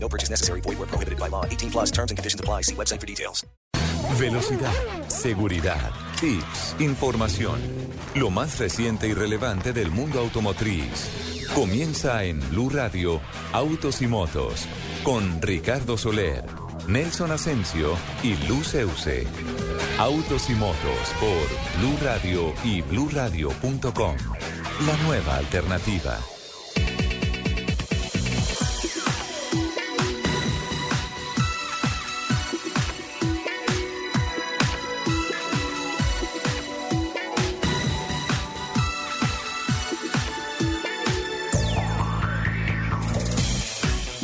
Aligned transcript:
No 0.00 0.08
purchase 0.08 0.30
necessary. 0.30 0.60
Void 0.62 0.78
where 0.78 0.88
prohibited 0.88 1.18
by 1.18 1.28
law. 1.28 1.44
18 1.44 1.70
plus 1.70 1.90
terms 1.90 2.10
and 2.10 2.18
conditions 2.18 2.40
apply. 2.40 2.62
See 2.62 2.74
website 2.74 3.00
for 3.00 3.06
details. 3.06 3.44
Velocidad, 4.16 4.72
seguridad, 5.08 5.92
tips, 6.18 6.74
información. 6.78 7.60
Lo 8.14 8.30
más 8.30 8.58
reciente 8.58 9.06
y 9.06 9.12
relevante 9.12 9.72
del 9.72 9.90
mundo 9.90 10.20
automotriz. 10.20 11.46
Comienza 11.54 12.24
en 12.24 12.40
Blue 12.50 12.70
Radio, 12.70 13.20
Autos 13.52 14.00
y 14.02 14.06
Motos, 14.06 14.66
con 15.02 15.40
Ricardo 15.42 15.98
Soler, 15.98 16.44
Nelson 16.86 17.32
Asensio 17.32 17.96
y 18.22 18.34
Luz 18.46 18.74
Euse. 18.74 19.26
Autos 19.98 20.48
y 20.48 20.54
Motos 20.54 21.14
por 21.20 21.80
Blue 21.80 21.98
Radio 22.02 22.54
y 22.64 22.80
BlueRadio.com. 22.82 24.16
La 24.86 24.96
nueva 25.04 25.36
alternativa. 25.36 26.18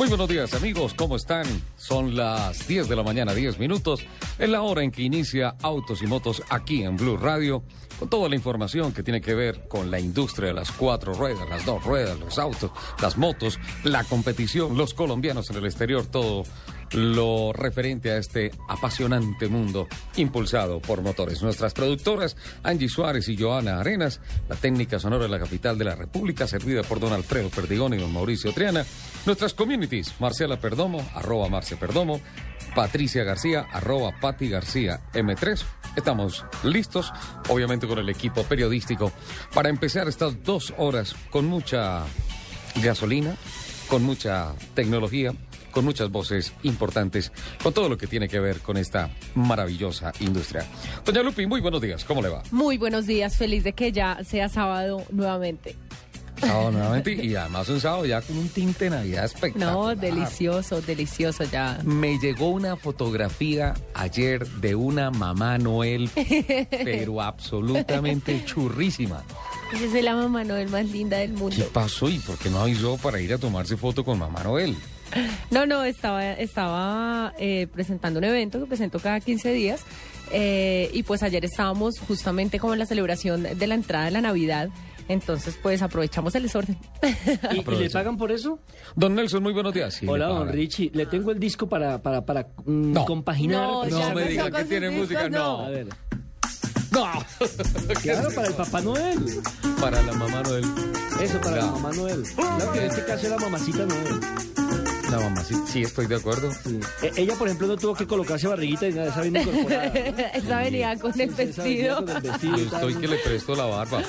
Muy 0.05 0.11
buenos 0.11 0.29
días 0.29 0.53
amigos, 0.53 0.93
¿cómo 0.93 1.15
están? 1.15 1.47
Son 1.77 2.15
las 2.15 2.67
10 2.67 2.87
de 2.87 2.95
la 2.95 3.01
mañana, 3.01 3.33
10 3.33 3.57
minutos, 3.57 4.05
en 4.37 4.51
la 4.51 4.61
hora 4.61 4.83
en 4.83 4.91
que 4.91 5.01
inicia 5.01 5.55
Autos 5.63 6.03
y 6.03 6.05
Motos 6.05 6.43
aquí 6.49 6.83
en 6.83 6.95
Blue 6.95 7.17
Radio, 7.17 7.63
con 7.97 8.07
toda 8.07 8.29
la 8.29 8.35
información 8.35 8.93
que 8.93 9.01
tiene 9.01 9.19
que 9.19 9.33
ver 9.33 9.67
con 9.67 9.89
la 9.89 9.99
industria 9.99 10.49
de 10.49 10.53
las 10.53 10.71
cuatro 10.71 11.15
ruedas, 11.15 11.49
las 11.49 11.65
dos 11.65 11.83
ruedas, 11.83 12.19
los 12.19 12.37
autos, 12.37 12.69
las 13.01 13.17
motos, 13.17 13.57
la 13.83 14.03
competición, 14.03 14.77
los 14.77 14.93
colombianos 14.93 15.49
en 15.49 15.55
el 15.55 15.65
exterior, 15.65 16.05
todo 16.05 16.43
lo 16.91 17.53
referente 17.53 18.11
a 18.11 18.17
este 18.17 18.51
apasionante 18.67 19.47
mundo 19.47 19.87
impulsado 20.15 20.79
por 20.79 21.01
motores. 21.01 21.41
Nuestras 21.41 21.73
productoras, 21.73 22.35
Angie 22.63 22.89
Suárez 22.89 23.27
y 23.29 23.37
Joana 23.37 23.79
Arenas, 23.79 24.21
la 24.49 24.55
técnica 24.55 24.99
sonora 24.99 25.23
de 25.23 25.29
la 25.29 25.39
capital 25.39 25.77
de 25.77 25.85
la 25.85 25.95
República, 25.95 26.47
servida 26.47 26.83
por 26.83 26.99
don 26.99 27.13
Alfredo 27.13 27.49
Perdigón 27.49 27.93
y 27.93 27.97
don 27.97 28.13
Mauricio 28.13 28.53
Triana. 28.53 28.85
Nuestras 29.25 29.53
communities, 29.53 30.13
Marcela 30.19 30.59
Perdomo, 30.59 31.05
arroba 31.13 31.49
Marce 31.49 31.77
Perdomo, 31.77 32.21
Patricia 32.75 33.23
García, 33.23 33.67
arroba 33.71 34.19
Pati 34.19 34.49
García 34.49 35.01
M3. 35.13 35.63
Estamos 35.95 36.45
listos, 36.63 37.11
obviamente 37.49 37.87
con 37.87 37.99
el 37.99 38.09
equipo 38.09 38.43
periodístico, 38.43 39.11
para 39.53 39.69
empezar 39.69 40.07
estas 40.07 40.43
dos 40.43 40.73
horas 40.77 41.15
con 41.29 41.45
mucha 41.45 42.03
gasolina, 42.83 43.35
con 43.87 44.03
mucha 44.03 44.53
tecnología, 44.73 45.33
con 45.75 45.83
muchas 45.83 46.09
voces 46.09 46.53
importantes, 46.63 47.33
con 47.61 47.73
todo 47.73 47.89
lo 47.89 47.97
que 47.97 48.07
tiene 48.07 48.29
que 48.29 48.39
ver 48.39 48.61
con 48.61 48.77
esta 48.77 49.09
maravillosa 49.35 50.13
industria. 50.21 50.65
Doña 51.03 51.21
Lupi, 51.21 51.45
muy 51.45 51.59
buenos 51.59 51.81
días, 51.81 52.05
¿cómo 52.05 52.21
le 52.21 52.29
va? 52.29 52.43
Muy 52.51 52.77
buenos 52.77 53.05
días, 53.05 53.35
feliz 53.35 53.65
de 53.65 53.73
que 53.73 53.91
ya 53.91 54.23
sea 54.23 54.47
sábado 54.47 55.03
nuevamente. 55.11 55.75
Sábado 56.39 56.71
nuevamente 56.71 57.11
y 57.25 57.35
además 57.35 57.67
un 57.67 57.81
sábado 57.81 58.05
ya 58.05 58.21
con 58.21 58.37
un 58.37 58.47
tinte 58.47 58.85
de 58.85 58.91
Navidad 58.91 59.25
espectacular. 59.25 59.73
No, 59.73 59.95
delicioso, 59.95 60.81
delicioso 60.81 61.43
ya. 61.43 61.77
Me 61.83 62.19
llegó 62.19 62.51
una 62.51 62.77
fotografía 62.77 63.73
ayer 63.93 64.47
de 64.47 64.75
una 64.75 65.11
mamá 65.11 65.57
Noel, 65.57 66.09
pero 66.85 67.21
absolutamente 67.21 68.45
churrísima. 68.45 69.25
Esa 69.73 69.97
es 69.97 70.03
la 70.05 70.15
mamá 70.15 70.45
Noel 70.45 70.69
más 70.69 70.85
linda 70.89 71.17
del 71.17 71.33
¿Qué 71.33 71.37
mundo. 71.37 71.67
pasó 71.73 72.07
y 72.07 72.19
por 72.19 72.37
qué 72.37 72.49
no 72.49 72.61
avisó 72.61 72.97
para 72.97 73.19
ir 73.19 73.33
a 73.33 73.37
tomarse 73.37 73.75
foto 73.75 74.05
con 74.05 74.17
mamá 74.17 74.41
Noel? 74.41 74.77
No, 75.51 75.65
no, 75.65 75.83
estaba, 75.83 76.33
estaba 76.33 77.33
eh, 77.39 77.67
presentando 77.73 78.19
un 78.19 78.25
evento 78.25 78.59
que 78.59 78.65
presento 78.65 78.99
cada 78.99 79.19
15 79.19 79.51
días 79.53 79.81
eh, 80.31 80.89
y 80.93 81.03
pues 81.03 81.23
ayer 81.23 81.45
estábamos 81.45 81.99
justamente 81.99 82.59
como 82.59 82.73
en 82.73 82.79
la 82.79 82.85
celebración 82.85 83.43
de 83.43 83.67
la 83.67 83.75
entrada 83.75 84.05
de 84.05 84.11
la 84.11 84.21
Navidad. 84.21 84.69
Entonces, 85.07 85.55
pues 85.61 85.83
aprovechamos 85.83 86.33
el 86.33 86.43
desorden. 86.43 86.77
¿Y, 87.51 87.59
y 87.59 87.75
le 87.75 87.89
pagan 87.91 88.17
por 88.17 88.31
eso? 88.31 88.57
Don 88.95 89.13
Nelson, 89.13 89.43
muy 89.43 89.53
buenos 89.53 89.71
días. 89.71 89.93
Sí, 89.93 90.07
Hola, 90.07 90.25
don. 90.25 90.49
Richie. 90.51 90.89
Le 90.95 91.05
tengo 91.05 91.29
el 91.31 91.39
disco 91.39 91.69
para, 91.69 92.01
para, 92.01 92.25
para 92.25 92.47
mm, 92.65 92.91
No. 92.93 93.05
compaginar. 93.05 93.61
No, 93.67 93.85
No 93.85 94.13
me 94.15 94.25
diga 94.29 94.49
que 94.49 94.63
tiene 94.65 94.89
discos, 94.89 95.09
música, 95.09 95.25
A 95.25 95.29
no. 95.29 95.69
ver. 95.69 95.87
No. 96.91 97.05
Claro, 98.01 98.29
para 98.33 98.47
el 98.47 98.53
Papá 98.55 98.81
Noel. 98.81 99.19
Para 99.79 100.01
la 100.01 100.13
mamá 100.13 100.41
Noel. 100.41 100.63
Eso, 101.21 101.39
para 101.39 101.57
la 101.57 101.65
mamá 101.67 101.91
Noel. 101.91 102.23
Claro 102.35 102.71
que 102.71 102.79
en 102.79 102.85
este 102.85 103.05
caso 103.05 103.25
es 103.25 103.29
la 103.31 103.37
mamacita 103.37 103.85
Noel. 103.85 104.19
La 105.15 105.21
mamá, 105.29 105.43
sí, 105.43 105.55
sí, 105.71 105.81
estoy 105.83 106.07
de 106.07 106.15
acuerdo. 106.15 106.51
Sí. 106.63 106.79
E- 107.01 107.11
ella, 107.21 107.35
por 107.35 107.47
ejemplo, 107.47 107.67
no 107.67 107.77
tuvo 107.77 107.95
que 107.95 108.05
colocarse 108.07 108.47
barriguita 108.47 108.87
y 108.87 108.93
nada, 108.93 109.09
esa 109.09 109.21
bien 109.21 109.35
incorporada. 109.37 109.85
Esa 110.35 110.57
venía 110.59 110.97
con 110.99 111.11
el 111.19 111.29
venía 111.29 111.35
vestido. 111.45 111.95
con 112.05 112.09
el 112.09 112.21
vestido 112.21 112.57
Y 112.57 112.61
y 112.61 112.65
tal. 112.65 112.75
estoy 112.89 112.95
que 113.01 113.07
le 113.07 113.17
presto 113.17 113.55
la 113.55 113.65
barba. 113.65 114.01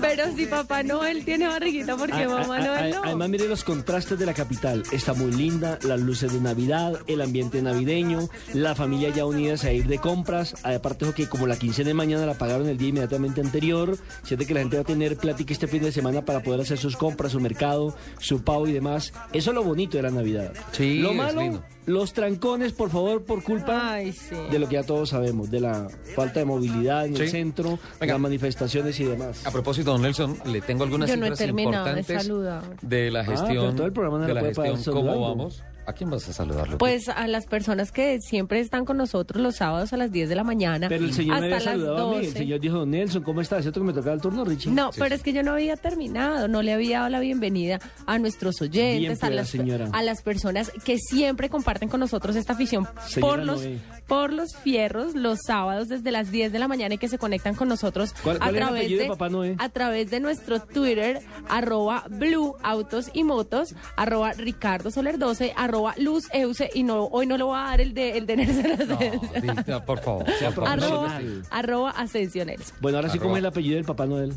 Pero 0.00 0.24
si 0.36 0.46
Papá 0.46 0.82
Noel 0.82 1.24
tiene 1.24 1.48
barriguita, 1.48 1.96
¿por 1.96 2.08
qué 2.10 2.22
A- 2.24 2.28
Mamá 2.28 2.56
a- 2.56 2.60
Noel 2.60 2.90
no? 2.94 3.02
Además, 3.04 3.28
mire 3.28 3.48
los 3.48 3.64
contrastes 3.64 4.18
de 4.18 4.26
la 4.26 4.34
capital. 4.34 4.82
Está 4.92 5.14
muy 5.14 5.32
linda, 5.32 5.78
las 5.82 6.00
luces 6.00 6.32
de 6.32 6.40
Navidad, 6.40 6.98
el 7.06 7.20
ambiente 7.20 7.60
navideño, 7.62 8.28
la 8.54 8.74
familia 8.74 9.10
ya 9.10 9.24
unidas 9.26 9.64
a 9.64 9.72
ir 9.72 9.86
de 9.86 9.98
compras. 9.98 10.54
Aparte, 10.64 11.12
que 11.14 11.28
como 11.28 11.46
la 11.46 11.56
quincena 11.56 11.88
de 11.88 11.94
mañana 11.94 12.26
la 12.26 12.34
pagaron 12.34 12.68
el 12.68 12.76
día 12.78 12.88
inmediatamente 12.88 13.40
anterior, 13.40 13.96
siente 14.24 14.46
que 14.46 14.54
la 14.54 14.60
gente 14.60 14.76
va 14.76 14.82
a 14.82 14.86
tener 14.86 15.16
plática 15.16 15.52
este 15.52 15.66
fin 15.68 15.82
de 15.82 15.92
semana 15.92 16.24
para 16.24 16.42
poder 16.42 16.60
hacer 16.60 16.78
sus 16.78 16.96
compras, 16.96 17.32
su 17.32 17.40
mercado, 17.40 17.94
su 18.18 18.42
pavo 18.42 18.66
y 18.68 18.72
demás. 18.72 19.12
Eso 19.32 19.50
es 19.50 19.54
lo 19.54 19.64
bonito 19.64 19.96
de 19.96 20.02
la 20.02 20.10
Navidad. 20.10 20.52
Sí, 20.72 20.98
lo 20.98 21.14
malo, 21.14 21.62
los 21.86 22.12
trancones, 22.12 22.72
por 22.72 22.90
favor, 22.90 23.24
por 23.24 23.42
culpa 23.42 23.92
Ay, 23.94 24.12
sí. 24.12 24.36
de 24.50 24.58
lo 24.58 24.68
que 24.68 24.74
ya 24.74 24.82
todos 24.82 25.08
sabemos, 25.10 25.50
de 25.50 25.60
la 25.60 25.88
falta 26.14 26.40
de 26.40 26.46
movilidad 26.46 27.06
en 27.06 27.16
el 27.16 27.28
centro, 27.30 27.78
Venga. 28.00 28.14
las 28.14 28.20
manifestaciones 28.20 28.98
y 29.00 29.04
demás. 29.04 29.46
A 29.46 29.50
propósito, 29.50 29.92
don 29.92 30.02
Nelson, 30.02 30.36
le 30.46 30.60
tengo 30.60 30.84
algunas 30.84 31.08
Yo 31.08 31.16
no 31.16 31.26
he 31.26 31.30
de 31.30 31.44
importantes 31.46 32.28
de 32.82 33.10
la 33.10 33.20
Ah, 33.20 33.24
pero 33.26 33.36
gestión. 33.38 33.76
todo 33.76 33.86
el 33.86 33.92
programa 33.92 34.18
no 34.18 34.26
de 34.26 34.34
la 34.34 34.40
gestión, 34.42 34.82
¿cómo 34.94 35.20
vamos? 35.20 35.62
¿A 35.88 35.94
quién 35.94 36.10
vas 36.10 36.28
a 36.28 36.32
saludarlo? 36.34 36.76
Pues 36.76 37.08
a 37.08 37.26
las 37.28 37.46
personas 37.46 37.92
que 37.92 38.20
siempre 38.20 38.60
están 38.60 38.84
con 38.84 38.98
nosotros 38.98 39.42
los 39.42 39.56
sábados 39.56 39.94
a 39.94 39.96
las 39.96 40.12
10 40.12 40.28
de 40.28 40.34
la 40.36 40.44
mañana. 40.44 40.86
Pero 40.88 41.04
el 41.06 41.14
señor 41.14 41.40
me 41.40 41.46
hasta 41.46 41.56
había 41.56 41.56
las 41.56 41.64
saludado 41.64 42.08
a 42.08 42.10
mí. 42.10 42.16
El 42.18 42.24
12. 42.26 42.38
señor 42.38 42.60
dijo, 42.60 42.76
don 42.80 42.90
Nelson, 42.90 43.22
¿cómo 43.22 43.40
estás? 43.40 43.62
¿Cierto 43.62 43.80
que 43.80 43.86
me 43.86 43.92
tocaba 43.94 44.12
el 44.14 44.20
turno, 44.20 44.44
Richie? 44.44 44.70
No, 44.70 44.92
Sí, 44.92 44.98
pero 44.98 45.08
sí. 45.08 45.14
es 45.14 45.22
que 45.22 45.32
yo 45.32 45.42
no 45.42 45.52
había 45.52 45.76
terminado, 45.76 46.46
no 46.46 46.60
le 46.60 46.74
había 46.74 46.98
dado 46.98 47.08
la 47.08 47.20
bienvenida 47.20 47.78
a 48.04 48.18
nuestros 48.18 48.60
Bien 48.60 48.96
oyentes, 48.98 49.24
a 49.24 49.30
las, 49.30 49.48
señora. 49.48 49.88
a 49.92 50.02
las 50.02 50.20
personas 50.22 50.70
que 50.84 50.98
siempre 50.98 51.48
comparten 51.48 51.88
con 51.88 52.00
nosotros 52.00 52.36
esta 52.36 52.52
afición 52.52 52.86
Señora 53.06 53.32
por 53.36 53.44
los, 53.46 53.60
Noé. 53.62 53.78
por 54.06 54.32
los 54.34 54.56
fierros 54.56 55.14
los 55.14 55.38
sábados 55.46 55.88
desde 55.88 56.10
las 56.10 56.30
10 56.30 56.52
de 56.52 56.58
la 56.58 56.68
mañana 56.68 56.96
y 56.96 56.98
que 56.98 57.08
se 57.08 57.16
conectan 57.16 57.54
con 57.54 57.66
nosotros 57.66 58.12
¿Cuál- 58.22 58.36
a 58.36 58.40
cuál 58.40 58.48
es 58.50 58.54
el 58.54 58.58
través 58.66 58.80
apellido 58.82 58.98
de 58.98 59.04
de 59.04 59.08
Papá 59.10 59.28
Noé? 59.30 59.56
a 59.58 59.68
través 59.70 60.10
de 60.10 60.20
nuestro 60.20 60.60
Twitter 60.60 61.20
arroba 61.48 62.04
Blue 62.10 62.56
Autos 62.62 63.10
y 63.14 63.24
Motos 63.24 63.74
arroba 63.96 64.32
Ricardo 64.34 64.90
Soler 64.90 65.18
12 65.18 65.54
arroba 65.56 65.77
Luz 65.98 66.28
Euse 66.32 66.70
y 66.74 66.82
no 66.82 67.04
hoy 67.06 67.26
no 67.26 67.36
le 67.36 67.44
voy 67.44 67.56
a 67.58 67.62
dar 67.62 67.80
el 67.80 67.94
de 67.94 68.16
el 68.18 68.26
de 68.26 68.36
Nelson 68.36 68.88
No, 68.88 68.94
Asensio. 68.94 69.84
por 69.84 70.00
favor. 70.00 70.26
Sea 70.38 70.48
arroba, 70.56 70.76
profesional. 70.76 71.42
arroba 71.50 71.90
Asensio 71.90 72.44
Nelson. 72.44 72.76
Bueno, 72.80 72.98
ahora 72.98 73.08
sí, 73.10 73.18
¿cómo 73.18 73.34
es 73.36 73.38
el 73.40 73.46
apellido 73.46 73.76
del 73.76 73.84
Papá 73.84 74.06
Noel? 74.06 74.34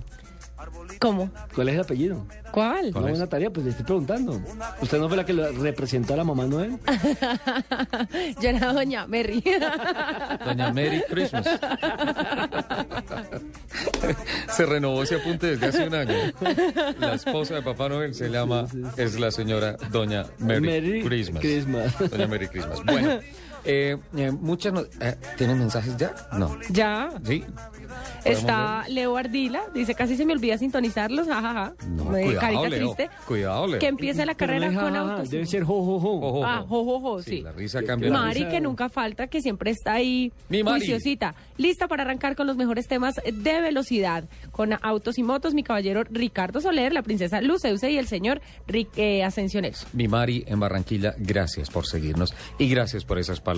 ¿Cómo? 0.99 1.31
¿Cuál 1.55 1.69
es 1.69 1.75
el 1.75 1.81
apellido? 1.81 2.25
¿Cuál? 2.51 2.91
Una 2.95 3.09
buena 3.09 3.27
tarea, 3.27 3.49
pues 3.49 3.65
le 3.65 3.71
estoy 3.71 3.85
preguntando. 3.85 4.41
¿Usted 4.81 4.99
no 4.99 5.07
fue 5.07 5.17
la 5.17 5.25
que 5.25 5.33
lo 5.33 5.51
representó 5.51 6.13
a 6.13 6.17
la 6.17 6.23
mamá 6.23 6.45
Noel? 6.45 6.77
Yo 8.41 8.49
era 8.49 8.73
doña 8.73 9.07
Mary. 9.07 9.43
Doña 10.45 10.73
Merry 10.73 11.03
Christmas. 11.09 11.47
se 14.49 14.65
renovó 14.65 15.03
ese 15.03 15.15
apunte 15.15 15.47
desde 15.47 15.67
hace 15.67 15.87
un 15.87 15.95
año. 15.95 16.15
La 16.99 17.15
esposa 17.15 17.55
de 17.55 17.61
Papá 17.61 17.89
Noel 17.89 18.13
se 18.13 18.29
llama, 18.29 18.67
es 18.97 19.19
la 19.19 19.31
señora 19.31 19.77
Doña 19.91 20.25
Merry, 20.39 20.61
Merry 20.61 21.03
Christmas. 21.03 21.41
Christmas. 21.41 22.11
Doña 22.11 22.27
Merry 22.27 22.47
Christmas. 22.47 22.83
Bueno, 22.85 23.19
eh, 23.65 23.97
eh, 24.15 24.31
muchas... 24.31 24.73
no- 24.73 24.81
eh, 24.99 25.15
¿Tienen 25.37 25.59
mensajes 25.59 25.95
ya? 25.97 26.13
No. 26.33 26.57
ya. 26.69 27.09
¿Sí? 27.23 27.43
Está 28.23 28.85
Leo 28.87 29.17
Ardila, 29.17 29.61
dice 29.73 29.95
casi 29.95 30.15
se 30.15 30.25
me 30.25 30.33
olvida 30.33 30.57
sintonizarlos, 30.57 31.27
jajaja. 31.27 31.73
No, 31.87 32.15
Eh, 32.15 32.23
cuidado, 32.23 32.39
carita 32.41 32.69
Leo. 32.69 32.93
triste. 32.93 33.09
Cuidado, 33.27 33.67
Leo. 33.67 33.79
Que 33.79 33.87
empiece 33.87 34.25
la 34.25 34.33
no 34.33 34.37
carrera 34.37 34.67
es 34.67 34.73
con 34.77 34.93
jajaja, 34.93 35.13
autos. 35.13 35.29
Debe 35.29 35.45
ser 35.45 35.63
jo, 35.63 35.99
jo, 35.99 35.99
jo. 35.99 36.45
Ah, 36.45 36.63
jo, 36.67 36.85
jo, 36.85 36.99
jo, 36.99 37.21
Sí, 37.21 37.31
sí. 37.37 37.41
la 37.41 37.51
risa 37.51 37.83
cambia. 37.83 38.09
la 38.09 38.19
Mari, 38.19 38.39
risa. 38.39 38.49
que 38.49 38.61
nunca 38.61 38.89
falta, 38.89 39.27
que 39.27 39.41
siempre 39.41 39.71
está 39.71 39.93
ahí 39.93 40.31
Mi 40.49 40.63
Mari. 40.63 40.79
juiciosita. 40.79 41.35
Lista 41.57 41.87
para 41.87 42.03
arrancar 42.03 42.35
con 42.35 42.47
los 42.47 42.57
mejores 42.57 42.87
temas 42.87 43.15
de 43.25 43.61
velocidad. 43.61 44.25
Con 44.51 44.73
autos 44.81 45.17
y 45.17 45.23
motos, 45.23 45.53
mi 45.53 45.63
caballero 45.63 46.03
Ricardo 46.09 46.61
Soler, 46.61 46.93
la 46.93 47.01
princesa 47.03 47.41
Luceuse 47.41 47.91
y 47.91 47.97
el 47.97 48.07
señor 48.07 48.41
Rick, 48.67 48.89
eh. 48.97 49.27
Mi 49.93 50.07
Mari 50.07 50.43
en 50.47 50.59
Barranquilla, 50.59 51.13
gracias 51.17 51.69
por 51.69 51.85
seguirnos 51.85 52.33
y 52.57 52.67
gracias 52.69 53.05
por 53.05 53.17
esas 53.19 53.39
palabras 53.39 53.50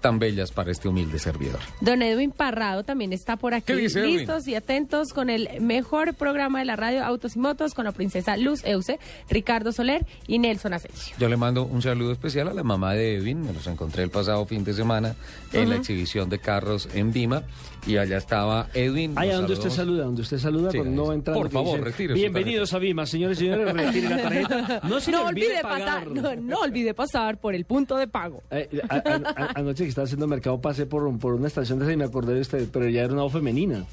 tan 0.00 0.18
bellas 0.18 0.50
para 0.50 0.70
este 0.70 0.88
humilde 0.88 1.18
servidor. 1.18 1.60
Don 1.80 2.02
Edwin 2.02 2.32
Parrado 2.32 2.84
también 2.84 3.12
está 3.12 3.36
por 3.36 3.54
aquí. 3.54 3.66
¿Qué 3.66 3.76
dice 3.76 4.00
Edwin? 4.00 4.18
Listos 4.18 4.48
y 4.48 4.54
atentos 4.54 5.12
con 5.12 5.30
el 5.30 5.48
mejor 5.60 6.14
programa 6.14 6.58
de 6.58 6.64
la 6.64 6.76
radio 6.76 7.04
Autos 7.04 7.36
y 7.36 7.38
Motos 7.38 7.74
con 7.74 7.84
la 7.84 7.92
princesa 7.92 8.36
Luz 8.36 8.64
Euse, 8.64 8.98
Ricardo 9.30 9.72
Soler 9.72 10.04
y 10.26 10.38
Nelson 10.38 10.74
Asensio. 10.74 11.14
Yo 11.18 11.28
le 11.28 11.36
mando 11.36 11.64
un 11.64 11.80
saludo 11.80 12.12
especial 12.12 12.48
a 12.48 12.54
la 12.54 12.64
mamá 12.64 12.94
de 12.94 13.16
Edwin, 13.16 13.40
me 13.40 13.52
los 13.52 13.66
encontré 13.66 14.02
el 14.02 14.10
pasado 14.10 14.44
fin 14.46 14.64
de 14.64 14.74
semana 14.74 15.14
en 15.52 15.70
la 15.70 15.76
exhibición 15.76 16.28
de 16.28 16.38
carros 16.38 16.88
en 16.92 17.12
Vima 17.12 17.44
y 17.86 17.96
allá 17.96 18.16
estaba 18.18 18.68
Edwin. 18.74 19.12
Allá 19.16 19.36
donde 19.36 19.54
usted 19.54 19.70
saluda, 19.70 20.04
donde 20.04 20.22
usted 20.22 20.38
saluda 20.38 20.70
Sí, 20.70 20.78
cuando 20.78 20.94
uno 21.02 21.06
va 21.08 21.14
entrando. 21.14 21.40
Por 21.42 21.50
favor, 21.50 21.80
retire 21.80 22.14
Bienvenidos 22.14 22.72
a 22.74 22.78
Vima, 22.78 23.06
señores 23.06 23.38
y 23.40 23.44
señores, 23.46 23.72
retire 23.72 24.08
la 24.08 24.22
tarjeta. 24.22 24.80
No 24.88 25.00
se 25.00 25.10
no 25.10 25.26
olvide, 25.26 25.60
pasar, 25.62 26.06
no, 26.08 26.34
no 26.36 26.58
olvide 26.60 26.94
pasar 26.94 27.38
por 27.40 27.54
el 27.54 27.64
punto 27.64 27.96
de 27.96 28.06
pago. 28.08 28.42
Eh, 28.50 28.68
a- 28.88 28.94
a- 28.96 29.44
a- 29.44 29.50
anoche 29.56 29.82
que 29.84 29.88
estaba 29.88 30.04
haciendo 30.04 30.26
mercado 30.26 30.60
pasé 30.60 30.86
por, 30.86 31.18
por 31.18 31.34
una 31.34 31.46
estación 31.48 31.78
de 31.78 31.84
esa 31.86 31.92
y 31.92 31.96
me 31.96 32.04
acordé 32.04 32.34
de 32.34 32.40
usted, 32.40 32.68
pero 32.72 32.88
ya 32.88 33.02
era 33.02 33.12
una 33.12 33.22
voz 33.22 33.32
femenina. 33.32 33.84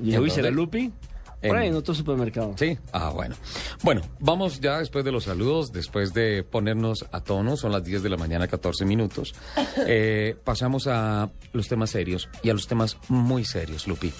Y 0.00 0.10
yo, 0.12 0.18
¿En 0.24 0.44
uy. 0.44 0.50
Lupi? 0.52 0.92
En- 1.42 1.50
Por 1.50 1.58
ahí 1.58 1.68
en 1.68 1.74
otro 1.74 1.94
supermercado. 1.94 2.54
Sí, 2.58 2.78
ah, 2.92 3.10
bueno. 3.10 3.36
Bueno, 3.82 4.02
vamos 4.20 4.60
ya 4.60 4.78
después 4.78 5.04
de 5.04 5.12
los 5.12 5.24
saludos, 5.24 5.70
después 5.72 6.14
de 6.14 6.42
ponernos 6.42 7.04
a 7.12 7.20
tono, 7.22 7.56
son 7.56 7.72
las 7.72 7.84
10 7.84 8.02
de 8.02 8.08
la 8.08 8.16
mañana, 8.16 8.48
14 8.48 8.84
minutos. 8.84 9.34
Eh, 9.88 10.34
pasamos 10.42 10.86
a 10.88 11.30
los 11.52 11.68
temas 11.68 11.90
serios 11.90 12.28
y 12.42 12.50
a 12.50 12.54
los 12.54 12.66
temas 12.66 12.96
muy 13.08 13.44
serios, 13.44 13.86
Lupi. 13.86 14.12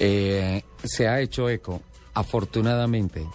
Eh, 0.00 0.62
se 0.84 1.08
ha 1.08 1.20
hecho 1.20 1.48
eco, 1.48 1.80
afortunadamente, 2.14 3.26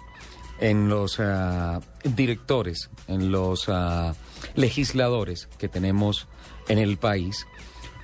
en 0.60 0.88
los 0.90 1.20
ah, 1.20 1.80
directores, 2.04 2.90
en 3.08 3.32
los 3.32 3.66
ah, 3.70 4.14
legisladores 4.56 5.48
que 5.58 5.68
tenemos 5.68 6.28
en 6.68 6.78
el 6.78 6.98
país 6.98 7.48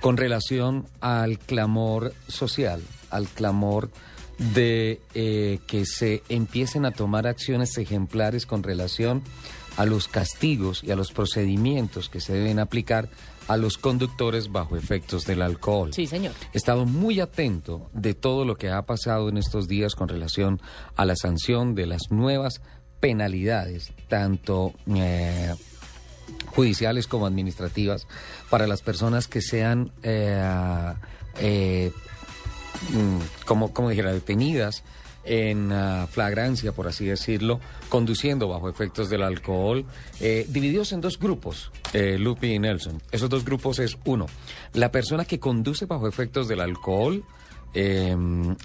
con 0.00 0.16
relación 0.16 0.86
al 1.00 1.38
clamor 1.38 2.12
social, 2.28 2.82
al 3.10 3.28
clamor 3.28 3.90
de 4.54 5.00
eh, 5.14 5.60
que 5.66 5.84
se 5.84 6.22
empiecen 6.28 6.86
a 6.86 6.92
tomar 6.92 7.26
acciones 7.26 7.76
ejemplares 7.76 8.46
con 8.46 8.62
relación 8.62 9.22
a 9.76 9.86
los 9.86 10.08
castigos 10.08 10.82
y 10.82 10.90
a 10.90 10.96
los 10.96 11.12
procedimientos 11.12 12.08
que 12.08 12.20
se 12.20 12.32
deben 12.32 12.58
aplicar 12.58 13.08
a 13.48 13.56
los 13.56 13.78
conductores 13.78 14.50
bajo 14.50 14.76
efectos 14.76 15.26
del 15.26 15.42
alcohol. 15.42 15.92
Sí, 15.92 16.06
señor. 16.06 16.34
He 16.52 16.56
estado 16.56 16.86
muy 16.86 17.20
atento 17.20 17.90
de 17.92 18.14
todo 18.14 18.44
lo 18.44 18.56
que 18.56 18.70
ha 18.70 18.82
pasado 18.82 19.28
en 19.28 19.36
estos 19.36 19.68
días 19.68 19.94
con 19.94 20.08
relación 20.08 20.60
a 20.96 21.04
la 21.04 21.16
sanción 21.16 21.74
de 21.74 21.86
las 21.86 22.10
nuevas 22.10 22.60
penalidades, 23.00 23.92
tanto 24.08 24.72
eh, 24.94 25.54
judiciales 26.46 27.06
como 27.06 27.26
administrativas, 27.26 28.06
para 28.50 28.66
las 28.66 28.82
personas 28.82 29.26
que 29.26 29.40
sean, 29.40 29.92
eh, 30.02 30.94
eh, 31.40 31.92
como, 33.44 33.72
como 33.72 33.90
dijera, 33.90 34.12
detenidas 34.12 34.82
en 35.24 35.70
ah, 35.72 36.06
flagrancia, 36.10 36.72
por 36.72 36.88
así 36.88 37.06
decirlo, 37.06 37.60
conduciendo 37.88 38.48
bajo 38.48 38.68
efectos 38.68 39.10
del 39.10 39.22
alcohol, 39.22 39.84
eh, 40.20 40.46
divididos 40.48 40.92
en 40.92 41.00
dos 41.00 41.18
grupos, 41.18 41.70
eh, 41.92 42.18
Lupi 42.18 42.54
y 42.54 42.58
Nelson. 42.58 43.02
Esos 43.12 43.28
dos 43.28 43.44
grupos 43.44 43.78
es, 43.78 43.98
uno, 44.04 44.26
la 44.72 44.90
persona 44.90 45.24
que 45.24 45.38
conduce 45.38 45.86
bajo 45.86 46.08
efectos 46.08 46.48
del 46.48 46.60
alcohol, 46.60 47.24
eh, 47.74 48.16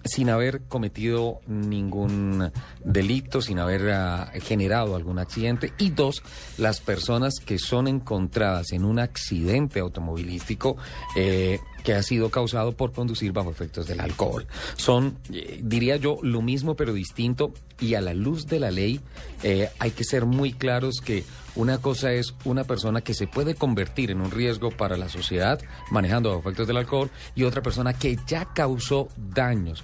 sin 0.03 0.29
haber 0.29 0.61
cometido 0.63 1.39
ningún 1.47 2.51
delito, 2.83 3.41
sin 3.41 3.59
haber 3.59 3.89
ah, 3.91 4.31
generado 4.41 4.95
algún 4.95 5.19
accidente. 5.19 5.73
Y 5.77 5.91
dos, 5.91 6.23
las 6.57 6.81
personas 6.81 7.35
que 7.43 7.59
son 7.59 7.87
encontradas 7.87 8.71
en 8.71 8.85
un 8.85 8.99
accidente 8.99 9.79
automovilístico 9.79 10.77
eh, 11.15 11.59
que 11.85 11.93
ha 11.93 12.03
sido 12.03 12.29
causado 12.29 12.71
por 12.73 12.91
conducir 12.91 13.31
bajo 13.31 13.51
efectos 13.51 13.87
del 13.87 14.01
alcohol. 14.01 14.47
Son, 14.75 15.19
eh, 15.31 15.59
diría 15.63 15.95
yo, 15.97 16.17
lo 16.23 16.41
mismo 16.41 16.75
pero 16.75 16.93
distinto 16.93 17.53
y 17.79 17.93
a 17.93 18.01
la 18.01 18.13
luz 18.13 18.47
de 18.47 18.59
la 18.59 18.71
ley 18.71 18.99
eh, 19.43 19.69
hay 19.79 19.91
que 19.91 20.03
ser 20.03 20.25
muy 20.25 20.51
claros 20.51 20.95
que 21.03 21.23
una 21.55 21.77
cosa 21.79 22.11
es 22.11 22.33
una 22.43 22.63
persona 22.63 23.01
que 23.01 23.13
se 23.13 23.27
puede 23.27 23.55
convertir 23.55 24.11
en 24.11 24.21
un 24.21 24.31
riesgo 24.31 24.71
para 24.71 24.97
la 24.97 25.09
sociedad 25.09 25.59
manejando 25.91 26.37
efectos 26.37 26.67
del 26.67 26.77
alcohol 26.77 27.09
y 27.35 27.43
otra 27.43 27.61
persona 27.61 27.93
que 27.93 28.17
ya 28.27 28.45
causó 28.53 29.09
daños 29.17 29.83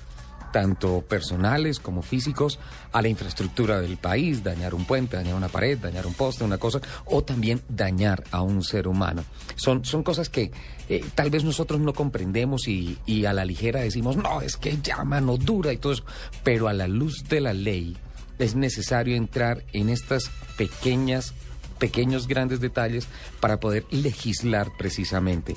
tanto 0.51 1.01
personales 1.01 1.79
como 1.79 2.01
físicos, 2.01 2.59
a 2.91 3.01
la 3.01 3.07
infraestructura 3.07 3.79
del 3.79 3.97
país, 3.97 4.44
dañar 4.44 4.75
un 4.75 4.85
puente, 4.85 5.15
dañar 5.15 5.35
una 5.35 5.47
pared, 5.47 5.77
dañar 5.77 6.06
un 6.06 6.13
poste, 6.13 6.44
una 6.44 6.57
cosa, 6.57 6.81
o 7.06 7.23
también 7.23 7.62
dañar 7.69 8.24
a 8.31 8.41
un 8.41 8.63
ser 8.63 8.88
humano. 8.88 9.24
Son, 9.56 9.85
son 9.85 10.03
cosas 10.03 10.29
que 10.29 10.51
eh, 10.89 11.03
tal 11.15 11.29
vez 11.29 11.44
nosotros 11.44 11.79
no 11.79 11.94
comprendemos 11.94 12.67
y, 12.67 12.97
y 13.06 13.25
a 13.25 13.33
la 13.33 13.45
ligera 13.45 13.79
decimos, 13.79 14.17
no, 14.17 14.41
es 14.41 14.57
que 14.57 14.77
ya 14.83 15.03
mano 15.03 15.38
dura 15.38 15.74
y 15.74 15.77
todo 15.77 15.94
eso, 15.94 16.03
pero 16.44 16.67
a 16.67 16.74
la 16.74 16.88
luz 16.88 17.24
de 17.29 17.41
la 17.41 17.53
ley 17.53 17.97
es 18.38 18.56
necesario 18.56 19.15
entrar 19.15 19.63
en 19.71 19.89
estas 19.89 20.31
pequeñas 20.57 21.33
pequeños 21.81 22.28
grandes 22.28 22.62
detalles 22.62 23.07
para 23.39 23.60
poder 23.60 23.86
legislar 23.89 24.72
precisamente. 24.78 25.56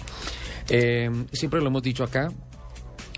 Eh, 0.71 1.11
siempre 1.33 1.61
lo 1.61 1.67
hemos 1.67 1.83
dicho 1.83 2.03
acá, 2.03 2.33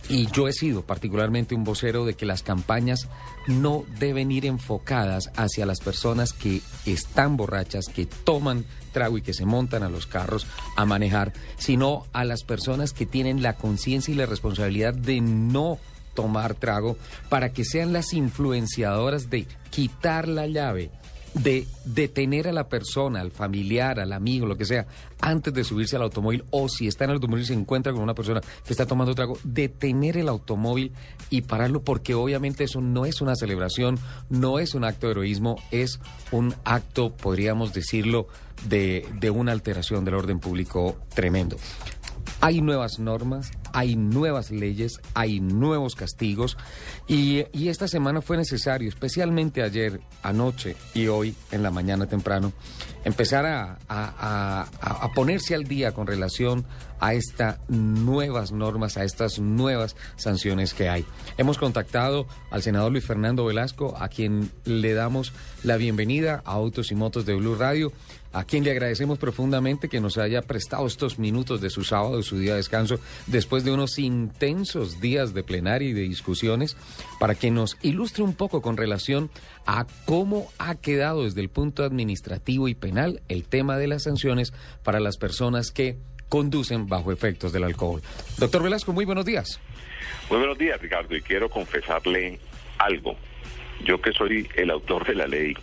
y 0.09 0.27
yo 0.31 0.49
he 0.49 0.53
sido 0.53 0.83
particularmente 0.83 1.55
un 1.55 1.65
vocero 1.65 2.05
de 2.05 2.15
que 2.15 2.27
las 2.27 2.43
campañas 2.43 3.09
no 3.47 3.85
deben 3.99 4.31
ir 4.31 4.45
enfocadas 4.47 5.31
hacia 5.37 5.67
las 5.67 5.81
personas 5.81 6.33
que 6.33 6.61
están 6.85 7.37
borrachas, 7.37 7.87
que 7.87 8.07
toman 8.07 8.65
trago 8.93 9.19
y 9.19 9.23
que 9.23 9.35
se 9.35 9.47
montan 9.47 9.83
a 9.83 9.89
los 9.89 10.07
carros 10.07 10.47
a 10.77 10.85
manejar, 10.85 11.33
sino 11.59 12.07
a 12.13 12.25
las 12.25 12.43
personas 12.43 12.93
que 12.93 13.07
tienen 13.07 13.43
la 13.43 13.55
conciencia 13.55 14.13
y 14.13 14.17
la 14.17 14.27
responsabilidad 14.27 14.95
de 14.95 15.21
no 15.21 15.79
tomar 16.15 16.55
trago 16.55 16.97
para 17.29 17.53
que 17.53 17.65
sean 17.65 17.93
las 17.93 18.13
influenciadoras 18.13 19.31
de 19.31 19.47
quitar 19.71 20.27
la 20.27 20.47
llave 20.47 20.91
de 21.43 21.67
detener 21.85 22.49
a 22.49 22.53
la 22.53 22.69
persona, 22.69 23.21
al 23.21 23.31
familiar, 23.31 24.01
al 24.01 24.13
amigo, 24.13 24.47
lo 24.47 24.57
que 24.57 24.65
sea, 24.65 24.87
antes 25.21 25.53
de 25.53 25.65
subirse 25.65 25.97
al 25.97 26.03
automóvil 26.03 26.45
o 26.51 26.69
si 26.69 26.87
está 26.87 27.05
en 27.05 27.11
el 27.11 27.17
automóvil 27.17 27.45
y 27.45 27.47
se 27.47 27.55
encuentra 27.55 27.93
con 27.93 28.03
una 28.03 28.15
persona 28.15 28.41
que 28.41 28.73
está 28.73 28.87
tomando 28.87 29.15
trago, 29.15 29.39
detener 29.45 30.17
el 30.17 30.29
automóvil 30.29 30.93
y 31.29 31.43
pararlo 31.43 31.83
porque 31.83 32.15
obviamente 32.15 32.65
eso 32.65 32.81
no 32.81 33.05
es 33.05 33.21
una 33.21 33.37
celebración, 33.37 33.99
no 34.31 34.59
es 34.59 34.75
un 34.75 34.85
acto 34.85 35.07
de 35.07 35.13
heroísmo, 35.13 35.57
es 35.71 36.01
un 36.31 36.55
acto, 36.65 37.11
podríamos 37.15 37.75
decirlo, 37.75 38.29
de, 38.69 39.07
de 39.21 39.31
una 39.31 39.53
alteración 39.53 40.05
del 40.07 40.15
orden 40.15 40.41
público 40.41 40.97
tremendo. 41.15 41.59
Hay 42.41 42.61
nuevas 42.61 42.99
normas, 42.99 43.51
hay 43.73 43.97
nuevas 43.97 44.51
leyes, 44.51 45.01
hay 45.15 45.41
nuevos 45.41 45.95
castigos 45.95 46.57
y, 47.09 47.45
esta 47.69 47.89
semana 47.89 48.23
fue 48.23 48.37
necesario, 48.37 48.89
especialmente 48.89 49.63
ayer, 49.63 50.01
anoche 50.23 50.77
y 50.95 51.09
hoy 51.09 51.35
en 51.51 51.63
la 51.63 51.71
mañana 51.71 52.07
temprano, 52.07 52.53
empezar 53.05 53.45
a 53.89 55.11
ponerse 55.15 55.55
al 55.55 55.65
día 55.65 55.93
con 55.93 56.07
relación 56.07 56.65
a 57.01 57.15
estas 57.15 57.59
nuevas 57.69 58.53
normas, 58.53 58.97
a 58.97 59.05
estas 59.05 59.39
nuevas 59.39 59.97
sanciones 60.17 60.75
que 60.75 60.89
hay. 60.89 61.05
Hemos 61.37 61.59
contactado 61.59 62.27
al 62.51 62.63
senador 62.63 62.93
Luis 62.93 63.05
Fernando 63.05 63.45
Velasco, 63.45 63.97
a 63.99 64.09
quien 64.09 64.51
le 64.65 64.95
damos 64.95 65.33
la 65.63 65.77
bienvenida 65.77 66.43
a 66.45 66.53
Autos 66.53 66.91
y 66.91 66.95
Motos 66.95 67.27
de 67.27 67.35
Blue 67.35 67.55
Radio 67.55 67.93
a 68.37 68.45
quien 68.45 68.65
le 68.65 68.71
agradecemos 68.71 69.19
profundamente 69.19 69.89
que 69.89 69.99
nos 69.99 70.19
haya 70.19 70.43
prestado 70.43 70.87
estos 70.87 71.19
minutos 71.19 71.63
de 71.63 71.71
su 71.71 71.85
sábado, 71.85 72.23
su 72.23 72.39
día 72.39 72.51
de 72.51 72.59
descanso, 72.59 73.01
después 73.27 73.65
de 73.65 73.73
unos 73.73 73.99
intensos 73.99 75.01
días 75.01 75.33
de 75.33 75.43
plenaria 75.43 75.89
y 75.89 75.95
de 75.95 76.03
discusiones, 76.03 76.77
para 77.19 77.35
que 77.35 77.51
nos 77.51 77.79
ilustre 77.81 78.23
un 78.23 78.35
poco 78.35 78.61
con 78.61 78.77
relación 78.77 79.31
a 79.65 79.87
cómo 80.05 80.51
ha 80.59 80.75
quedado 80.75 81.25
desde 81.25 81.41
el 81.41 81.49
punto 81.49 81.83
administrativo 81.83 82.69
y 82.69 82.75
penal 82.75 83.23
el 83.29 83.45
tema 83.45 83.79
de 83.79 83.87
las 83.89 84.03
sanciones 84.03 84.53
para 84.85 85.01
las 85.01 85.17
personas 85.17 85.71
que 85.71 85.97
conducen 86.29 86.89
bajo 86.89 87.13
efectos 87.13 87.55
del 87.55 87.65
alcohol. 87.65 88.03
Doctor 88.37 88.63
Velasco, 88.63 88.93
muy 88.93 89.07
buenos 89.07 89.25
días. 89.25 89.61
Muy 90.29 90.41
buenos 90.41 90.59
días, 90.59 90.79
Ricardo, 90.79 91.17
y 91.17 91.23
quiero 91.23 91.49
confesarle 91.49 92.39
algo. 92.77 93.17
Yo 93.83 93.99
que 94.01 94.13
soy 94.13 94.47
el 94.57 94.71
autor 94.71 95.07
de 95.07 95.15
la 95.15 95.27
ley, 95.27 95.55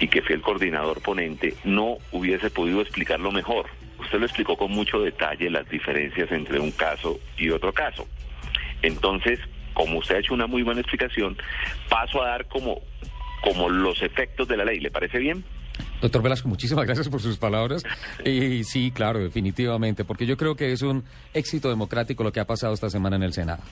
y 0.00 0.08
que 0.08 0.22
fui 0.22 0.34
el 0.34 0.42
coordinador 0.42 1.00
ponente, 1.02 1.54
no 1.62 1.98
hubiese 2.10 2.50
podido 2.50 2.80
explicarlo 2.80 3.30
mejor. 3.30 3.66
Usted 3.98 4.18
lo 4.18 4.26
explicó 4.26 4.56
con 4.56 4.72
mucho 4.72 5.00
detalle 5.00 5.50
las 5.50 5.68
diferencias 5.68 6.32
entre 6.32 6.58
un 6.58 6.70
caso 6.72 7.20
y 7.36 7.50
otro 7.50 7.72
caso. 7.72 8.08
Entonces, 8.82 9.38
como 9.74 9.98
usted 9.98 10.16
ha 10.16 10.18
hecho 10.18 10.34
una 10.34 10.46
muy 10.46 10.62
buena 10.62 10.80
explicación, 10.80 11.36
paso 11.88 12.22
a 12.22 12.28
dar 12.28 12.46
como, 12.48 12.80
como 13.42 13.68
los 13.68 14.02
efectos 14.02 14.48
de 14.48 14.56
la 14.56 14.64
ley. 14.64 14.80
¿Le 14.80 14.90
parece 14.90 15.18
bien? 15.18 15.44
Doctor 16.00 16.22
Velasco, 16.22 16.48
muchísimas 16.48 16.86
gracias 16.86 17.08
por 17.08 17.20
sus 17.20 17.36
palabras. 17.36 17.84
Y 18.24 18.64
sí, 18.64 18.90
claro, 18.90 19.18
definitivamente, 19.18 20.04
porque 20.04 20.26
yo 20.26 20.36
creo 20.36 20.56
que 20.56 20.72
es 20.72 20.82
un 20.82 21.04
éxito 21.34 21.68
democrático 21.68 22.24
lo 22.24 22.32
que 22.32 22.40
ha 22.40 22.46
pasado 22.46 22.72
esta 22.72 22.88
semana 22.88 23.16
en 23.16 23.22
el 23.22 23.32
Senado. 23.32 23.62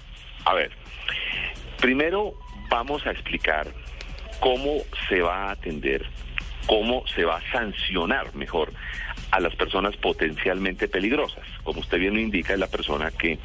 A 0.45 0.55
ver, 0.55 0.71
primero 1.81 2.35
vamos 2.71 3.07
a 3.07 3.11
explicar 3.13 3.67
cómo 4.41 4.83
se 5.09 5.21
va 5.21 5.49
a 5.49 5.51
atender, 5.53 6.07
cómo 6.67 7.07
se 7.15 7.25
va 7.25 7.37
a 7.37 7.53
sancionar 7.53 8.35
mejor 8.35 8.73
a 9.31 9.41
las 9.41 9.55
personas 9.57 9.97
potencialmente 9.97 10.89
peligrosas. 10.89 11.45
Como 11.65 11.81
usted 11.81 11.99
bien 11.99 12.15
lo 12.15 12.21
indica, 12.21 12.53
es 12.55 12.59
la 12.59 12.67
persona 12.69 13.11
que 13.11 13.39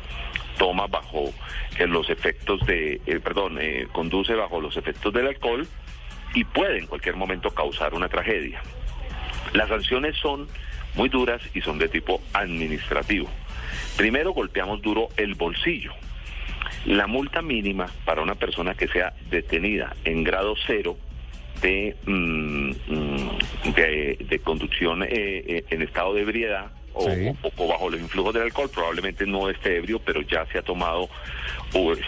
toma 0.58 0.88
bajo 0.88 1.34
eh, 1.78 1.88
los 1.88 2.10
efectos 2.10 2.66
de, 2.66 3.02
eh, 3.06 3.20
perdón, 3.20 3.58
eh, 3.60 3.88
conduce 3.92 4.34
bajo 4.36 4.62
los 4.62 4.78
efectos 4.78 5.14
del 5.14 5.28
alcohol 5.28 5.68
y 6.34 6.44
puede 6.44 6.80
en 6.80 6.88
cualquier 6.88 7.16
momento 7.16 7.52
causar 7.52 7.94
una 7.94 8.10
tragedia. 8.10 8.62
Las 9.54 9.70
sanciones 9.70 10.16
son 10.18 10.48
muy 10.96 11.10
duras 11.10 11.42
y 11.54 11.62
son 11.62 11.78
de 11.80 11.90
tipo 11.90 12.22
administrativo. 12.34 13.30
Primero 13.98 14.32
golpeamos 14.32 14.82
duro 14.82 15.10
el 15.18 15.36
bolsillo. 15.36 15.94
La 16.86 17.08
multa 17.08 17.42
mínima 17.42 17.88
para 18.06 18.22
una 18.22 18.36
persona 18.36 18.74
que 18.76 18.88
sea 18.88 19.14
detenida 19.30 19.96
en 20.06 20.24
grado 20.24 20.56
cero 20.68 20.98
de, 21.62 21.96
mm, 22.06 22.70
mm, 22.88 23.74
de, 23.76 24.18
de 24.28 24.40
conducción 24.40 25.04
eh, 25.04 25.08
eh, 25.12 25.66
en 25.70 25.82
estado 25.82 26.14
de 26.14 26.22
ebriedad 26.22 26.72
o, 26.94 27.10
Sí. 27.10 27.28
o- 27.42 27.52
o 27.58 27.68
bajo 27.68 27.90
los 27.90 28.00
influjos 28.02 28.34
del 28.34 28.44
alcohol, 28.44 28.70
probablemente 28.74 29.26
no 29.26 29.50
esté 29.50 29.78
ebrio, 29.78 30.00
pero 30.00 30.22
ya 30.22 30.46
se 30.48 30.58
ha 30.58 30.62
tomado 30.62 31.10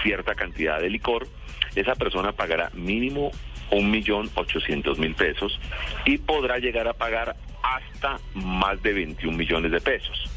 cierta 0.04 0.36
cantidad 0.36 0.80
de 0.82 0.90
licor, 0.90 1.28
esa 1.76 1.96
persona 1.96 2.34
pagará 2.34 2.70
mínimo 2.74 3.32
un 3.72 3.90
millón 3.90 4.30
ochocientos 4.36 5.00
mil 5.00 5.16
pesos 5.16 5.60
y 6.06 6.18
podrá 6.20 6.60
llegar 6.60 6.88
a 6.88 6.94
pagar 6.94 7.36
hasta 7.64 8.20
más 8.36 8.82
de 8.84 8.94
21 8.94 9.36
millones 9.38 9.72
de 9.72 9.82
pesos 9.82 10.30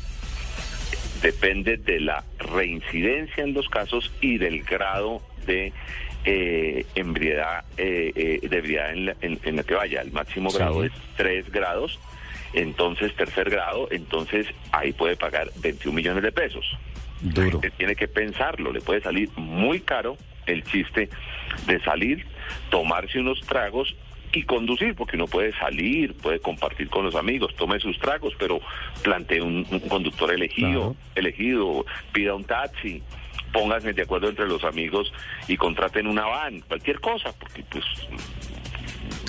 depende 1.23 1.77
de 1.77 2.01
la 2.01 2.25
reincidencia 2.39 3.43
en 3.45 3.55
los 3.55 3.69
casos 3.69 4.13
y 4.21 4.39
del 4.39 4.63
grado 4.63 5.23
de 5.47 5.73
eh, 6.25 6.85
embriedad, 6.95 7.65
eh, 7.79 8.13
eh, 8.15 8.49
de 8.49 8.57
ebriedad 8.59 8.93
en 8.93 9.07
la, 9.07 9.17
en- 9.23 9.39
en 9.45 9.57
la 9.57 9.63
que 9.63 9.75
vaya. 9.75 10.03
El 10.03 10.13
máximo 10.13 10.51
Sí. 10.51 10.59
grado 10.59 10.85
es 10.85 10.93
3 11.17 11.51
grados, 11.51 11.99
entonces 12.53 13.15
tercer 13.15 13.49
grado, 13.51 13.89
entonces 13.91 14.47
ahí 14.73 14.93
puede 14.93 15.17
pagar 15.17 15.49
21 15.63 15.95
millones 15.97 16.23
de 16.23 16.33
pesos. 16.33 16.65
Duro. 17.21 17.61
Tiene 17.77 17.95
que 17.97 18.09
pensarlo, 18.09 18.73
le 18.73 18.81
puede 18.81 19.01
salir 19.01 19.31
muy 19.37 19.81
caro 19.81 20.17
el 20.47 20.63
chiste 20.65 21.09
de 21.67 21.81
salir, 21.81 22.27
tomarse 22.71 23.21
unos 23.21 23.41
tragos 23.43 23.95
y 24.33 24.43
conducir, 24.45 24.95
porque 24.95 25.17
uno 25.17 25.27
puede 25.27 25.53
salir, 25.59 26.15
puede 26.15 26.41
compartir 26.41 26.89
con 26.89 27.05
los 27.05 27.15
amigos, 27.15 27.55
tome 27.57 27.79
sus 27.81 27.99
tragos, 27.99 28.35
pero 28.39 28.61
plantee 29.03 29.41
un, 29.41 29.67
un 29.71 29.81
conductor 29.81 30.33
elegido, 30.33 30.95
Claro. 30.95 30.97
elegido, 31.15 31.87
pida 32.13 32.35
un 32.35 32.45
taxi, 32.45 33.03
pónganse 33.53 33.93
de 33.93 34.03
acuerdo 34.03 34.29
entre 34.29 34.47
los 34.47 34.63
amigos 34.65 35.13
y 35.47 35.57
contraten 35.57 36.07
una 36.07 36.27
van, 36.27 36.61
cualquier 36.61 37.01
cosa, 37.01 37.33
porque 37.39 37.65
pues 37.71 37.85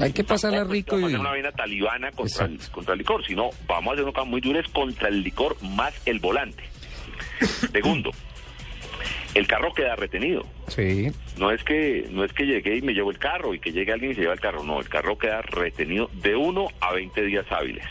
Hay 0.02 0.12
que 0.14 0.24
pasarla 0.24 0.64
rico 0.66 1.00
y... 1.00 1.04
una 1.04 1.30
vaina 1.30 1.52
talibana 1.52 2.12
contra 2.12 2.46
el, 2.46 2.60
contra 2.72 2.94
el 2.94 3.00
licor, 3.00 3.26
sino 3.26 3.50
vamos 3.68 3.92
a 3.92 3.94
hacer 3.94 4.04
una 4.04 4.14
cosa 4.14 4.26
muy 4.26 4.42
dura 4.42 4.60
es 4.60 4.68
contra 4.70 5.08
el 5.10 5.24
licor 5.24 5.56
más 5.64 5.94
el 6.06 6.20
volante. 6.20 6.64
Segundo, 7.72 8.12
el 9.36 9.48
carro 9.48 9.74
queda 9.74 9.96
retenido. 9.96 10.46
Sí, 10.68 11.12
No 11.38 11.52
es 11.52 11.64
que 11.64 12.08
no 12.12 12.24
es 12.24 12.34
que 12.34 12.46
llegué 12.46 12.78
y 12.78 12.82
me 12.82 12.94
llevo 12.94 13.12
el 13.12 13.20
carro 13.20 13.54
y 13.54 13.60
que 13.60 13.72
llegue 13.72 13.94
alguien 13.94 14.12
y 14.12 14.16
se 14.16 14.22
lleva 14.22 14.34
el 14.34 14.40
carro, 14.40 14.64
no, 14.64 14.80
el 14.80 14.90
carro 14.90 15.18
queda 15.18 15.42
retenido 15.42 16.10
de 16.14 16.36
1 16.36 16.68
a 16.82 16.94
20 16.94 17.22
días 17.24 17.46
hábiles. 17.52 17.86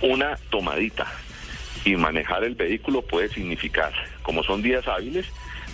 Una 0.00 0.36
tomadita 0.50 1.06
y 1.84 1.96
manejar 1.96 2.44
el 2.44 2.54
vehículo 2.54 3.02
puede 3.02 3.28
significar, 3.28 3.92
como 4.22 4.42
son 4.42 4.62
días 4.62 4.86
hábiles, 4.86 5.26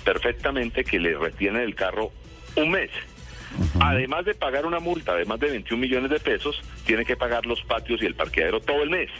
perfectamente 0.05 0.85
que 0.85 0.99
le 0.99 1.17
retienen 1.17 1.62
el 1.62 1.75
carro 1.75 2.11
un 2.57 2.71
mes. 2.71 2.90
Además 3.81 4.25
de 4.25 4.35
pagar 4.35 4.67
una 4.67 4.78
multa 4.78 5.14
de 5.14 5.25
más 5.25 5.40
de 5.40 5.49
21 5.49 5.81
millones 5.81 6.11
de 6.11 6.21
pesos, 6.21 6.62
tiene 6.85 7.05
que 7.05 7.17
pagar 7.17 7.47
los 7.47 7.62
patios 7.62 8.02
y 8.02 8.07
el 8.07 8.14
parqueadero 8.14 8.61
todo 8.61 8.83
el 8.83 8.90
mes. 8.90 9.11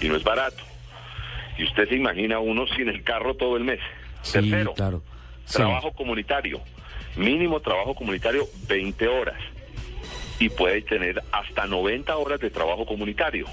Y 0.00 0.08
no 0.08 0.16
es 0.16 0.24
barato. 0.24 0.62
Y 1.58 1.64
usted 1.64 1.88
se 1.88 1.96
imagina 1.96 2.38
uno 2.38 2.66
sin 2.68 2.88
el 2.88 3.04
carro 3.04 3.34
todo 3.34 3.56
el 3.56 3.64
mes. 3.64 3.80
Sí, 4.22 4.32
Tercero, 4.32 4.74
claro. 4.74 5.02
Sí. 5.44 5.56
Trabajo 5.56 5.92
comunitario. 5.92 6.60
Mínimo 7.16 7.60
trabajo 7.60 7.94
comunitario 7.94 8.46
20 8.68 9.08
horas. 9.08 9.38
Y 10.38 10.48
puede 10.48 10.82
tener 10.82 11.22
hasta 11.30 11.66
90 11.66 12.16
horas 12.16 12.40
de 12.40 12.50
trabajo 12.50 12.86
comunitario. 12.86 13.46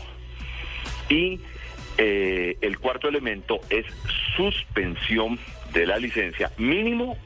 Y 1.09 1.39
eh, 1.97 2.57
el 2.61 2.79
cuarto 2.79 3.09
elemento 3.09 3.59
es 3.69 3.85
suspensión 4.35 5.37
de 5.73 5.85
la 5.85 5.97
licencia. 5.97 6.51
Mínimo 6.57 7.17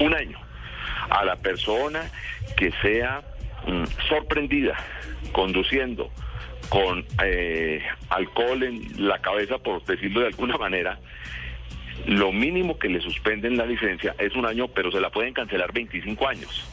un 0.00 0.14
año. 0.14 0.38
A 1.10 1.24
la 1.24 1.36
persona 1.36 2.10
que 2.56 2.72
sea 2.80 3.22
mm, 3.66 3.84
sorprendida 4.08 4.76
conduciendo 5.32 6.10
con 6.68 7.04
eh, 7.22 7.82
alcohol 8.08 8.62
en 8.62 9.06
la 9.08 9.20
cabeza, 9.20 9.58
por 9.58 9.84
decirlo 9.84 10.20
de 10.20 10.28
alguna 10.28 10.56
manera, 10.58 10.98
lo 12.06 12.32
mínimo 12.32 12.78
que 12.78 12.88
le 12.88 13.00
suspenden 13.00 13.56
la 13.56 13.66
licencia 13.66 14.14
es 14.18 14.34
un 14.34 14.46
año, 14.46 14.68
pero 14.68 14.90
se 14.90 15.00
la 15.00 15.10
pueden 15.10 15.34
cancelar 15.34 15.72
25 15.72 16.28
años, 16.28 16.68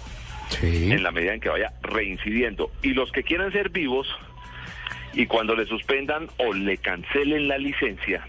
Sí. 0.50 0.92
en 0.92 1.04
la 1.04 1.12
medida 1.12 1.34
en 1.34 1.40
que 1.40 1.50
vaya 1.50 1.74
reincidiendo. 1.84 2.72
Y 2.82 2.94
los 2.94 3.12
que 3.12 3.24
quieran 3.24 3.52
ser 3.52 3.70
vivos, 3.70 4.08
y 5.14 5.26
cuando 5.28 5.56
le 5.56 5.66
suspendan 5.66 6.28
o 6.38 6.54
le 6.54 6.78
cancelen 6.78 7.48
la 7.48 7.58
licencia, 7.58 8.26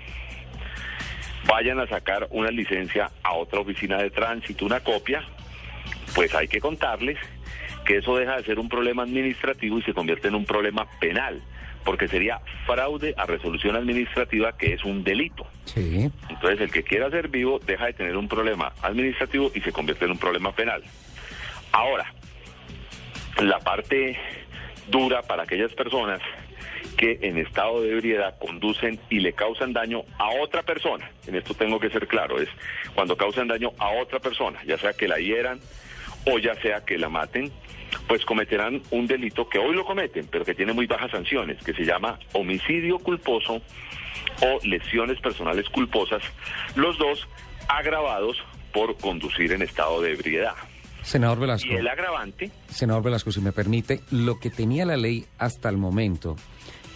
vayan 1.47 1.80
a 1.80 1.87
sacar 1.87 2.28
una 2.30 2.50
licencia 2.50 3.11
a 3.23 3.33
otra 3.33 3.61
oficina 3.61 3.99
de 3.99 4.11
tránsito, 4.11 4.66
una 4.66 4.80
copia, 4.80 5.23
pues 6.14 6.35
hay 6.35 6.49
que 6.49 6.61
contarles 6.61 7.19
que 7.87 7.97
eso 7.99 8.16
deja 8.16 8.37
de 8.37 8.45
ser 8.45 8.59
un 8.59 8.69
problema 8.69 9.02
administrativo 9.02 9.78
y 9.78 9.83
se 9.83 9.95
convierte 9.95 10.28
en 10.28 10.35
un 10.35 10.45
problema 10.45 10.87
penal, 11.00 11.42
porque 11.84 12.08
sería 12.08 12.40
fraude 12.66 13.14
a 13.16 13.26
resolución 13.26 13.76
administrativa, 13.76 14.56
que 14.56 14.75
es 14.75 14.84
un 14.84 15.02
delito. 15.02 15.46
Sí. 15.64 16.10
Entonces, 16.28 16.60
el 16.60 16.70
que 16.70 16.82
quiera 16.82 17.10
ser 17.10 17.28
vivo 17.28 17.58
deja 17.58 17.87
de 17.87 17.92
tener 17.94 18.16
un 18.16 18.28
problema 18.28 18.72
administrativo 18.82 19.50
y 19.54 19.60
se 19.60 19.72
convierte 19.72 20.04
en 20.04 20.12
un 20.12 20.18
problema 20.18 20.52
penal. 20.52 20.82
Ahora, 21.72 22.12
la 23.40 23.58
parte 23.60 24.18
dura 24.88 25.22
para 25.22 25.44
aquellas 25.44 25.72
personas 25.72 26.20
que 26.96 27.18
en 27.22 27.38
estado 27.38 27.80
de 27.82 27.92
ebriedad 27.92 28.38
conducen 28.38 29.00
y 29.08 29.20
le 29.20 29.32
causan 29.32 29.72
daño 29.72 30.02
a 30.18 30.30
otra 30.42 30.62
persona. 30.62 31.10
En 31.26 31.34
esto 31.34 31.54
tengo 31.54 31.80
que 31.80 31.88
ser 31.88 32.06
claro, 32.06 32.38
es 32.40 32.49
cuando 32.94 33.16
causan 33.16 33.49
daño 33.49 33.72
a 33.78 33.90
otra 33.90 34.18
persona, 34.18 34.62
ya 34.66 34.76
sea 34.76 34.92
que 34.92 35.08
la 35.08 35.18
hieran 35.18 35.60
o 36.26 36.38
ya 36.38 36.54
sea 36.56 36.84
que 36.84 36.99
la 36.99 37.08
maten, 37.08 37.50
pues 38.06 38.25
cometerán 38.25 38.82
un 38.90 39.06
delito 39.06 39.49
que 39.49 39.59
hoy 39.59 39.75
lo 39.75 39.85
cometen, 39.85 40.26
pero 40.30 40.44
que 40.44 40.54
tiene 40.54 40.73
muy 40.73 40.87
bajas 40.87 41.11
sanciones, 41.11 41.62
que 41.62 41.73
se 41.73 41.85
llama 41.85 42.18
homicidio 42.32 42.99
culposo 42.99 43.61
o 44.42 44.59
lesiones 44.64 45.20
personales 45.20 45.68
culposas, 45.68 46.23
los 46.76 46.99
dos 46.99 47.28
agravados 47.68 48.42
por 48.73 48.97
conducir 48.99 49.52
en 49.52 49.62
estado 49.62 50.00
de 50.00 50.12
ebriedad. 50.12 50.54
Senador 51.02 51.40
Velasco. 51.40 51.68
Y 51.68 51.76
el 51.76 51.88
agravante, 51.88 52.50
Senador 52.68 53.02
Velasco, 53.02 53.32
si 53.32 53.40
me 53.40 53.52
permite, 53.52 54.00
lo 54.11 54.38
que 54.38 54.50
tenía 54.50 54.85
la 54.85 54.97
ley 54.97 55.26
hasta 55.38 55.68
el 55.68 55.76
momento 55.76 56.37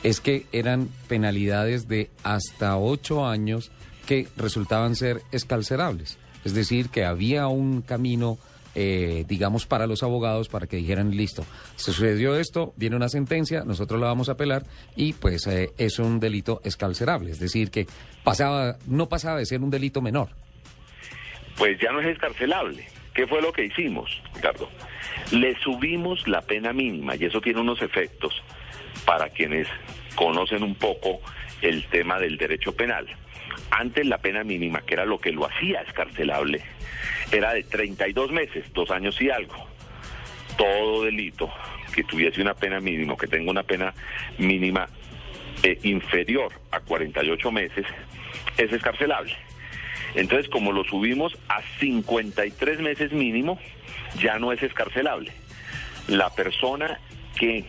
es 0.02 0.20
que 0.20 0.46
eran 0.52 0.88
penalidades 1.08 1.88
de 1.88 2.10
hasta 2.22 2.76
ocho 2.76 3.26
años 3.26 3.72
que 4.06 4.28
resultaban 4.36 4.94
ser 4.94 5.22
escarcelables. 5.32 6.18
Es 6.44 6.52
decir, 6.54 6.90
que 6.90 7.06
había 7.06 7.46
un 7.48 7.80
camino, 7.80 8.38
eh, 8.74 9.24
digamos, 9.28 9.66
para 9.66 9.86
los 9.86 10.02
abogados 10.02 10.48
para 10.48 10.66
que 10.66 10.76
dijeran, 10.76 11.10
listo, 11.16 11.44
sucedió 11.76 12.36
esto, 12.36 12.72
viene 12.76 12.96
una 12.96 13.08
sentencia, 13.08 13.64
nosotros 13.64 14.00
la 14.00 14.06
vamos 14.06 14.28
a 14.28 14.32
apelar 14.32 14.64
y 14.96 15.12
pues 15.12 15.46
eh, 15.46 15.70
es 15.78 15.98
un 15.98 16.20
delito 16.20 16.60
escarcelable. 16.64 17.30
Es 17.30 17.38
decir, 17.38 17.70
que 17.70 17.86
pasaba, 18.22 18.76
no 18.86 19.08
pasaba 19.08 19.38
de 19.38 19.46
ser 19.46 19.60
un 19.60 19.70
delito 19.70 20.00
menor. 20.00 20.28
pues 21.56 21.78
ya 21.80 21.92
no 21.92 22.00
es 22.00 22.08
escarcelable. 22.08 22.86
¿Qué 23.14 23.28
fue 23.28 23.40
lo 23.40 23.52
que 23.52 23.66
hicimos, 23.66 24.20
Ricardo? 24.34 24.68
Le 25.30 25.56
subimos 25.60 26.26
la 26.26 26.42
pena 26.42 26.72
mínima 26.72 27.14
y 27.14 27.26
eso 27.26 27.40
tiene 27.40 27.60
unos 27.60 27.80
efectos 27.80 28.42
para 29.04 29.28
quienes 29.28 29.68
conocen 30.16 30.64
un 30.64 30.74
poco 30.74 31.20
el 31.62 31.86
tema 31.86 32.18
del 32.18 32.36
derecho 32.36 32.74
penal. 32.74 33.06
Antes 33.70 34.04
la 34.06 34.18
pena 34.18 34.42
mínima, 34.42 34.80
que 34.82 34.94
era 34.94 35.04
lo 35.04 35.18
que 35.18 35.30
lo 35.30 35.46
hacía 35.46 35.80
escarcelable, 35.82 36.60
era 37.34 37.52
de 37.52 37.64
32 37.64 38.30
meses, 38.30 38.64
dos 38.72 38.90
años 38.90 39.20
y 39.20 39.28
algo. 39.28 39.54
Todo 40.56 41.02
delito 41.02 41.50
que 41.92 42.04
tuviese 42.04 42.40
una 42.40 42.54
pena 42.54 42.80
mínima, 42.80 43.16
que 43.16 43.26
tenga 43.26 43.50
una 43.50 43.64
pena 43.64 43.92
mínima 44.38 44.88
eh, 45.62 45.78
inferior 45.82 46.52
a 46.70 46.80
48 46.80 47.50
meses, 47.50 47.86
es 48.56 48.72
escarcelable. 48.72 49.34
Entonces, 50.14 50.48
como 50.48 50.70
lo 50.70 50.84
subimos 50.84 51.36
a 51.48 51.60
53 51.80 52.80
meses 52.80 53.12
mínimo, 53.12 53.58
ya 54.20 54.38
no 54.38 54.52
es 54.52 54.62
escarcelable. 54.62 55.32
La 56.06 56.30
persona 56.30 57.00
que 57.36 57.64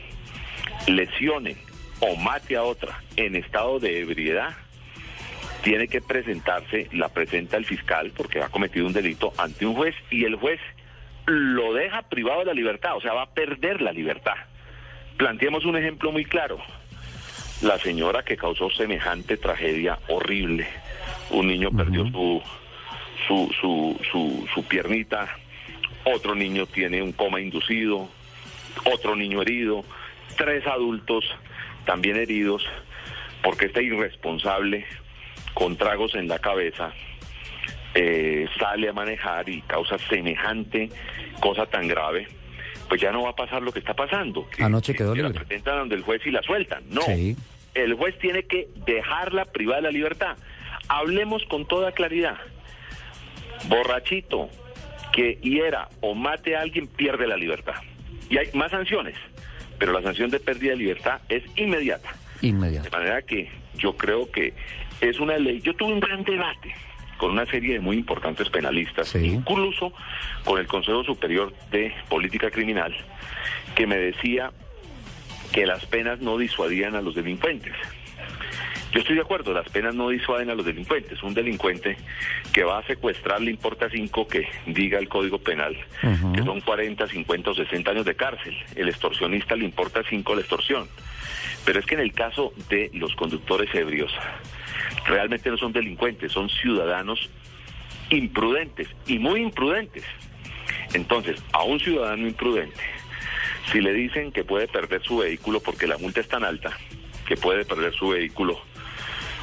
lesione 0.87 1.57
o 2.01 2.15
mate 2.15 2.55
a 2.55 2.63
otra 2.63 3.01
en 3.15 3.35
estado 3.35 3.79
de 3.79 4.01
ebriedad 4.01 4.55
tiene 5.65 5.87
que 5.87 5.99
presentarse, 5.99 6.87
la 6.91 7.09
presenta 7.09 7.57
el 7.57 7.65
fiscal 7.65 8.11
porque 8.15 8.39
ha 8.39 8.49
cometido 8.49 8.85
un 8.85 8.93
delito 8.93 9.33
ante 9.35 9.65
un 9.65 9.73
juez 9.73 9.95
y 10.11 10.23
el 10.23 10.35
juez 10.35 10.59
lo 11.25 11.73
deja 11.73 12.03
privado 12.03 12.41
de 12.41 12.45
la 12.45 12.53
libertad, 12.53 12.95
o 12.95 13.01
sea, 13.01 13.13
va 13.13 13.23
a 13.23 13.33
perder 13.33 13.81
la 13.81 13.91
libertad. 13.91 14.35
Planteemos 15.17 15.65
un 15.65 15.75
ejemplo 15.75 16.11
muy 16.11 16.23
claro. 16.23 16.59
La 17.63 17.79
señora 17.79 18.21
que 18.21 18.37
causó 18.37 18.69
semejante 18.69 19.37
tragedia 19.37 19.97
horrible, 20.07 20.67
un 21.31 21.47
niño 21.47 21.71
perdió 21.71 22.05
su, 22.11 22.43
su, 23.27 23.51
su, 23.59 23.99
su, 24.11 24.47
su 24.53 24.63
piernita, 24.67 25.35
otro 26.03 26.35
niño 26.35 26.67
tiene 26.67 27.01
un 27.01 27.11
coma 27.11 27.41
inducido, 27.41 28.07
otro 28.93 29.15
niño 29.15 29.41
herido, 29.41 29.83
tres 30.37 30.67
adultos 30.67 31.25
también 31.85 32.17
heridos, 32.17 32.67
porque 33.41 33.65
este 33.65 33.81
irresponsable 33.81 34.85
con 35.55 35.75
tragos 35.77 36.13
en 36.13 36.27
la 36.27 36.37
cabeza 36.37 36.93
eh, 37.95 38.47
sale 38.59 38.89
a 38.89 38.93
manejar 38.93 39.49
y 39.49 39.61
causa 39.61 39.97
semejante 39.97 40.89
cosa 41.39 41.65
tan 41.65 41.87
grave, 41.87 42.27
pues 42.89 43.01
ya 43.01 43.11
no 43.11 43.23
va 43.23 43.29
a 43.31 43.35
pasar 43.35 43.61
lo 43.63 43.71
que 43.71 43.79
está 43.79 43.93
pasando. 43.95 44.47
Que, 44.49 44.63
Anoche 44.63 44.93
quedó 44.93 45.13
que 45.13 45.23
la 45.23 45.31
presentan 45.31 45.79
donde 45.79 45.95
el 45.95 46.03
juez 46.03 46.21
y 46.25 46.31
la 46.31 46.41
sueltan. 46.43 46.83
No, 46.89 47.01
Sí. 47.01 47.35
el 47.73 47.93
juez 47.95 48.17
tiene 48.19 48.43
que 48.43 48.67
dejarla 48.85 49.45
privada 49.45 49.77
de 49.77 49.83
la 49.87 49.91
libertad. 49.91 50.37
Hablemos 50.89 51.43
con 51.45 51.65
toda 51.67 51.91
claridad. 51.93 52.37
Borrachito 53.67 54.49
que 55.13 55.39
hiera 55.41 55.87
o 56.01 56.13
mate 56.13 56.55
a 56.55 56.61
alguien 56.61 56.87
pierde 56.87 57.25
la 57.27 57.37
libertad. 57.37 57.75
Y 58.29 58.37
hay 58.37 58.49
más 58.53 58.71
sanciones, 58.71 59.15
pero 59.79 59.93
la 59.93 60.01
sanción 60.01 60.29
de 60.29 60.39
pérdida 60.39 60.71
de 60.71 60.77
libertad 60.77 61.21
es 61.29 61.43
inmediata. 61.55 62.13
De 62.41 62.47
Inmediato. 62.49 62.89
manera 62.91 63.21
que 63.21 63.49
yo 63.75 63.95
creo 63.95 64.29
que 64.29 64.53
es 65.01 65.19
una 65.19 65.37
ley. 65.37 65.61
Yo 65.61 65.73
tuve 65.75 65.93
un 65.93 65.99
gran 65.99 66.23
debate 66.23 66.73
con 67.17 67.31
una 67.31 67.45
serie 67.45 67.73
de 67.75 67.79
muy 67.79 67.97
importantes 67.97 68.49
penalistas, 68.49 69.07
Sí. 69.09 69.19
incluso 69.25 69.93
con 70.43 70.59
el 70.59 70.67
Consejo 70.67 71.03
Superior 71.03 71.53
de 71.71 71.93
Política 72.09 72.51
Criminal, 72.51 72.93
que 73.73 73.87
me 73.87 73.97
decía 73.97 74.51
que 75.53 75.65
las 75.65 75.85
penas 75.85 76.19
no 76.19 76.37
disuadían 76.37 76.95
a 76.95 77.01
los 77.01 77.15
delincuentes. 77.15 77.73
Yo 78.91 78.99
estoy 79.01 79.15
de 79.15 79.21
acuerdo, 79.21 79.53
las 79.53 79.67
penas 79.69 79.93
no 79.93 80.07
disuaden 80.09 80.49
a 80.49 80.55
los 80.55 80.65
delincuentes. 80.65 81.21
Un 81.21 81.33
delincuente 81.33 81.97
que 82.53 82.63
va 82.63 82.79
a 82.79 82.83
secuestrar 82.83 83.41
le 83.41 83.51
importa 83.51 83.89
cinco 83.89 84.25
que 84.25 84.47
diga 84.67 84.99
el 84.99 85.09
Código 85.09 85.37
Penal, 85.37 85.75
que 86.33 86.43
son 86.43 86.61
40, 86.61 87.05
50 87.07 87.49
o 87.51 87.55
60 87.55 87.91
años 87.91 88.05
de 88.05 88.15
cárcel. 88.15 88.55
El 88.75 88.87
extorsionista 88.87 89.55
le 89.57 89.65
importa 89.65 90.01
cinco 90.09 90.33
la 90.33 90.41
extorsión. 90.41 90.87
Pero 91.65 91.79
es 91.79 91.85
que 91.85 91.95
en 91.95 92.01
el 92.01 92.13
caso 92.13 92.53
de 92.69 92.89
los 92.93 93.13
conductores 93.15 93.73
ebrios, 93.75 94.13
realmente 95.05 95.49
no 95.49 95.57
son 95.57 95.71
delincuentes, 95.71 96.31
son 96.31 96.49
ciudadanos 96.49 97.29
imprudentes 98.09 98.87
y 99.07 99.19
muy 99.19 99.41
imprudentes. 99.41 100.03
Entonces, 100.93 101.41
a 101.51 101.63
un 101.63 101.79
ciudadano 101.79 102.27
imprudente, 102.27 102.81
si 103.71 103.81
le 103.81 103.93
dicen 103.93 104.31
que 104.31 104.43
puede 104.43 104.67
perder 104.67 105.03
su 105.03 105.17
vehículo 105.17 105.59
porque 105.59 105.87
la 105.87 105.97
multa 105.97 106.21
es 106.21 106.27
tan 106.27 106.43
alta, 106.43 106.77
que 107.27 107.35
puede 107.35 107.65
perder 107.65 107.93
su 107.93 108.09
vehículo, 108.09 108.59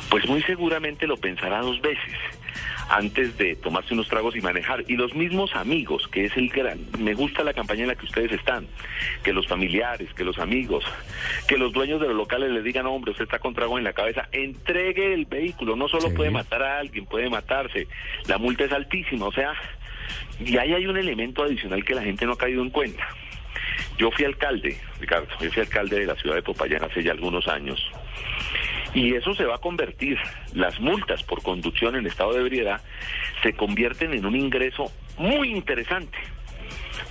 pues 0.09 0.27
muy 0.29 0.43
seguramente 0.43 1.07
lo 1.07 1.17
pensará 1.17 1.61
dos 1.61 1.81
veces 1.81 2.15
antes 2.93 3.39
de 3.39 3.57
tomarse 3.57 3.95
unos 3.95 4.07
tragos 4.09 4.37
y 4.37 4.41
manejar. 4.43 4.85
Y 4.87 4.97
los 4.97 5.15
mismos 5.15 5.57
amigos, 5.57 6.07
que 6.09 6.27
es 6.27 6.37
el 6.37 6.51
gran, 6.51 6.79
me 6.99 7.15
gusta 7.15 7.43
la 7.43 7.55
campaña 7.55 7.83
en 7.83 7.89
la 7.89 7.95
que 7.95 8.05
ustedes 8.05 8.33
están, 8.33 8.67
que 9.25 9.33
los 9.33 9.47
familiares, 9.49 10.13
que 10.15 10.25
los 10.25 10.39
amigos, 10.39 10.85
que 11.49 11.57
los 11.57 11.73
dueños 11.73 12.01
de 12.03 12.09
los 12.09 12.17
locales 12.17 12.51
le 12.51 12.63
digan, 12.63 12.87
hombre, 12.87 13.13
usted 13.13 13.25
está 13.25 13.39
con 13.39 13.55
trago 13.55 13.79
en 13.79 13.85
la 13.85 13.95
cabeza, 13.95 14.29
entregue 14.33 15.15
el 15.15 15.25
vehículo, 15.25 15.75
no 15.75 15.89
solo 15.89 16.09
Sí. 16.11 16.17
puede 16.17 16.31
matar 16.31 16.63
a 16.63 16.79
alguien, 16.81 17.07
puede 17.07 17.31
matarse, 17.31 17.89
la 18.27 18.37
multa 18.37 18.65
es 18.65 18.73
altísima, 18.73 19.27
o 19.27 19.33
sea, 19.33 19.55
y 20.38 20.59
ahí 20.59 20.75
hay 20.75 20.87
un 20.87 20.99
elemento 20.99 21.43
adicional 21.45 21.83
que 21.85 21.95
la 21.95 22.03
gente 22.03 22.27
no 22.27 22.33
ha 22.33 22.38
caído 22.38 22.62
en 22.62 22.69
cuenta. 22.71 23.09
Yo 23.97 24.11
fui 24.11 24.25
alcalde, 24.27 24.77
Ricardo, 25.01 25.29
yo 25.40 25.51
fui 25.51 25.62
alcalde 25.62 26.01
de 26.01 26.07
la 26.07 26.14
ciudad 26.16 26.35
de 26.35 26.43
Popayán 26.43 26.85
hace 26.85 27.03
ya 27.03 27.12
algunos 27.12 27.49
años. 27.49 27.90
Y 28.94 29.14
eso 29.14 29.35
se 29.35 29.44
va 29.44 29.55
a 29.55 29.59
convertir, 29.59 30.18
las 30.52 30.78
multas 30.78 31.22
por 31.22 31.42
conducción 31.42 31.96
en 31.96 32.07
estado 32.07 32.35
de 32.35 32.40
ebriedad 32.40 32.83
se 33.42 33.55
convierten 33.55 34.12
en 34.12 34.26
un 34.26 34.37
ingreso 34.37 34.92
muy 35.16 35.50
interesante. 35.50 36.18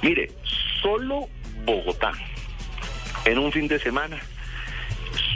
Mire, 0.01 0.31
solo 0.81 1.27
Bogotá, 1.65 2.11
en 3.25 3.39
un 3.39 3.51
fin 3.51 3.67
de 3.67 3.79
semana, 3.79 4.19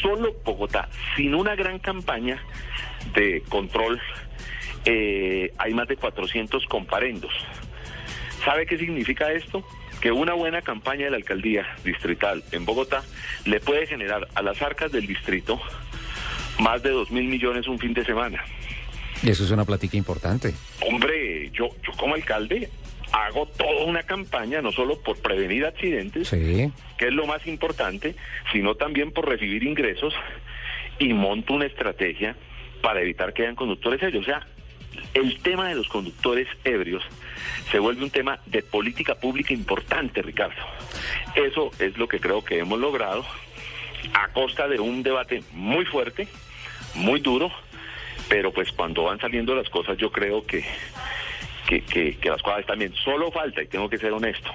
solo 0.01 0.35
Bogotá, 0.43 0.87
sin 1.15 1.33
una 1.33 1.55
gran 1.55 1.79
campaña 1.79 2.39
de 3.15 3.41
control, 3.49 3.99
eh, 4.85 5.51
hay 5.57 5.73
más 5.73 5.87
de 5.87 5.97
400 5.97 6.65
comparendos. 6.67 7.33
¿Sabe 8.43 8.67
qué 8.67 8.77
significa 8.77 9.31
esto? 9.31 9.63
Que 9.99 10.11
una 10.11 10.33
buena 10.33 10.61
campaña 10.61 11.05
de 11.05 11.11
la 11.11 11.17
alcaldía 11.17 11.65
distrital 11.83 12.43
en 12.51 12.65
Bogotá 12.65 13.01
le 13.45 13.59
puede 13.59 13.87
generar 13.87 14.27
a 14.35 14.43
las 14.43 14.61
arcas 14.61 14.91
del 14.91 15.07
distrito 15.07 15.59
más 16.59 16.81
de 16.83 16.89
dos 16.91 17.11
mil 17.11 17.25
millones 17.25 17.67
un 17.67 17.79
fin 17.79 17.93
de 17.93 18.05
semana. 18.05 18.43
Y 19.23 19.29
eso 19.29 19.43
es 19.43 19.51
una 19.51 19.65
plática 19.65 19.97
importante. 19.97 20.53
Hombre, 20.87 21.49
yo, 21.51 21.69
yo 21.85 21.91
como 21.97 22.15
alcalde 22.15 22.69
hago 23.11 23.45
toda 23.47 23.85
una 23.85 24.03
campaña, 24.03 24.61
no 24.61 24.71
solo 24.71 24.99
por 24.99 25.17
prevenir 25.21 25.65
accidentes, 25.65 26.27
Sí. 26.27 26.69
que 26.97 27.07
es 27.07 27.13
lo 27.13 27.25
más 27.25 27.45
importante, 27.47 28.15
sino 28.51 28.75
también 28.75 29.11
por 29.11 29.27
recibir 29.29 29.63
ingresos 29.63 30.13
y 30.99 31.13
monto 31.13 31.53
una 31.53 31.65
estrategia 31.65 32.35
para 32.81 33.01
evitar 33.01 33.33
que 33.33 33.43
hayan 33.43 33.55
conductores 33.55 34.01
ebrios. 34.03 34.23
O 34.23 34.25
sea, 34.25 34.45
el 35.13 35.39
tema 35.41 35.69
de 35.69 35.75
los 35.75 35.87
conductores 35.87 36.47
ebrios 36.63 37.03
se 37.71 37.79
vuelve 37.79 38.03
un 38.03 38.09
tema 38.11 38.39
de 38.45 38.61
política 38.61 39.15
pública 39.15 39.53
importante, 39.53 40.21
Ricardo. 40.21 40.61
Eso 41.35 41.71
es 41.79 41.97
lo 41.97 42.07
que 42.07 42.19
creo 42.19 42.43
que 42.43 42.59
hemos 42.59 42.79
logrado 42.79 43.25
a 44.13 44.27
costa 44.29 44.67
de 44.67 44.79
un 44.79 45.03
debate 45.03 45.43
muy 45.53 45.85
fuerte, 45.85 46.27
muy 46.95 47.19
duro, 47.19 47.51
pero 48.29 48.51
pues 48.51 48.71
cuando 48.71 49.03
van 49.03 49.19
saliendo 49.19 49.55
las 49.55 49.69
cosas 49.69 49.97
yo 49.97 50.11
creo 50.11 50.45
que, 50.45 50.63
que, 51.67 51.81
que- 51.81 52.17
que 52.17 52.29
las 52.29 52.41
cosas 52.41 52.65
bien. 52.77 52.93
Solo 53.03 53.31
falta, 53.31 53.61
y 53.61 53.67
tengo 53.67 53.89
que 53.89 53.97
ser 53.97 54.11
honesto, 54.13 54.51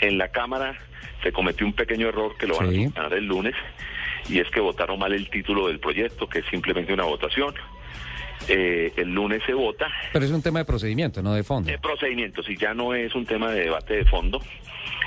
en 0.00 0.18
la 0.18 0.28
Cámara 0.28 0.76
se 1.22 1.32
cometió 1.32 1.66
un 1.66 1.72
pequeño 1.72 2.08
error 2.08 2.36
que 2.36 2.46
lo 2.46 2.56
van 2.56 2.70
Sí. 2.70 2.74
a 2.74 2.78
solucionar 2.82 3.12
el 3.14 3.24
lunes, 3.26 3.54
y 4.28 4.38
es 4.40 4.50
que 4.50 4.60
votaron 4.60 4.98
mal 4.98 5.12
el 5.12 5.28
título 5.30 5.68
del 5.68 5.78
proyecto, 5.80 6.26
que 6.28 6.40
es 6.40 6.46
simplemente 6.50 6.92
una 6.92 7.04
votación. 7.04 7.54
Eh, 8.46 8.92
el 8.96 9.14
lunes 9.14 9.42
se 9.46 9.54
vota 9.54 9.86
Pero 10.12 10.24
es 10.24 10.30
un 10.30 10.42
tema 10.42 10.58
de 10.58 10.64
procedimiento, 10.66 11.22
no 11.22 11.32
de 11.32 11.42
fondo. 11.44 11.70
de 11.70 11.78
procedimientos 11.78 12.46
y 12.50 12.56
ya 12.58 12.74
no 12.74 12.92
es 12.94 13.14
un 13.14 13.24
tema 13.24 13.50
de 13.50 13.60
debate 13.64 13.94
de 13.96 14.04
fondo. 14.04 14.38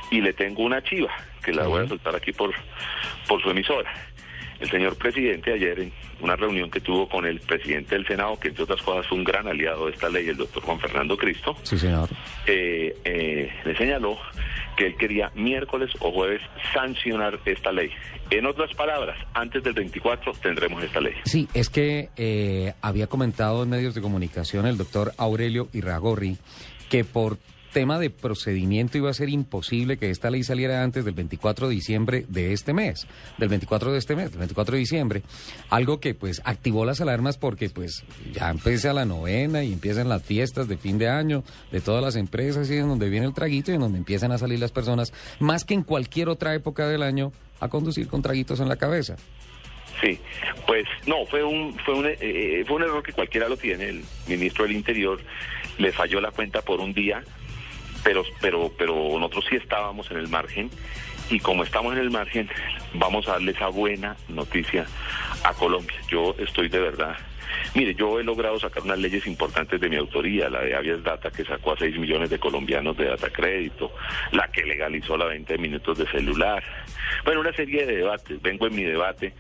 Y 0.10 0.22
le 0.22 0.34
tengo 0.34 0.64
una 0.64 0.82
chiva 0.82 1.12
que 1.48 1.54
la 1.54 1.66
voy 1.66 1.86
a 1.86 1.88
soltar 1.88 2.14
aquí 2.14 2.34
por, 2.34 2.54
por 3.26 3.42
su 3.42 3.50
emisora. 3.50 3.90
El 4.60 4.70
señor 4.70 4.98
presidente 4.98 5.54
ayer 5.54 5.80
en 5.80 5.94
una 6.20 6.36
reunión 6.36 6.70
que 6.70 6.82
tuvo 6.82 7.08
con 7.08 7.26
el 7.26 7.40
presidente 7.40 7.96
del 7.96 8.06
Senado, 8.06 8.38
que 8.38 8.50
entre 8.50 8.64
otras 8.66 8.82
cosas 8.82 9.08
fue 9.08 9.18
un 9.18 9.24
gran 9.24 9.48
aliado 9.48 9.86
de 9.86 9.94
esta 9.94 10.10
ley, 10.10 10.28
el 10.28 10.36
doctor 10.36 10.62
Juan 10.64 10.80
Fernando 10.80 11.16
Cristo, 11.16 11.56
Sí, 11.64 11.78
señor. 11.78 12.10
eh, 12.48 12.94
eh, 13.06 13.50
le 13.64 13.78
señaló 13.78 14.18
que 14.76 14.88
él 14.88 14.96
quería 14.98 15.32
miércoles 15.36 15.92
o 16.02 16.12
jueves 16.12 16.42
sancionar 16.74 17.40
esta 17.46 17.72
ley. 17.72 17.92
En 18.30 18.46
otras 18.46 18.74
palabras, 18.74 19.18
antes 19.34 19.64
del 19.64 19.74
24 19.74 20.34
tendremos 20.42 20.84
esta 20.84 21.00
ley. 21.00 21.14
Sí, 21.24 21.48
es 21.54 21.70
que 21.70 22.10
eh, 22.18 22.74
había 22.82 23.08
comentado 23.08 23.64
en 23.64 23.70
medios 23.70 23.96
de 23.96 24.02
comunicación 24.02 24.66
el 24.66 24.76
doctor 24.78 25.14
Aurelio 25.18 25.70
Irragorri 25.72 26.36
que 26.90 27.04
por 27.06 27.38
tema 27.78 28.00
de 28.00 28.10
procedimiento 28.10 28.98
iba 28.98 29.12
a 29.12 29.14
ser 29.14 29.30
imposible 29.30 29.98
que 29.98 30.10
esta 30.10 30.32
ley 30.32 30.42
saliera 30.42 30.82
antes 30.82 31.06
del 31.06 31.14
24 31.14 31.68
de 31.68 31.76
diciembre 31.76 32.26
de 32.28 32.52
este 32.52 32.74
mes, 32.74 33.06
del 33.38 33.50
24 33.50 33.92
de 33.92 34.00
este 34.00 34.16
mes, 34.16 34.32
del 34.32 34.40
24 34.40 34.74
de 34.74 34.80
diciembre, 34.80 35.22
algo 35.70 36.00
que 36.00 36.16
pues 36.16 36.42
activó 36.44 36.86
las 36.86 37.02
alarmas 37.02 37.38
porque 37.38 37.70
pues 37.70 38.04
ya 38.34 38.50
empieza 38.50 38.94
la 38.94 39.06
novena 39.06 39.64
y 39.64 39.74
empiezan 39.74 40.10
las 40.10 40.24
fiestas 40.24 40.68
de 40.68 40.80
fin 40.80 40.98
de 40.98 41.08
año 41.08 41.44
de 41.72 41.80
todas 41.80 42.04
las 42.04 42.16
empresas 42.16 42.68
y 42.72 42.78
es 42.78 42.84
donde 42.84 43.10
viene 43.10 43.28
el 43.28 43.36
traguito 43.36 43.70
y 43.70 43.76
en 43.76 43.82
donde 43.82 44.00
empiezan 44.00 44.32
a 44.32 44.40
salir 44.40 44.58
las 44.58 44.72
personas 44.72 45.14
más 45.40 45.64
que 45.64 45.76
en 45.76 45.84
cualquier 45.84 46.30
otra 46.30 46.56
época 46.56 46.88
del 46.88 47.04
año 47.04 47.32
a 47.60 47.68
conducir 47.68 48.08
con 48.08 48.24
traguitos 48.24 48.60
en 48.60 48.70
la 48.70 48.78
cabeza. 48.78 49.18
Sí, 50.02 50.20
pues 50.66 50.86
no, 51.06 51.28
fue 51.28 51.44
un, 51.44 51.78
fue 51.80 51.94
un, 51.94 52.08
eh, 52.08 52.64
fue 52.66 52.78
un 52.78 52.84
error 52.84 53.04
que 53.04 53.14
cualquiera 53.14 53.48
lo 53.48 53.58
tiene. 53.58 53.90
El 53.90 54.04
ministro 54.28 54.66
del 54.66 54.76
Interior 54.76 55.20
le 55.78 55.92
falló 55.92 56.20
la 56.22 56.32
cuenta 56.32 56.62
por 56.62 56.80
un 56.80 56.94
día, 56.94 57.24
pero, 58.08 58.24
pero, 58.40 58.72
pero 58.78 58.94
nosotros 59.20 59.46
sí 59.50 59.58
estábamos 59.58 60.10
en 60.12 60.18
el 60.18 60.30
margen 60.30 60.70
y 61.30 61.42
como 61.42 61.64
estamos 61.64 61.92
en 61.92 62.00
el 62.00 62.10
margen, 62.10 62.50
vamos 62.94 63.28
a 63.28 63.34
darle 63.34 63.52
esa 63.52 63.68
buena 63.68 64.16
noticia 64.30 64.86
a 65.44 65.54
Colombia. 65.54 65.98
Yo 66.08 66.34
estoy 66.40 66.70
de 66.70 66.80
verdad. 66.80 67.18
Mire, 67.76 67.96
yo 67.96 68.18
he 68.18 68.24
logrado 68.24 68.58
sacar 68.62 68.84
unas 68.84 69.00
leyes 69.00 69.28
importantes 69.28 69.82
de 69.82 69.90
mi 69.90 69.98
autoría, 69.98 70.50
la 70.50 70.62
de 70.62 70.74
Avias 70.74 71.04
Data, 71.04 71.32
que 71.32 71.44
sacó 71.44 71.74
a 71.74 71.78
6 71.78 72.00
millones 72.00 72.30
de 72.30 72.40
colombianos 72.40 72.96
de 72.96 73.10
data 73.10 73.30
crédito, 73.30 73.92
la 74.32 74.48
que 74.48 74.64
legalizó 74.64 75.18
la 75.18 75.26
venta 75.26 75.52
de 75.52 75.60
minutos 75.60 75.98
de 75.98 76.08
celular. 76.08 76.64
Bueno, 77.26 77.42
una 77.42 77.52
serie 77.52 77.86
de 77.86 77.98
debates. 77.98 78.42
Vengo 78.42 78.68
en 78.68 78.76
mi 78.76 78.84
debate 78.84 79.34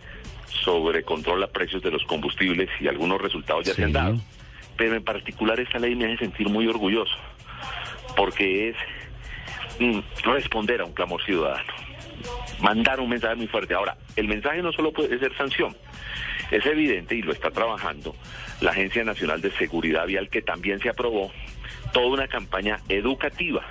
sobre 0.45 1.03
control 1.03 1.41
a 1.41 1.47
precios 1.47 1.81
de 1.81 1.91
los 1.91 2.03
combustibles 2.03 2.69
y 2.81 2.89
algunos 2.89 3.21
resultados 3.21 3.65
ya 3.65 3.73
se 3.73 3.85
han 3.85 3.93
dado. 3.93 4.17
Pero 4.75 4.95
en 4.95 5.05
particular 5.05 5.57
esta 5.57 5.79
ley 5.79 5.95
me 5.95 6.05
hace 6.05 6.17
sentir 6.17 6.49
muy 6.49 6.67
orgulloso, 6.67 7.15
porque 8.17 8.69
es 8.69 8.75
mm, 9.79 9.99
responder 10.23 10.81
a 10.81 10.85
un 10.85 10.93
clamor 10.93 11.23
ciudadano, 11.23 11.71
mandar 12.59 12.99
un 12.99 13.09
mensaje 13.09 13.35
muy 13.35 13.47
fuerte. 13.47 13.75
Ahora, 13.75 13.95
el 14.15 14.27
mensaje 14.27 14.61
no 14.61 14.73
solo 14.73 14.91
puede 14.91 15.17
ser 15.19 15.37
sanción, 15.37 15.77
es 16.51 16.65
evidente 16.65 17.15
y 17.15 17.21
lo 17.21 17.31
está 17.31 17.51
trabajando 17.51 18.15
la 18.59 18.71
Agencia 18.71 19.03
Nacional 19.03 19.39
de 19.39 19.51
Seguridad 19.51 20.07
Vial 20.07 20.29
que 20.29 20.41
también 20.41 20.79
se 20.79 20.89
aprobó 20.89 21.31
toda 21.93 22.07
una 22.07 22.27
campaña 22.27 22.79
educativa. 22.89 23.63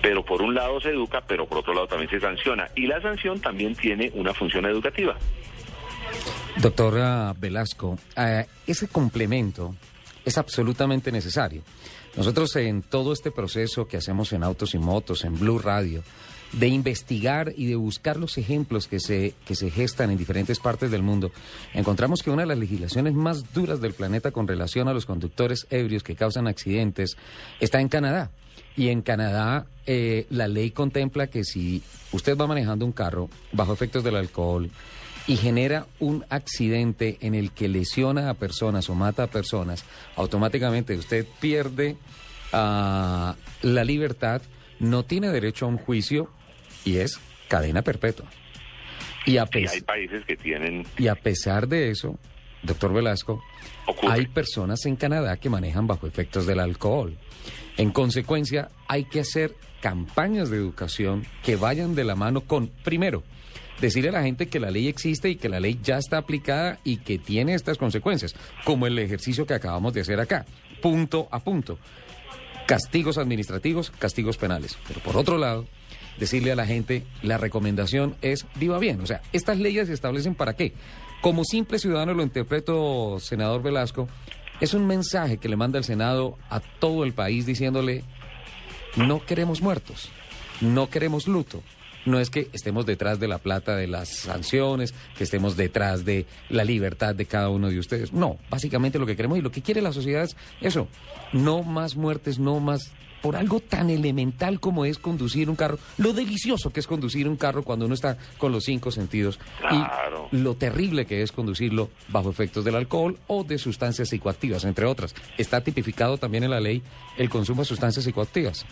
Pero 0.00 0.24
por 0.24 0.40
un 0.40 0.54
lado 0.54 0.80
se 0.80 0.88
educa, 0.88 1.20
pero 1.26 1.46
por 1.46 1.58
otro 1.58 1.74
lado 1.74 1.86
también 1.86 2.08
se 2.08 2.18
sanciona. 2.18 2.68
Y 2.74 2.86
la 2.86 3.02
sanción 3.02 3.38
también 3.38 3.74
tiene 3.74 4.10
una 4.14 4.32
función 4.32 4.64
educativa. 4.64 5.14
Doctora 6.56 7.34
Velasco, 7.38 7.98
eh, 8.16 8.46
ese 8.66 8.88
complemento 8.88 9.74
es 10.24 10.38
absolutamente 10.38 11.12
necesario. 11.12 11.62
Nosotros 12.16 12.54
en 12.56 12.82
todo 12.82 13.12
este 13.12 13.30
proceso 13.30 13.86
que 13.86 13.96
hacemos 13.96 14.32
en 14.32 14.42
Autos 14.42 14.74
y 14.74 14.78
Motos, 14.78 15.24
en 15.24 15.38
Blue 15.38 15.58
Radio, 15.58 16.02
de 16.52 16.68
investigar 16.68 17.52
y 17.56 17.66
de 17.66 17.76
buscar 17.76 18.16
los 18.16 18.36
ejemplos 18.36 18.88
que 18.88 18.98
se, 18.98 19.34
que 19.46 19.54
se 19.54 19.70
gestan 19.70 20.10
en 20.10 20.18
diferentes 20.18 20.58
partes 20.58 20.90
del 20.90 21.02
mundo, 21.02 21.30
encontramos 21.74 22.22
que 22.22 22.30
una 22.30 22.42
de 22.42 22.48
las 22.48 22.58
legislaciones 22.58 23.14
más 23.14 23.52
duras 23.52 23.80
del 23.80 23.94
planeta 23.94 24.32
con 24.32 24.48
relación 24.48 24.88
a 24.88 24.92
los 24.92 25.06
conductores 25.06 25.66
ebrios 25.70 26.02
que 26.02 26.16
causan 26.16 26.48
accidentes 26.48 27.16
está 27.60 27.80
en 27.80 27.88
Canadá. 27.88 28.30
Y 28.76 28.88
en 28.88 29.02
Canadá 29.02 29.66
eh, 29.86 30.26
la 30.30 30.48
ley 30.48 30.70
contempla 30.70 31.26
que 31.26 31.44
si 31.44 31.82
usted 32.12 32.36
va 32.36 32.46
manejando 32.46 32.84
un 32.84 32.92
carro 32.92 33.28
bajo 33.52 33.72
efectos 33.72 34.02
del 34.02 34.16
alcohol 34.16 34.70
y 35.30 35.36
genera 35.36 35.86
un 36.00 36.24
accidente 36.28 37.16
en 37.20 37.36
el 37.36 37.52
que 37.52 37.68
lesiona 37.68 38.30
a 38.30 38.34
personas 38.34 38.90
o 38.90 38.96
mata 38.96 39.22
a 39.22 39.26
personas, 39.28 39.84
automáticamente 40.16 40.96
usted 40.96 41.24
pierde 41.38 41.96
ah, 42.52 43.36
la 43.62 43.84
libertad, 43.84 44.42
no 44.80 45.04
tiene 45.04 45.28
derecho 45.28 45.66
a 45.66 45.68
un 45.68 45.78
juicio 45.78 46.28
y 46.84 46.96
es 46.96 47.20
cadena 47.46 47.82
perpetua. 47.82 48.26
Y 49.24 49.36
a, 49.36 49.48
hay 49.52 49.80
países 49.82 50.24
que 50.24 50.36
tienen 50.36 50.84
y 50.98 51.06
a 51.06 51.14
pesar 51.14 51.68
de 51.68 51.92
eso, 51.92 52.18
doctor 52.64 52.92
Velasco, 52.92 53.40
Ocurre. 53.86 54.12
hay 54.12 54.26
personas 54.26 54.84
en 54.84 54.96
Canadá 54.96 55.36
que 55.36 55.48
manejan 55.48 55.86
bajo 55.86 56.08
efectos 56.08 56.44
del 56.44 56.58
alcohol. 56.58 57.16
En 57.76 57.92
consecuencia, 57.92 58.68
hay 58.88 59.04
que 59.04 59.20
hacer 59.20 59.54
campañas 59.80 60.50
de 60.50 60.56
educación 60.56 61.24
que 61.44 61.54
vayan 61.54 61.94
de 61.94 62.02
la 62.02 62.16
mano 62.16 62.40
con, 62.40 62.66
primero, 62.66 63.22
decirle 63.80 64.10
a 64.10 64.12
la 64.12 64.22
gente 64.22 64.48
que 64.48 64.60
la 64.60 64.70
ley 64.70 64.88
existe 64.88 65.28
y 65.28 65.36
que 65.36 65.48
la 65.48 65.60
ley 65.60 65.78
ya 65.82 65.98
está 65.98 66.18
aplicada 66.18 66.78
y 66.84 66.98
que 66.98 67.18
tiene 67.18 67.54
estas 67.54 67.78
consecuencias, 67.78 68.34
como 68.64 68.86
el 68.86 68.98
ejercicio 68.98 69.46
que 69.46 69.54
acabamos 69.54 69.92
de 69.92 70.02
hacer 70.02 70.20
acá, 70.20 70.44
punto 70.82 71.28
a 71.30 71.40
punto. 71.40 71.78
Castigos 72.66 73.18
administrativos, 73.18 73.90
castigos 73.90 74.36
penales. 74.36 74.78
Pero 74.86 75.00
por 75.00 75.16
otro 75.16 75.38
lado, 75.38 75.66
decirle 76.18 76.52
a 76.52 76.56
la 76.56 76.66
gente, 76.66 77.04
la 77.22 77.38
recomendación 77.38 78.14
es 78.22 78.46
viva 78.56 78.78
bien. 78.78 79.00
O 79.00 79.06
sea, 79.06 79.22
estas 79.32 79.58
leyes 79.58 79.88
se 79.88 79.94
establecen 79.94 80.34
para 80.34 80.54
qué. 80.54 80.72
Como 81.20 81.44
simple 81.44 81.78
ciudadano 81.78 82.14
lo 82.14 82.22
interpreto, 82.22 83.18
senador 83.18 83.62
Velasco, 83.62 84.08
es 84.60 84.74
un 84.74 84.86
mensaje 84.86 85.38
que 85.38 85.48
le 85.48 85.56
manda 85.56 85.78
el 85.78 85.84
Senado 85.84 86.38
a 86.48 86.60
todo 86.60 87.04
el 87.04 87.12
país 87.12 87.46
diciéndole, 87.46 88.04
no 88.96 89.24
queremos 89.24 89.62
muertos, 89.62 90.10
no 90.60 90.88
queremos 90.90 91.26
luto. 91.26 91.62
No 92.06 92.18
es 92.20 92.30
que 92.30 92.48
estemos 92.52 92.86
detrás 92.86 93.20
de 93.20 93.28
la 93.28 93.38
plata 93.38 93.76
de 93.76 93.86
las 93.86 94.08
sanciones, 94.08 94.94
que 95.16 95.24
estemos 95.24 95.56
detrás 95.56 96.04
de 96.04 96.26
la 96.48 96.64
libertad 96.64 97.14
de 97.14 97.26
cada 97.26 97.48
uno 97.50 97.68
de 97.68 97.78
ustedes. 97.78 98.12
No, 98.12 98.38
básicamente 98.48 98.98
lo 98.98 99.06
que 99.06 99.16
queremos 99.16 99.38
y 99.38 99.42
lo 99.42 99.50
que 99.52 99.62
quiere 99.62 99.82
la 99.82 99.92
sociedad 99.92 100.24
es 100.24 100.36
eso, 100.60 100.88
no 101.32 101.62
más 101.62 101.96
muertes, 101.96 102.38
no 102.38 102.58
más 102.60 102.92
por 103.20 103.36
algo 103.36 103.60
tan 103.60 103.90
elemental 103.90 104.60
como 104.60 104.86
es 104.86 104.96
conducir 104.96 105.50
un 105.50 105.56
carro, 105.56 105.78
lo 105.98 106.14
delicioso 106.14 106.72
que 106.72 106.80
es 106.80 106.86
conducir 106.86 107.28
un 107.28 107.36
carro 107.36 107.62
cuando 107.62 107.84
uno 107.84 107.92
está 107.92 108.16
con 108.38 108.50
los 108.50 108.64
cinco 108.64 108.90
sentidos 108.90 109.38
Claro. 109.58 110.28
y 110.32 110.38
lo 110.38 110.54
terrible 110.54 111.04
que 111.04 111.20
es 111.20 111.30
conducirlo 111.30 111.90
bajo 112.08 112.30
efectos 112.30 112.64
del 112.64 112.76
alcohol 112.76 113.18
o 113.26 113.44
de 113.44 113.58
sustancias 113.58 114.08
psicoactivas, 114.08 114.64
entre 114.64 114.86
otras. 114.86 115.14
Está 115.36 115.60
tipificado 115.60 116.16
también 116.16 116.44
en 116.44 116.50
la 116.50 116.60
ley 116.60 116.82
el 117.18 117.28
consumo 117.28 117.60
de 117.60 117.66
sustancias 117.66 118.06
psicoactivas. 118.06 118.64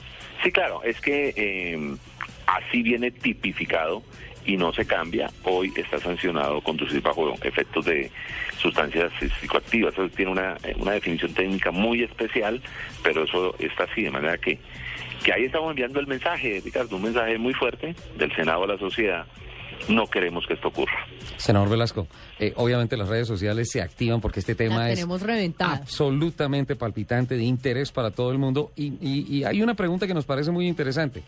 Sí, 0.43 0.51
claro, 0.51 0.83
es 0.83 0.99
que 1.03 1.35
eh, 1.37 1.97
así 2.57 2.83
viene 2.83 3.11
tipificado 3.11 4.03
y 4.47 4.57
no 4.57 4.73
se 4.73 4.87
cambia. 4.87 5.31
Hoy 5.45 5.71
está 5.77 5.99
sancionado 5.99 6.61
conducir 6.63 7.03
bajo 7.03 7.35
efectos 7.43 7.85
de 7.85 8.11
sustancias 8.59 9.13
psicoactivas. 9.41 9.93
Eso 9.93 10.09
tiene 10.09 10.33
una, 10.33 10.57
una 10.79 10.93
definición 10.93 11.35
técnica 11.35 11.71
muy 11.71 12.03
especial, 12.03 12.61
pero 13.03 13.25
eso 13.25 13.55
está 13.59 13.85
así, 13.85 14.03
de 14.03 14.11
manera 14.11 14.39
que, 14.39 14.59
que 15.23 15.33
ahí 15.33 15.45
estamos 15.45 15.71
enviando 15.71 16.01
el 16.01 16.07
mensaje, 16.07 16.63
Ricardo, 16.65 16.97
un 16.97 17.03
mensaje 17.03 17.37
muy 17.37 17.53
fuerte 17.53 17.95
del 18.17 18.35
Senado 18.35 18.65
a 18.65 18.67
la 18.69 18.79
sociedad. 18.79 19.27
No 19.89 20.07
queremos 20.07 20.45
que 20.47 20.55
esto 20.55 20.69
ocurra. 20.69 21.07
Senador 21.37 21.69
Velasco, 21.69 22.09
eh, 22.41 22.53
obviamente 22.57 22.97
las 22.97 23.09
redes 23.09 23.29
sociales 23.29 23.71
se 23.71 23.81
activan 23.81 24.21
porque 24.21 24.41
este 24.41 24.55
tema 24.55 24.91
es 24.91 25.07
reventadas. 25.23 25.81
absolutamente 25.83 26.75
palpitante, 26.75 27.37
de 27.37 27.45
interés 27.45 27.93
para 27.93 28.11
todo 28.11 28.33
el 28.33 28.39
mundo. 28.39 28.73
Y, 28.77 28.95
y- 29.01 29.27
y 29.39 29.45
hay 29.45 29.63
una 29.63 29.75
pregunta 29.75 30.07
que 30.07 30.15
nos 30.15 30.25
parece 30.25 30.51
muy 30.51 30.67
interesante. 30.67 31.23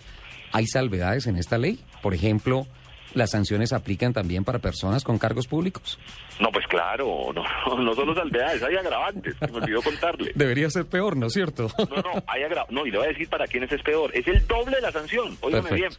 ¿Hay 0.53 0.67
salvedades 0.67 1.27
en 1.27 1.37
esta 1.37 1.59
ley? 1.59 1.81
Por 2.03 2.15
ejemplo, 2.15 2.67
¿las 3.15 3.31
sanciones 3.31 3.73
aplican 3.73 4.13
también 4.13 4.45
para 4.45 4.59
personas 4.59 5.05
con 5.05 5.19
cargos 5.19 5.47
públicos? 5.47 5.99
No, 6.41 6.51
pues 6.51 6.67
claro, 6.67 7.33
no, 7.35 7.77
no 7.83 7.95
solo 7.95 8.15
salvedades, 8.15 8.63
hay 8.63 8.77
agravantes, 8.77 9.35
me 9.41 9.59
olvidó 9.59 9.83
contarle. 9.83 10.33
Debería 10.37 10.71
ser 10.71 10.87
peor, 10.87 11.17
¿no 11.17 11.27
es 11.27 11.33
cierto? 11.35 11.69
No, 11.79 11.97
no, 11.97 12.23
hay 12.27 12.43
agra- 12.43 12.67
No, 12.71 12.87
y 12.87 12.91
le 12.91 12.99
voy 12.99 13.07
a 13.07 13.11
decir 13.11 13.29
para 13.29 13.47
quiénes 13.47 13.71
es 13.73 13.83
peor. 13.83 14.11
Es 14.15 14.27
el 14.27 14.47
doble 14.47 14.77
de 14.77 14.83
la 14.83 14.93
sanción. 14.93 15.37
Óigame 15.41 15.71
bien. 15.73 15.91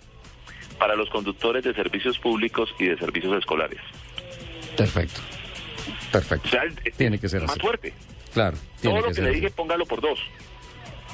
Para 0.80 0.96
los 0.96 1.10
conductores 1.12 1.64
de 1.64 1.74
servicios 1.76 2.18
públicos 2.18 2.70
y 2.80 2.86
de 2.88 2.98
servicios 2.98 3.38
escolares. 3.38 3.80
Perfecto. 4.76 5.20
Perfecto. 6.12 6.48
O 6.48 6.52
sea, 6.52 6.64
Tiene 6.98 7.20
que 7.20 7.30
ser 7.30 7.42
más 7.42 7.52
así. 7.52 7.60
fuerte. 7.60 7.94
Claro, 8.34 8.58
tiene 8.80 8.96
Todo 9.00 9.02
lo 9.02 9.08
que 9.08 9.10
que 9.10 9.22
ser 9.22 9.24
le 9.26 9.32
dije, 9.40 9.50
póngalo 9.52 9.86
por 9.86 10.02
dos. 10.02 10.20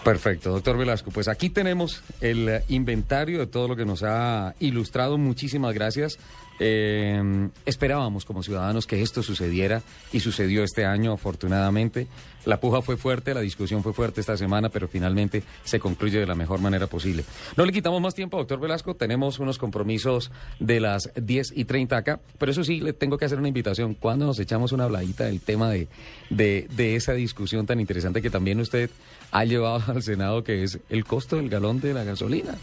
Perfecto, 0.04 0.52
doctor 0.52 0.78
Velasco. 0.78 1.12
Pues 1.12 1.28
aquí 1.28 1.50
tenemos 1.50 2.04
el 2.22 2.48
eh, 2.50 2.64
inventario 2.70 3.40
de 3.40 3.48
todo 3.48 3.68
lo 3.68 3.76
que 3.76 3.86
nos 3.86 4.04
ha 4.04 4.56
ilustrado. 4.60 5.18
Muchísimas 5.18 5.74
gracias. 5.74 6.18
Eh, 6.60 7.50
esperábamos 7.66 8.26
como 8.26 8.42
ciudadanos 8.42 8.88
que 8.88 9.02
esto 9.02 9.22
sucediera 9.22 9.84
y 10.12 10.22
sucedió 10.22 10.64
este 10.64 10.86
año, 10.86 11.14
afortunadamente. 11.14 12.08
La 12.46 12.60
puja 12.62 12.82
fue 12.82 12.96
fuerte, 12.96 13.34
la 13.34 13.42
discusión 13.42 13.84
fue 13.84 13.94
fuerte 13.94 14.22
esta 14.22 14.38
semana, 14.38 14.70
pero 14.70 14.88
finalmente 14.88 15.44
se 15.66 15.80
concluye 15.80 16.20
de 16.20 16.26
la 16.26 16.34
mejor 16.34 16.62
manera 16.62 16.88
posible. 16.88 17.26
No 17.58 17.66
le 17.66 17.74
quitamos 17.74 18.02
más 18.02 18.16
tiempo, 18.16 18.38
doctor 18.38 18.60
Velasco. 18.60 18.96
Tenemos 18.96 19.40
unos 19.40 19.58
compromisos 19.58 20.32
de 20.60 20.80
las 20.80 21.12
10 21.16 21.54
y 21.56 21.66
30 21.66 21.98
acá, 21.98 22.20
pero 22.40 22.52
eso 22.52 22.64
sí, 22.64 22.80
le 22.80 22.94
tengo 22.94 23.18
que 23.18 23.26
hacer 23.26 23.38
una 23.38 23.50
invitación. 23.50 23.96
¿Cuándo 23.96 24.26
nos 24.26 24.40
echamos 24.40 24.72
una 24.72 24.86
habladita 24.86 25.26
del 25.26 25.42
tema 25.42 25.70
de, 25.70 25.88
de 26.30 26.96
esa 26.96 27.14
discusión 27.14 27.66
tan 27.66 27.82
interesante 27.82 28.22
que 28.22 28.30
también 28.30 28.62
usted 28.62 28.90
ha 29.38 29.46
llevado 29.46 29.94
al 29.94 30.02
Senado, 30.02 30.44
que 30.44 30.64
es 30.64 30.80
el 30.90 31.06
costo 31.06 31.36
del 31.36 31.48
galón 31.48 31.80
de 31.80 31.94
la 31.94 32.04
gasolina? 32.04 32.56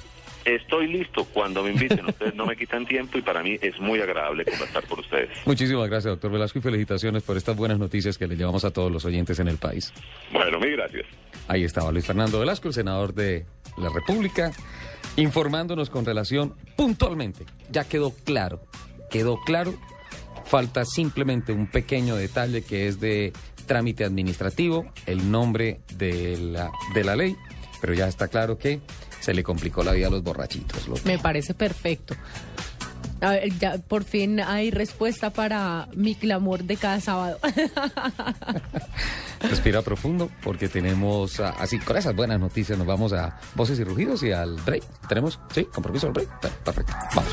Estoy 0.44 0.88
listo 0.88 1.24
cuando 1.32 1.62
me 1.62 1.70
inviten. 1.70 2.04
Ustedes 2.04 2.34
no 2.34 2.46
me 2.46 2.56
quitan 2.56 2.84
tiempo 2.84 3.16
y 3.16 3.22
para 3.22 3.42
mí 3.44 3.56
es 3.62 3.78
muy 3.78 4.00
agradable 4.00 4.44
conversar 4.44 4.84
con 4.88 4.98
ustedes. 4.98 5.30
Muchísimas 5.46 5.88
gracias, 5.88 6.12
doctor 6.12 6.32
Velasco, 6.32 6.58
y 6.58 6.62
felicitaciones 6.62 7.22
por 7.22 7.36
estas 7.36 7.56
buenas 7.56 7.78
noticias 7.78 8.18
que 8.18 8.26
le 8.26 8.36
llevamos 8.36 8.64
a 8.64 8.72
todos 8.72 8.90
los 8.90 9.04
oyentes 9.04 9.38
en 9.38 9.46
el 9.46 9.56
país. 9.56 9.92
Bueno, 10.32 10.58
mil 10.58 10.72
gracias. 10.72 11.06
Ahí 11.46 11.62
estaba 11.62 11.92
Luis 11.92 12.06
Fernando 12.06 12.40
Velasco, 12.40 12.66
el 12.66 12.74
senador 12.74 13.14
de 13.14 13.46
la 13.78 13.88
República, 13.88 14.50
informándonos 15.14 15.90
con 15.90 16.04
relación 16.04 16.54
puntualmente. 16.76 17.44
Ya 17.70 17.84
quedó 17.84 18.12
claro, 18.24 18.60
quedó 19.10 19.38
claro. 19.46 19.74
Falta 20.44 20.84
simplemente 20.84 21.52
un 21.52 21.68
pequeño 21.68 22.16
detalle 22.16 22.62
que 22.62 22.88
es 22.88 23.00
de 23.00 23.32
trámite 23.64 24.04
administrativo, 24.04 24.86
el 25.06 25.30
nombre 25.30 25.80
de 25.96 26.36
la, 26.38 26.70
de 26.94 27.04
la 27.04 27.16
ley, 27.16 27.36
pero 27.80 27.94
ya 27.94 28.06
está 28.08 28.28
claro 28.28 28.56
que 28.58 28.80
se 29.20 29.34
le 29.34 29.42
complicó 29.42 29.82
la 29.82 29.92
vida 29.92 30.06
a 30.08 30.10
los 30.10 30.22
borrachitos. 30.22 30.86
lo- 30.88 30.96
Me 31.04 31.18
parece 31.18 31.54
perfecto. 31.54 32.14
A 33.20 33.30
ver, 33.30 33.58
ya 33.58 33.78
por 33.78 34.04
fin 34.04 34.40
hay 34.40 34.70
respuesta 34.70 35.30
para 35.30 35.88
mi 35.94 36.14
clamor 36.14 36.64
de 36.64 36.76
cada 36.76 37.00
sábado. 37.00 37.38
Respira 39.40 39.82
profundo 39.82 40.30
porque 40.42 40.68
tenemos, 40.68 41.40
ah, 41.40 41.54
así 41.58 41.78
con 41.78 41.96
esas 41.96 42.14
buenas 42.14 42.38
noticias, 42.40 42.76
nos 42.76 42.86
vamos 42.86 43.12
a 43.12 43.38
Voces 43.54 43.78
y 43.78 43.84
Rugidos 43.84 44.22
y 44.24 44.32
al 44.32 44.56
break. 44.56 44.82
¿Tenemos? 45.08 45.38
Sí, 45.54 45.64
compromiso 45.72 46.06
al 46.08 46.12
break. 46.12 46.28
Perfecto, 46.64 46.92
vamos. 47.14 47.32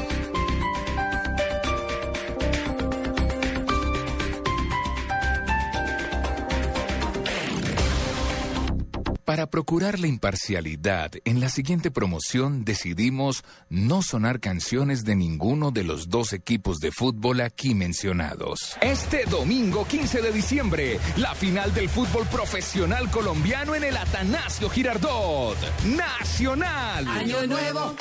Para 9.25 9.47
procurar 9.47 9.99
la 9.99 10.07
imparcialidad, 10.07 11.11
en 11.25 11.39
la 11.39 11.49
siguiente 11.49 11.91
promoción 11.91 12.65
decidimos 12.65 13.43
no 13.69 14.01
sonar 14.01 14.39
canciones 14.39 15.03
de 15.03 15.15
ninguno 15.15 15.69
de 15.69 15.83
los 15.83 16.09
dos 16.09 16.33
equipos 16.33 16.79
de 16.79 16.91
fútbol 16.91 17.41
aquí 17.41 17.75
mencionados. 17.75 18.77
Este 18.81 19.25
domingo 19.25 19.85
15 19.87 20.21
de 20.23 20.31
diciembre, 20.31 20.99
la 21.17 21.35
final 21.35 21.71
del 21.73 21.87
fútbol 21.87 22.25
profesional 22.27 23.11
colombiano 23.11 23.75
en 23.75 23.83
el 23.83 23.95
Atanasio 23.95 24.69
Girardot. 24.69 25.57
Nacional. 25.85 27.07
Año 27.07 27.45
nuevo, 27.45 27.95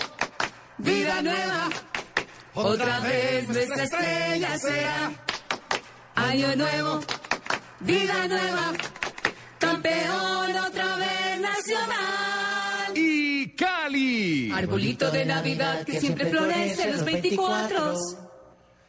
vida 0.79 1.21
nueva. 1.21 1.69
Otra 2.55 2.99
vez 3.01 3.47
nuestra 3.47 3.85
estrella 3.85 4.59
será. 4.59 5.13
Año 6.15 6.57
nuevo, 6.57 7.01
vida 7.81 8.27
nueva. 8.27 8.73
Campeón 9.83 10.57
otra 10.69 10.97
vez 10.97 11.41
nacional. 11.41 12.93
Y 12.95 13.49
Cali. 13.55 14.53
Arbolito 14.53 15.11
de 15.11 15.25
Navidad 15.25 15.85
que 15.87 15.99
siempre 15.99 16.27
florece 16.27 16.93
los 16.93 17.05
24. 17.05 17.95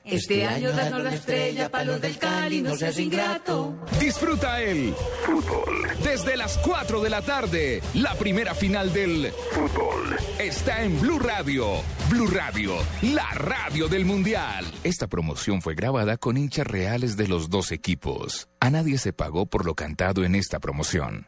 Este 0.03 0.45
año 0.45 0.71
danos 0.71 1.03
la 1.03 1.13
estrella 1.13 1.69
para 1.69 1.83
los 1.83 2.01
del 2.01 2.17
Cali, 2.17 2.61
no 2.61 2.75
seas 2.75 2.97
ingrato. 2.97 3.75
Disfruta 3.99 4.61
el 4.61 4.95
fútbol. 5.25 5.87
Desde 6.03 6.35
las 6.35 6.57
4 6.57 7.01
de 7.01 7.09
la 7.09 7.21
tarde, 7.21 7.81
la 7.93 8.15
primera 8.15 8.55
final 8.55 8.91
del 8.91 9.31
fútbol 9.51 10.17
está 10.39 10.83
en 10.83 10.99
Blue 10.99 11.19
Radio. 11.19 11.67
Blue 12.09 12.27
Radio, 12.27 12.73
la 13.03 13.29
radio 13.35 13.87
del 13.87 14.05
Mundial. 14.05 14.65
Esta 14.83 15.07
promoción 15.07 15.61
fue 15.61 15.75
grabada 15.75 16.17
con 16.17 16.35
hinchas 16.35 16.65
reales 16.65 17.15
de 17.15 17.27
los 17.27 17.49
dos 17.49 17.71
equipos. 17.71 18.49
A 18.59 18.71
nadie 18.71 18.97
se 18.97 19.13
pagó 19.13 19.45
por 19.45 19.65
lo 19.65 19.75
cantado 19.75 20.23
en 20.23 20.33
esta 20.33 20.59
promoción. 20.59 21.27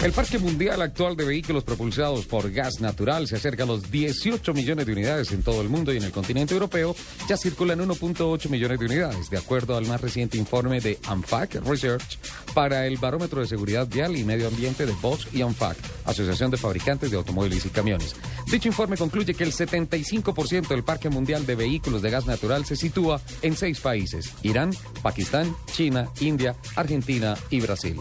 El 0.00 0.12
Parque 0.12 0.38
Mundial 0.38 0.82
actual 0.82 1.16
de 1.16 1.24
vehículos 1.24 1.62
propulsados 1.62 2.26
por 2.26 2.50
gas 2.50 2.80
natural 2.80 3.28
se 3.28 3.36
acerca 3.36 3.62
a 3.62 3.66
los 3.66 3.90
18 3.90 4.52
millones 4.52 4.86
de 4.86 4.92
unidades 4.92 5.30
en 5.30 5.42
todo 5.42 5.60
el 5.60 5.68
mundo 5.68 5.92
y 5.92 5.96
en 5.96 6.02
el 6.02 6.10
continente 6.10 6.54
europeo 6.54 6.96
ya 7.28 7.36
circulan 7.36 7.78
1.8 7.78 8.48
millones 8.48 8.80
de 8.80 8.86
unidades, 8.86 9.30
de 9.30 9.38
acuerdo 9.38 9.76
al 9.76 9.86
más 9.86 10.00
reciente 10.00 10.38
informe 10.38 10.80
de 10.80 10.98
ANFAC 11.06 11.64
Research 11.64 12.18
para 12.52 12.86
el 12.86 12.96
Barómetro 12.96 13.40
de 13.40 13.46
Seguridad 13.46 13.86
Vial 13.86 14.16
y 14.16 14.24
Medio 14.24 14.48
Ambiente 14.48 14.86
de 14.86 14.92
Bosch 15.00 15.28
y 15.32 15.42
ANFAC, 15.42 15.76
Asociación 16.04 16.50
de 16.50 16.56
Fabricantes 16.56 17.10
de 17.10 17.16
Automóviles 17.16 17.64
y 17.64 17.70
Camiones. 17.70 18.16
Dicho 18.50 18.68
informe 18.68 18.96
concluye 18.96 19.34
que 19.34 19.44
el 19.44 19.52
75% 19.52 20.66
del 20.66 20.82
Parque 20.82 21.10
Mundial 21.10 21.46
de 21.46 21.54
Vehículos 21.54 22.02
de 22.02 22.10
Gas 22.10 22.26
Natural 22.26 22.64
se 22.64 22.74
sitúa 22.74 23.20
en 23.40 23.56
seis 23.56 23.80
países, 23.80 24.32
Irán, 24.42 24.70
Pakistán, 25.02 25.54
China, 25.72 26.08
India, 26.20 26.56
Argentina 26.74 27.36
y 27.50 27.60
Brasil. 27.60 27.96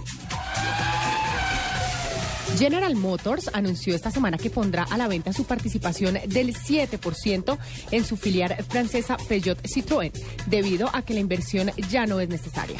General 2.58 2.96
Motors 2.96 3.50
anunció 3.54 3.96
esta 3.96 4.12
semana 4.12 4.38
que 4.38 4.50
pondrá 4.50 4.84
a 4.84 4.98
la 4.98 5.08
venta 5.08 5.32
su 5.34 5.46
participación 5.46 6.20
del 6.28 6.56
7% 6.56 7.58
en 7.92 8.06
su 8.06 8.18
filial 8.18 8.56
francesa 8.70 9.18
Peugeot 9.28 9.62
Citroën, 9.64 10.12
debido 10.48 10.90
a 10.94 11.02
que 11.02 11.14
la 11.14 11.22
inversión 11.22 11.72
ya 11.90 12.06
no 12.06 12.20
es 12.20 12.28
necesaria. 12.30 12.80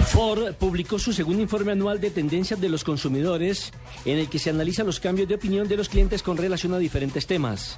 Ford 0.05 0.53
publicó 0.53 0.99
su 0.99 1.13
segundo 1.13 1.41
informe 1.41 1.71
anual 1.71 1.99
de 1.99 2.09
tendencias 2.09 2.59
de 2.59 2.69
los 2.69 2.83
consumidores, 2.83 3.71
en 4.05 4.17
el 4.17 4.29
que 4.29 4.39
se 4.39 4.49
analizan 4.49 4.85
los 4.85 4.99
cambios 4.99 5.27
de 5.27 5.35
opinión 5.35 5.67
de 5.67 5.77
los 5.77 5.89
clientes 5.89 6.23
con 6.23 6.37
relación 6.37 6.73
a 6.73 6.79
diferentes 6.79 7.27
temas. 7.27 7.77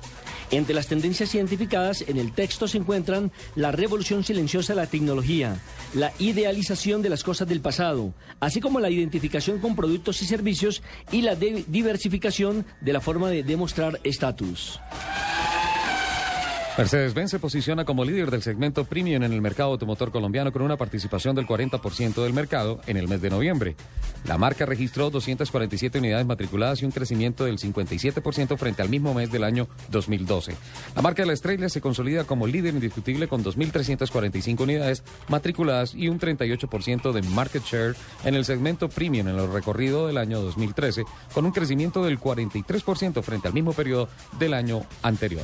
Entre 0.52 0.74
las 0.74 0.88
tendencias 0.88 1.34
identificadas 1.36 2.04
en 2.08 2.18
el 2.18 2.32
texto 2.32 2.68
se 2.68 2.78
encuentran 2.78 3.32
la 3.56 3.72
revolución 3.72 4.24
silenciosa 4.24 4.74
de 4.74 4.82
la 4.82 4.88
tecnología, 4.88 5.60
la 5.94 6.12
idealización 6.18 7.02
de 7.02 7.10
las 7.10 7.24
cosas 7.24 7.48
del 7.48 7.62
pasado, 7.62 8.14
así 8.40 8.60
como 8.60 8.80
la 8.80 8.90
identificación 8.90 9.60
con 9.60 9.76
productos 9.76 10.22
y 10.22 10.26
servicios 10.26 10.82
y 11.12 11.22
la 11.22 11.36
diversificación 11.36 12.66
de 12.82 12.94
la 12.94 13.02
forma 13.02 13.30
de 13.30 13.44
demostrar 13.44 14.00
estatus. 14.04 14.80
Mercedes-Benz 16.80 17.32
se 17.32 17.40
posiciona 17.40 17.84
como 17.84 18.06
líder 18.06 18.32
del 18.32 18.42
segmento 18.42 18.86
premium 18.86 19.24
en 19.24 19.34
el 19.34 19.42
mercado 19.42 19.72
automotor 19.72 20.14
colombiano 20.14 20.54
con 20.54 20.62
una 20.62 20.78
participación 20.78 21.36
del 21.36 21.46
40% 21.46 22.24
del 22.24 22.32
mercado 22.32 22.80
en 22.88 22.96
el 22.96 23.10
mes 23.10 23.22
de 23.22 23.30
noviembre. 23.30 23.76
La 24.24 24.38
marca 24.38 24.66
registró 24.66 25.10
247 25.10 26.00
unidades 26.00 26.26
matriculadas 26.26 26.82
y 26.82 26.86
un 26.86 26.92
crecimiento 26.92 27.44
del 27.44 27.58
57% 27.58 28.58
frente 28.58 28.82
al 28.82 28.88
mismo 28.88 29.14
mes 29.14 29.30
del 29.30 29.44
año 29.44 29.68
2012. 29.90 30.56
La 30.96 31.02
marca 31.02 31.24
de 31.24 31.28
la 31.28 31.34
estrella 31.34 31.68
se 31.68 31.82
consolida 31.82 32.24
como 32.24 32.48
líder 32.48 32.74
indiscutible 32.74 33.28
con 33.28 33.44
2.345 33.44 34.62
unidades 34.62 35.04
matriculadas 35.28 35.94
y 35.94 36.08
un 36.08 36.18
38% 36.18 37.12
de 37.12 37.22
market 37.24 37.64
share 37.66 37.96
en 38.24 38.36
el 38.36 38.46
segmento 38.46 38.88
premium 38.88 39.28
en 39.28 39.38
el 39.38 39.52
recorrido 39.52 40.08
del 40.08 40.18
año 40.18 40.40
2013, 40.40 41.04
con 41.34 41.44
un 41.44 41.52
crecimiento 41.52 42.06
del 42.06 42.22
43% 42.22 43.22
frente 43.22 43.50
al 43.50 43.54
mismo 43.54 43.74
periodo 43.74 44.08
del 44.40 44.54
año 44.54 44.84
anterior. 45.02 45.44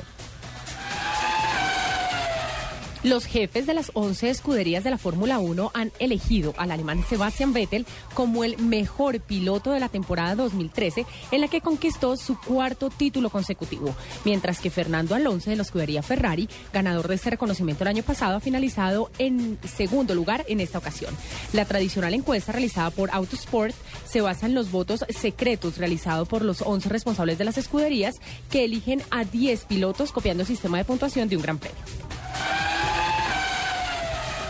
Los 3.06 3.28
jefes 3.28 3.68
de 3.68 3.76
las 3.76 3.92
11 3.94 4.32
escuderías 4.32 4.84
de 4.84 4.90
la 4.90 4.98
Fórmula 4.98 5.38
1 5.38 5.70
han 5.76 5.92
elegido 6.00 6.56
al 6.58 6.72
alemán 6.72 7.06
Sebastian 7.08 7.54
Vettel 7.54 7.86
como 8.16 8.44
el 8.44 8.58
mejor 8.58 9.20
piloto 9.20 9.70
de 9.70 9.80
la 9.80 9.90
temporada 9.90 10.34
2013, 10.34 11.06
en 11.30 11.42
la 11.42 11.48
que 11.48 11.62
conquistó 11.62 12.18
su 12.18 12.36
cuarto 12.36 12.90
título 12.90 13.30
consecutivo, 13.30 13.96
mientras 14.24 14.60
que 14.60 14.72
Fernando 14.72 15.14
Alonso 15.14 15.52
de 15.52 15.56
la 15.56 15.62
escudería 15.62 16.02
Ferrari, 16.02 16.50
ganador 16.74 17.08
de 17.08 17.14
este 17.14 17.30
reconocimiento 17.30 17.84
el 17.84 17.90
año 17.90 18.02
pasado, 18.02 18.38
ha 18.38 18.40
finalizado 18.40 19.12
en 19.20 19.60
segundo 19.76 20.16
lugar 20.16 20.44
en 20.48 20.60
esta 20.60 20.80
ocasión. 20.80 21.16
La 21.54 21.66
tradicional 21.66 22.16
encuesta 22.16 22.54
realizada 22.54 22.90
por 22.90 23.12
Autosport 23.12 23.76
se 24.08 24.22
basa 24.22 24.48
en 24.48 24.56
los 24.56 24.72
votos 24.72 25.06
secretos 25.10 25.78
realizados 25.78 26.28
por 26.28 26.42
los 26.42 26.64
11 26.64 26.90
responsables 26.90 27.38
de 27.38 27.46
las 27.46 27.60
escuderías 27.60 28.16
que 28.50 28.66
eligen 28.66 29.04
a 29.12 29.26
10 29.26 29.66
pilotos 29.66 30.12
copiando 30.12 30.42
el 30.42 30.48
sistema 30.48 30.80
de 30.80 30.86
puntuación 30.86 31.30
de 31.30 31.38
un 31.38 31.44
gran 31.44 31.60
premio. 31.60 31.84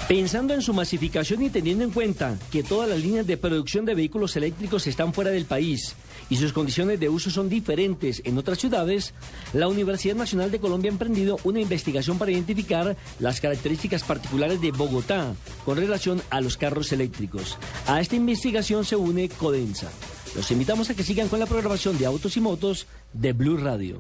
Pensando 0.08 0.54
en 0.54 0.62
su 0.62 0.72
masificación 0.72 1.42
y 1.42 1.50
teniendo 1.50 1.84
en 1.84 1.90
cuenta 1.90 2.38
que 2.52 2.62
todas 2.62 2.88
las 2.88 3.00
líneas 3.00 3.26
de 3.26 3.38
producción 3.38 3.86
de 3.86 3.96
vehículos 3.96 4.36
eléctricos 4.36 4.86
están 4.86 5.14
fuera 5.16 5.32
del 5.32 5.46
país 5.46 5.96
y 6.30 6.36
sus 6.36 6.54
condiciones 6.54 7.00
de 7.00 7.10
uso 7.10 7.32
son 7.32 7.50
diferentes 7.50 8.22
en 8.24 8.38
otras 8.38 8.60
ciudades, 8.60 9.16
la 9.52 9.68
Universidad 9.68 10.16
Nacional 10.16 10.52
de 10.52 10.60
Colombia 10.60 10.92
ha 10.92 10.94
emprendido 10.94 11.40
una 11.44 11.60
investigación 11.60 12.20
para 12.20 12.32
identificar 12.32 12.96
las 13.18 13.42
características 13.42 14.04
particulares 14.04 14.62
de 14.62 14.72
Bogotá 14.72 15.34
con 15.66 15.78
relación 15.78 16.22
a 16.30 16.40
los 16.40 16.56
carros 16.56 16.92
eléctricos. 16.92 17.58
A 17.88 18.00
esta 18.00 18.16
investigación 18.16 18.86
se 18.86 18.96
une 18.96 19.28
Codensa. 19.30 19.90
Los 20.36 20.52
invitamos 20.52 20.88
a 20.92 20.94
que 20.94 21.04
sigan 21.04 21.30
con 21.30 21.40
la 21.40 21.48
programación 21.48 21.98
de 21.98 22.06
Autos 22.06 22.38
y 22.38 22.42
Motos 22.42 22.86
de 23.12 23.34
Blue 23.34 23.58
Radio. 23.58 23.98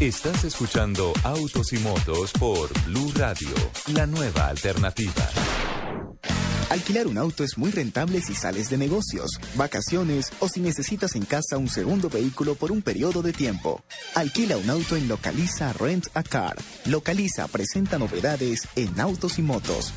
Estás 0.00 0.44
escuchando 0.44 1.12
Autos 1.24 1.74
y 1.74 1.78
Motos 1.78 2.32
por 2.32 2.72
Blue 2.86 3.12
Radio, 3.16 3.50
la 3.92 4.06
nueva 4.06 4.46
alternativa. 4.46 5.28
Alquilar 6.70 7.06
un 7.06 7.18
auto 7.18 7.44
es 7.44 7.58
muy 7.58 7.70
rentable 7.70 8.22
si 8.22 8.34
sales 8.34 8.70
de 8.70 8.78
negocios, 8.78 9.38
vacaciones 9.56 10.32
o 10.40 10.48
si 10.48 10.60
necesitas 10.60 11.16
en 11.16 11.26
casa 11.26 11.58
un 11.58 11.68
segundo 11.68 12.08
vehículo 12.08 12.54
por 12.54 12.72
un 12.72 12.80
periodo 12.80 13.20
de 13.20 13.34
tiempo. 13.34 13.82
Alquila 14.14 14.56
un 14.56 14.70
auto 14.70 14.96
en 14.96 15.06
Localiza 15.06 15.74
Rent 15.74 16.06
a 16.14 16.22
Car. 16.22 16.56
Localiza 16.86 17.46
presenta 17.48 17.98
novedades 17.98 18.68
en 18.76 18.98
autos 19.00 19.38
y 19.38 19.42
motos. 19.42 19.92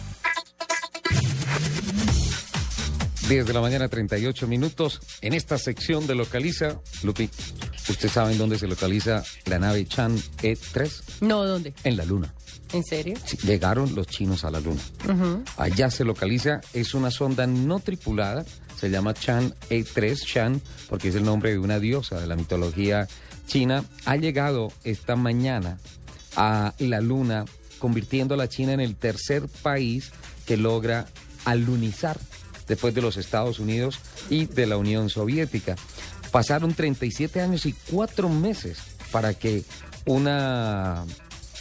10 3.33 3.47
de 3.47 3.53
la 3.53 3.61
mañana, 3.61 3.87
38 3.87 4.47
minutos. 4.47 4.99
En 5.21 5.33
esta 5.33 5.57
sección 5.57 6.05
de 6.05 6.13
Localiza, 6.13 6.79
Lupi, 7.01 7.31
¿usted 7.89 8.07
sabe 8.07 8.33
en 8.33 8.37
dónde 8.37 8.59
se 8.59 8.67
localiza 8.67 9.23
la 9.45 9.57
nave 9.57 9.87
Chan 9.87 10.15
E3? 10.43 11.21
No, 11.21 11.43
¿dónde? 11.43 11.73
En 11.83 11.97
la 11.97 12.05
Luna. 12.05 12.31
¿En 12.73 12.83
serio? 12.83 13.15
Sí, 13.25 13.37
llegaron 13.37 13.95
los 13.95 14.05
chinos 14.05 14.43
a 14.43 14.51
la 14.51 14.59
Luna. 14.59 14.83
Allá 15.57 15.89
se 15.89 16.03
localiza, 16.03 16.61
es 16.73 16.93
una 16.93 17.09
sonda 17.09 17.47
no 17.47 17.79
tripulada, 17.79 18.45
se 18.79 18.91
llama 18.91 19.15
Chan 19.15 19.55
E3, 19.67 20.23
Chan, 20.23 20.61
porque 20.87 21.07
es 21.07 21.15
el 21.15 21.23
nombre 21.23 21.53
de 21.53 21.57
una 21.57 21.79
diosa 21.79 22.21
de 22.21 22.27
la 22.27 22.35
mitología 22.35 23.07
china. 23.47 23.83
Ha 24.05 24.15
llegado 24.15 24.71
esta 24.83 25.15
mañana 25.15 25.79
a 26.35 26.75
la 26.77 27.01
Luna, 27.01 27.45
convirtiendo 27.79 28.35
a 28.35 28.37
la 28.37 28.47
China 28.47 28.73
en 28.73 28.79
el 28.79 28.95
tercer 28.95 29.47
país 29.63 30.11
que 30.45 30.55
logra 30.55 31.07
alunizar 31.45 32.19
después 32.67 32.93
de 32.93 33.01
los 33.01 33.17
Estados 33.17 33.59
Unidos 33.59 33.99
y 34.29 34.45
de 34.45 34.65
la 34.67 34.77
Unión 34.77 35.09
Soviética. 35.09 35.75
Pasaron 36.31 36.73
37 36.73 37.41
años 37.41 37.65
y 37.65 37.73
4 37.91 38.29
meses 38.29 38.79
para 39.11 39.33
que 39.33 39.63
una 40.05 41.05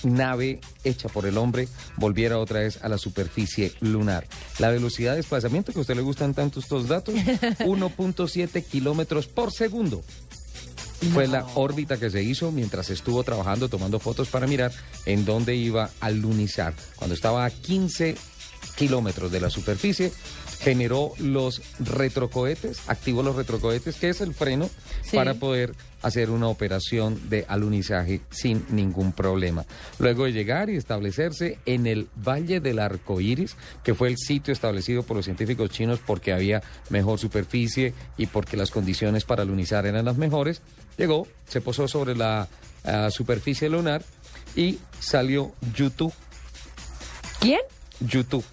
nave 0.04 0.60
hecha 0.84 1.08
por 1.08 1.26
el 1.26 1.38
hombre 1.38 1.68
volviera 1.96 2.38
otra 2.38 2.60
vez 2.60 2.78
a 2.82 2.88
la 2.88 2.98
superficie 2.98 3.72
lunar. 3.80 4.26
La 4.58 4.70
velocidad 4.70 5.12
de 5.12 5.18
desplazamiento, 5.18 5.72
que 5.72 5.78
a 5.78 5.82
usted 5.82 5.96
le 5.96 6.02
gustan 6.02 6.34
tanto 6.34 6.60
estos 6.60 6.88
datos, 6.88 7.14
1.7 7.14 8.64
kilómetros 8.64 9.26
por 9.26 9.52
segundo. 9.52 10.02
Fue 11.12 11.26
la 11.26 11.44
órbita 11.56 11.98
que 11.98 12.10
se 12.10 12.22
hizo 12.22 12.52
mientras 12.52 12.88
estuvo 12.88 13.24
trabajando, 13.24 13.68
tomando 13.68 13.98
fotos 13.98 14.28
para 14.28 14.46
mirar 14.46 14.72
en 15.04 15.24
dónde 15.24 15.56
iba 15.56 15.90
a 16.00 16.10
lunizar. 16.10 16.74
Cuando 16.94 17.14
estaba 17.14 17.44
a 17.44 17.50
15 17.50 18.16
kilómetros 18.76 19.32
de 19.32 19.40
la 19.40 19.50
superficie, 19.50 20.12
generó 20.62 21.12
los 21.18 21.60
retrocohetes, 21.80 22.82
activó 22.86 23.22
los 23.22 23.34
retrocohetes, 23.34 23.96
que 23.96 24.08
es 24.08 24.20
el 24.20 24.32
freno, 24.32 24.70
Sí. 25.02 25.16
para 25.16 25.34
poder 25.34 25.74
hacer 26.02 26.30
una 26.30 26.46
operación 26.48 27.28
de 27.28 27.44
alunizaje 27.48 28.20
sin 28.30 28.64
ningún 28.70 29.12
problema. 29.12 29.64
Luego 29.98 30.24
de 30.24 30.32
llegar 30.32 30.70
y 30.70 30.76
establecerse 30.76 31.58
en 31.66 31.86
el 31.86 32.08
Valle 32.16 32.60
del 32.60 32.78
Arco 32.78 33.20
Iris, 33.20 33.56
que 33.82 33.94
fue 33.94 34.08
el 34.08 34.18
sitio 34.18 34.52
establecido 34.52 35.02
por 35.02 35.16
los 35.16 35.24
científicos 35.24 35.70
chinos 35.70 36.00
porque 36.04 36.32
había 36.32 36.62
mejor 36.90 37.18
superficie 37.18 37.92
y 38.16 38.26
porque 38.26 38.56
las 38.56 38.70
condiciones 38.70 39.24
para 39.24 39.42
alunizar 39.42 39.84
eran 39.86 40.04
las 40.04 40.16
mejores, 40.16 40.62
llegó, 40.96 41.26
se 41.48 41.60
posó 41.60 41.88
sobre 41.88 42.14
la 42.14 42.48
ah, 42.84 43.08
superficie 43.10 43.68
lunar 43.68 44.02
y 44.54 44.78
salió 45.00 45.52
YouTube. 45.74 46.12
¿Quién? 47.40 47.60
YouTube. 48.00 48.44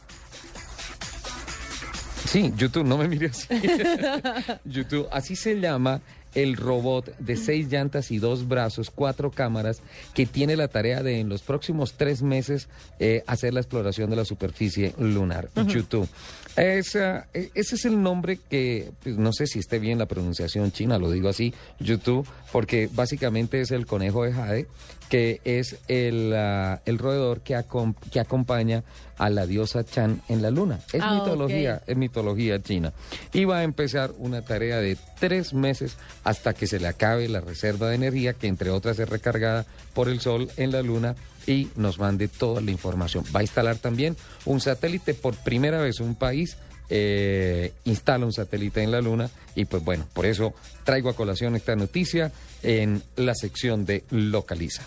Sí, 2.30 2.54
YouTube, 2.56 2.86
no 2.86 2.98
me 2.98 3.08
mire 3.08 3.28
así. 3.28 3.48
YouTube, 4.65 5.08
así 5.12 5.36
se 5.36 5.60
llama 5.60 6.02
el 6.36 6.58
robot 6.58 7.18
de 7.18 7.36
seis 7.36 7.72
llantas 7.72 8.12
y 8.12 8.20
dos 8.20 8.48
brazos, 8.48 8.92
cuatro 8.94 9.32
cámaras, 9.32 9.82
que 10.13 10.28
tiene 10.28 10.56
la 10.56 10.68
tarea 10.68 11.02
de 11.02 11.20
en 11.20 11.28
los 11.28 11.42
próximos 11.42 11.94
tres 11.94 12.22
meses 12.22 12.68
eh, 13.00 13.24
hacer 13.26 13.54
la 13.56 13.62
exploración 13.62 14.12
de 14.12 14.15
la 14.15 14.26
superficie 14.26 14.94
lunar. 15.00 15.50
YouTube. 15.65 16.08
Esa- 16.56 17.26
e- 17.34 17.50
ese 17.56 17.76
es 17.76 17.86
el 17.86 18.00
nombre 18.02 18.38
que, 18.50 18.92
pues, 19.02 19.18
no 19.18 19.34
sé 19.34 19.48
si 19.48 19.58
esté 19.58 19.80
bien 19.80 19.98
la 19.98 20.06
pronunciación 20.06 20.72
china, 20.72 21.00
lo 21.00 21.10
digo 21.10 21.30
así, 21.30 21.52
YouTube, 21.80 22.28
porque 22.52 22.89
básicamente 22.94 23.60
es 23.62 23.72
el 23.72 23.88
conejo 23.88 24.24
de 24.24 24.34
Jade, 24.34 24.68
que 25.10 25.41
es 25.43 25.78
el, 25.88 26.34
ah, 26.36 26.82
el 26.86 26.98
roedor 27.00 27.41
que, 27.41 27.56
acom- 27.58 27.95
que 28.12 28.19
acompaña 28.19 28.84
a 29.17 29.30
la 29.30 29.45
diosa 29.48 29.84
Chan 29.84 30.22
en 30.30 30.41
la 30.41 30.52
luna. 30.52 30.80
Es 30.93 31.02
Ah, 31.04 31.15
mitología, 31.15 31.82
es 31.88 31.98
mitología 31.98 32.62
china. 32.62 32.93
Y 33.34 33.43
va 33.45 33.58
a 33.60 33.63
empezar 33.63 34.12
una 34.17 34.43
tarea 34.43 34.78
de 34.78 34.98
tres 35.19 35.54
meses 35.54 35.98
hasta 36.24 36.54
que 36.54 36.67
se 36.67 36.80
le 36.80 36.88
acabe 36.88 37.28
la 37.28 37.41
reserva 37.41 37.89
de 37.89 37.95
energía, 37.95 38.34
que 38.34 38.48
entre 38.48 38.69
otras 38.69 38.98
es 39.00 39.10
recargada 39.10 39.65
por 39.93 40.08
el 40.10 40.22
sol 40.22 40.50
en 40.58 40.72
la 40.72 40.82
luna 40.84 41.15
y 41.48 41.69
nos 41.76 41.98
mande 42.00 42.28
toda 42.28 42.62
la 42.62 42.69
información. 42.72 43.24
Va 43.36 43.39
a 43.39 43.43
instalar 43.43 43.78
también 43.78 44.15
un 44.45 44.62
satélite 44.62 45.13
por 45.15 45.36
primera 45.36 45.82
vez 45.82 46.00
un 46.00 46.15
país. 46.15 46.56
eh, 46.91 47.72
instala 47.84 48.26
un 48.26 48.34
satélite 48.34 48.82
en 48.82 48.89
la 48.89 49.00
luna 49.00 49.30
y 49.54 49.65
pues 49.65 49.84
bueno, 49.84 50.08
por 50.12 50.26
eso 50.26 50.56
traigo 50.84 51.10
a 51.12 51.15
colación 51.15 51.56
esta 51.56 51.76
noticia 51.76 52.32
en 52.63 53.04
la 53.15 53.36
sección 53.36 53.86
de 53.86 54.04
Localiza. 54.10 54.82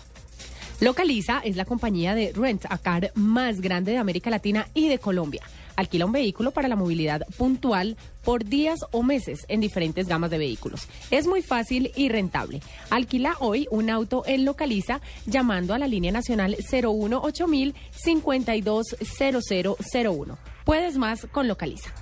Localiza 0.79 1.41
es 1.43 1.55
la 1.55 1.65
compañía 1.65 2.15
de 2.15 2.31
rent 2.33 2.65
a 2.69 2.77
car 2.77 3.11
más 3.15 3.59
grande 3.61 3.93
de 3.93 3.97
América 3.97 4.29
Latina 4.29 4.67
y 4.73 4.89
de 4.89 4.99
Colombia. 4.99 5.41
Alquila 5.75 6.05
un 6.05 6.11
vehículo 6.11 6.51
para 6.51 6.67
la 6.67 6.75
movilidad 6.75 7.25
puntual 7.37 7.97
por 8.23 8.45
días 8.45 8.81
o 8.91 9.01
meses 9.01 9.45
en 9.47 9.61
diferentes 9.61 10.07
gamas 10.07 10.29
de 10.29 10.37
vehículos. 10.37 10.87
Es 11.09 11.25
muy 11.25 11.41
fácil 11.41 11.91
y 11.95 12.09
rentable. 12.09 12.61
Alquila 12.89 13.37
hoy 13.39 13.67
un 13.71 13.89
auto 13.89 14.21
en 14.25 14.43
Localiza 14.45 15.01
llamando 15.25 15.73
a 15.73 15.79
la 15.79 15.87
línea 15.87 16.11
nacional 16.11 16.55
018 16.57 17.47
520001. 17.91 20.37
Puedes 20.65 20.97
más 20.97 21.25
con 21.31 21.47
Localiza. 21.47 21.93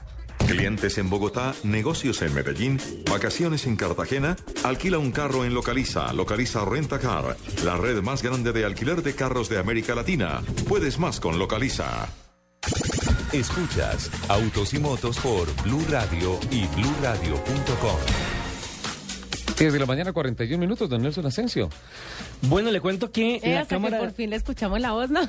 Clientes 0.47 0.97
en 0.97 1.09
Bogotá, 1.09 1.53
negocios 1.63 2.21
en 2.21 2.33
Medellín, 2.33 2.79
vacaciones 3.09 3.65
en 3.65 3.75
Cartagena, 3.75 4.35
alquila 4.63 4.97
un 4.97 5.11
carro 5.11 5.45
en 5.45 5.53
Localiza, 5.53 6.11
Localiza 6.13 6.65
Renta 6.65 6.99
Car, 6.99 7.37
la 7.63 7.77
red 7.77 8.01
más 8.01 8.21
grande 8.21 8.51
de 8.51 8.65
alquiler 8.65 9.01
de 9.01 9.15
carros 9.15 9.49
de 9.49 9.59
América 9.59 9.95
Latina. 9.95 10.41
Puedes 10.67 10.99
más 10.99 11.19
con 11.19 11.39
Localiza. 11.39 12.07
Escuchas 13.31 14.11
Autos 14.27 14.73
y 14.73 14.79
Motos 14.79 15.17
por 15.19 15.47
Blue 15.63 15.85
Radio 15.89 16.39
y 16.51 16.65
BlueRadio.com. 16.75 18.40
10 19.61 19.73
de 19.73 19.79
la 19.79 19.85
mañana, 19.85 20.11
41 20.11 20.59
minutos, 20.59 20.89
don 20.89 21.01
Nelson 21.03 21.25
Asensio. 21.27 21.69
Bueno, 22.43 22.71
le 22.71 22.81
cuento 22.81 23.11
que 23.11 23.35
Eh, 23.35 23.53
la 23.53 23.61
hasta 23.61 23.75
Cámara... 23.75 23.99
que 23.99 24.03
por 24.05 24.13
fin 24.13 24.29
le 24.31 24.35
escuchamos 24.35 24.79
la 24.81 24.91
voz, 24.93 25.11
¿no? 25.11 25.21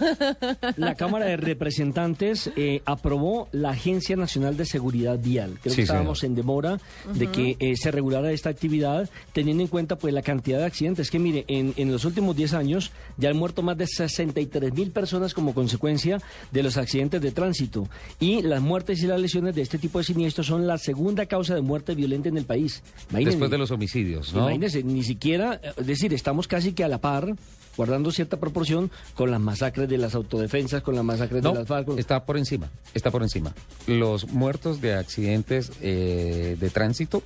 La 0.77 0.95
Cámara 0.95 1.27
de 1.27 1.37
Representantes 1.37 2.51
eh, 2.57 2.81
aprobó 2.87 3.49
la 3.53 3.71
Agencia 3.71 4.17
Nacional 4.17 4.57
de 4.57 4.65
Seguridad 4.65 5.19
Vial. 5.19 5.59
Creo 5.61 5.73
Sí, 5.73 5.77
que 5.77 5.83
estábamos 5.83 6.21
señor. 6.21 6.31
en 6.31 6.37
demora 6.37 6.81
de 7.15 7.27
que 7.27 7.57
eh, 7.59 7.77
se 7.77 7.91
regulara 7.91 8.33
esta 8.33 8.49
actividad, 8.49 9.11
teniendo 9.35 9.63
en 9.63 9.69
cuenta 9.69 9.97
pues 9.97 10.15
la 10.15 10.23
cantidad 10.23 10.59
de 10.61 10.65
accidentes. 10.65 11.11
Que 11.11 11.19
mire, 11.19 11.45
en, 11.49 11.75
en 11.77 11.93
los 11.93 12.07
últimos 12.07 12.35
10 12.35 12.55
años 12.55 12.91
ya 13.19 13.29
han 13.29 13.37
muerto 13.37 13.63
más 13.63 13.77
de 13.77 13.87
63 13.87 14.73
mil 14.73 14.91
personas 14.93 15.35
como 15.35 15.53
consecuencia 15.53 16.19
de 16.51 16.63
los 16.63 16.79
accidentes 16.79 17.21
de 17.21 17.33
tránsito. 17.33 17.87
Y 18.19 18.41
las 18.41 18.63
muertes 18.63 19.03
y 19.03 19.07
las 19.07 19.21
lesiones 19.21 19.55
de 19.55 19.61
este 19.61 19.77
tipo 19.77 19.99
de 19.99 20.05
siniestros 20.05 20.47
son 20.47 20.67
la 20.67 20.79
segunda 20.79 21.27
causa 21.27 21.55
de 21.55 21.61
muerte 21.61 21.95
violenta 21.95 22.31
en 22.31 22.39
el 22.39 22.45
país. 22.47 22.83
Imagínense. 23.11 23.31
Después 23.37 23.51
de 23.51 23.59
los 23.59 23.71
homicidios, 23.71 24.22
¿no? 24.33 24.43
Imagínense, 24.43 24.83
ni 24.83 25.03
siquiera, 25.03 25.61
eh, 25.63 25.73
es 25.77 25.87
decir, 25.87 26.13
estamos 26.15 26.47
casi 26.49 26.73
que 26.73 26.85
a 26.85 26.89
la 26.89 26.99
par, 26.99 27.35
guardando 27.77 28.11
cierta 28.13 28.39
proporción 28.39 28.91
con 29.15 29.31
las 29.31 29.41
masacres 29.41 29.89
de 29.89 29.99
las 29.99 30.15
autodefensas, 30.15 30.83
con 30.83 30.95
las 30.95 31.05
masacres 31.05 31.43
No, 31.43 31.53
de 31.53 31.59
las 31.61 31.69
FARC. 31.69 31.99
está 31.99 32.25
por 32.25 32.37
encima, 32.37 32.69
está 32.95 33.11
por 33.11 33.23
encima. 33.23 33.55
Los 33.87 34.29
muertos 34.29 34.81
de 34.81 34.95
accidentes 34.95 35.73
eh, 35.81 36.57
de 36.61 36.71
tránsito, 36.71 37.23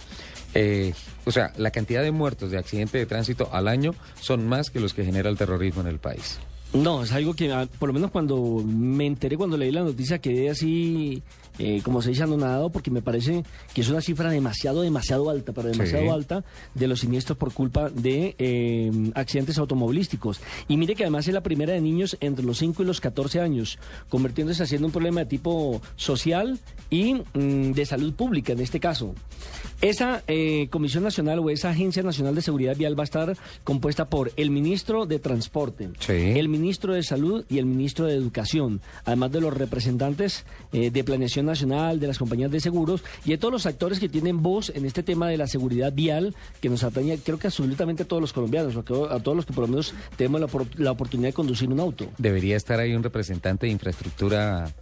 eh, 0.55 0.95
o 1.25 1.33
sea, 1.33 1.53
la 1.57 1.71
cantidad 1.71 2.03
de 2.03 2.13
muertos 2.13 2.51
de 2.51 2.59
accidentes 2.59 2.93
de 3.01 3.07
tránsito 3.07 3.49
al 3.53 3.69
año 3.69 3.95
son 4.21 4.47
más 4.47 4.71
que 4.71 4.81
los 4.81 4.95
que 4.95 5.05
genera 5.05 5.29
el 5.29 5.37
terrorismo 5.37 5.81
en 5.83 5.89
el 5.89 5.99
país. 5.99 6.39
No, 6.73 7.05
es 7.05 7.13
algo 7.13 7.33
que, 7.35 7.53
ah, 7.53 7.67
por 7.79 7.89
lo 7.89 7.93
menos 7.93 8.11
cuando 8.11 8.37
me 8.67 9.07
enteré, 9.07 9.37
cuando 9.37 9.57
leí 9.57 9.71
la 9.71 9.83
noticia, 9.83 10.19
quedé 10.19 10.51
así, 10.51 11.23
eh, 11.59 11.81
como 11.83 12.03
se 12.03 12.11
dice, 12.11 12.23
anonadado, 12.23 12.71
porque 12.71 12.91
me 12.91 13.03
parece 13.03 13.45
que 13.75 13.81
es 13.81 13.89
una 13.89 14.01
cifra 14.01 14.31
demasiado, 14.31 14.83
demasiado 14.83 15.31
alta, 15.31 15.53
pero 15.53 15.69
demasiado 15.69 16.05
Sí. 16.05 16.11
alta, 16.11 16.45
de 16.75 16.87
los 16.89 17.01
siniestros 17.01 17.39
por 17.39 17.53
culpa 17.53 17.91
de 17.91 18.35
eh, 18.39 19.11
accidentes 19.15 19.59
automovilísticos. 19.59 20.41
Y 20.69 20.77
mire 20.77 20.95
que 20.95 21.05
además 21.05 21.27
es 21.29 21.35
la 21.35 21.43
primera 21.43 21.73
de 21.73 21.81
niños 21.81 22.17
entre 22.21 22.45
los 22.45 22.59
5 22.59 22.83
y 22.83 22.87
los 22.87 23.01
14 23.01 23.41
años, 23.41 23.79
convirtiéndose 24.09 24.63
haciendo 24.63 24.87
un 24.87 24.93
problema 24.93 25.21
de 25.21 25.27
tipo 25.27 25.81
social 25.97 26.59
y 26.91 27.15
mm, 27.15 27.73
de 27.73 27.87
salud 27.87 28.13
pública 28.15 28.53
en 28.53 28.61
este 28.61 28.81
caso. 28.81 29.15
Esa 29.81 30.23
eh, 30.27 30.69
Comisión 30.71 31.05
Nacional 31.05 31.39
o 31.41 31.51
esa 31.51 31.71
Agencia 31.71 32.03
Nacional 32.03 32.35
de 32.35 32.43
Seguridad 32.43 32.77
Vial 32.77 32.99
va 32.99 33.03
a 33.03 33.05
estar 33.05 33.37
compuesta 33.63 34.07
por 34.07 34.33
el 34.37 34.51
ministro 34.51 35.05
de 35.05 35.19
Transporte, 35.19 35.91
el 36.09 36.49
ministro 36.49 36.95
de 36.95 37.03
Salud 37.03 37.45
y 37.49 37.59
el 37.59 37.67
ministro 37.67 38.07
de 38.07 38.15
Educación, 38.15 38.81
además 39.05 39.33
de 39.33 39.41
los 39.41 39.53
representantes 39.53 40.45
eh, 40.73 40.91
de 40.91 41.05
Planeación 41.05 41.47
Nacional, 41.47 42.01
de 42.01 42.07
las 42.07 42.19
compañías 42.19 42.51
de 42.51 42.61
seguros 42.61 43.05
y 43.25 43.31
de 43.31 43.39
todos 43.39 43.53
los 43.53 43.67
actores 43.67 44.01
que 44.01 44.09
tienen 44.09 44.43
voz 44.43 44.73
en 44.75 44.87
este 44.87 45.03
tema 45.03 45.29
de 45.29 45.37
la 45.37 45.47
seguridad 45.47 45.93
vial 45.93 46.35
que 46.61 46.71
nos 46.71 46.83
atañe, 46.83 47.19
creo 47.19 47.39
que 47.39 47.49
absolutamente 47.49 48.05
a 48.05 48.07
todos 48.07 48.23
los 48.23 48.33
colombianos, 48.33 48.75
o 48.77 49.11
a 49.11 49.21
todos 49.21 49.37
los 49.37 49.45
que 49.45 49.53
por 49.53 49.63
lo 49.63 49.69
menos 49.69 49.95
tenemos 50.17 50.41
la, 50.41 50.49
la 50.77 50.93
oportunidad 50.93 51.29
de 51.29 51.35
conducir 51.35 51.69
un 51.69 51.81
auto. 51.81 52.07
Debería 52.17 52.57
estar 52.57 52.81
ahí 52.81 52.95
un 52.95 53.03
representante 53.03 53.67
de 53.67 53.73
infraestructura, 53.73 54.73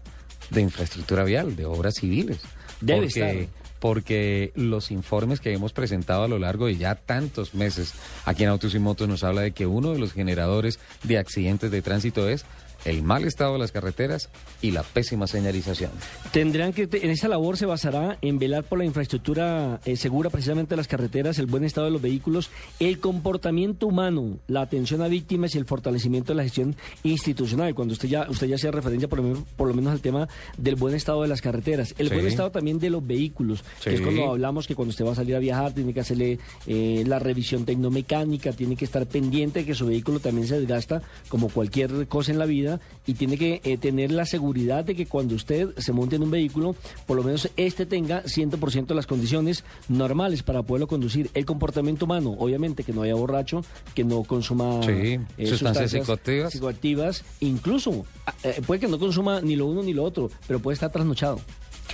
de 0.51 0.61
infraestructura 0.61 1.25
vial, 1.25 1.57
de 1.57 1.67
obras 1.67 1.95
civiles. 1.95 2.41
Debe 2.81 3.07
porque 3.07 3.43
estar. 3.43 3.64
Porque 3.81 4.53
los 4.55 4.91
informes 4.91 5.41
que 5.41 5.53
hemos 5.53 5.73
presentado 5.73 6.25
a 6.25 6.29
lo 6.29 6.39
largo 6.39 6.67
de 6.67 6.77
ya 6.77 6.95
tantos 6.95 7.55
meses 7.55 7.95
aquí 8.25 8.45
en 8.45 8.49
Autos 8.49 8.75
y 8.75 8.79
Motos 8.79 9.09
nos 9.09 9.25
habla 9.25 9.43
de 9.43 9.53
que 9.53 9.67
uno 9.67 9.93
de 9.93 9.99
los 9.99 10.13
generadores 10.13 10.79
de 11.03 11.19
accidentes 11.19 11.71
de 11.71 11.83
tránsito 11.83 12.29
es 12.29 12.45
el 12.85 13.03
mal 13.03 13.25
estado 13.25 13.55
de 13.55 13.59
las 13.59 13.73
carreteras 13.73 14.29
y 14.61 14.71
la 14.71 14.83
pésima 14.83 15.27
señalización. 15.27 15.91
Tendrán 16.33 16.73
que, 16.73 16.89
en 16.91 17.11
esa 17.11 17.29
labor 17.29 17.57
se 17.57 17.67
basará 17.67 18.19
en 18.21 18.39
velar 18.39 18.65
por 18.65 18.79
la 18.79 18.85
infraestructura 18.85 19.81
eh, 19.85 19.97
segura 19.97 20.31
precisamente 20.31 20.71
de 20.71 20.77
las 20.77 20.89
carreteras, 20.89 21.39
el 21.39 21.47
buen 21.47 21.65
estado 21.65 21.87
de 21.87 21.93
los 21.93 22.03
vehículos, 22.03 22.51
el 22.81 22.99
comportamiento 23.01 23.87
humano, 23.87 24.39
la 24.49 24.63
atención 24.63 25.03
a 25.03 25.09
víctimas 25.09 25.55
y 25.55 25.59
el 25.59 25.65
fortalecimiento 25.65 26.33
de 26.33 26.37
la 26.37 26.43
gestión 26.45 26.77
institucional. 27.03 27.75
Cuando 27.75 27.93
usted 27.93 28.09
ya 28.09 28.27
usted 28.29 28.47
ya 28.47 28.57
hacía 28.57 28.71
referencia 28.71 29.09
por 29.09 29.19
lo, 29.19 29.25
menos, 29.25 29.39
por 29.57 29.69
lo 29.69 29.75
menos 29.75 29.93
al 29.93 30.01
tema 30.01 30.29
del 30.57 30.77
buen 30.77 30.95
estado 30.95 31.23
de 31.23 31.29
las 31.29 31.41
carreteras, 31.41 31.95
el 31.99 32.09
Sí. 32.09 32.15
buen 32.15 32.27
estado 32.27 32.51
también 32.51 32.79
de 32.79 32.91
los 32.91 33.07
vehículos, 33.07 33.65
que 33.83 33.95
es 33.95 34.01
cuando 34.01 34.31
hablamos 34.31 34.67
que 34.67 34.75
cuando 34.75 34.91
usted 34.91 35.05
va 35.05 35.13
a 35.13 35.15
salir 35.15 35.35
a 35.35 35.39
viajar 35.39 35.73
tiene 35.73 35.93
que 35.95 36.01
hacerle 36.01 36.39
eh, 36.67 37.05
la 37.07 37.19
revisión 37.19 37.65
tecnomecánica, 37.65 38.53
tiene 38.53 38.77
que 38.77 38.85
estar 38.85 39.07
pendiente 39.07 39.61
de 39.61 39.67
que 39.67 39.75
su 39.75 39.87
vehículo 39.87 40.21
también 40.21 40.47
se 40.47 40.59
desgasta 40.61 41.03
como 41.29 41.49
cualquier 41.49 42.07
cosa 42.09 42.33
en 42.33 42.39
la 42.39 42.47
vida 42.47 42.74
y 43.07 43.15
tiene 43.15 43.37
que 43.37 43.61
eh, 43.65 43.77
tener 43.79 44.11
la 44.11 44.25
seguridad 44.27 44.85
de 44.85 44.95
que 44.95 45.07
cuando 45.07 45.35
usted 45.35 45.71
se 45.79 45.93
monte 45.93 46.17
en 46.17 46.23
un 46.23 46.31
vehículo, 46.31 46.75
por 47.07 47.17
lo 47.17 47.23
menos 47.23 47.49
este 47.57 47.87
tenga 47.87 48.23
100% 48.25 48.87
de 48.87 48.95
las 48.95 49.07
condiciones 49.07 49.65
normales 49.89 50.43
para 50.43 50.63
poderlo 50.63 50.87
conducir. 50.87 51.31
El 51.35 51.45
comportamiento 51.45 52.05
humano, 52.05 52.35
obviamente 52.39 52.85
que 52.85 52.93
no 52.93 53.03
haya 53.03 53.15
borracho, 53.15 53.65
que 53.95 54.05
no 54.05 54.23
consuma 54.25 54.81
Sí, 54.83 55.19
sustancias 55.47 55.91
psicoactivas. 55.91 56.53
psicoactivas, 56.53 57.25
incluso 57.41 58.05
ah, 58.27 58.35
eh, 58.43 58.61
puede 58.67 58.81
que 58.81 58.89
no 58.89 58.99
consuma 58.99 59.41
ni 59.41 59.57
lo 59.57 59.67
uno 59.67 59.83
ni 59.83 59.93
lo 59.93 60.05
otro, 60.05 60.31
pero 60.47 60.61
puede 60.61 60.75
estar 60.75 60.91
trasnochado. 60.91 61.41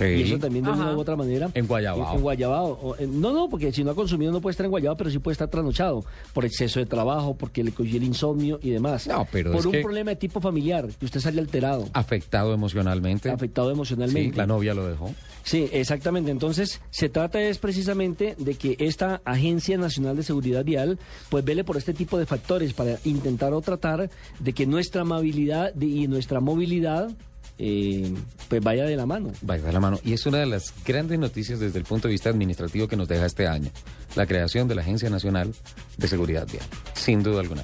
Sí. 0.01 0.05
Y 0.05 0.21
eso 0.23 0.39
también 0.39 0.65
de 0.65 0.71
Ajá. 0.71 0.81
una 0.81 0.93
u 0.97 0.99
otra 0.99 1.15
manera. 1.15 1.49
En 1.53 1.67
Guayabao. 1.67 2.09
En, 2.11 2.15
en 2.17 2.21
Guayabao. 2.21 2.79
O, 2.81 2.95
no, 3.07 3.33
no, 3.33 3.49
porque 3.49 3.71
si 3.71 3.83
no 3.83 3.91
ha 3.91 3.95
consumido 3.95 4.31
no 4.31 4.41
puede 4.41 4.51
estar 4.51 4.65
en 4.65 4.71
Guayabao, 4.71 4.97
pero 4.97 5.09
sí 5.09 5.19
puede 5.19 5.33
estar 5.33 5.47
trasnochado 5.49 6.03
por 6.33 6.45
exceso 6.45 6.79
de 6.79 6.85
trabajo, 6.85 7.35
porque 7.35 7.63
le 7.63 7.71
cogió 7.71 7.97
el 7.97 8.03
insomnio 8.03 8.59
y 8.63 8.69
demás. 8.71 9.07
No, 9.07 9.27
pero 9.31 9.51
por 9.51 9.59
es 9.59 9.65
un 9.65 9.71
que- 9.73 9.81
problema 9.81 10.11
de 10.11 10.15
tipo 10.17 10.41
familiar, 10.41 10.87
que 10.99 11.05
usted 11.05 11.19
sale 11.19 11.39
alterado, 11.41 11.85
Afectado 11.93 12.53
emocionalmente. 12.53 13.29
afectado 13.29 13.71
emocionalmente. 13.71 14.31
Sí, 14.31 14.37
la 14.37 14.47
novia 14.47 14.73
lo 14.73 14.87
dejó. 14.87 15.11
Sí, 15.43 15.67
exactamente. 15.71 16.29
Entonces, 16.31 16.81
se 16.91 17.09
trata 17.09 17.41
es 17.41 17.57
precisamente 17.57 18.35
de 18.37 18.55
que 18.55 18.75
esta 18.79 19.21
Agencia 19.25 19.77
Nacional 19.77 20.15
de 20.15 20.23
Seguridad 20.23 20.63
Vial, 20.63 20.99
pues 21.29 21.43
vele 21.43 21.63
por 21.63 21.77
este 21.77 21.93
tipo 21.93 22.17
de 22.17 22.25
factores 22.25 22.73
para 22.73 22.97
intentar 23.05 23.53
o 23.53 23.61
tratar 23.61 24.09
de 24.39 24.53
que 24.53 24.65
nuestra 24.65 25.01
amabilidad 25.01 25.73
y 25.79 26.07
nuestra 26.07 26.39
movilidad, 26.39 27.09
eh, 27.57 28.13
pues 28.49 28.61
vaya 28.61 28.85
de 28.85 28.95
la 28.95 29.05
mano. 29.05 29.31
Vaya 29.41 29.63
de 29.63 29.71
la 29.71 29.79
mano. 29.79 29.99
Y 30.03 30.13
es 30.13 30.25
una 30.25 30.39
de 30.39 30.45
las 30.45 30.73
grandes 30.85 31.19
noticias 31.19 31.59
desde 31.59 31.79
el 31.79 31.85
punto 31.85 32.07
de 32.07 32.13
vista 32.13 32.29
administrativo 32.29 32.87
que 32.87 32.95
nos 32.95 33.07
deja 33.07 33.25
este 33.25 33.47
año. 33.47 33.69
La 34.15 34.25
creación 34.25 34.67
de 34.67 34.75
la 34.75 34.81
Agencia 34.81 35.09
Nacional 35.09 35.53
de 35.97 36.07
Seguridad 36.07 36.47
Vial. 36.51 36.65
Sin 36.93 37.23
duda 37.23 37.41
alguna. 37.41 37.63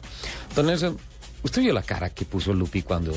Don 0.56 0.68
Nelson, 0.68 0.98
usted 1.44 1.62
vio 1.62 1.74
la 1.74 1.84
cara 1.84 2.10
que 2.10 2.26
puso 2.26 2.54
Lupi 2.54 2.84
cuando 2.84 3.12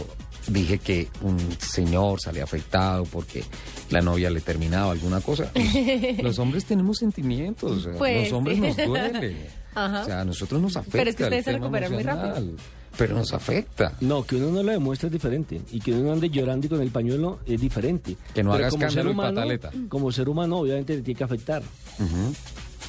dije 0.46 0.78
que 0.78 1.08
un 1.22 1.38
señor 1.58 2.20
salía 2.20 2.44
afectado 2.44 3.04
porque 3.04 3.44
la 3.90 4.00
novia 4.00 4.30
le 4.30 4.40
terminaba 4.40 4.92
alguna 4.92 5.20
cosa. 5.20 5.50
Los, 5.54 6.18
los 6.22 6.38
hombres 6.38 6.64
tenemos 6.64 6.98
sentimientos. 6.98 7.88
Pues, 7.98 8.24
los 8.24 8.32
hombres 8.32 8.56
sí. 8.56 8.62
nos 8.62 8.76
duele. 8.76 9.50
Ajá. 9.74 10.02
O 10.02 10.04
sea, 10.04 10.20
a 10.20 10.24
nosotros 10.24 10.60
nos 10.60 10.76
afecta. 10.76 10.98
Pero 10.98 11.10
es 11.10 11.16
que 11.16 11.22
ustedes 11.24 11.44
se 11.44 11.52
recuperan 11.52 11.92
muy 11.92 12.02
rápido. 12.02 12.56
Pero 12.96 13.14
nos 13.14 13.32
afecta. 13.32 13.92
No, 14.00 14.24
que 14.24 14.36
uno 14.36 14.50
no 14.50 14.62
lo 14.62 14.72
demuestre 14.72 15.06
es 15.08 15.12
diferente. 15.12 15.60
Y 15.72 15.80
que 15.80 15.92
uno 15.92 16.04
no 16.08 16.12
ande 16.12 16.28
llorando 16.28 16.66
y 16.66 16.70
con 16.70 16.80
el 16.82 16.90
pañuelo 16.90 17.38
es 17.46 17.60
diferente. 17.60 18.16
Que 18.34 18.42
no 18.42 18.52
Pero 18.52 18.66
haga 18.66 19.10
y 19.10 19.14
pataleta. 19.14 19.70
Como 19.88 20.10
ser 20.12 20.28
humano, 20.28 20.58
obviamente 20.58 20.96
le 20.96 21.02
tiene 21.02 21.16
que 21.18 21.24
afectar. 21.24 21.62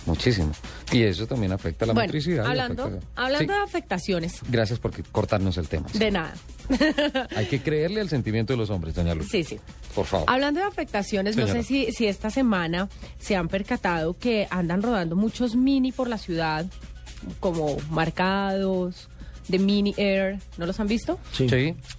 Muchísimo. 0.05 0.51
Y 0.91 1.03
eso 1.03 1.27
también 1.27 1.51
afecta 1.51 1.85
la 1.85 1.93
bueno, 1.93 2.07
motricidad. 2.07 2.45
hablando, 2.47 2.99
hablando 3.15 3.53
Sí, 3.53 3.59
de 3.59 3.63
afectaciones, 3.63 4.39
Gracias 4.49 4.79
por 4.79 4.91
cortarnos 5.11 5.57
el 5.57 5.67
tema. 5.67 5.87
de 5.93 6.11
nada. 6.11 6.33
Hay 7.35 7.45
que 7.45 7.61
creerle 7.61 8.01
al 8.01 8.09
sentimiento 8.09 8.53
de 8.53 8.57
los 8.57 8.69
hombres, 8.71 8.95
doña 8.95 9.13
Luz. 9.13 9.27
Sí, 9.29 9.43
sí. 9.43 9.59
Por 9.93 10.05
favor. 10.05 10.25
Hablando 10.29 10.59
de 10.59 10.65
afectaciones, 10.65 11.35
no 11.37 11.47
sé 11.47 11.63
si, 11.63 11.91
si 11.91 12.07
esta 12.07 12.29
semana 12.29 12.89
se 13.19 13.35
han 13.35 13.47
percatado 13.47 14.17
que 14.17 14.47
andan 14.49 14.81
rodando 14.81 15.15
muchos 15.15 15.55
mini 15.55 15.91
por 15.91 16.09
la 16.09 16.17
ciudad, 16.17 16.65
como 17.39 17.77
marcados, 17.91 19.07
de 19.51 19.59
mini 19.59 19.93
air. 19.97 20.39
¿No 20.57 20.65
los 20.65 20.79
han 20.79 20.87
visto? 20.87 21.19
Sí. 21.33 21.47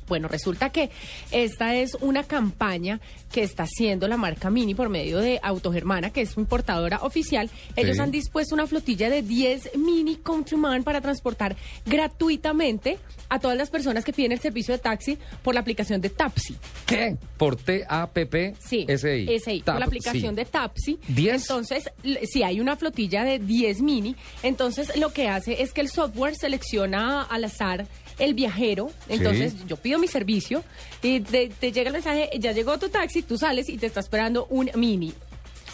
Bueno, 0.09 0.29
resulta 0.29 0.71
que 0.71 0.91
esta 1.31 1.75
es 1.77 1.95
una 2.01 2.25
campaña 2.25 3.01
que 3.31 3.43
está 3.43 3.63
haciendo 3.63 4.09
la 4.09 4.17
marca 4.19 4.51
Mini 4.51 4.75
por 4.75 4.89
medio 4.91 5.19
de 5.19 5.41
Autogermana, 5.43 6.11
que 6.11 6.21
es 6.23 6.31
su 6.31 6.41
importadora 6.41 6.99
oficial. 7.03 7.49
Ellos 7.77 7.97
Sí. 7.97 8.03
han 8.03 8.11
dispuesto 8.11 8.55
una 8.55 8.67
flotilla 8.67 9.09
de 9.09 9.23
10 9.23 9.71
Mini 9.77 10.17
Countryman 10.17 10.83
para 10.85 11.01
transportar 11.01 11.57
gratuitamente 11.87 12.99
a 13.31 13.39
todas 13.39 13.57
las 13.57 13.71
personas 13.71 14.05
que 14.05 14.13
piden 14.13 14.33
el 14.33 14.41
servicio 14.41 14.75
de 14.75 14.79
taxi 14.79 15.17
por 15.43 15.55
la 15.55 15.61
aplicación 15.61 16.03
de 16.03 16.11
Tapsi. 16.11 16.57
¿Qué? 16.85 17.17
Por 17.39 17.57
T-A-P-P 17.57 18.55
Sí, 18.61 18.85
S-I. 18.87 19.39
SI, 19.41 19.63
por 19.65 19.79
la 19.79 19.87
aplicación 19.87 20.35
de 20.35 20.45
Tapsi. 20.45 20.99
¿Diez? 21.09 21.43
Entonces, 21.43 21.91
l- 22.05 22.21
si 22.27 22.43
hay 22.43 22.61
una 22.61 22.77
flotilla 22.77 23.25
de 23.25 23.39
10 23.39 23.81
mini, 23.81 24.15
entonces 24.43 24.95
lo 24.99 25.13
que 25.15 25.29
hace 25.29 25.63
es 25.63 25.73
que 25.73 25.81
el 25.81 25.89
software 25.89 26.35
selecciona 26.37 27.23
al 27.23 27.42
azar 27.45 27.87
el 28.19 28.35
viajero. 28.35 28.91
Entonces, 29.09 29.55
yo 29.67 29.77
pido 29.77 29.99
mi 29.99 30.07
servicio 30.09 30.63
y 31.03 31.21
te, 31.21 31.49
te 31.49 31.73
llega 31.73 31.89
el 31.89 31.95
mensaje, 31.95 32.31
ya 32.39 32.53
llegó 32.53 32.79
tu 32.79 32.89
taxi, 32.89 33.23
tú 33.23 33.37
sales 33.39 33.69
y 33.69 33.79
te 33.79 33.87
está 33.87 34.01
esperando 34.01 34.47
un 34.51 34.71
mini. 34.77 35.13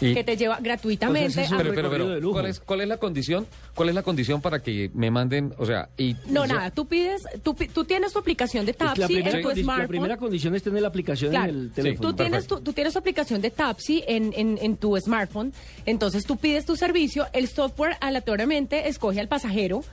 Y- 0.01 0.13
Que 0.13 0.23
te 0.23 0.37
lleva 0.37 0.57
gratuitamente 0.61 1.41
a- 1.43 1.57
Pero, 1.57 1.73
pero, 1.75 1.89
pero, 1.91 2.31
¿cuál 2.31 2.45
es, 2.45 2.61
¿cuál 2.61 2.79
es 2.79 2.87
la 2.87 2.95
condición? 2.95 3.45
¿Cuál 3.75 3.89
es 3.89 3.95
la 3.95 4.01
condición 4.01 4.39
para 4.39 4.59
que 4.63 4.89
me 4.93 5.11
manden, 5.11 5.53
o 5.57 5.65
sea, 5.65 5.89
y... 5.97 6.15
No, 6.27 6.43
o 6.43 6.45
sea, 6.45 6.55
nada, 6.55 6.71
tú 6.71 6.85
pides, 6.87 7.21
tú, 7.43 7.53
tú 7.73 7.83
tienes 7.83 8.13
tu 8.13 8.19
aplicación 8.19 8.63
de 8.65 8.71
Es 8.71 8.77
que 8.77 8.85
la, 8.85 8.93
Tapsi 8.93 9.13
primera 9.15 9.35
en 9.37 9.43
tu 9.43 9.49
condi- 9.49 9.55
la 9.57 9.63
smartphone. 9.63 9.87
primera 9.89 10.15
condición 10.15 10.55
es 10.55 10.63
tener 10.63 10.81
la 10.83 10.87
aplicación 10.87 11.31
Claro. 11.31 11.49
en 11.51 11.59
el 11.59 11.71
teléfono. 11.73 12.11
Tú 12.11 12.15
tienes, 12.15 12.47
tu, 12.47 12.61
tú 12.61 12.71
tienes 12.71 12.93
tu 12.93 12.99
aplicación 12.99 13.41
de 13.41 13.51
Tapsi 13.51 14.01
en, 14.07 14.31
en, 14.37 14.57
en 14.61 14.77
tu 14.77 14.95
smartphone, 14.97 15.51
entonces 15.85 16.25
tú 16.25 16.37
pides 16.37 16.65
tu 16.65 16.77
servicio, 16.77 17.27
el 17.33 17.49
software 17.49 17.97
aleatoriamente 17.99 18.87
escoge 18.87 19.19
al 19.19 19.27
pasajero 19.27 19.83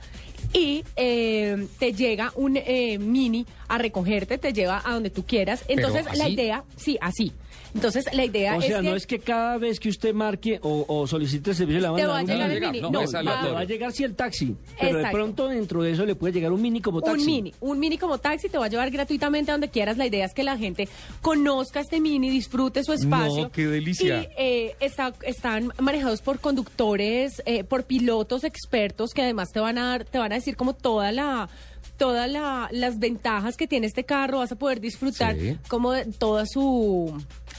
y 0.53 0.83
eh, 0.95 1.67
te 1.79 1.93
llega 1.93 2.31
un 2.35 2.57
eh, 2.57 2.97
mini 2.99 3.45
a 3.67 3.77
recogerte, 3.77 4.37
te 4.37 4.53
lleva 4.53 4.81
a 4.83 4.93
donde 4.93 5.09
tú 5.09 5.25
quieras. 5.25 5.63
Entonces 5.67 6.05
la 6.17 6.29
idea, 6.29 6.63
sí, 6.75 6.97
así. 7.01 7.33
Entonces 7.75 8.05
la 8.13 8.25
idea 8.25 8.55
O 8.55 8.59
es 8.59 8.65
sea, 8.67 8.81
que... 8.81 8.89
no 8.89 8.95
es 8.95 9.05
que 9.05 9.19
cada 9.19 9.57
vez 9.57 9.79
que 9.79 9.89
usted 9.89 10.13
marque 10.13 10.59
o, 10.63 10.85
o 10.87 11.05
solicite 11.07 11.51
el 11.51 11.55
servicio 11.55 11.81
le 11.81 11.87
van 11.87 11.95
Te 11.97 12.01
a 12.03 12.07
va 12.07 12.21
llegar 12.23 12.49
mini. 12.49 12.55
el 12.65 12.71
mini. 12.71 12.81
No, 12.81 12.89
No, 12.89 13.01
es 13.01 13.13
va- 13.13 13.59
a 13.59 13.63
llegar 13.65 13.91
sí 13.91 14.03
el 14.03 14.15
taxi, 14.15 14.55
pero 14.79 14.99
de 14.99 15.09
pronto 15.11 15.47
dentro 15.47 15.83
de 15.83 15.91
eso 15.91 16.05
le 16.05 16.15
puede 16.15 16.33
llegar 16.33 16.51
un 16.51 16.61
mini 16.61 16.81
como 16.81 17.01
taxi. 17.01 17.19
Un 17.19 17.25
mini, 17.25 17.53
un 17.59 17.79
mini 17.79 17.97
como 17.97 18.17
taxi 18.17 18.49
te 18.49 18.57
va 18.57 18.65
a 18.65 18.69
llevar 18.69 18.89
gratuitamente 18.89 19.51
a 19.51 19.53
donde 19.53 19.69
quieras. 19.69 19.97
La 19.97 20.05
idea 20.07 20.25
es 20.25 20.33
que 20.33 20.43
la 20.43 20.57
gente 20.57 20.87
conozca 21.21 21.79
este 21.81 21.99
mini, 21.99 22.29
disfrute 22.29 22.83
su 22.83 22.93
espacio. 22.93 23.43
No, 23.43 23.51
qué 23.51 23.67
delicia. 23.67 24.23
Y 24.23 24.27
eh, 24.37 24.75
está- 24.79 25.13
están 25.23 25.71
manejados 25.79 26.21
por 26.21 26.39
conductores, 26.39 27.41
eh, 27.45 27.63
por 27.63 27.83
pilotos 27.83 28.43
expertos 28.43 29.11
que 29.13 29.21
además 29.23 29.49
te 29.51 29.59
van 29.59 29.77
a 29.77 29.85
dar, 29.89 30.05
te 30.05 30.17
van 30.17 30.31
a 30.31 30.35
decir 30.35 30.55
como 30.55 30.73
toda 30.73 31.11
la 31.11 31.49
todas 31.97 32.29
la- 32.29 32.69
las 32.71 32.99
ventajas 32.99 33.57
que 33.57 33.65
tiene 33.67 33.87
este 33.87 34.03
carro, 34.03 34.37
vas 34.37 34.51
a 34.51 34.55
poder 34.55 34.79
disfrutar 34.79 35.35
Sí. 35.35 35.57
como 35.67 35.93
de 35.93 36.05
toda 36.05 36.45
su, 36.45 37.11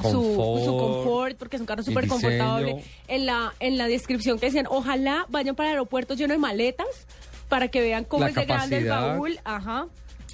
Confort. 0.02 0.64
su 0.64 0.76
confort, 0.76 1.36
porque 1.38 1.56
es 1.56 1.60
un 1.60 1.66
carro 1.66 1.82
súper 1.82 2.06
confortable. 2.08 2.82
En 3.08 3.26
la, 3.26 3.52
en 3.60 3.78
la 3.78 3.88
descripción 3.88 4.38
que 4.38 4.46
decían, 4.46 4.66
ojalá 4.70 5.26
vayan 5.28 5.54
para 5.54 5.70
el 5.70 5.74
aeropuerto 5.74 6.14
lleno 6.14 6.32
de 6.34 6.38
maletas 6.38 6.86
para 7.48 7.68
que 7.68 7.80
vean 7.80 8.04
cómo 8.04 8.24
La 8.24 8.28
es 8.30 8.34
de 8.34 8.44
grande 8.44 8.76
el 8.78 8.88
baúl. 8.88 9.38
Ajá. 9.44 9.86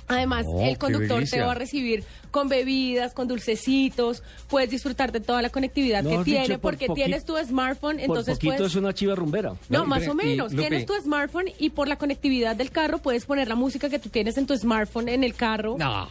Además, 0.06 0.44
Oh, 0.46 0.60
el 0.60 0.76
conductor 0.76 1.24
te 1.26 1.40
va 1.40 1.52
a 1.52 1.54
recibir 1.54 2.04
con 2.30 2.50
bebidas, 2.50 3.14
con 3.14 3.26
dulcecitos, 3.26 4.22
puedes 4.48 4.68
disfrutar 4.68 5.12
de 5.12 5.20
toda 5.20 5.40
la 5.40 5.48
conectividad 5.48 6.02
que 6.02 6.10
dicho, 6.10 6.24
tiene 6.24 6.48
por 6.58 6.72
porque 6.72 6.88
poqui- 6.88 6.94
tienes 6.96 7.24
tu 7.24 7.36
smartphone, 7.38 7.96
Por 7.96 8.04
entonces 8.04 8.34
poquito 8.34 8.56
puedes... 8.56 8.72
es 8.72 8.76
una 8.76 8.92
chiva 8.92 9.14
rumbera. 9.14 9.54
No, 9.70 9.86
más 9.86 10.06
o 10.06 10.14
menos. 10.14 10.52
Tienes 10.54 10.84
tu 10.84 10.92
smartphone 11.00 11.46
y 11.58 11.70
por 11.70 11.88
la 11.88 11.96
conectividad 11.96 12.54
del 12.54 12.70
carro 12.70 12.98
puedes 12.98 13.24
poner 13.24 13.48
la 13.48 13.54
música 13.54 13.88
que 13.88 13.98
tú 13.98 14.10
tienes 14.10 14.36
en 14.36 14.46
tu 14.46 14.54
smartphone 14.58 15.08
en 15.08 15.24
el 15.24 15.34
carro. 15.34 15.76
No. 15.78 16.06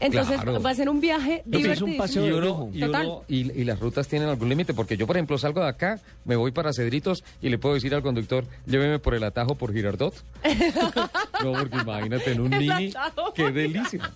Entonces 0.00 0.40
claro. 0.40 0.60
va 0.62 0.70
a 0.70 0.74
ser 0.74 0.88
un 0.88 1.00
viaje 1.00 1.42
divertido. 1.44 1.86
y, 2.26 2.30
uno- 2.32 2.70
y, 2.72 2.80
Total. 2.80 3.06
uno- 3.06 3.22
y- 3.28 3.52
y 3.60 3.64
las 3.64 3.78
rutas 3.78 4.08
tienen 4.08 4.28
algún 4.28 4.48
límite, 4.48 4.72
porque 4.74 4.96
yo, 4.96 5.06
por 5.06 5.16
ejemplo, 5.16 5.36
salgo 5.38 5.60
de 5.60 5.68
acá, 5.68 6.00
me 6.24 6.36
voy 6.36 6.50
para 6.52 6.72
Cedritos 6.72 7.22
y 7.42 7.50
le 7.50 7.58
puedo 7.58 7.74
decir 7.74 7.94
al 7.94 8.02
conductor, 8.02 8.44
lléveme 8.66 8.98
por 8.98 9.14
el 9.14 9.22
atajo 9.24 9.54
por 9.56 9.72
Girardot. 9.72 10.14
no, 11.44 11.52
porque 11.52 11.76
imagínate 11.76 12.32
en 12.32 12.40
un 12.40 12.50
mini, 12.50 12.92
qué 13.34 13.50
delicia. 13.52 14.10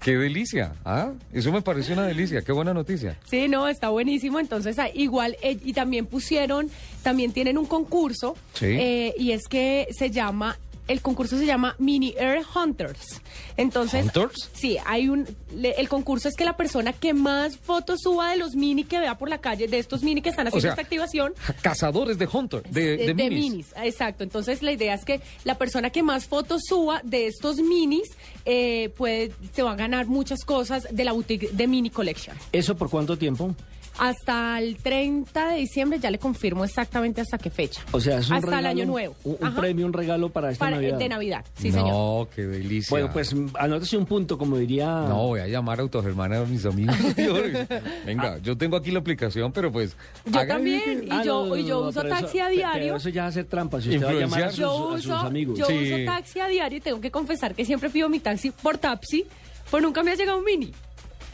Qué 0.00 0.18
delicia, 0.18 0.74
¿ah? 0.84 1.12
Eso 1.32 1.50
me 1.50 1.62
pareció 1.62 1.94
una 1.94 2.06
delicia, 2.06 2.42
qué 2.42 2.52
buena 2.52 2.74
noticia. 2.74 3.16
Sí, 3.24 3.48
no, 3.48 3.66
está 3.68 3.88
buenísimo. 3.88 4.38
Entonces, 4.38 4.78
ah, 4.78 4.90
igual, 4.92 5.34
eh, 5.40 5.56
y 5.64 5.72
también 5.72 6.04
pusieron, 6.04 6.68
también 7.02 7.32
tienen 7.32 7.56
un 7.56 7.64
concurso, 7.64 8.36
Sí. 8.52 8.66
eh, 8.66 9.14
y 9.18 9.30
es 9.32 9.48
que 9.48 9.88
se 9.96 10.10
llama 10.10 10.58
el 10.88 11.00
concurso 11.00 11.38
se 11.38 11.46
llama 11.46 11.74
Mini 11.78 12.14
Air 12.18 12.42
Hunters. 12.54 13.20
Entonces, 13.56 14.04
¿Hunters? 14.04 14.50
sí, 14.52 14.76
hay 14.86 15.08
un 15.08 15.26
le- 15.56 15.72
el 15.80 15.88
concurso 15.88 16.28
es 16.28 16.36
que 16.36 16.44
la 16.44 16.56
persona 16.56 16.92
que 16.92 17.14
más 17.14 17.56
fotos 17.56 18.00
suba 18.02 18.30
de 18.30 18.36
los 18.36 18.54
mini 18.54 18.84
que 18.84 18.98
vea 18.98 19.16
por 19.16 19.28
la 19.28 19.38
calle, 19.38 19.66
de 19.68 19.78
estos 19.78 20.02
mini 20.02 20.20
que 20.22 20.28
están 20.30 20.46
haciendo 20.46 20.62
sea, 20.62 20.70
esta 20.72 20.82
activación, 20.82 21.32
Cazadores 21.62 22.18
de 22.18 22.28
Hunter, 22.30 22.62
de, 22.64 23.14
de, 23.14 23.14
minis. 23.14 23.68
Exacto. 23.82 24.24
Entonces 24.24 24.62
la 24.62 24.72
idea 24.72 24.94
es 24.94 25.04
que 25.04 25.20
la 25.44 25.56
persona 25.56 25.90
que 25.90 26.02
más 26.02 26.26
fotos 26.26 26.62
suba 26.68 27.00
de 27.04 27.28
estos 27.28 27.56
minis 27.58 28.10
eh, 28.44 28.90
puede 28.96 29.32
se 29.54 29.62
va 29.62 29.72
a 29.72 29.76
ganar 29.76 30.06
muchas 30.06 30.44
cosas 30.44 30.86
de 30.90 31.04
la 31.04 31.12
boutique 31.12 31.48
de 31.52 31.66
Mini 31.66 31.90
Collection. 31.90 32.36
¿Eso 32.52 32.76
por 32.76 32.90
cuánto 32.90 33.16
tiempo? 33.16 33.54
Hasta 33.98 34.58
el 34.58 34.76
30 34.76 35.48
de 35.50 35.56
diciembre 35.58 35.98
ya 36.00 36.10
le 36.10 36.18
confirmo 36.18 36.64
exactamente 36.64 37.20
hasta 37.20 37.38
qué 37.38 37.50
fecha. 37.50 37.82
O 37.92 38.00
sea, 38.00 38.18
es 38.18 38.28
un 38.28 38.36
hasta 38.36 38.58
el 38.58 38.66
año 38.66 38.84
nuevo. 38.86 39.14
Un, 39.24 39.54
premio, 39.54 39.86
un 39.86 39.92
regalo 39.92 40.28
para 40.30 40.50
esta 40.50 40.64
Para- 40.64 40.76
Navidad. 40.76 40.98
de 40.98 41.08
Navidad, 41.08 41.44
sí 41.54 41.70
señor. 41.70 41.88
no, 41.88 42.28
qué 42.34 42.42
delicia. 42.42 42.88
Bueno, 42.90 43.10
pues 43.12 43.34
anótese 43.58 43.96
un 43.96 44.06
punto, 44.06 44.36
como 44.36 44.56
diría... 44.58 44.86
No, 44.86 45.28
voy 45.28 45.40
a 45.40 45.46
llamar 45.46 45.78
a 45.78 45.82
Autogermana 45.82 46.38
a 46.40 46.44
mis 46.44 46.64
amigos. 46.66 46.96
Venga, 48.06 48.38
yo 48.38 48.56
tengo 48.56 48.76
aquí 48.76 48.90
la 48.90 48.98
aplicación, 49.00 49.52
pero 49.52 49.70
pues... 49.72 49.96
Yo 50.26 50.38
haga- 50.40 50.54
también, 50.54 51.04
y 51.04 51.08
Ah, 51.10 51.22
yo, 51.24 51.42
no, 51.44 51.46
no, 51.50 51.56
y 51.56 51.64
yo 51.64 51.80
no, 51.82 51.88
uso 51.88 52.00
eso- 52.00 52.08
taxi 52.08 52.38
a 52.40 52.48
diario. 52.48 52.82
Pero 52.82 52.96
eso 52.96 53.08
ya 53.10 53.24
es 53.24 53.28
hacer 53.30 53.44
trampa. 53.46 53.80
Si 53.80 53.90
usted 53.90 54.06
va 54.06 54.10
a 54.10 54.14
llamar 54.14 54.42
a 54.44 54.50
sus, 54.50 54.58
yo 54.58 54.90
a 54.90 54.96
sus 54.96 55.06
uso, 55.06 55.14
amigos. 55.16 55.58
yo 55.58 55.66
Sí. 55.66 55.92
uso 55.92 56.04
taxi 56.04 56.40
a 56.40 56.48
diario 56.48 56.78
y 56.78 56.80
tengo 56.80 57.00
que 57.00 57.10
confesar 57.10 57.54
que 57.54 57.64
siempre 57.64 57.90
pido 57.90 58.08
mi 58.08 58.20
taxi 58.20 58.50
por 58.50 58.78
taxi, 58.78 59.24
pues 59.70 59.82
nunca 59.82 60.02
me 60.02 60.10
ha 60.12 60.14
llegado 60.14 60.38
un 60.38 60.44
mini. 60.44 60.72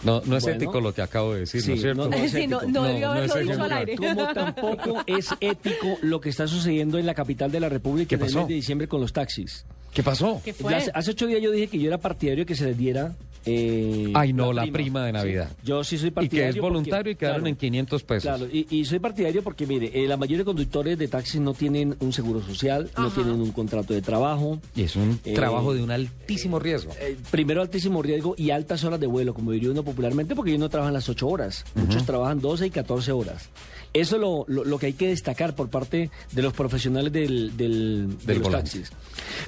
No, 0.03 0.23
no 0.25 0.37
es 0.37 0.43
Bueno. 0.45 0.57
ético 0.57 0.81
lo 0.81 0.95
que 0.95 1.03
acabo 1.03 1.35
de 1.35 1.41
decir, 1.41 1.61
Sí, 1.63 1.69
¿no 1.69 1.75
es 1.75 1.81
cierto? 1.83 2.05
no, 2.05 2.11
no 2.11 2.17
es 2.17 2.33
Sí, 2.33 2.47
no, 2.47 2.57
ético. 2.59 2.73
no 2.73 2.81
No, 2.83 2.89
debió 2.89 3.07
no 3.07 3.13
haberlo 3.13 3.35
dicho 3.37 3.63
al 3.63 3.73
ético. 3.73 3.75
aire. 3.75 3.97
Como 3.97 4.33
tampoco 4.33 5.03
es 5.07 5.29
ético 5.41 5.99
lo 6.03 6.21
que 6.21 6.29
está 6.31 6.47
sucediendo 6.47 6.99
en 6.99 7.07
la 7.07 7.15
capital 7.15 7.51
de 7.53 7.61
la 7.61 7.69
República 7.69 8.09
¿Qué 8.09 8.15
en 8.17 8.21
el 8.23 8.27
pasó? 8.29 8.39
mes 8.41 8.49
de 8.49 8.55
diciembre 8.55 8.89
con 8.89 9.01
los 9.01 9.13
taxis. 9.13 9.65
¿Qué 9.93 10.03
pasó? 10.03 10.41
¿Qué 10.45 10.53
fue? 10.55 10.75
Hace, 10.75 10.91
hace 10.95 11.11
ocho 11.11 11.27
días 11.27 11.43
yo 11.43 11.51
dije 11.51 11.67
que 11.67 11.79
yo 11.79 11.89
era 11.89 11.99
partidario 11.99 12.47
que 12.47 12.55
se 12.55 12.65
les 12.67 12.79
diera. 12.79 13.13
Eh, 13.47 14.11
Ay, 14.15 14.33
no, 14.33 14.53
la 14.53 14.67
prima 14.67 15.05
de 15.07 15.13
Navidad. 15.13 15.49
Sí. 15.51 15.57
Yo 15.65 15.85
sí 15.85 15.99
soy 15.99 16.09
Y 16.09 16.11
partidario. 16.13 16.53
que 16.53 16.59
es 16.59 16.63
voluntario 16.63 16.99
porque- 16.99 17.11
y 17.11 17.15
quedaron 17.17 17.41
claro, 17.41 17.49
en 17.49 17.57
500 17.57 18.03
pesos. 18.03 18.23
Claro, 18.23 18.47
y, 18.53 18.67
y 18.71 18.85
soy 18.85 18.99
partidario 18.99 19.43
porque, 19.43 19.67
mire, 19.67 19.91
eh, 19.95 20.07
la 20.07 20.17
mayoría 20.17 20.39
de 20.39 20.45
conductores 20.45 20.99
de 20.99 21.09
taxis 21.09 21.41
no 21.41 21.55
tienen 21.55 21.97
un 22.01 22.13
seguro 22.13 22.43
social, 22.43 22.91
no 22.97 23.11
tienen 23.11 23.35
un 23.41 23.51
contrato 23.53 23.95
de 23.95 24.03
trabajo. 24.03 24.61
Y 24.75 24.83
es 24.83 24.97
un 24.97 25.19
Eh, 25.25 25.35
trabajo 25.35 25.75
de 25.75 25.83
un 25.83 25.91
altísimo 25.91 26.59
riesgo. 26.59 26.93
Eh, 27.01 27.17
primero 27.31 27.63
altísimo 27.63 28.03
riesgo 28.03 28.35
y 28.37 28.51
altas 28.51 28.85
horas 28.85 29.01
de 29.01 29.07
vuelo, 29.07 29.35
como 29.35 29.53
diría 29.53 29.71
uno 29.71 29.83
popularmente, 29.83 30.35
porque 30.35 30.51
ellos 30.51 30.61
no 30.61 30.69
trabajan 30.69 30.95
las 30.95 31.09
8 31.09 31.27
horas. 31.29 31.65
Muchos 31.75 32.05
trabajan 32.05 32.41
12 32.41 32.67
y 32.67 32.71
14 32.71 33.13
horas. 33.13 33.49
Eso 33.93 34.17
es 34.17 34.21
lo, 34.21 34.45
lo- 34.49 34.65
lo 34.65 34.79
que 34.79 34.87
hay 34.87 34.93
que 34.93 35.09
destacar 35.09 35.55
por 35.55 35.69
parte 35.69 36.11
de 36.33 36.43
los 36.43 36.53
profesionales 36.53 37.13
del, 37.13 37.57
del- 37.57 38.19
de 38.19 38.27
Del 38.27 38.39
los 38.39 38.45
volante. 38.49 38.71
taxis. 38.71 38.93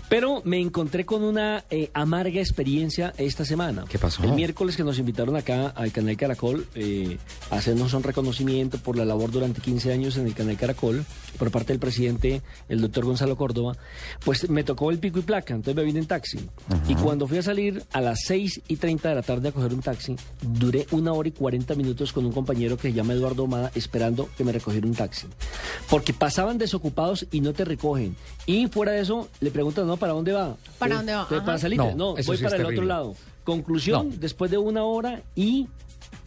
Pero 0.08 0.42
me 0.44 0.58
encontré 0.60 1.04
con 1.06 1.22
una 1.22 1.64
eh, 1.70 1.90
amarga 1.94 2.40
experiencia 2.40 3.12
esta 3.18 3.44
semana. 3.44 3.84
¿Qué 3.88 3.98
pasó? 3.98 4.22
El 4.24 4.32
miércoles 4.32 4.76
que 4.76 4.84
nos 4.84 4.98
invitaron 4.98 5.36
acá 5.36 5.68
al 5.68 5.92
canal 5.92 6.16
Caracol 6.16 6.66
eh, 6.74 7.18
a 7.50 7.56
hacernos 7.56 7.94
un 7.94 8.02
reconocimiento 8.02 8.78
por 8.78 8.96
la 8.96 9.04
labor 9.04 9.30
durante 9.30 9.60
15 9.60 9.92
años 9.92 10.16
en 10.16 10.26
el 10.26 10.34
canal 10.34 10.56
Caracol 10.56 11.04
por 11.38 11.50
parte 11.50 11.72
del 11.72 11.78
presidente, 11.80 12.42
el 12.68 12.80
doctor 12.80 13.04
Gonzalo 13.04 13.36
Córdoba, 13.36 13.76
pues 14.24 14.48
me 14.50 14.64
tocó 14.64 14.90
el 14.90 14.98
pico 14.98 15.18
y 15.18 15.22
placa, 15.22 15.54
entonces 15.54 15.74
me 15.76 15.82
vine 15.84 16.00
en 16.00 16.06
taxi. 16.06 16.38
Y 16.88 16.94
cuando 16.94 17.26
fui 17.26 17.38
a 17.38 17.42
salir 17.42 17.82
a 17.92 18.00
las 18.00 18.20
6 18.26 18.62
y 18.68 18.76
30 18.76 19.08
de 19.08 19.14
la 19.14 19.22
tarde 19.22 19.48
a 19.48 19.52
coger 19.52 19.72
un 19.72 19.80
taxi, 19.80 20.14
duré 20.42 20.86
una 20.90 21.12
hora 21.12 21.28
y 21.28 21.32
40 21.32 21.74
minutos 21.74 22.12
con 22.12 22.26
un 22.26 22.32
compañero 22.32 22.76
que 22.76 22.88
se 22.88 22.92
llama 22.92 23.14
Eduardo 23.14 23.44
Omada 23.44 23.70
esperando 23.74 24.28
que 24.36 24.44
me 24.44 24.52
recogiera 24.52 24.86
un 24.86 24.94
taxi. 24.94 25.26
Porque 25.90 26.12
pasaban 26.12 26.58
desocupados 26.58 27.26
y 27.30 27.40
no 27.40 27.52
te 27.52 27.64
recogen. 27.64 28.16
Y 28.46 28.66
fuera 28.68 28.92
de 28.92 29.00
eso, 29.00 29.28
le 29.40 29.50
preguntan, 29.50 29.86
¿no? 29.86 29.96
¿Para 29.96 30.12
dónde 30.12 30.32
va? 30.32 30.56
¿Para 30.78 30.96
dónde 30.96 31.14
va? 31.14 31.28
¿Para 31.28 31.58
salir? 31.58 31.78
No, 31.78 32.14
voy 32.14 32.22
sí 32.36 32.42
para 32.42 32.56
el 32.56 32.66
otro 32.66 32.84
lado. 32.84 33.14
Conclusión, 33.44 34.10
No. 34.10 34.16
después 34.18 34.50
de 34.50 34.58
una 34.58 34.84
hora 34.84 35.22
y 35.34 35.66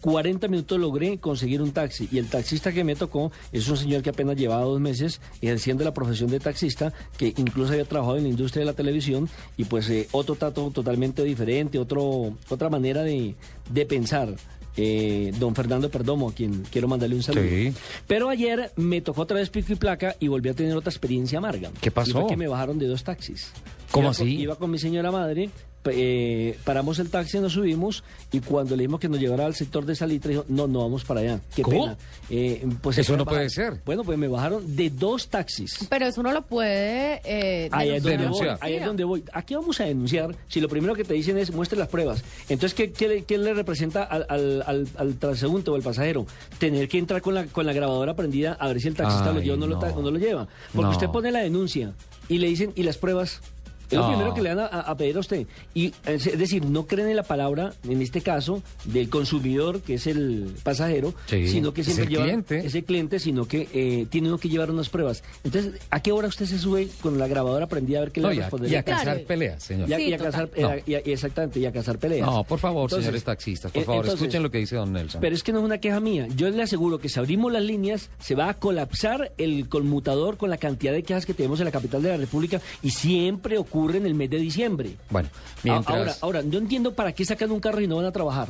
40 0.02 0.48
minutos 0.48 0.80
logré 0.80 1.18
conseguir 1.18 1.62
un 1.62 1.72
taxi. 1.72 2.08
Y 2.12 2.20
el 2.20 2.28
taxista 2.28 2.72
que 2.72 2.84
me 2.84 2.96
tocó 2.96 3.32
es 3.52 3.68
un 3.70 3.78
señor 3.78 4.04
que 4.04 4.12
apenas 4.12 4.36
llevaba 4.36 4.64
dos 4.64 4.80
meses 4.80 5.20
ejerciendo 5.42 5.84
la 5.84 5.94
profesión 5.94 6.30
de 6.30 6.40
taxista, 6.40 6.94
que 7.18 7.34
incluso 7.38 7.72
había 7.72 7.86
trabajado 7.86 8.18
en 8.18 8.24
la 8.24 8.30
industria 8.30 8.62
de 8.62 8.66
la 8.68 8.74
televisión 8.74 9.28
y 9.58 9.64
pues 9.66 9.90
eh, 9.90 10.08
otro 10.12 10.36
trato 10.36 10.70
totalmente 10.72 11.24
diferente, 11.24 11.80
otro, 11.80 12.34
otra 12.50 12.70
manera 12.70 13.02
de, 13.04 13.36
de 13.72 13.86
pensar. 13.86 14.36
Eh, 14.78 15.32
don 15.40 15.56
Fernando 15.56 15.90
Perdomo, 15.90 16.30
a 16.30 16.34
quien 16.34 16.64
quiero 16.72 16.88
mandarle 16.88 17.16
un 17.16 17.24
saludo. 17.24 17.44
Sí. 17.48 17.74
Pero 18.08 18.30
ayer 18.30 18.72
me 18.76 19.02
tocó 19.02 19.22
otra 19.22 19.38
vez 19.38 19.50
pico 19.50 19.72
y 19.74 19.76
placa 19.76 20.16
y 20.20 20.28
volví 20.28 20.50
a 20.50 20.54
tener 20.54 20.76
otra 20.76 20.90
experiencia 20.90 21.38
amarga. 21.38 21.72
¿Qué 21.82 21.92
pasó? 21.92 22.28
Que 22.28 22.36
me 22.36 22.48
bajaron 22.48 22.78
de 22.78 22.88
dos 22.88 23.04
taxis. 23.04 23.52
¿Cómo 23.92 24.08
Iba 24.10 24.16
con- 24.18 24.28
así? 24.28 24.36
iba 24.36 24.56
con 24.58 24.72
mi 24.72 24.78
señora 24.78 25.12
madre, 25.12 25.50
eh, 25.94 26.58
paramos 26.64 27.00
el 27.00 27.10
taxi, 27.10 27.40
nos 27.40 27.54
subimos 27.54 28.04
y 28.32 28.40
cuando 28.40 28.76
le 28.76 28.84
dijimos 28.84 29.00
que 29.00 29.10
nos 29.10 29.20
llevara 29.20 29.46
al 29.46 29.56
sector 29.56 29.86
de 29.86 29.96
Salitre, 29.96 30.32
dijo, 30.32 30.46
no, 30.48 30.68
no 30.68 30.80
vamos 30.80 31.04
para 31.06 31.22
allá. 31.22 31.40
Qué 31.56 31.62
¿Cómo? 31.62 31.84
pena. 31.84 31.98
Eh, 32.30 32.66
pues 32.82 32.98
Eso 32.98 33.16
no 33.18 33.24
puede 33.26 33.38
puede 33.38 33.50
ser. 33.50 33.82
Bueno, 33.86 34.04
pues 34.04 34.18
me 34.18 34.28
bajaron 34.28 34.76
de 34.76 34.90
dos 34.90 35.28
taxis. 35.28 35.86
Pero 35.90 36.06
eso 36.08 36.24
no 36.24 36.32
lo 36.32 36.42
puede 36.44 37.22
eh, 37.26 37.70
Ahí 37.72 37.90
es, 37.90 38.04
donde 38.04 38.28
voy, 38.28 38.48
ahí 38.62 38.74
es 38.76 38.86
donde 38.86 39.04
voy. 39.04 39.24
Aquí 39.34 39.56
vamos 39.56 39.80
a 39.80 39.86
denunciar 39.86 40.36
si 40.48 40.60
lo 40.62 40.70
primero 40.70 40.96
que 40.96 41.04
te 41.04 41.14
dicen 41.14 41.38
es 41.38 41.52
muestre 41.52 41.78
las 41.78 41.88
pruebas. 41.90 42.24
Entonces, 42.50 42.74
¿qué, 42.74 42.92
qué 42.92 43.08
le, 43.08 43.24
qué 43.24 43.38
le 43.38 43.54
representa 43.54 44.04
al, 44.04 44.26
al, 44.30 44.64
al, 44.66 44.88
al 44.98 45.16
transeúnte 45.16 45.70
o 45.72 45.76
al 45.76 45.82
pasajero? 45.82 46.26
Tener 46.60 46.88
que 46.88 46.98
entrar 46.98 47.22
con 47.22 47.34
la, 47.36 47.46
con 47.48 47.66
la 47.66 47.74
grabadora 47.74 48.16
prendida 48.16 48.54
a 48.54 48.68
ver 48.68 48.80
si 48.82 48.88
el 48.88 48.96
taxista 48.96 49.32
lo 49.32 49.40
Ay, 49.40 49.44
lleva 49.46 49.56
o 49.56 49.60
no, 49.60 49.68
Lo, 49.68 49.80
no. 49.80 49.88
o 49.96 50.02
no 50.02 50.12
lo 50.12 50.18
lleva. 50.20 50.48
Porque 50.74 50.86
No. 50.88 50.92
usted 50.92 51.08
pone 51.10 51.32
la 51.32 51.40
denuncia 51.40 51.94
y 52.30 52.38
le 52.40 52.48
dicen, 52.48 52.72
¿y 52.76 52.84
las 52.84 52.98
pruebas? 52.98 53.42
Es 53.90 53.98
lo 53.98 54.08
primero 54.10 54.34
que 54.34 54.42
le 54.42 54.54
van 54.56 54.60
a, 54.60 54.66
a 54.82 54.96
pedir 54.98 55.18
a 55.18 55.20
usted. 55.20 55.46
Y 55.74 55.94
es 56.06 56.26
es 56.28 56.38
decir, 56.40 56.66
no 56.66 56.86
creen 56.88 57.10
en 57.10 57.16
la 57.16 57.24
palabra, 57.24 57.74
en 57.88 58.02
este 58.02 58.22
caso, 58.22 58.62
del 58.86 59.10
consumidor, 59.10 59.82
que 59.82 59.96
es 59.96 60.08
el 60.08 60.54
pasajero, 60.64 61.14
Sí, 61.28 61.48
sino 61.48 61.74
que 61.74 61.82
es 61.82 61.88
siempre 61.88 62.06
el 62.06 62.10
lleva 62.12 62.24
cliente. 62.24 62.66
es 62.66 62.76
el 62.76 62.84
cliente, 62.84 63.20
sino 63.20 63.48
que 63.48 63.68
eh, 63.74 64.06
tiene 64.10 64.28
uno 64.30 64.38
que 64.38 64.50
llevar 64.50 64.72
unas 64.72 64.90
pruebas. 64.90 65.24
Entonces, 65.44 65.74
¿a 65.90 66.00
qué 66.02 66.12
hora 66.12 66.28
usted 66.28 66.46
se 66.46 66.58
sube 66.60 66.88
con 67.02 67.18
la 67.20 67.28
grabadora 67.28 67.68
prendida 67.68 68.00
a 68.00 68.02
ver 68.02 68.12
qué 68.12 68.22
No, 68.22 68.30
le 68.32 68.40
respondería? 68.42 68.78
y 68.78 68.80
a 68.80 68.84
cazar 68.84 69.22
peleas, 69.24 69.64
señor. 69.64 69.90
Y 69.90 69.94
a, 69.94 69.98
Sí, 69.98 70.04
y 70.04 70.14
a 70.14 70.18
total. 70.18 70.32
cazar, 70.32 70.50
No. 70.62 70.72
eh, 70.74 70.84
y 70.86 70.94
a- 70.96 71.02
y 71.06 71.12
exactamente, 71.12 71.60
y 71.60 71.66
a 71.66 71.72
cazar 71.72 71.98
peleas. 72.00 72.26
No, 72.28 72.44
por 72.44 72.60
favor, 72.60 72.84
Entonces, 72.84 73.06
señores 73.06 73.24
taxistas, 73.24 73.72
por 73.72 73.82
eh, 73.82 73.86
favor, 73.86 74.06
entonces, 74.06 74.22
escuchen 74.22 74.44
lo 74.44 74.52
que 74.52 74.58
dice 74.60 74.76
don 74.76 74.92
Nelson. 74.94 75.22
Pero 75.22 75.36
es 75.36 75.44
que 75.44 75.52
no 75.52 75.60
es 75.60 75.66
una 75.66 75.78
queja 75.80 76.00
mía. 76.00 76.28
Yo 76.36 76.50
le 76.50 76.64
aseguro 76.64 76.98
que 77.00 77.10
si 77.10 77.20
abrimos 77.20 77.52
las 77.52 77.64
líneas, 77.64 78.10
se 78.20 78.36
va 78.36 78.50
a 78.50 78.54
colapsar 78.56 79.32
el 79.38 79.70
conmutador 79.70 80.38
con 80.38 80.50
la 80.50 80.58
cantidad 80.58 80.94
de 80.94 81.04
quejas 81.04 81.26
que 81.26 81.34
tenemos 81.34 81.60
en 81.60 81.66
la 81.66 81.72
capital 81.72 82.02
de 82.02 82.10
la 82.10 82.18
República 82.18 82.62
y 82.82 82.90
siempre 82.90 83.58
ocurre 83.58 83.75
en 83.96 84.06
el 84.06 84.16
mes 84.16 84.30
de 84.30 84.38
diciembre. 84.38 84.96
Bueno, 85.10 85.30
mientras... 85.64 85.98
Ahora, 85.98 86.16
ahora, 86.22 86.42
no 86.42 86.58
entiendo 86.58 86.94
para 86.94 87.12
qué 87.12 87.26
sacan 87.26 87.52
un 87.52 87.60
carro 87.60 87.82
y 87.82 87.88
no 87.88 87.98
van 87.98 88.06
a 88.06 88.12
trabajar. 88.12 88.50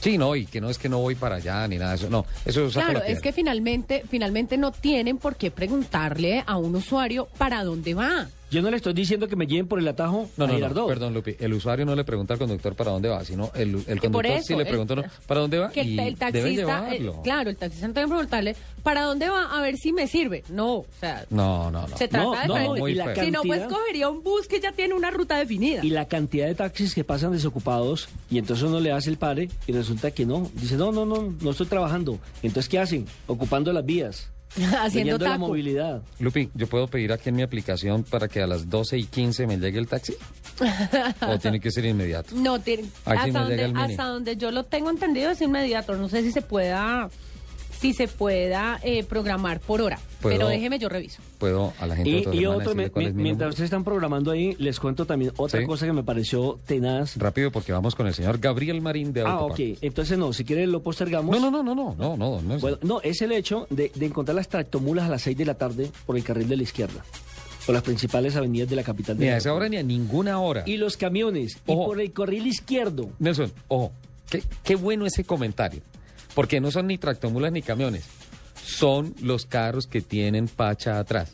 Sí, 0.00 0.16
no, 0.16 0.36
y 0.36 0.46
que 0.46 0.60
no 0.60 0.70
es 0.70 0.78
que 0.78 0.88
no 0.88 0.98
voy 0.98 1.14
para 1.14 1.36
allá 1.36 1.66
ni 1.66 1.76
nada 1.76 1.90
de 1.90 1.96
eso. 1.96 2.10
No, 2.10 2.24
eso 2.44 2.70
saca 2.70 2.86
Claro, 2.86 3.00
la 3.00 3.06
es 3.06 3.20
que 3.20 3.32
finalmente, 3.32 4.04
finalmente 4.08 4.56
no 4.56 4.70
tienen 4.70 5.18
por 5.18 5.36
qué 5.36 5.50
preguntarle 5.50 6.44
a 6.46 6.56
un 6.56 6.76
usuario 6.76 7.28
para 7.36 7.64
dónde 7.64 7.94
va. 7.94 8.28
Yo 8.50 8.62
no 8.62 8.70
le 8.70 8.76
estoy 8.78 8.94
diciendo 8.94 9.28
que 9.28 9.36
me 9.36 9.46
lleven 9.46 9.66
por 9.68 9.78
el 9.78 9.86
atajo 9.86 10.28
No, 10.38 10.44
a 10.44 10.48
no, 10.48 10.54
Girardot. 10.54 10.84
no, 10.84 10.88
perdón, 10.88 11.12
Lupi. 11.14 11.36
El 11.38 11.52
usuario 11.52 11.84
no 11.84 11.94
le 11.94 12.02
pregunta 12.04 12.32
al 12.32 12.38
conductor 12.38 12.74
para 12.74 12.92
dónde 12.92 13.08
va, 13.10 13.22
sino 13.24 13.50
el, 13.54 13.82
el 13.86 14.00
conductor 14.00 14.24
sí 14.26 14.38
eso, 14.38 14.56
le 14.56 14.62
el- 14.62 14.68
pregunta 14.68 14.94
no, 14.94 15.04
para 15.26 15.40
dónde 15.40 15.58
va 15.58 15.70
Que 15.70 15.82
el, 15.82 15.88
y 15.88 15.98
el 15.98 16.14
debe 16.14 16.16
taxista, 16.16 16.48
eh, 16.48 16.54
llevarlo. 16.98 17.22
claro, 17.22 17.50
el 17.50 17.56
taxista 17.56 17.88
no 17.88 17.92
tiene 17.94 18.06
que 18.08 18.10
preguntarle 18.14 18.56
para 18.82 19.02
dónde 19.02 19.28
va 19.28 19.56
a 19.56 19.60
ver 19.60 19.76
si 19.76 19.92
me 19.92 20.06
sirve. 20.06 20.44
No, 20.48 20.76
o 20.76 20.86
sea, 20.98 21.26
No, 21.30 21.70
no, 21.70 21.86
no. 21.86 21.96
se 21.98 22.08
trata 22.08 22.24
No, 22.24 22.54
de 22.54 22.64
no. 22.64 23.14
Si 23.22 23.30
no, 23.30 23.42
pues 23.42 23.62
cogería 23.66 24.08
un 24.08 24.22
bus 24.22 24.48
que 24.48 24.60
ya 24.60 24.72
tiene 24.72 24.94
una 24.94 25.10
ruta 25.10 25.36
definida. 25.36 25.84
Y 25.84 25.90
la 25.90 26.06
cantidad 26.06 26.46
de 26.46 26.54
taxis 26.54 26.94
que 26.94 27.04
pasan 27.04 27.32
desocupados 27.32 28.08
y 28.30 28.38
entonces 28.38 28.64
uno 28.66 28.80
le 28.80 28.92
hace 28.92 29.10
el 29.10 29.18
padre 29.18 29.50
y 29.66 29.72
resulta 29.72 30.10
que 30.10 30.24
no. 30.24 30.50
Dice, 30.54 30.76
no, 30.76 30.90
no, 30.90 31.04
no, 31.04 31.34
no 31.40 31.50
estoy 31.50 31.66
trabajando. 31.66 32.18
Entonces, 32.42 32.68
¿qué 32.68 32.78
hacen? 32.78 33.06
Ocupando 33.26 33.72
las 33.72 33.84
vías. 33.84 34.30
haciendo 34.80 35.18
la 35.18 35.38
movilidad. 35.38 36.02
Lupi, 36.18 36.50
¿yo 36.54 36.66
puedo 36.66 36.86
pedir 36.86 37.12
aquí 37.12 37.28
en 37.28 37.36
mi 37.36 37.42
aplicación 37.42 38.04
para 38.04 38.28
que 38.28 38.42
a 38.42 38.46
las 38.46 38.68
12 38.68 38.98
y 38.98 39.04
15 39.04 39.46
me 39.46 39.58
llegue 39.58 39.78
el 39.78 39.86
taxi? 39.86 40.14
¿O 41.26 41.38
tiene 41.40 41.60
que 41.60 41.70
ser 41.70 41.84
inmediato? 41.84 42.34
No, 42.34 42.58
tiene, 42.58 42.88
donde, 43.32 43.72
hasta 43.76 44.04
donde 44.04 44.36
yo 44.36 44.50
lo 44.50 44.64
tengo 44.64 44.90
entendido 44.90 45.30
es 45.30 45.40
inmediato. 45.40 45.96
No 45.96 46.08
sé 46.08 46.22
si 46.22 46.32
se 46.32 46.42
pueda, 46.42 47.08
si 47.80 47.92
se 47.94 48.08
pueda 48.08 48.80
eh, 48.82 49.04
programar 49.04 49.60
por 49.60 49.80
hora. 49.80 49.98
¿Puedo? 50.20 50.36
Pero 50.36 50.48
déjeme, 50.48 50.78
yo 50.80 50.88
reviso. 50.88 51.22
¿Puedo 51.38 51.72
a 51.78 51.86
la 51.86 51.94
gente 51.94 52.10
Y, 52.32 52.38
y 52.40 52.46
otro, 52.46 52.74
me- 52.74 52.90
mi 52.94 53.12
mientras 53.12 53.50
ustedes 53.50 53.66
están 53.66 53.84
programando 53.84 54.32
ahí, 54.32 54.56
les 54.58 54.80
cuento 54.80 55.06
también 55.06 55.32
otra 55.36 55.60
Sí. 55.60 55.66
cosa 55.66 55.86
que 55.86 55.92
me 55.92 56.02
pareció 56.02 56.58
tenaz. 56.66 57.16
Rápido, 57.16 57.52
porque 57.52 57.72
vamos 57.72 57.94
con 57.94 58.06
el 58.08 58.14
señor 58.14 58.38
Gabriel 58.38 58.80
Marín 58.80 59.12
de 59.12 59.22
Ah, 59.22 59.40
ok. 59.42 59.60
Entonces, 59.80 60.18
no, 60.18 60.32
si 60.32 60.44
quieren 60.44 60.72
lo 60.72 60.82
postergamos. 60.82 61.38
No, 61.40 61.50
no, 61.50 61.62
no, 61.62 61.74
no, 61.74 61.74
no, 61.74 61.94
no, 61.96 62.16
no, 62.16 62.42
no 62.42 62.54
es- 62.56 62.60
Bueno, 62.60 62.78
no, 62.82 63.00
es 63.02 63.22
el 63.22 63.30
hecho 63.32 63.66
de, 63.70 63.92
de 63.94 64.06
encontrar 64.06 64.34
las 64.34 64.48
tractomulas 64.48 65.06
a 65.06 65.10
las 65.10 65.22
6 65.22 65.36
de 65.36 65.44
la 65.44 65.54
tarde 65.54 65.90
por 66.04 66.16
el 66.16 66.24
carril 66.24 66.48
de 66.48 66.56
la 66.56 66.62
izquierda. 66.64 67.04
Por 67.64 67.74
las 67.74 67.84
principales 67.84 68.34
avenidas 68.34 68.68
de 68.70 68.76
la 68.76 68.82
capital 68.82 69.18
de 69.18 69.26
ni 69.26 69.30
a 69.30 69.36
esa 69.36 69.52
hora 69.54 69.68
ni 69.68 69.76
a 69.76 69.82
ninguna 69.82 70.40
hora. 70.40 70.64
Y 70.66 70.78
los 70.78 70.96
camiones. 70.96 71.58
Y 71.66 71.74
por 71.76 72.00
el 72.00 72.12
carril 72.12 72.46
izquierdo. 72.46 73.10
Nelson, 73.18 73.52
ojo, 73.68 73.92
qué, 74.30 74.42
qué 74.64 74.74
bueno 74.74 75.04
ese 75.06 75.22
comentario. 75.24 75.80
Porque 76.38 76.60
no 76.60 76.70
son 76.70 76.86
ni 76.86 76.98
tractomulas 76.98 77.50
ni 77.50 77.62
camiones. 77.62 78.04
Son 78.64 79.12
los 79.20 79.44
carros 79.44 79.88
que 79.88 80.02
tienen 80.02 80.46
pacha 80.46 81.00
atrás. 81.00 81.32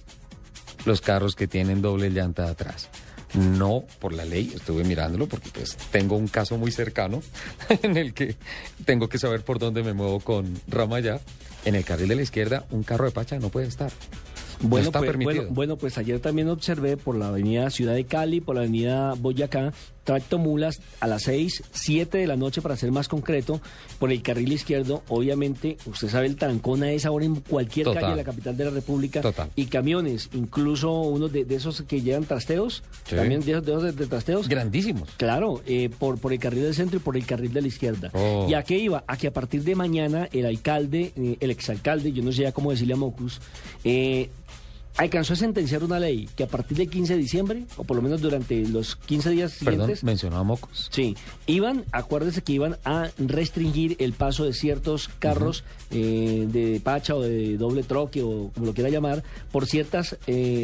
Los 0.86 1.02
carros 1.02 1.36
que 1.36 1.46
tienen 1.46 1.82
doble 1.82 2.08
llanta 2.08 2.48
atrás. 2.48 2.88
No 3.34 3.84
por 3.98 4.14
la 4.14 4.24
ley, 4.24 4.50
estuve 4.54 4.82
mirándolo 4.82 5.26
porque 5.26 5.50
pues 5.52 5.76
tengo 5.92 6.16
un 6.16 6.26
caso 6.26 6.56
muy 6.56 6.72
cercano 6.72 7.20
en 7.82 7.98
el 7.98 8.14
que 8.14 8.36
tengo 8.86 9.10
que 9.10 9.18
saber 9.18 9.42
por 9.42 9.58
dónde 9.58 9.82
me 9.82 9.92
muevo 9.92 10.20
con 10.20 10.58
Ramayá. 10.68 11.20
En 11.66 11.74
el 11.74 11.84
carril 11.84 12.08
de 12.08 12.16
la 12.16 12.22
izquierda, 12.22 12.64
un 12.70 12.82
carro 12.82 13.04
de 13.04 13.10
pacha 13.10 13.38
no 13.38 13.50
puede 13.50 13.66
estar. 13.66 13.92
No 14.62 14.70
Bueno, 14.70 14.86
está 14.86 15.00
pues, 15.00 15.10
permitido. 15.10 15.42
bueno, 15.42 15.54
bueno, 15.54 15.76
pues 15.76 15.98
ayer 15.98 16.18
también 16.18 16.48
observé 16.48 16.96
por 16.96 17.14
la 17.14 17.28
avenida 17.28 17.68
Ciudad 17.68 17.92
de 17.92 18.06
Cali, 18.06 18.40
por 18.40 18.54
la 18.54 18.62
avenida 18.62 19.12
Boyacá, 19.18 19.74
tractomulas 20.04 20.80
a 21.00 21.06
las 21.06 21.22
6, 21.24 21.62
7 21.72 22.18
de 22.18 22.26
la 22.26 22.36
noche, 22.36 22.62
para 22.62 22.76
ser 22.76 22.92
más 22.92 23.08
concreto, 23.08 23.60
por 23.98 24.12
el 24.12 24.22
carril 24.22 24.52
izquierdo. 24.52 25.02
Obviamente, 25.08 25.76
usted 25.86 26.08
sabe, 26.08 26.26
el 26.26 26.36
trancón 26.36 26.82
a 26.82 26.92
esa 26.92 27.10
hora 27.10 27.24
en 27.24 27.36
cualquier 27.36 27.84
Total. 27.84 28.02
calle 28.02 28.12
de 28.12 28.16
la 28.18 28.24
capital 28.24 28.56
de 28.56 28.64
la 28.64 28.70
República. 28.70 29.20
Total. 29.20 29.48
Y 29.56 29.66
camiones, 29.66 30.28
incluso 30.34 30.92
unos 31.00 31.32
de, 31.32 31.44
de 31.44 31.54
esos 31.56 31.82
que 31.82 32.02
llevan 32.02 32.24
trasteos, 32.24 32.82
Sí. 33.08 33.16
también 33.16 33.40
de 33.40 33.52
esos 33.52 33.64
de, 33.64 33.72
esos 33.72 33.82
de- 33.82 33.92
de 33.92 34.06
trasteos. 34.06 34.48
Grandísimos. 34.48 35.08
Claro, 35.16 35.62
eh, 35.66 35.90
por, 35.98 36.18
por 36.18 36.32
el 36.32 36.38
carril 36.38 36.62
del 36.64 36.74
centro 36.74 36.98
y 36.98 37.00
por 37.00 37.16
el 37.16 37.26
carril 37.26 37.52
de 37.52 37.62
la 37.62 37.68
izquierda. 37.68 38.10
Oh. 38.12 38.46
¿Y 38.48 38.54
a 38.54 38.62
qué 38.62 38.78
iba? 38.78 39.04
A 39.06 39.16
que 39.16 39.26
a 39.28 39.32
partir 39.32 39.62
de 39.64 39.74
mañana 39.74 40.28
el 40.32 40.46
alcalde, 40.46 41.12
eh, 41.16 41.36
el 41.40 41.50
exalcalde, 41.50 42.12
yo 42.12 42.22
no 42.22 42.32
sé 42.32 42.42
ya 42.42 42.52
cómo 42.52 42.70
decirle 42.70 42.94
a 42.94 42.96
Mocus, 42.96 43.40
eh, 43.84 44.28
alcanzó 44.96 45.32
a 45.32 45.36
sentenciar 45.36 45.82
una 45.82 45.98
ley 45.98 46.28
que 46.36 46.44
a 46.44 46.46
partir 46.46 46.76
del 46.78 46.88
15 46.88 47.14
de 47.14 47.18
diciembre, 47.18 47.64
o 47.76 47.84
por 47.84 47.96
lo 47.96 48.02
menos 48.02 48.20
durante 48.20 48.66
los 48.68 48.96
15 48.96 49.30
días 49.30 49.56
Perdón, 49.58 49.72
siguientes, 49.72 50.04
mencionó 50.04 50.36
a 50.36 50.44
Mocos. 50.44 50.88
Sí, 50.92 51.16
iban, 51.46 51.84
acuérdese 51.92 52.42
que 52.42 52.52
iban 52.52 52.76
a 52.84 53.10
restringir 53.18 53.96
el 53.98 54.12
paso 54.12 54.44
de 54.44 54.52
ciertos 54.52 55.08
carros 55.18 55.64
eh, 55.90 56.46
de 56.48 56.80
pacha 56.80 57.14
o 57.14 57.20
de 57.20 57.56
doble 57.56 57.82
troque 57.82 58.22
o 58.22 58.50
como 58.54 58.66
lo 58.66 58.74
quiera 58.74 58.90
llamar, 58.90 59.22
por 59.50 59.66
ciertos 59.66 60.16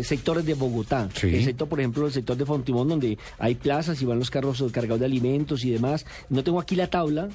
sectores 0.03 0.45
de 0.45 0.55
Bogotá. 0.55 1.09
Sí. 1.15 1.29
Excepto, 1.29 1.67
por 1.67 1.81
ejemplo, 1.81 2.07
el 2.07 2.13
sector 2.13 2.37
de 2.37 2.47
Fontimón, 2.47 2.89
donde 2.89 3.19
hay 3.39 3.55
plazas 3.55 4.01
y 4.03 4.05
van 4.05 4.19
los 4.19 4.31
carros 4.31 4.63
cargados 4.73 5.01
de 5.01 5.07
alimentos 5.07 5.65
y 5.65 5.71
demás. 5.71 6.07
No 6.29 6.45
tengo 6.45 6.61
aquí 6.61 6.77
la 6.77 6.89
tabla, 6.89 7.29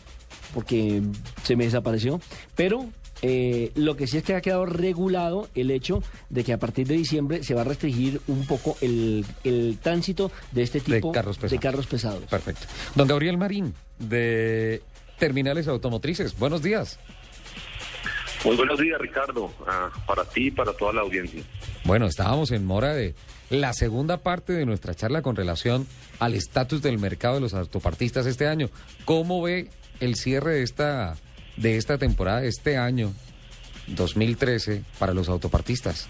porque 0.53 1.01
se 1.43 1.55
me 1.55 1.65
desapareció, 1.65 2.19
pero... 2.55 2.89
eh, 3.22 3.72
lo 3.76 3.95
que 3.95 4.07
sí 4.07 4.18
es 4.18 4.24
que 4.24 4.36
ha 4.36 4.41
quedado 4.41 4.66
regulado 4.66 5.47
el 5.55 5.72
hecho 5.72 6.03
de 6.30 6.43
que 6.43 6.53
a 6.53 6.57
partir 6.59 6.88
de 6.88 6.95
diciembre 6.95 7.43
se 7.43 7.53
va 7.53 7.61
a 7.61 7.63
restringir 7.66 8.22
un 8.28 8.45
poco 8.45 8.78
el, 8.82 9.26
el 9.43 9.78
tránsito 9.82 10.32
de 10.51 10.63
este 10.63 10.80
De 10.80 10.97
tipo 10.97 11.11
carros 11.11 11.38
pesados. 11.38 11.51
de 11.51 11.59
carros 11.59 11.88
pesados. 11.88 12.24
Perfecto. 12.26 12.68
Don 12.95 13.07
Gabriel 13.07 13.38
Marín, 13.38 13.74
de 13.99 14.82
Terminales 15.18 15.68
Automotrices. 15.68 16.38
Buenos 16.38 16.61
días. 16.61 16.99
Muy 18.43 18.55
buenos 18.57 18.80
días, 18.80 18.99
Ricardo, 19.01 19.51
ah, 19.66 19.89
para 20.05 20.24
ti 20.26 20.47
y 20.47 20.51
para 20.51 20.72
toda 20.74 20.93
la 20.93 21.01
audiencia. 21.01 21.41
Bueno, 21.84 22.05
estábamos 22.05 22.51
en 22.51 22.63
mora 22.66 22.93
de 22.93 23.16
la 23.49 23.74
segunda 23.74 24.18
parte 24.18 24.53
de 24.53 24.66
nuestra 24.66 24.93
charla 24.93 25.22
con 25.24 25.36
relación 25.36 25.88
al 26.20 26.36
estatus 26.36 26.82
del 26.84 26.99
mercado 26.99 27.36
de 27.36 27.41
los 27.41 27.53
autopartistas 27.55 28.26
este 28.28 28.47
año. 28.47 28.70
¿Cómo 29.05 29.41
ve 29.41 29.70
el 29.99 30.16
cierre 30.16 30.55
de 30.55 30.63
esta, 30.63 31.16
de 31.58 31.78
esta 31.78 31.97
temporada, 31.97 32.43
este 32.43 32.78
año 32.78 33.14
2013, 33.88 34.84
para 34.99 35.14
los 35.14 35.30
autopartistas? 35.30 36.08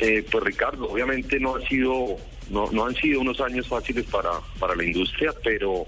Eh, 0.00 0.24
pues 0.30 0.44
Ricardo, 0.44 0.88
obviamente 0.90 1.40
no 1.40 1.56
ha 1.56 1.60
sido, 1.66 2.16
no, 2.50 2.70
no 2.70 2.86
han 2.86 2.94
sido 2.94 3.20
unos 3.20 3.40
años 3.40 3.66
fáciles 3.66 4.04
para, 4.06 4.30
para 4.58 4.74
la 4.74 4.84
industria, 4.84 5.32
pero 5.42 5.86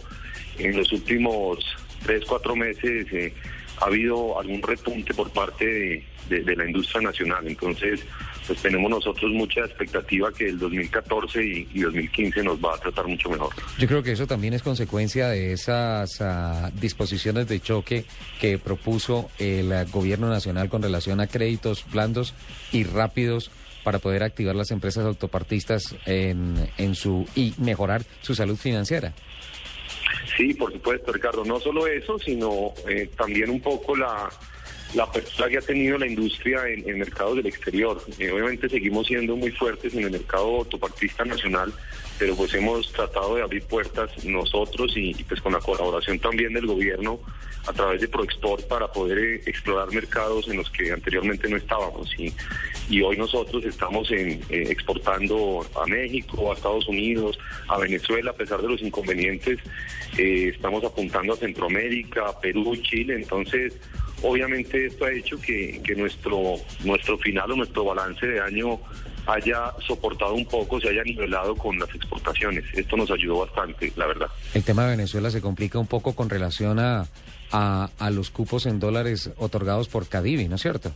en 0.58 0.76
los 0.76 0.90
últimos 0.92 1.58
tres, 2.04 2.24
cuatro 2.26 2.56
meses 2.56 3.06
eh, 3.12 3.32
ha 3.80 3.86
habido 3.86 4.38
algún 4.38 4.62
repunte 4.62 5.14
por 5.14 5.30
parte 5.30 6.04
de, 6.28 6.56
la 6.56 6.66
industria 6.66 7.00
nacional. 7.00 7.46
Entonces, 7.46 8.00
pues 8.46 8.60
tenemos 8.60 8.90
nosotros 8.90 9.30
mucha 9.32 9.60
expectativa 9.60 10.30
que 10.32 10.48
el 10.48 10.58
2014 10.58 11.44
y, 11.44 11.68
y 11.72 11.80
2015 11.80 12.42
nos 12.42 12.58
va 12.58 12.74
a 12.74 12.78
tratar 12.78 13.06
mucho 13.06 13.30
mejor. 13.30 13.54
Yo 13.78 13.88
creo 13.88 14.02
que 14.02 14.12
eso 14.12 14.26
también 14.26 14.52
es 14.54 14.62
consecuencia 14.62 15.28
de 15.28 15.52
esas 15.52 16.20
ah, 16.20 16.70
disposiciones 16.74 17.48
de 17.48 17.60
choque 17.60 18.04
que 18.40 18.58
propuso 18.58 19.30
el 19.38 19.72
gobierno 19.90 20.28
nacional 20.28 20.68
con 20.68 20.82
relación 20.82 21.20
a 21.20 21.26
créditos 21.26 21.84
blandos 21.90 22.34
y 22.72 22.84
rápidos 22.84 23.50
para 23.84 24.00
poder 24.00 24.22
activar 24.22 24.54
las 24.54 24.70
empresas 24.70 25.06
autopartistas 25.06 25.96
en 26.04 26.94
su 26.94 27.26
y 27.34 27.54
mejorar 27.58 28.02
su 28.20 28.34
salud 28.34 28.56
financiera. 28.56 29.14
Sí, 30.38 30.54
por 30.54 30.72
supuesto, 30.72 31.12
Ricardo. 31.12 31.44
No 31.44 31.58
solo 31.58 31.88
eso, 31.88 32.16
sino 32.16 32.72
eh, 32.88 33.10
también 33.16 33.50
un 33.50 33.60
poco 33.60 33.96
la, 33.96 34.30
la 34.94 35.04
apertura 35.04 35.48
que 35.48 35.58
ha 35.58 35.62
tenido 35.62 35.98
la 35.98 36.06
industria 36.06 36.66
en, 36.66 36.88
en 36.88 36.98
mercados 36.98 37.36
del 37.36 37.46
exterior. 37.46 38.02
Eh, 38.18 38.30
obviamente 38.30 38.68
seguimos 38.68 39.06
siendo 39.06 39.36
muy 39.36 39.50
fuertes 39.50 39.94
en 39.94 40.04
el 40.04 40.10
mercado 40.10 40.58
autopartista 40.58 41.24
nacional, 41.24 41.72
pero 42.18 42.34
pues 42.34 42.54
hemos 42.54 42.90
tratado 42.92 43.36
de 43.36 43.42
abrir 43.42 43.62
puertas 43.64 44.24
nosotros 44.24 44.92
y, 44.96 45.12
pues 45.24 45.40
con 45.40 45.52
la 45.52 45.60
colaboración 45.60 46.18
también 46.18 46.54
del 46.54 46.66
gobierno 46.66 47.20
a 47.66 47.72
través 47.72 48.00
de 48.00 48.08
ProExport 48.08 48.66
para 48.66 48.90
poder 48.90 49.18
eh, 49.18 49.42
explorar 49.44 49.92
mercados 49.92 50.48
en 50.48 50.56
los 50.56 50.70
que 50.70 50.90
anteriormente 50.90 51.48
no 51.48 51.56
estábamos. 51.58 52.10
Y, 52.18 52.32
hoy 53.02 53.18
nosotros 53.18 53.62
estamos 53.66 54.10
en, 54.10 54.40
eh, 54.48 54.68
exportando 54.70 55.66
a 55.76 55.86
México, 55.86 56.50
a 56.50 56.54
Estados 56.54 56.88
Unidos, 56.88 57.38
a 57.68 57.76
Venezuela, 57.76 58.30
a 58.30 58.34
pesar 58.34 58.62
de 58.62 58.68
los 58.68 58.80
inconvenientes, 58.80 59.58
estamos 60.16 60.82
apuntando 60.82 61.34
a 61.34 61.36
Centroamérica, 61.36 62.28
a 62.28 62.40
Perú, 62.40 62.74
Chile, 62.82 63.14
entonces 63.14 63.74
obviamente 64.22 64.86
esto 64.86 65.04
ha 65.04 65.12
hecho 65.12 65.40
que, 65.40 65.80
que 65.82 65.94
nuestro, 65.94 66.54
nuestro 66.84 67.18
final 67.18 67.50
o 67.52 67.56
nuestro 67.56 67.84
balance 67.84 68.26
de 68.26 68.40
año 68.40 68.80
haya 69.26 69.72
soportado 69.86 70.34
un 70.34 70.46
poco, 70.46 70.80
se 70.80 70.88
haya 70.88 71.02
nivelado 71.04 71.54
con 71.54 71.78
las 71.78 71.94
exportaciones. 71.94 72.64
Esto 72.72 72.96
nos 72.96 73.10
ayudó 73.10 73.40
bastante, 73.40 73.92
la 73.96 74.06
verdad. 74.06 74.28
El 74.54 74.64
tema 74.64 74.84
de 74.84 74.90
Venezuela 74.96 75.30
se 75.30 75.40
complica 75.40 75.78
un 75.78 75.86
poco 75.86 76.14
con 76.14 76.30
relación 76.30 76.78
a, 76.78 77.06
a, 77.52 77.90
a 77.98 78.10
los 78.10 78.30
cupos 78.30 78.66
en 78.66 78.80
dólares 78.80 79.30
otorgados 79.36 79.88
por 79.88 80.08
Cadivi, 80.08 80.48
¿no 80.48 80.56
es 80.56 80.62
cierto? 80.62 80.92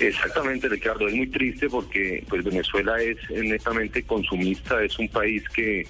Exactamente, 0.00 0.68
Ricardo. 0.68 1.06
Es 1.06 1.14
muy 1.14 1.28
triste 1.28 1.68
porque 1.68 2.24
pues 2.28 2.42
Venezuela 2.42 3.00
es 3.00 3.16
netamente 3.30 4.02
consumista, 4.02 4.82
es 4.82 4.98
un 4.98 5.08
país 5.08 5.44
que 5.50 5.86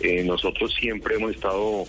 eh, 0.00 0.24
nosotros 0.24 0.74
siempre 0.78 1.16
hemos 1.16 1.34
estado 1.34 1.84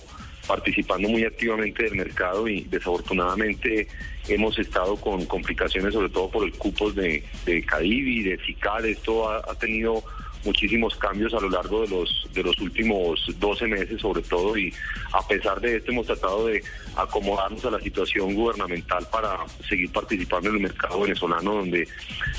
participando 0.47 1.09
muy 1.09 1.23
activamente 1.25 1.83
del 1.83 1.95
mercado 1.95 2.47
y 2.47 2.61
desafortunadamente 2.63 3.87
hemos 4.27 4.57
estado 4.57 4.95
con 4.95 5.25
complicaciones, 5.25 5.93
sobre 5.93 6.09
todo 6.09 6.29
por 6.29 6.45
el 6.45 6.53
cupos 6.53 6.95
de, 6.95 7.23
de 7.45 7.63
Cadivi, 7.63 8.23
de 8.23 8.37
FICAL. 8.37 8.85
Esto 8.85 9.29
ha, 9.29 9.37
ha 9.37 9.55
tenido 9.55 10.03
muchísimos 10.45 10.95
cambios 10.95 11.33
a 11.33 11.39
lo 11.39 11.49
largo 11.49 11.81
de 11.81 11.89
los 11.89 12.27
de 12.33 12.43
los 12.43 12.57
últimos 12.59 13.19
12 13.39 13.67
meses 13.67 14.01
sobre 14.01 14.21
todo 14.21 14.57
y 14.57 14.73
a 15.11 15.27
pesar 15.27 15.59
de 15.59 15.77
esto 15.77 15.91
hemos 15.91 16.05
tratado 16.05 16.47
de 16.47 16.63
acomodarnos 16.95 17.65
a 17.65 17.71
la 17.71 17.79
situación 17.79 18.33
gubernamental 18.33 19.05
para 19.11 19.37
seguir 19.67 19.91
participando 19.91 20.49
en 20.49 20.55
el 20.55 20.61
mercado 20.61 21.01
venezolano 21.01 21.55
donde 21.55 21.87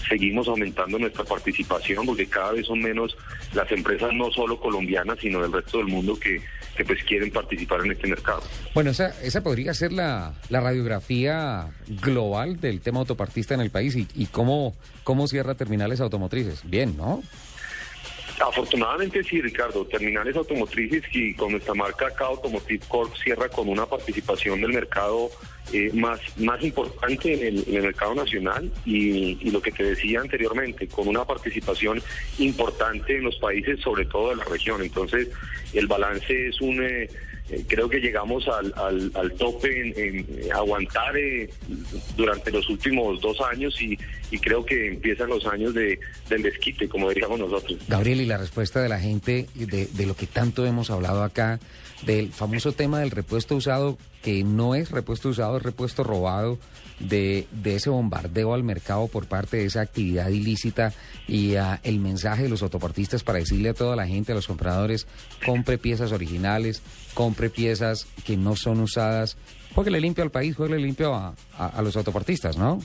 seguimos 0.09 0.49
aumentando 0.49 0.99
nuestra 0.99 1.25
participación 1.25 2.07
porque 2.07 2.27
cada 2.27 2.53
vez 2.53 2.67
son 2.67 2.81
menos 2.81 3.17
las 3.53 3.71
empresas 3.73 4.13
no 4.15 4.31
solo 4.31 4.59
colombianas 4.59 5.19
sino 5.21 5.43
del 5.43 5.53
resto 5.53 5.79
del 5.79 5.89
mundo 5.89 6.19
que, 6.19 6.41
que 6.79 6.85
pues 6.85 7.03
quieren 7.03 7.33
participar 7.33 7.85
en 7.85 7.91
este 7.91 8.07
mercado. 8.07 8.41
Bueno, 8.73 8.91
esa, 8.91 9.09
esa 9.21 9.43
podría 9.43 9.75
ser 9.75 9.93
la, 9.93 10.33
la 10.49 10.61
radiografía 10.61 11.71
global 11.89 12.61
del 12.61 12.81
tema 12.81 13.01
autopartista 13.01 13.55
en 13.55 13.61
el 13.61 13.71
país 13.71 13.97
y, 13.97 14.07
y 14.15 14.27
cómo, 14.27 14.77
cómo 15.03 15.27
cierra 15.27 15.57
terminales 15.57 16.01
automotrices. 16.01 16.63
Bien, 16.65 16.97
¿no? 16.97 17.21
Afortunadamente 18.41 19.25
sí, 19.25 19.43
Ricardo. 19.43 19.85
Terminales 19.87 20.37
automotrices 20.37 21.03
y 21.13 21.35
con 21.35 21.51
nuestra 21.51 21.75
marca 21.75 22.07
acá 22.07 22.27
Automotive 22.27 22.85
Corp 22.87 23.13
cierra 23.17 23.49
con 23.49 23.69
una 23.69 23.85
participación 23.87 24.61
del 24.61 24.73
mercado 24.73 25.31
eh, 25.73 25.91
más, 25.95 26.21
más 26.39 26.63
importante 26.63 27.35
en 27.35 27.57
el, 27.57 27.65
en 27.69 27.75
el 27.77 27.83
mercado 27.83 28.15
nacional 28.15 28.71
y, 28.85 29.39
y 29.41 29.51
lo 29.51 29.61
que 29.61 29.73
te 29.73 29.85
decía 29.85 30.21
anteriormente, 30.21 30.87
con 30.89 31.09
una 31.09 31.25
participación 31.25 32.03
importante 32.39 33.17
en 33.17 33.25
los 33.25 33.37
países, 33.37 33.81
sobre 33.81 34.07
todo 34.07 34.31
de 34.31 34.37
la 34.37 34.45
región. 34.45 34.83
Entonces, 34.83 35.29
el 35.73 35.87
balance 35.87 36.49
es 36.49 36.61
un... 36.61 36.83
eh, 36.83 37.09
eh, 37.51 37.65
creo 37.67 37.89
que 37.89 37.99
llegamos 37.99 38.47
al, 38.47 38.75
al, 39.15 39.33
tope 39.39 39.71
en, 39.97 40.27
aguantar 40.53 41.17
eh, 41.17 41.49
durante 42.15 42.51
los 42.51 42.69
últimos 42.69 43.23
dos 43.23 43.41
años 43.41 43.81
y, 43.81 43.99
y 44.31 44.39
creo 44.39 44.67
que 44.67 44.89
empiezan 44.89 45.31
los 45.31 45.47
años 45.47 45.73
de, 45.73 45.99
del 46.29 46.43
desquite, 46.43 46.91
como 46.91 47.09
diríamos 47.09 47.41
nosotros. 47.41 47.79
Gabriel, 47.89 48.21
y 48.21 48.27
la 48.27 48.37
respuesta 48.37 48.83
de 48.83 48.91
la 48.91 49.01
gente 49.01 49.47
de, 49.55 49.87
de 49.87 50.07
lo 50.07 50.15
que 50.15 50.27
tanto 50.27 50.67
hemos 50.67 50.91
hablado 50.91 51.23
acá, 51.23 51.59
del 52.07 52.33
famoso 52.33 52.73
tema 52.73 53.01
del 53.01 53.11
repuesto 53.11 53.57
usado, 53.57 53.99
que 54.23 54.45
no 54.45 54.75
es 54.75 54.91
repuesto 54.91 55.29
usado, 55.31 55.57
es 55.57 55.63
repuesto 55.63 56.05
robado, 56.05 56.59
de, 57.01 57.47
de 57.53 57.77
ese 57.77 57.91
bombardeo 57.91 58.55
al 58.55 58.65
mercado 58.65 59.07
por 59.07 59.27
parte 59.27 59.59
de 59.59 59.67
esa 59.67 59.81
actividad 59.83 60.29
ilícita 60.31 60.93
y 61.29 61.55
ah, 61.55 61.79
el 61.85 62.01
mensaje 62.01 62.43
de 62.45 62.49
los 62.49 62.63
autopartistas 62.65 63.23
para 63.23 63.39
decirle 63.39 63.69
a 63.69 63.75
toda 63.75 63.95
la 63.95 64.07
gente, 64.09 64.33
a 64.33 64.35
los 64.35 64.49
compradores, 64.49 65.07
compre 65.47 65.79
piezas 65.79 66.11
originales, 66.11 66.83
compre 67.15 67.51
piezas 67.51 68.07
que 68.25 68.37
no 68.37 68.57
son 68.57 68.81
usadas, 68.81 69.37
juegue 69.77 69.93
limpio 70.01 70.25
al 70.25 70.33
país, 70.33 70.57
juegue 70.57 70.77
limpio 70.79 71.15
a, 71.15 71.35
a- 71.57 71.67
a 71.69 71.83
los 71.83 71.97
autopartistas, 71.97 72.57
¿no? 72.57 72.81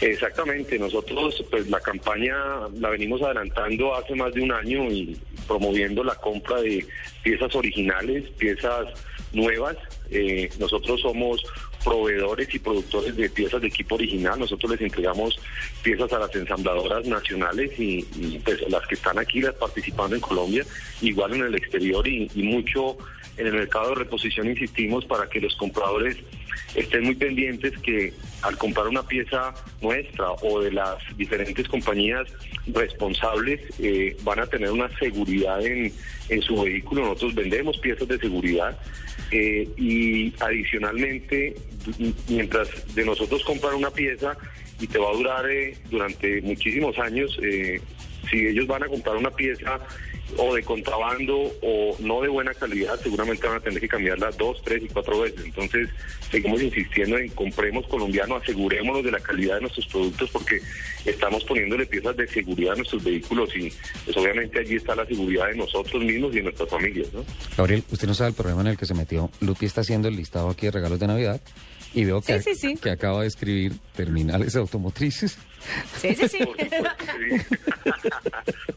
Exactamente, 0.00 0.78
nosotros 0.78 1.44
pues 1.50 1.68
la 1.68 1.80
campaña 1.80 2.34
la 2.78 2.90
venimos 2.90 3.22
adelantando 3.22 3.94
hace 3.94 4.14
más 4.14 4.32
de 4.32 4.40
un 4.40 4.52
año 4.52 4.84
y 4.90 5.16
promoviendo 5.46 6.02
la 6.02 6.14
compra 6.14 6.60
de 6.62 6.86
piezas 7.22 7.54
originales, 7.54 8.30
piezas 8.38 8.86
nuevas. 9.32 9.76
Eh, 10.10 10.50
nosotros 10.58 11.00
somos 11.02 11.44
proveedores 11.84 12.54
y 12.54 12.58
productores 12.58 13.16
de 13.16 13.28
piezas 13.28 13.60
de 13.60 13.68
equipo 13.68 13.94
original. 13.94 14.38
Nosotros 14.38 14.72
les 14.72 14.80
entregamos 14.80 15.38
piezas 15.82 16.12
a 16.12 16.18
las 16.18 16.34
ensambladoras 16.34 17.06
nacionales 17.06 17.70
y, 17.78 18.02
pues 18.44 18.60
las 18.70 18.86
que 18.86 18.94
están 18.94 19.18
aquí 19.18 19.40
las 19.40 19.54
participando 19.54 20.16
en 20.16 20.22
Colombia, 20.22 20.64
igual 21.00 21.34
en 21.34 21.42
el 21.42 21.54
exterior 21.54 22.06
y, 22.06 22.30
y 22.34 22.42
mucho 22.42 22.96
en 23.36 23.46
el 23.46 23.54
mercado 23.54 23.90
de 23.90 23.94
reposición 23.96 24.48
insistimos 24.48 25.04
para 25.06 25.28
que 25.28 25.40
los 25.40 25.56
compradores 25.56 26.16
estén 26.74 27.04
muy 27.04 27.14
pendientes 27.14 27.76
que 27.78 28.12
al 28.42 28.56
comprar 28.56 28.88
una 28.88 29.02
pieza 29.02 29.54
nuestra 29.80 30.32
o 30.32 30.60
de 30.60 30.72
las 30.72 30.98
diferentes 31.16 31.68
compañías 31.68 32.26
responsables 32.68 33.60
eh, 33.78 34.16
van 34.22 34.40
a 34.40 34.46
tener 34.46 34.70
una 34.70 34.88
seguridad 34.98 35.64
en, 35.64 35.92
en 36.28 36.42
su 36.42 36.62
vehículo. 36.62 37.02
Nosotros 37.02 37.34
vendemos 37.34 37.78
piezas 37.78 38.08
de 38.08 38.18
seguridad 38.18 38.78
eh, 39.30 39.68
y 39.76 40.32
adicionalmente, 40.40 41.54
mientras 42.28 42.94
de 42.94 43.04
nosotros 43.04 43.44
comprar 43.44 43.74
una 43.74 43.90
pieza 43.90 44.36
y 44.80 44.86
te 44.86 44.98
va 44.98 45.10
a 45.10 45.14
durar 45.14 45.50
eh, 45.50 45.76
durante 45.90 46.40
muchísimos 46.42 46.98
años, 46.98 47.38
eh, 47.42 47.80
si 48.30 48.46
ellos 48.46 48.66
van 48.66 48.82
a 48.82 48.86
comprar 48.88 49.16
una 49.16 49.30
pieza 49.30 49.78
o 50.36 50.54
de 50.54 50.62
contrabando 50.62 51.52
o 51.62 51.96
no 52.00 52.22
de 52.22 52.28
buena 52.28 52.54
calidad, 52.54 52.98
seguramente 53.00 53.46
van 53.46 53.56
a 53.56 53.60
tener 53.60 53.80
que 53.80 53.88
cambiarla 53.88 54.30
dos, 54.32 54.60
tres 54.62 54.82
y 54.82 54.88
cuatro 54.88 55.20
veces. 55.20 55.44
Entonces, 55.44 55.88
seguimos 56.30 56.62
insistiendo 56.62 57.18
en 57.18 57.28
compremos 57.30 57.86
colombiano, 57.86 58.36
asegurémonos 58.36 59.04
de 59.04 59.12
la 59.12 59.20
calidad 59.20 59.56
de 59.56 59.62
nuestros 59.62 59.86
productos 59.86 60.30
porque 60.30 60.60
estamos 61.04 61.44
poniéndole 61.44 61.86
piezas 61.86 62.16
de 62.16 62.26
seguridad 62.28 62.74
a 62.74 62.76
nuestros 62.76 63.02
vehículos 63.02 63.54
y 63.56 63.72
pues 64.04 64.16
obviamente 64.16 64.60
allí 64.60 64.76
está 64.76 64.94
la 64.94 65.06
seguridad 65.06 65.48
de 65.48 65.56
nosotros 65.56 66.02
mismos 66.02 66.32
y 66.32 66.36
de 66.36 66.42
nuestras 66.42 66.68
familias, 66.68 67.12
¿no? 67.12 67.24
Gabriel, 67.56 67.84
usted 67.90 68.06
no 68.06 68.14
sabe 68.14 68.30
el 68.30 68.36
problema 68.36 68.60
en 68.62 68.68
el 68.68 68.76
que 68.76 68.86
se 68.86 68.94
metió. 68.94 69.30
Lupi 69.40 69.66
está 69.66 69.80
haciendo 69.80 70.08
el 70.08 70.16
listado 70.16 70.50
aquí 70.50 70.66
de 70.66 70.72
regalos 70.72 70.98
de 70.98 71.06
Navidad 71.06 71.40
y 71.94 72.04
veo 72.04 72.20
que, 72.20 72.40
Sí, 72.40 72.54
sí, 72.54 72.68
sí. 72.68 72.76
que 72.76 72.90
acaba 72.90 73.22
de 73.22 73.28
escribir 73.28 73.72
terminales 73.96 74.54
automotrices. 74.56 75.36
Sí, 76.00 76.14
sí, 76.14 76.28
sí. 76.28 76.38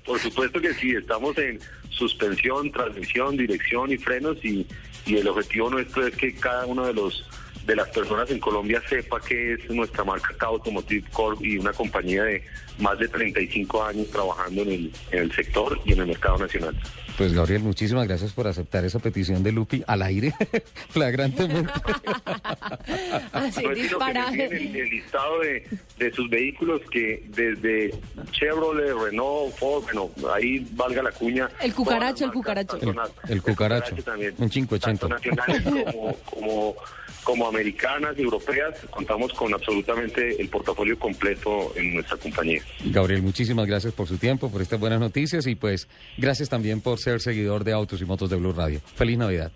Por 0.05 0.19
supuesto 0.19 0.59
que 0.59 0.73
sí, 0.73 0.91
estamos 0.95 1.37
en 1.37 1.59
suspensión, 1.89 2.71
transmisión, 2.71 3.37
dirección 3.37 3.91
y 3.91 3.97
frenos 3.97 4.37
y, 4.43 4.65
y 5.05 5.17
el 5.17 5.27
objetivo 5.27 5.69
nuestro 5.69 6.07
es 6.07 6.15
que 6.15 6.33
cada 6.35 6.65
uno 6.65 6.85
de 6.85 6.93
los 6.93 7.25
de 7.65 7.75
las 7.75 7.89
personas 7.89 8.29
en 8.29 8.39
Colombia 8.39 8.81
sepa 8.89 9.19
que 9.21 9.53
es 9.53 9.69
nuestra 9.69 10.03
marca 10.03 10.33
K 10.37 10.45
Automotive 10.45 11.09
Corp 11.11 11.41
y 11.41 11.57
una 11.57 11.71
compañía 11.71 12.23
de 12.23 12.43
más 12.79 12.97
de 12.99 13.07
35 13.07 13.83
años 13.83 14.07
trabajando 14.09 14.63
en 14.63 14.71
el, 14.71 14.91
en 15.11 15.19
el 15.19 15.31
sector 15.31 15.79
y 15.85 15.93
en 15.93 16.01
el 16.01 16.07
mercado 16.07 16.37
nacional. 16.37 16.75
Pues 17.17 17.31
Gabriel, 17.31 17.61
muchísimas 17.61 18.07
gracias 18.07 18.31
por 18.33 18.47
aceptar 18.47 18.83
esa 18.85 18.97
petición 18.97 19.43
de 19.43 19.51
Lupi 19.51 19.83
al 19.85 20.01
aire, 20.01 20.33
flagrantemente. 20.89 21.71
Así 23.31 23.63
No 23.63 23.71
es 23.71 23.87
sino 23.87 23.99
que 23.99 24.45
el, 24.45 24.75
el 24.75 24.89
listado 24.89 25.39
de, 25.41 25.67
de 25.99 26.11
sus 26.11 26.27
vehículos 26.29 26.81
que 26.89 27.23
desde 27.27 27.93
Chevrolet, 28.31 28.93
Renault, 28.95 29.55
Ford, 29.55 29.83
bueno, 29.83 30.09
ahí 30.33 30.65
valga 30.71 31.03
la 31.03 31.11
cuña. 31.11 31.49
El 31.61 31.73
cucaracho, 31.75 32.25
el 32.25 32.31
cucaracho. 32.31 32.77
El, 32.77 32.95
el 33.29 33.41
cucaracho, 33.43 33.95
también. 34.03 34.33
un 34.39 34.49
580. 34.49 35.07
tanto 35.07 35.09
nacionales 35.09 35.61
como, 35.63 36.15
como, 36.25 36.75
como 37.23 37.47
americanas 37.47 38.15
y 38.17 38.21
europeas, 38.21 38.75
contamos 38.89 39.33
con 39.33 39.53
absolutamente 39.53 40.41
el 40.41 40.49
portafolio 40.49 40.97
completo 40.97 41.73
en 41.75 41.95
nuestra 41.95 42.17
compañía. 42.17 42.61
Gabriel, 42.85 43.21
muchísimas 43.21 43.65
gracias 43.65 43.93
por 43.93 44.07
su 44.07 44.17
tiempo, 44.17 44.51
por 44.51 44.61
estas 44.61 44.79
buenas 44.79 44.99
noticias 44.99 45.47
y 45.47 45.55
pues 45.55 45.87
gracias 46.17 46.49
también 46.49 46.81
por 46.81 46.99
ser 46.99 47.21
seguidor 47.21 47.63
de 47.63 47.73
Autos 47.73 48.01
y 48.01 48.05
Motos 48.05 48.29
de 48.29 48.35
Blue 48.35 48.53
Radio. 48.53 48.81
Feliz 48.95 49.17
Navidad. 49.17 49.51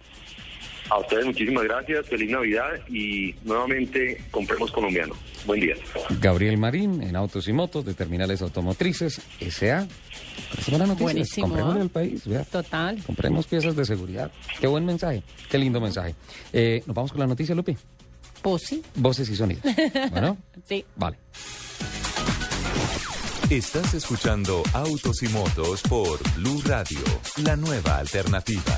A 0.90 1.00
ustedes 1.00 1.26
muchísimas 1.26 1.64
gracias, 1.66 2.08
feliz 2.08 2.32
Navidad 2.32 2.80
y 2.88 3.36
nuevamente 3.44 4.24
compremos 4.32 4.72
colombiano. 4.72 5.16
Buen 5.46 5.60
día. 5.60 5.76
Gabriel 6.22 6.58
Marín 6.58 7.04
en 7.04 7.16
Autos 7.16 7.48
y 7.48 7.54
Motos 7.54 7.86
de 7.86 7.94
Terminales 7.94 8.42
Automotrices 8.42 9.22
SA. 9.50 9.88
Es 10.58 10.70
buena 10.70 10.86
noticia. 10.86 11.06
Buenísimo, 11.06 11.48
Comprémosle 11.48 11.80
¿ah? 11.80 11.84
al 11.84 11.90
país. 11.90 12.26
vea. 12.26 12.44
Total. 12.46 13.04
Compremos 13.04 13.46
piezas 13.48 13.76
de 13.76 13.86
seguridad. 13.86 14.32
Qué 14.60 14.68
buen 14.68 14.86
mensaje. 14.86 15.24
Qué 15.50 15.58
lindo 15.58 15.80
mensaje. 15.82 16.16
Eh, 16.54 16.84
Nos 16.86 16.96
vamos 16.96 17.12
con 17.12 17.20
la 17.20 17.28
noticia, 17.28 17.54
Lupi. 17.56 17.78
Pues 18.42 18.64
sí. 18.64 18.82
Voces 18.96 19.30
y 19.30 19.36
sonidos. 19.36 19.64
Bueno, 20.12 20.38
Sí. 20.68 20.86
vale. 20.96 21.18
Estás 23.50 23.94
escuchando 23.94 24.62
Autos 24.74 25.24
y 25.24 25.30
Motos 25.30 25.82
por 25.84 26.20
Blue 26.36 26.62
Radio, 26.66 27.00
la 27.44 27.56
nueva 27.56 27.98
alternativa. 28.00 28.78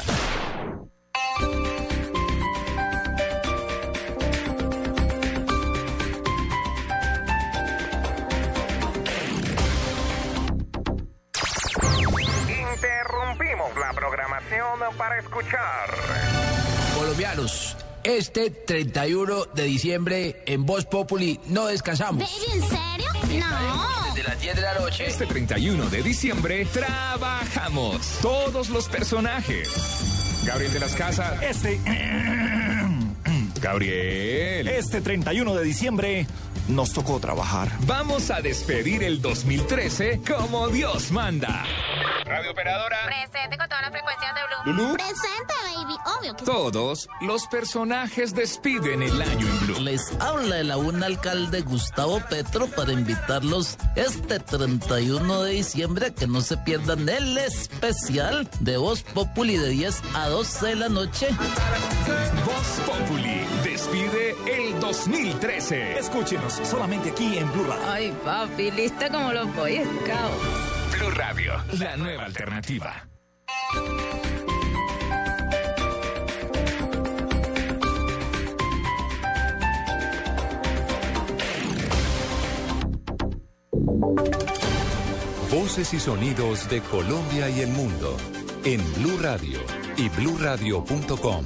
Escuchar. 15.19 15.89
Colombianos, 16.97 17.77
este 18.03 18.49
31 18.49 19.45
de 19.53 19.63
diciembre 19.63 20.43
en 20.45 20.65
Voz 20.65 20.85
Populi 20.85 21.39
no 21.47 21.67
descansamos. 21.67 22.23
¿En 22.53 22.61
serio? 22.61 23.11
No. 23.39 24.13
Desde 24.15 24.29
las 24.29 24.41
10 24.41 24.55
de 24.55 24.61
la 24.61 24.73
noche. 24.79 25.07
Este 25.07 25.25
31 25.25 25.89
de 25.89 26.03
diciembre 26.03 26.65
trabajamos 26.65 28.19
todos 28.21 28.69
los 28.69 28.87
personajes. 28.87 29.69
Gabriel 30.45 30.73
de 30.73 30.79
las 30.79 30.95
Casas. 30.95 31.41
Este. 31.43 31.79
Gabriel. 33.61 34.67
Este 34.67 35.01
31 35.01 35.55
de 35.55 35.63
diciembre 35.63 36.27
nos 36.69 36.93
tocó 36.93 37.19
trabajar. 37.19 37.69
Vamos 37.81 38.31
a 38.31 38.41
despedir 38.41 39.03
el 39.03 39.21
2013 39.21 40.21
como 40.27 40.67
Dios 40.69 41.11
manda. 41.11 41.65
Radio 42.25 42.51
Operadora. 42.51 42.97
Presente 43.05 43.57
con 43.57 43.67
todas 43.67 43.81
las 43.81 43.91
frecuencias 43.91 44.35
de 44.35 44.41
Blue. 44.45 44.77
Lulú. 44.77 44.93
Presente, 44.93 45.53
baby. 45.75 45.97
Obvio 46.19 46.35
que. 46.35 46.45
Todos 46.45 47.09
los 47.21 47.47
personajes 47.47 48.35
despiden 48.35 49.01
el 49.01 49.21
año 49.21 49.47
en 49.47 49.59
Blue. 49.65 49.79
Les 49.79 50.13
habla 50.19 50.59
el 50.59 50.71
aún 50.71 51.03
alcalde 51.03 51.61
Gustavo 51.61 52.21
Petro 52.29 52.67
para 52.67 52.91
invitarlos 52.91 53.77
este 53.95 54.39
31 54.39 55.43
de 55.43 55.51
diciembre 55.51 56.07
a 56.07 56.13
que 56.13 56.27
no 56.27 56.41
se 56.41 56.57
pierdan 56.57 57.09
el 57.09 57.37
especial 57.37 58.47
de 58.59 58.77
Voz 58.77 59.01
Populi 59.01 59.57
de 59.57 59.69
10 59.69 60.01
a 60.13 60.29
12 60.29 60.67
de 60.67 60.75
la 60.75 60.89
noche. 60.89 61.29
Voz 62.45 62.85
Populi 62.85 63.58
despide 63.79 64.35
el 64.45 64.77
2013. 64.81 65.99
Escúchenos 65.99 66.53
solamente 66.63 67.11
aquí 67.11 67.37
en 67.37 67.49
Blue 67.53 67.63
Radio. 67.63 67.83
Ay, 67.87 68.13
papi, 68.25 68.71
lista 68.71 69.09
como 69.09 69.31
los 69.31 69.55
Boy 69.55 69.77
Scouts. 69.77 70.97
Blue 70.97 71.11
Radio, 71.11 71.53
la 71.79 71.95
nueva 71.95 72.25
alternativa. 72.25 73.07
Voces 85.49 85.93
y 85.93 85.99
sonidos 85.99 86.69
de 86.69 86.81
Colombia 86.81 87.49
y 87.49 87.61
el 87.61 87.69
mundo 87.69 88.17
en 88.65 88.81
Blue 88.95 89.17
Radio 89.21 89.59
y 89.95 90.09
bluradio.com, 90.09 91.45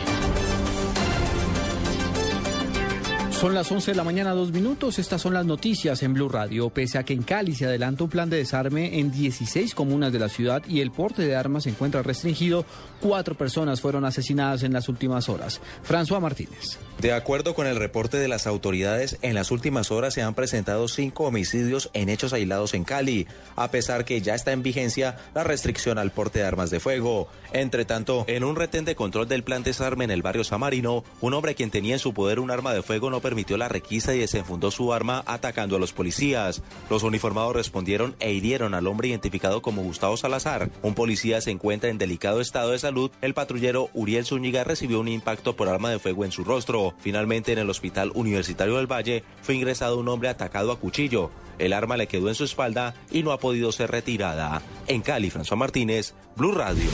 Son 3.41 3.55
las 3.55 3.71
11 3.71 3.89
de 3.89 3.97
la 3.97 4.03
mañana, 4.03 4.35
dos 4.35 4.51
minutos. 4.51 4.99
Estas 4.99 5.19
son 5.19 5.33
las 5.33 5.47
noticias 5.47 6.03
en 6.03 6.13
Blue 6.13 6.29
Radio. 6.29 6.69
Pese 6.69 6.99
a 6.99 7.03
que 7.03 7.13
en 7.13 7.23
Cali 7.23 7.55
se 7.55 7.65
adelanta 7.65 8.03
un 8.03 8.09
plan 8.11 8.29
de 8.29 8.37
desarme 8.37 8.99
en 8.99 9.11
16 9.11 9.73
comunas 9.73 10.13
de 10.13 10.19
la 10.19 10.29
ciudad 10.29 10.61
y 10.67 10.79
el 10.79 10.91
porte 10.91 11.23
de 11.23 11.35
armas 11.35 11.63
se 11.63 11.71
encuentra 11.71 12.03
restringido, 12.03 12.65
cuatro 12.99 13.33
personas 13.33 13.81
fueron 13.81 14.05
asesinadas 14.05 14.61
en 14.61 14.73
las 14.73 14.89
últimas 14.89 15.27
horas. 15.27 15.59
François 15.83 16.21
Martínez. 16.21 16.77
De 16.99 17.13
acuerdo 17.13 17.55
con 17.55 17.65
el 17.65 17.77
reporte 17.77 18.17
de 18.17 18.27
las 18.27 18.45
autoridades, 18.45 19.17
en 19.23 19.33
las 19.33 19.49
últimas 19.49 19.89
horas 19.89 20.13
se 20.13 20.21
han 20.21 20.35
presentado 20.35 20.87
cinco 20.87 21.23
homicidios 21.23 21.89
en 21.93 22.09
hechos 22.09 22.33
aislados 22.33 22.75
en 22.75 22.83
Cali, 22.83 23.25
a 23.55 23.71
pesar 23.71 24.05
que 24.05 24.21
ya 24.21 24.35
está 24.35 24.51
en 24.51 24.61
vigencia 24.61 25.17
la 25.33 25.43
restricción 25.43 25.97
al 25.97 26.11
porte 26.11 26.37
de 26.37 26.45
armas 26.45 26.69
de 26.69 26.79
fuego. 26.79 27.27
Entre 27.53 27.85
tanto, 27.85 28.23
en 28.27 28.43
un 28.43 28.55
retén 28.55 28.85
de 28.85 28.93
control 28.93 29.27
del 29.27 29.43
plan 29.43 29.63
desarme 29.63 30.03
en 30.03 30.11
el 30.11 30.21
barrio 30.21 30.43
Samarino, 30.43 31.03
un 31.21 31.33
hombre 31.33 31.55
quien 31.55 31.71
tenía 31.71 31.95
en 31.95 31.99
su 31.99 32.13
poder 32.13 32.39
un 32.39 32.51
arma 32.51 32.71
de 32.71 32.83
fuego 32.83 33.09
no 33.09 33.19
permitió 33.31 33.55
la 33.55 33.69
requisa 33.69 34.13
y 34.13 34.19
desenfundó 34.19 34.71
su 34.71 34.91
arma 34.91 35.23
atacando 35.25 35.77
a 35.77 35.79
los 35.79 35.93
policías. 35.93 36.61
Los 36.89 37.03
uniformados 37.03 37.55
respondieron 37.55 38.13
e 38.19 38.33
hirieron 38.33 38.73
al 38.73 38.87
hombre 38.87 39.07
identificado 39.07 39.61
como 39.61 39.83
Gustavo 39.83 40.17
Salazar. 40.17 40.69
Un 40.81 40.95
policía 40.95 41.39
se 41.39 41.49
encuentra 41.49 41.89
en 41.89 41.97
delicado 41.97 42.41
estado 42.41 42.71
de 42.71 42.79
salud. 42.79 43.09
El 43.21 43.33
patrullero 43.33 43.89
Uriel 43.93 44.25
Zúñiga 44.25 44.65
recibió 44.65 44.99
un 44.99 45.07
impacto 45.07 45.55
por 45.55 45.69
arma 45.69 45.89
de 45.89 45.99
fuego 45.99 46.25
en 46.25 46.33
su 46.33 46.43
rostro. 46.43 46.93
Finalmente, 46.99 47.53
en 47.53 47.59
el 47.59 47.69
Hospital 47.69 48.11
Universitario 48.15 48.75
del 48.75 48.91
Valle 48.91 49.23
fue 49.41 49.55
ingresado 49.55 49.97
un 49.97 50.09
hombre 50.09 50.27
atacado 50.27 50.73
a 50.73 50.79
cuchillo. 50.79 51.31
El 51.57 51.71
arma 51.71 51.95
le 51.95 52.07
quedó 52.07 52.27
en 52.27 52.35
su 52.35 52.43
espalda 52.43 52.95
y 53.11 53.23
no 53.23 53.31
ha 53.31 53.39
podido 53.39 53.71
ser 53.71 53.91
retirada. 53.91 54.61
En 54.87 55.01
Cali, 55.01 55.31
François 55.31 55.55
Martínez, 55.55 56.15
Blue 56.35 56.51
Radio. 56.51 56.89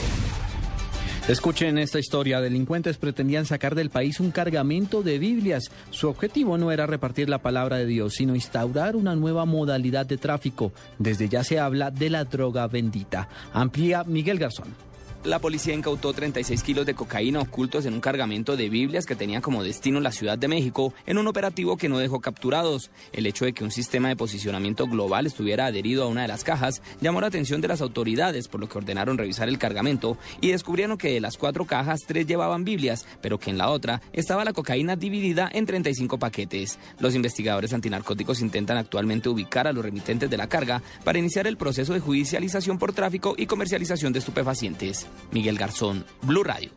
Escuchen 1.28 1.76
esta 1.76 1.98
historia. 1.98 2.40
Delincuentes 2.40 2.96
pretendían 2.96 3.44
sacar 3.44 3.74
del 3.74 3.90
país 3.90 4.18
un 4.18 4.30
cargamento 4.30 5.02
de 5.02 5.18
Biblias. 5.18 5.70
Su 5.90 6.08
objetivo 6.08 6.56
no 6.56 6.72
era 6.72 6.86
repartir 6.86 7.28
la 7.28 7.42
palabra 7.42 7.76
de 7.76 7.84
Dios, 7.84 8.14
sino 8.14 8.34
instaurar 8.34 8.96
una 8.96 9.14
nueva 9.14 9.44
modalidad 9.44 10.06
de 10.06 10.16
tráfico. 10.16 10.72
Desde 10.98 11.28
ya 11.28 11.44
se 11.44 11.60
habla 11.60 11.90
de 11.90 12.08
la 12.08 12.24
droga 12.24 12.66
bendita. 12.66 13.28
Amplía 13.52 14.04
Miguel 14.04 14.38
Garzón. 14.38 14.87
La 15.24 15.40
policía 15.40 15.74
incautó 15.74 16.12
36 16.12 16.62
kilos 16.62 16.86
de 16.86 16.94
cocaína 16.94 17.40
ocultos 17.40 17.84
en 17.86 17.94
un 17.94 18.00
cargamento 18.00 18.56
de 18.56 18.68
Biblias 18.68 19.04
que 19.04 19.16
tenía 19.16 19.40
como 19.40 19.64
destino 19.64 19.98
la 20.00 20.12
Ciudad 20.12 20.38
de 20.38 20.46
México 20.46 20.94
en 21.06 21.18
un 21.18 21.26
operativo 21.26 21.76
que 21.76 21.88
no 21.88 21.98
dejó 21.98 22.20
capturados. 22.20 22.92
El 23.12 23.26
hecho 23.26 23.44
de 23.44 23.52
que 23.52 23.64
un 23.64 23.72
sistema 23.72 24.08
de 24.08 24.16
posicionamiento 24.16 24.86
global 24.86 25.26
estuviera 25.26 25.66
adherido 25.66 26.04
a 26.04 26.06
una 26.06 26.22
de 26.22 26.28
las 26.28 26.44
cajas 26.44 26.82
llamó 27.00 27.20
la 27.20 27.26
atención 27.26 27.60
de 27.60 27.66
las 27.66 27.80
autoridades, 27.80 28.46
por 28.46 28.60
lo 28.60 28.68
que 28.68 28.78
ordenaron 28.78 29.18
revisar 29.18 29.48
el 29.48 29.58
cargamento 29.58 30.16
y 30.40 30.52
descubrieron 30.52 30.96
que 30.96 31.12
de 31.12 31.20
las 31.20 31.36
cuatro 31.36 31.66
cajas, 31.66 32.02
tres 32.06 32.28
llevaban 32.28 32.64
Biblias, 32.64 33.04
pero 33.20 33.38
que 33.38 33.50
en 33.50 33.58
la 33.58 33.70
otra 33.70 34.00
estaba 34.12 34.44
la 34.44 34.52
cocaína 34.52 34.94
dividida 34.94 35.50
en 35.52 35.66
35 35.66 36.20
paquetes. 36.20 36.78
Los 37.00 37.16
investigadores 37.16 37.72
antinarcóticos 37.72 38.40
intentan 38.40 38.78
actualmente 38.78 39.28
ubicar 39.28 39.66
a 39.66 39.72
los 39.72 39.84
remitentes 39.84 40.30
de 40.30 40.36
la 40.36 40.48
carga 40.48 40.80
para 41.02 41.18
iniciar 41.18 41.48
el 41.48 41.56
proceso 41.56 41.92
de 41.92 42.00
judicialización 42.00 42.78
por 42.78 42.92
tráfico 42.92 43.34
y 43.36 43.46
comercialización 43.46 44.12
de 44.12 44.20
estupefacientes. 44.20 45.08
Miguel 45.32 45.58
Garzón, 45.58 46.04
Blue 46.22 46.44
Radio. 46.44 46.70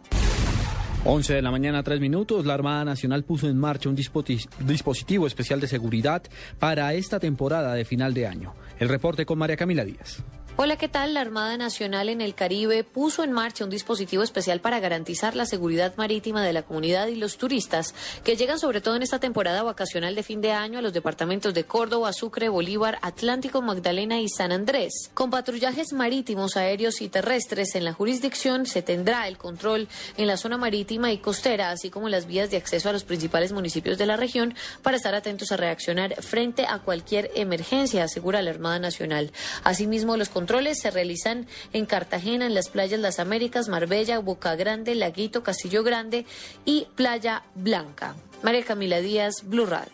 11 1.03 1.33
de 1.33 1.41
la 1.41 1.49
mañana, 1.49 1.81
3 1.81 1.99
minutos. 1.99 2.45
La 2.45 2.53
Armada 2.53 2.85
Nacional 2.85 3.23
puso 3.23 3.49
en 3.49 3.57
marcha 3.57 3.89
un 3.89 3.95
dispositivo 3.95 5.25
especial 5.25 5.59
de 5.59 5.67
seguridad 5.67 6.21
para 6.59 6.93
esta 6.93 7.19
temporada 7.19 7.73
de 7.73 7.85
final 7.85 8.13
de 8.13 8.27
año. 8.27 8.53
El 8.79 8.87
reporte 8.87 9.25
con 9.25 9.39
María 9.39 9.57
Camila 9.57 9.83
Díaz. 9.83 10.23
Hola, 10.57 10.75
¿qué 10.75 10.89
tal? 10.89 11.13
La 11.13 11.21
Armada 11.21 11.55
Nacional 11.55 12.09
en 12.09 12.19
el 12.19 12.35
Caribe 12.35 12.83
puso 12.83 13.23
en 13.23 13.31
marcha 13.31 13.63
un 13.63 13.69
dispositivo 13.69 14.21
especial 14.21 14.59
para 14.59 14.81
garantizar 14.81 15.33
la 15.33 15.45
seguridad 15.45 15.95
marítima 15.95 16.43
de 16.43 16.51
la 16.51 16.61
comunidad 16.61 17.07
y 17.07 17.15
los 17.15 17.37
turistas 17.37 17.95
que 18.25 18.35
llegan 18.35 18.59
sobre 18.59 18.81
todo 18.81 18.97
en 18.97 19.01
esta 19.01 19.17
temporada 19.17 19.63
vacacional 19.63 20.13
de 20.13 20.23
fin 20.23 20.41
de 20.41 20.51
año 20.51 20.77
a 20.77 20.81
los 20.81 20.91
departamentos 20.91 21.53
de 21.53 21.63
Córdoba, 21.63 22.11
Sucre, 22.11 22.49
Bolívar, 22.49 22.99
Atlántico, 23.01 23.61
Magdalena 23.61 24.19
y 24.19 24.27
San 24.27 24.51
Andrés. 24.51 25.09
Con 25.13 25.31
patrullajes 25.31 25.93
marítimos, 25.93 26.57
aéreos 26.57 27.01
y 27.01 27.07
terrestres 27.07 27.73
en 27.75 27.85
la 27.85 27.93
jurisdicción 27.93 28.65
se 28.65 28.81
tendrá 28.81 29.29
el 29.29 29.37
control 29.37 29.87
en 30.17 30.27
la 30.27 30.37
zona 30.37 30.57
marítima 30.57 31.13
y 31.13 31.19
costera, 31.19 31.71
así 31.71 31.89
como 31.89 32.07
en 32.07 32.11
las 32.11 32.27
vías 32.27 32.51
de 32.51 32.57
acceso 32.57 32.89
a 32.89 32.93
los 32.93 33.05
principales 33.05 33.53
municipios 33.53 33.97
de 33.97 34.05
la 34.05 34.17
región 34.17 34.53
para 34.83 34.97
estar 34.97 35.15
atentos 35.15 35.51
a 35.53 35.57
reaccionar 35.57 36.21
frente 36.21 36.67
a 36.67 36.79
cualquier 36.79 37.31
emergencia, 37.35 38.03
asegura 38.03 38.41
la 38.41 38.51
Armada 38.51 38.79
Nacional. 38.79 39.31
Asimismo, 39.63 40.17
los 40.17 40.29
controles 40.41 40.79
se 40.79 40.89
realizan 40.89 41.45
en 41.71 41.85
Cartagena, 41.85 42.47
en 42.47 42.55
las 42.55 42.69
playas 42.69 42.99
Las 42.99 43.19
Américas, 43.19 43.69
Marbella, 43.69 44.17
Boca 44.17 44.55
Grande, 44.55 44.95
Laguito, 44.95 45.43
Castillo 45.43 45.83
Grande 45.83 46.25
y 46.65 46.87
Playa 46.95 47.43
Blanca. 47.53 48.15
María 48.41 48.63
Camila 48.63 49.01
Díaz, 49.01 49.43
Blue 49.43 49.67
Radio. 49.67 49.91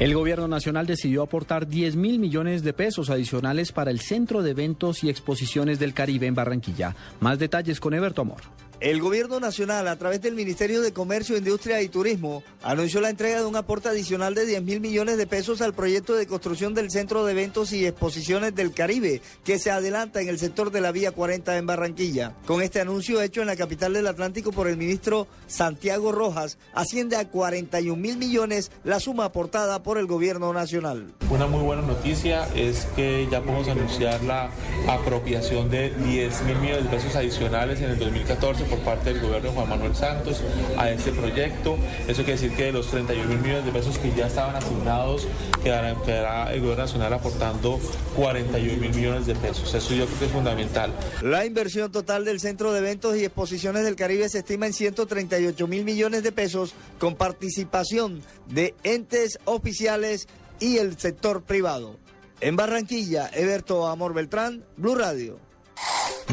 El 0.00 0.12
gobierno 0.12 0.48
nacional 0.48 0.86
decidió 0.86 1.22
aportar 1.22 1.68
10 1.68 1.94
mil 1.94 2.18
millones 2.18 2.64
de 2.64 2.72
pesos 2.72 3.10
adicionales 3.10 3.70
para 3.70 3.92
el 3.92 4.00
Centro 4.00 4.42
de 4.42 4.50
Eventos 4.50 5.04
y 5.04 5.08
Exposiciones 5.08 5.78
del 5.78 5.94
Caribe 5.94 6.26
en 6.26 6.34
Barranquilla. 6.34 6.96
Más 7.20 7.38
detalles 7.38 7.78
con 7.78 7.94
Eberto 7.94 8.22
Amor. 8.22 8.40
El 8.80 9.02
gobierno 9.02 9.40
nacional, 9.40 9.86
a 9.88 9.96
través 9.96 10.22
del 10.22 10.34
Ministerio 10.34 10.80
de 10.80 10.94
Comercio, 10.94 11.36
Industria 11.36 11.82
y 11.82 11.90
Turismo, 11.90 12.42
anunció 12.62 13.02
la 13.02 13.10
entrega 13.10 13.40
de 13.40 13.44
un 13.44 13.54
aporte 13.54 13.90
adicional 13.90 14.34
de 14.34 14.46
10 14.46 14.62
mil 14.62 14.80
millones 14.80 15.18
de 15.18 15.26
pesos 15.26 15.60
al 15.60 15.74
proyecto 15.74 16.14
de 16.14 16.26
construcción 16.26 16.72
del 16.72 16.90
Centro 16.90 17.26
de 17.26 17.32
Eventos 17.32 17.74
y 17.74 17.84
Exposiciones 17.84 18.54
del 18.54 18.72
Caribe, 18.72 19.20
que 19.44 19.58
se 19.58 19.70
adelanta 19.70 20.22
en 20.22 20.30
el 20.30 20.38
sector 20.38 20.70
de 20.70 20.80
la 20.80 20.92
Vía 20.92 21.12
40 21.12 21.58
en 21.58 21.66
Barranquilla. 21.66 22.32
Con 22.46 22.62
este 22.62 22.80
anuncio 22.80 23.20
hecho 23.20 23.42
en 23.42 23.48
la 23.48 23.56
capital 23.56 23.92
del 23.92 24.06
Atlántico 24.06 24.50
por 24.50 24.66
el 24.66 24.78
ministro 24.78 25.26
Santiago 25.46 26.10
Rojas, 26.10 26.56
asciende 26.72 27.16
a 27.16 27.28
41 27.28 28.00
mil 28.00 28.16
millones 28.16 28.72
la 28.82 28.98
suma 28.98 29.26
aportada 29.26 29.82
por 29.82 29.98
el 29.98 30.06
gobierno 30.06 30.54
nacional. 30.54 31.12
Una 31.28 31.46
muy 31.46 31.60
buena 31.60 31.82
noticia 31.82 32.48
es 32.54 32.86
que 32.96 33.28
ya 33.30 33.42
podemos 33.42 33.68
anunciar 33.68 34.24
la 34.24 34.50
apropiación 34.88 35.68
de 35.68 35.90
10 35.90 36.42
mil 36.44 36.56
millones 36.56 36.84
de 36.84 36.90
pesos 36.96 37.14
adicionales 37.14 37.78
en 37.82 37.90
el 37.90 37.98
2014 37.98 38.69
por 38.70 38.78
parte 38.80 39.12
del 39.12 39.20
gobierno 39.20 39.50
de 39.50 39.54
Juan 39.54 39.68
Manuel 39.68 39.94
Santos 39.94 40.40
a 40.78 40.90
este 40.90 41.10
proyecto. 41.12 41.76
Eso 42.06 42.22
quiere 42.22 42.40
decir 42.40 42.56
que 42.56 42.64
de 42.66 42.72
los 42.72 42.86
31 42.88 43.28
mil 43.28 43.38
millones 43.38 43.64
de 43.66 43.72
pesos 43.72 43.98
que 43.98 44.12
ya 44.12 44.28
estaban 44.28 44.56
asignados, 44.56 45.26
quedará, 45.62 45.94
quedará 46.02 46.52
el 46.52 46.60
gobierno 46.60 46.84
nacional 46.84 47.12
aportando 47.12 47.80
41 48.16 48.80
mil 48.80 48.94
millones 48.94 49.26
de 49.26 49.34
pesos. 49.34 49.74
Eso 49.74 49.94
yo 49.94 50.06
creo 50.06 50.18
que 50.18 50.24
es 50.26 50.30
fundamental. 50.30 50.92
La 51.22 51.44
inversión 51.44 51.90
total 51.90 52.24
del 52.24 52.40
Centro 52.40 52.72
de 52.72 52.78
Eventos 52.78 53.16
y 53.16 53.24
Exposiciones 53.24 53.84
del 53.84 53.96
Caribe 53.96 54.28
se 54.28 54.38
estima 54.38 54.66
en 54.66 54.72
138 54.72 55.66
mil 55.66 55.84
millones 55.84 56.22
de 56.22 56.32
pesos 56.32 56.74
con 56.98 57.16
participación 57.16 58.22
de 58.46 58.74
entes 58.84 59.38
oficiales 59.44 60.28
y 60.60 60.78
el 60.78 60.98
sector 60.98 61.42
privado. 61.42 61.96
En 62.40 62.56
Barranquilla, 62.56 63.30
Eberto 63.34 63.86
Amor 63.86 64.14
Beltrán, 64.14 64.64
Blue 64.76 64.94
Radio. 64.94 65.49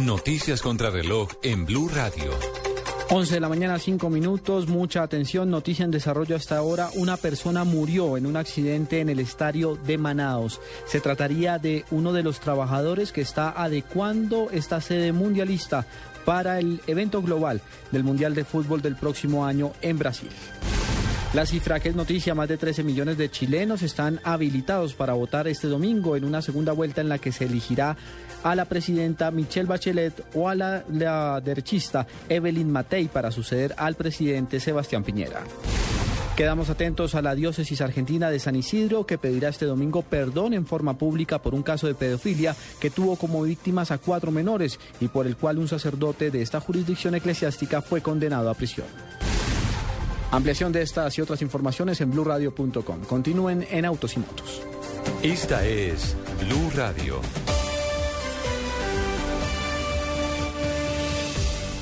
Noticias 0.01 0.61
contra 0.61 0.89
reloj 0.89 1.29
en 1.41 1.65
Blue 1.65 1.89
Radio. 1.89 2.31
11 3.09 3.35
de 3.35 3.39
la 3.39 3.47
mañana, 3.47 3.79
5 3.79 4.09
minutos. 4.09 4.67
Mucha 4.67 5.01
atención. 5.01 5.49
Noticia 5.49 5.85
en 5.85 5.91
desarrollo 5.91 6.35
hasta 6.35 6.57
ahora. 6.57 6.89
Una 6.95 7.15
persona 7.15 7.63
murió 7.63 8.17
en 8.17 8.25
un 8.25 8.35
accidente 8.35 8.99
en 8.99 9.09
el 9.09 9.19
estadio 9.19 9.77
de 9.77 9.97
Manaos. 9.97 10.59
Se 10.85 10.99
trataría 10.99 11.57
de 11.57 11.85
uno 11.89 12.11
de 12.11 12.23
los 12.23 12.39
trabajadores 12.41 13.11
que 13.11 13.21
está 13.21 13.49
adecuando 13.51 14.49
esta 14.51 14.81
sede 14.81 15.13
mundialista 15.13 15.85
para 16.25 16.59
el 16.59 16.81
evento 16.85 17.21
global 17.21 17.61
del 17.91 18.03
Mundial 18.03 18.35
de 18.35 18.43
Fútbol 18.43 18.81
del 18.81 18.97
próximo 18.97 19.45
año 19.45 19.71
en 19.81 19.97
Brasil. 19.97 20.29
La 21.33 21.45
cifra 21.45 21.79
que 21.79 21.89
es 21.89 21.95
noticia, 21.95 22.35
más 22.35 22.47
de 22.47 22.57
13 22.57 22.83
millones 22.83 23.17
de 23.17 23.29
chilenos 23.29 23.81
están 23.81 24.19
habilitados 24.23 24.93
para 24.93 25.13
votar 25.13 25.47
este 25.47 25.67
domingo 25.67 26.15
en 26.15 26.23
una 26.23 26.41
segunda 26.41 26.71
vuelta 26.71 27.01
en 27.01 27.09
la 27.09 27.19
que 27.19 27.31
se 27.31 27.45
elegirá 27.45 27.97
a 28.43 28.55
la 28.55 28.65
presidenta 28.65 29.31
Michelle 29.31 29.67
Bachelet 29.67 30.23
o 30.35 30.49
a 30.49 30.55
la, 30.55 31.41
derechista 31.41 32.07
Evelyn 32.29 32.71
Matei 32.71 33.07
para 33.07 33.31
suceder 33.31 33.73
al 33.77 33.95
presidente 33.95 34.59
Sebastián 34.59 35.03
Piñera. 35.03 35.41
Quedamos 36.35 36.69
atentos 36.69 37.15
a 37.15 37.23
la 37.23 37.33
diócesis 37.33 37.81
argentina 37.81 38.29
de 38.29 38.39
San 38.39 38.55
Isidro 38.55 39.07
que 39.07 39.17
pedirá 39.17 39.49
este 39.49 39.65
domingo 39.65 40.03
perdón 40.03 40.53
en 40.53 40.67
forma 40.67 40.95
pública 40.95 41.41
por 41.41 41.55
un 41.55 41.63
caso 41.63 41.87
de 41.87 41.95
pedofilia 41.95 42.55
que 42.79 42.91
tuvo 42.91 43.15
como 43.15 43.41
víctimas 43.41 43.89
a 43.89 43.97
cuatro 43.97 44.31
menores 44.31 44.79
y 44.99 45.07
por 45.07 45.25
el 45.25 45.35
cual 45.35 45.57
un 45.57 45.67
sacerdote 45.67 46.29
de 46.29 46.43
esta 46.43 46.59
jurisdicción 46.59 47.15
eclesiástica 47.15 47.81
fue 47.81 48.01
condenado 48.01 48.51
a 48.51 48.53
prisión. 48.53 48.85
Ampliación 50.29 50.71
de 50.71 50.81
estas 50.81 51.17
y 51.17 51.21
otras 51.21 51.41
informaciones 51.41 52.01
en 52.01 52.11
blurradio.com. 52.11 53.01
Continúen 53.07 53.65
en 53.71 53.85
Autos 53.85 54.15
y 54.15 54.19
Motos. 54.19 54.61
Esta 55.23 55.65
es 55.65 56.15
Blue 56.39 56.69
Radio. 56.75 57.21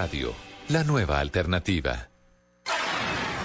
Radio, 0.00 0.32
la 0.70 0.82
nueva 0.82 1.20
alternativa. 1.20 2.08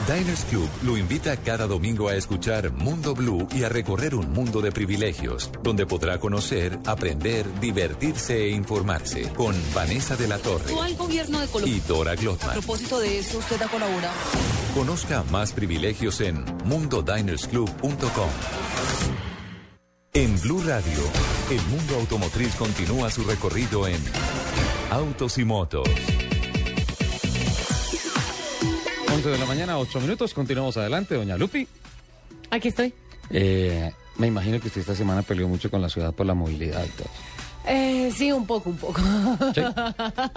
Diners 0.07 0.45
Club 0.45 0.69
lo 0.83 0.95
invita 0.95 1.35
cada 1.35 1.67
domingo 1.67 2.07
a 2.07 2.15
escuchar 2.15 2.71
Mundo 2.71 3.13
Blue 3.13 3.45
y 3.53 3.63
a 3.63 3.69
recorrer 3.69 4.15
un 4.15 4.31
mundo 4.31 4.61
de 4.61 4.71
privilegios, 4.71 5.51
donde 5.61 5.85
podrá 5.85 6.17
conocer, 6.17 6.79
aprender, 6.85 7.45
divertirse 7.59 8.45
e 8.45 8.51
informarse 8.51 9.33
con 9.33 9.53
Vanessa 9.73 10.15
de 10.15 10.29
la 10.29 10.37
Torre 10.37 10.73
al 10.81 10.95
gobierno 10.95 11.41
de 11.41 11.47
Colombia. 11.47 11.75
y 11.75 11.79
Dora 11.81 12.11
A 12.11 12.15
Glotman. 12.15 12.53
propósito 12.53 12.99
de 12.99 13.19
eso, 13.19 13.39
usted 13.39 13.61
ha 13.61 13.67
colaborado. 13.67 14.15
Conozca 14.73 15.23
más 15.31 15.51
privilegios 15.51 16.21
en 16.21 16.45
mundodinersclub.com. 16.63 18.29
En 20.13 20.39
Blue 20.39 20.63
Radio, 20.65 20.99
el 21.51 21.61
mundo 21.63 21.95
automotriz 21.95 22.55
continúa 22.55 23.11
su 23.11 23.25
recorrido 23.25 23.85
en 23.89 24.01
Autos 24.91 25.37
y 25.39 25.43
Motos. 25.43 25.89
11 29.15 29.29
de 29.29 29.37
la 29.37 29.45
mañana, 29.45 29.77
8 29.77 29.99
minutos. 30.01 30.33
Continuamos 30.33 30.75
adelante, 30.77 31.15
doña 31.15 31.37
Lupi. 31.37 31.67
Aquí 32.51 32.67
estoy. 32.67 32.93
Eh, 33.29 33.91
me 34.17 34.27
imagino 34.27 34.59
que 34.59 34.67
usted 34.67 34.81
esta 34.81 34.95
semana 34.95 35.21
peleó 35.21 35.47
mucho 35.47 35.69
con 35.71 35.81
la 35.81 35.89
ciudad 35.89 36.13
por 36.13 36.25
la 36.25 36.33
movilidad 36.33 36.83
y 36.85 36.89
todo. 36.89 37.07
Eh, 37.67 38.11
sí, 38.15 38.31
un 38.31 38.45
poco, 38.45 38.69
un 38.69 38.77
poco. 38.77 39.01
Sí. 39.55 39.61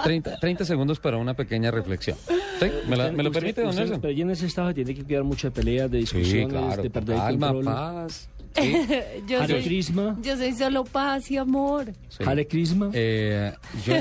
30, 0.02 0.38
30 0.38 0.64
segundos 0.64 0.98
para 1.00 1.16
una 1.18 1.34
pequeña 1.34 1.70
reflexión. 1.70 2.16
¿Sí? 2.60 2.66
¿Me, 2.88 2.96
la- 2.96 3.10
me 3.12 3.22
lo 3.22 3.28
Usted- 3.30 3.40
permite, 3.40 3.60
don 3.60 3.70
usted- 3.70 3.82
Nelson? 3.82 4.00
Pero 4.00 4.18
en 4.18 4.30
ese 4.30 4.46
estado 4.46 4.72
tiene 4.72 4.94
que 4.94 5.04
cuidar 5.04 5.24
mucho 5.24 5.48
de 5.48 5.50
peleas, 5.50 5.90
de 5.90 5.98
Sí, 6.06 6.16
discusiones, 6.16 6.48
claro. 6.48 6.82
de 6.82 6.90
perder 6.90 7.16
Calma, 7.16 7.46
el 7.48 7.52
control. 7.54 7.74
paz. 7.74 8.28
yo, 9.28 9.42
Hare 9.42 9.54
soy, 9.54 9.62
Krishna. 9.64 10.16
yo 10.22 10.36
soy 10.36 10.52
solo 10.54 10.84
paz 10.84 11.30
y 11.30 11.36
amor. 11.36 11.92
Sí. 12.08 12.24
Hare 12.24 12.46
Krishna. 12.46 12.90
Eh, 12.94 13.52
yo, 13.84 13.94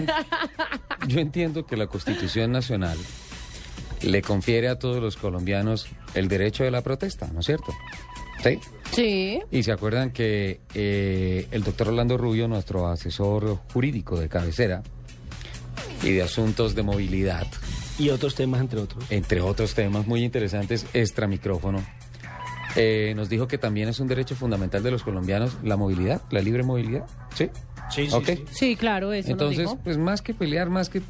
yo 1.08 1.20
entiendo 1.20 1.66
que 1.66 1.76
la 1.76 1.88
Constitución 1.88 2.52
Nacional 2.54 2.98
le 4.02 4.22
confiere 4.22 4.68
a 4.70 4.78
todos 4.80 5.02
los 5.02 5.18
colombianos 5.18 5.88
el 6.14 6.28
derecho 6.28 6.64
de 6.64 6.72
la 6.72 6.82
protesta, 6.82 7.28
¿no 7.34 7.40
es 7.42 7.46
cierto? 7.46 7.74
Sí. 8.44 8.60
Sí. 8.92 9.40
Y 9.52 9.64
se 9.64 9.72
acuerdan 9.72 10.12
que 10.12 10.62
eh, 10.74 11.48
el 11.52 11.64
doctor 11.64 11.90
Orlando 11.90 12.18
Rubio, 12.18 12.48
nuestro 12.48 12.88
asesor 12.88 13.60
jurídico 13.74 14.20
de 14.20 14.30
cabecera 14.30 14.84
y 16.04 16.12
de 16.12 16.22
asuntos 16.22 16.76
de 16.76 16.84
movilidad, 16.84 17.48
Y 17.98 18.10
otros 18.10 18.36
temas, 18.36 18.62
entre 18.62 18.80
otros. 18.80 19.04
entre 19.10 19.42
otros 19.42 19.74
temas 19.74 20.06
muy 20.08 20.24
interesantes, 20.24 20.86
extra 20.94 21.28
micrófono, 21.28 21.84
eh, 22.76 23.14
nos 23.16 23.28
dijo 23.30 23.48
que 23.48 23.58
también 23.58 23.90
es 23.90 24.00
un 24.00 24.08
derecho 24.08 24.36
fundamental 24.36 24.84
de 24.84 24.92
los 24.92 25.02
colombianos 25.04 25.58
la 25.64 25.76
movilidad, 25.78 26.22
la 26.30 26.42
libre 26.42 26.62
movilidad. 26.64 27.06
¿Sí? 27.36 27.50
Sí, 27.90 28.08
Ok. 28.12 28.30
Sí, 28.52 28.76
claro, 28.76 29.14
eso 29.14 29.32
Entonces, 29.32 29.60
nos 29.64 29.72
dijo. 29.74 29.84
pues 29.84 29.98
más 29.98 30.22
que 30.22 30.34
pelear, 30.34 30.70
más 30.70 30.90
que... 30.90 31.02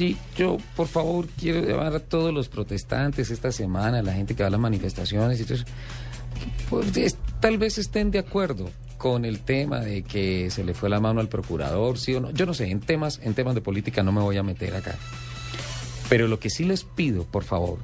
Sí, 0.00 0.16
yo 0.34 0.56
por 0.76 0.86
favor 0.88 1.28
quiero 1.38 1.60
llevar 1.60 1.94
a 1.94 2.00
todos 2.00 2.32
los 2.32 2.48
protestantes 2.48 3.30
esta 3.30 3.52
semana, 3.52 4.00
la 4.00 4.14
gente 4.14 4.34
que 4.34 4.42
va 4.42 4.46
a 4.46 4.50
las 4.50 4.58
manifestaciones 4.58 5.38
y 5.38 5.44
todo 5.44 5.56
eso, 5.56 5.64
pues, 6.70 6.96
es- 6.96 7.18
tal 7.38 7.58
vez 7.58 7.76
estén 7.76 8.10
de 8.10 8.18
acuerdo 8.18 8.70
con 8.96 9.26
el 9.26 9.40
tema 9.40 9.80
de 9.80 10.02
que 10.02 10.50
se 10.50 10.64
le 10.64 10.72
fue 10.72 10.88
la 10.88 11.00
mano 11.00 11.20
al 11.20 11.28
procurador, 11.28 11.98
sí 11.98 12.14
o 12.14 12.20
no. 12.22 12.30
Yo 12.30 12.46
no 12.46 12.54
sé, 12.54 12.70
en 12.70 12.80
temas, 12.80 13.20
en 13.22 13.34
temas 13.34 13.54
de 13.54 13.60
política 13.60 14.02
no 14.02 14.10
me 14.10 14.22
voy 14.22 14.38
a 14.38 14.42
meter 14.42 14.74
acá. 14.74 14.94
Pero 16.08 16.28
lo 16.28 16.40
que 16.40 16.48
sí 16.48 16.64
les 16.64 16.82
pido, 16.84 17.24
por 17.24 17.44
favor, 17.44 17.76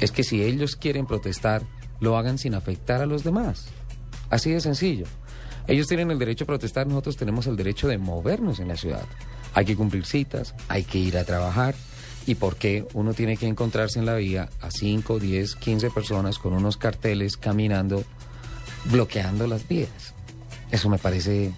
es 0.00 0.10
que 0.10 0.24
si 0.24 0.42
ellos 0.42 0.74
quieren 0.74 1.06
protestar, 1.06 1.62
lo 2.00 2.18
hagan 2.18 2.38
sin 2.38 2.56
afectar 2.56 3.02
a 3.02 3.06
los 3.06 3.22
demás. 3.22 3.66
Así 4.30 4.50
de 4.50 4.60
sencillo. 4.60 5.06
Ellos 5.68 5.86
tienen 5.86 6.10
el 6.10 6.18
derecho 6.18 6.42
a 6.42 6.48
protestar, 6.48 6.88
nosotros 6.88 7.16
tenemos 7.16 7.46
el 7.46 7.54
derecho 7.54 7.86
de 7.86 7.98
movernos 7.98 8.58
en 8.58 8.66
la 8.66 8.76
ciudad. 8.76 9.04
Hay 9.54 9.64
que 9.64 9.76
cumplir 9.76 10.06
citas, 10.06 10.54
hay 10.68 10.84
que 10.84 10.98
ir 10.98 11.18
a 11.18 11.24
trabajar. 11.24 11.74
¿Y 12.24 12.36
por 12.36 12.56
qué 12.56 12.86
uno 12.94 13.14
tiene 13.14 13.36
que 13.36 13.48
encontrarse 13.48 13.98
en 13.98 14.06
la 14.06 14.14
vía 14.14 14.48
a 14.60 14.70
5, 14.70 15.18
10, 15.18 15.56
15 15.56 15.90
personas 15.90 16.38
con 16.38 16.52
unos 16.52 16.76
carteles 16.76 17.36
caminando, 17.36 18.04
bloqueando 18.84 19.46
las 19.46 19.66
vías? 19.66 20.14
Eso 20.70 20.88
me 20.88 20.98
parece 20.98 21.52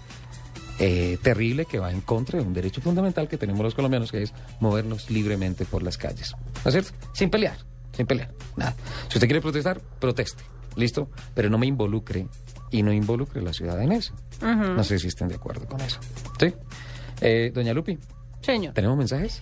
eh, 0.77 1.17
terrible 1.21 1.65
que 1.65 1.79
va 1.79 1.91
en 1.91 2.01
contra 2.01 2.37
de 2.37 2.45
un 2.45 2.53
derecho 2.53 2.81
fundamental 2.81 3.29
que 3.29 3.37
tenemos 3.37 3.63
los 3.63 3.75
colombianos, 3.75 4.11
que 4.11 4.23
es 4.23 4.33
movernos 4.59 5.09
libremente 5.09 5.65
por 5.65 5.83
las 5.83 5.97
calles. 5.97 6.35
¿No 6.63 6.69
es 6.69 6.73
cierto? 6.73 6.91
Sin 7.13 7.29
pelear, 7.29 7.57
sin 7.95 8.05
pelear, 8.05 8.31
nada. 8.57 8.75
Si 9.07 9.17
usted 9.17 9.27
quiere 9.27 9.41
protestar, 9.41 9.79
proteste, 9.79 10.43
¿listo? 10.75 11.09
Pero 11.33 11.49
no 11.49 11.57
me 11.57 11.65
involucre 11.65 12.27
y 12.71 12.83
no 12.83 12.91
involucre 12.91 13.39
a 13.39 13.43
la 13.43 13.53
ciudad 13.53 13.81
en 13.81 13.93
eso. 13.93 14.13
No 14.41 14.83
sé 14.83 14.99
si 14.99 15.07
estén 15.07 15.29
de 15.29 15.35
acuerdo 15.35 15.65
con 15.65 15.79
eso. 15.79 15.99
¿Sí? 16.39 16.53
Eh, 17.27 17.51
doña 17.53 17.73
Lupi, 17.73 17.97
Señor. 18.41 18.73
¿tenemos 18.73 18.97
mensajes? 18.97 19.41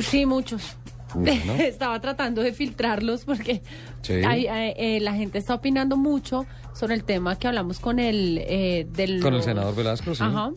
Sí, 0.00 0.24
muchos. 0.26 0.76
Bueno. 1.14 1.54
Estaba 1.58 2.00
tratando 2.00 2.42
de 2.42 2.52
filtrarlos 2.52 3.24
porque 3.24 3.62
Sí. 4.02 4.14
hay- 4.14 4.46
hay, 4.46 4.72
eh, 4.76 5.00
la 5.00 5.14
gente 5.14 5.38
está 5.38 5.54
opinando 5.54 5.96
mucho 5.96 6.46
sobre 6.74 6.94
el 6.94 7.04
tema 7.04 7.36
que 7.38 7.46
hablamos 7.48 7.78
con 7.80 7.98
el 7.98 8.38
eh, 8.46 8.86
del 8.90 9.20
Con 9.22 9.34
el 9.34 9.42
senador 9.42 9.74
Velasco, 9.74 10.14
sí. 10.14 10.22
Ajá. 10.22 10.50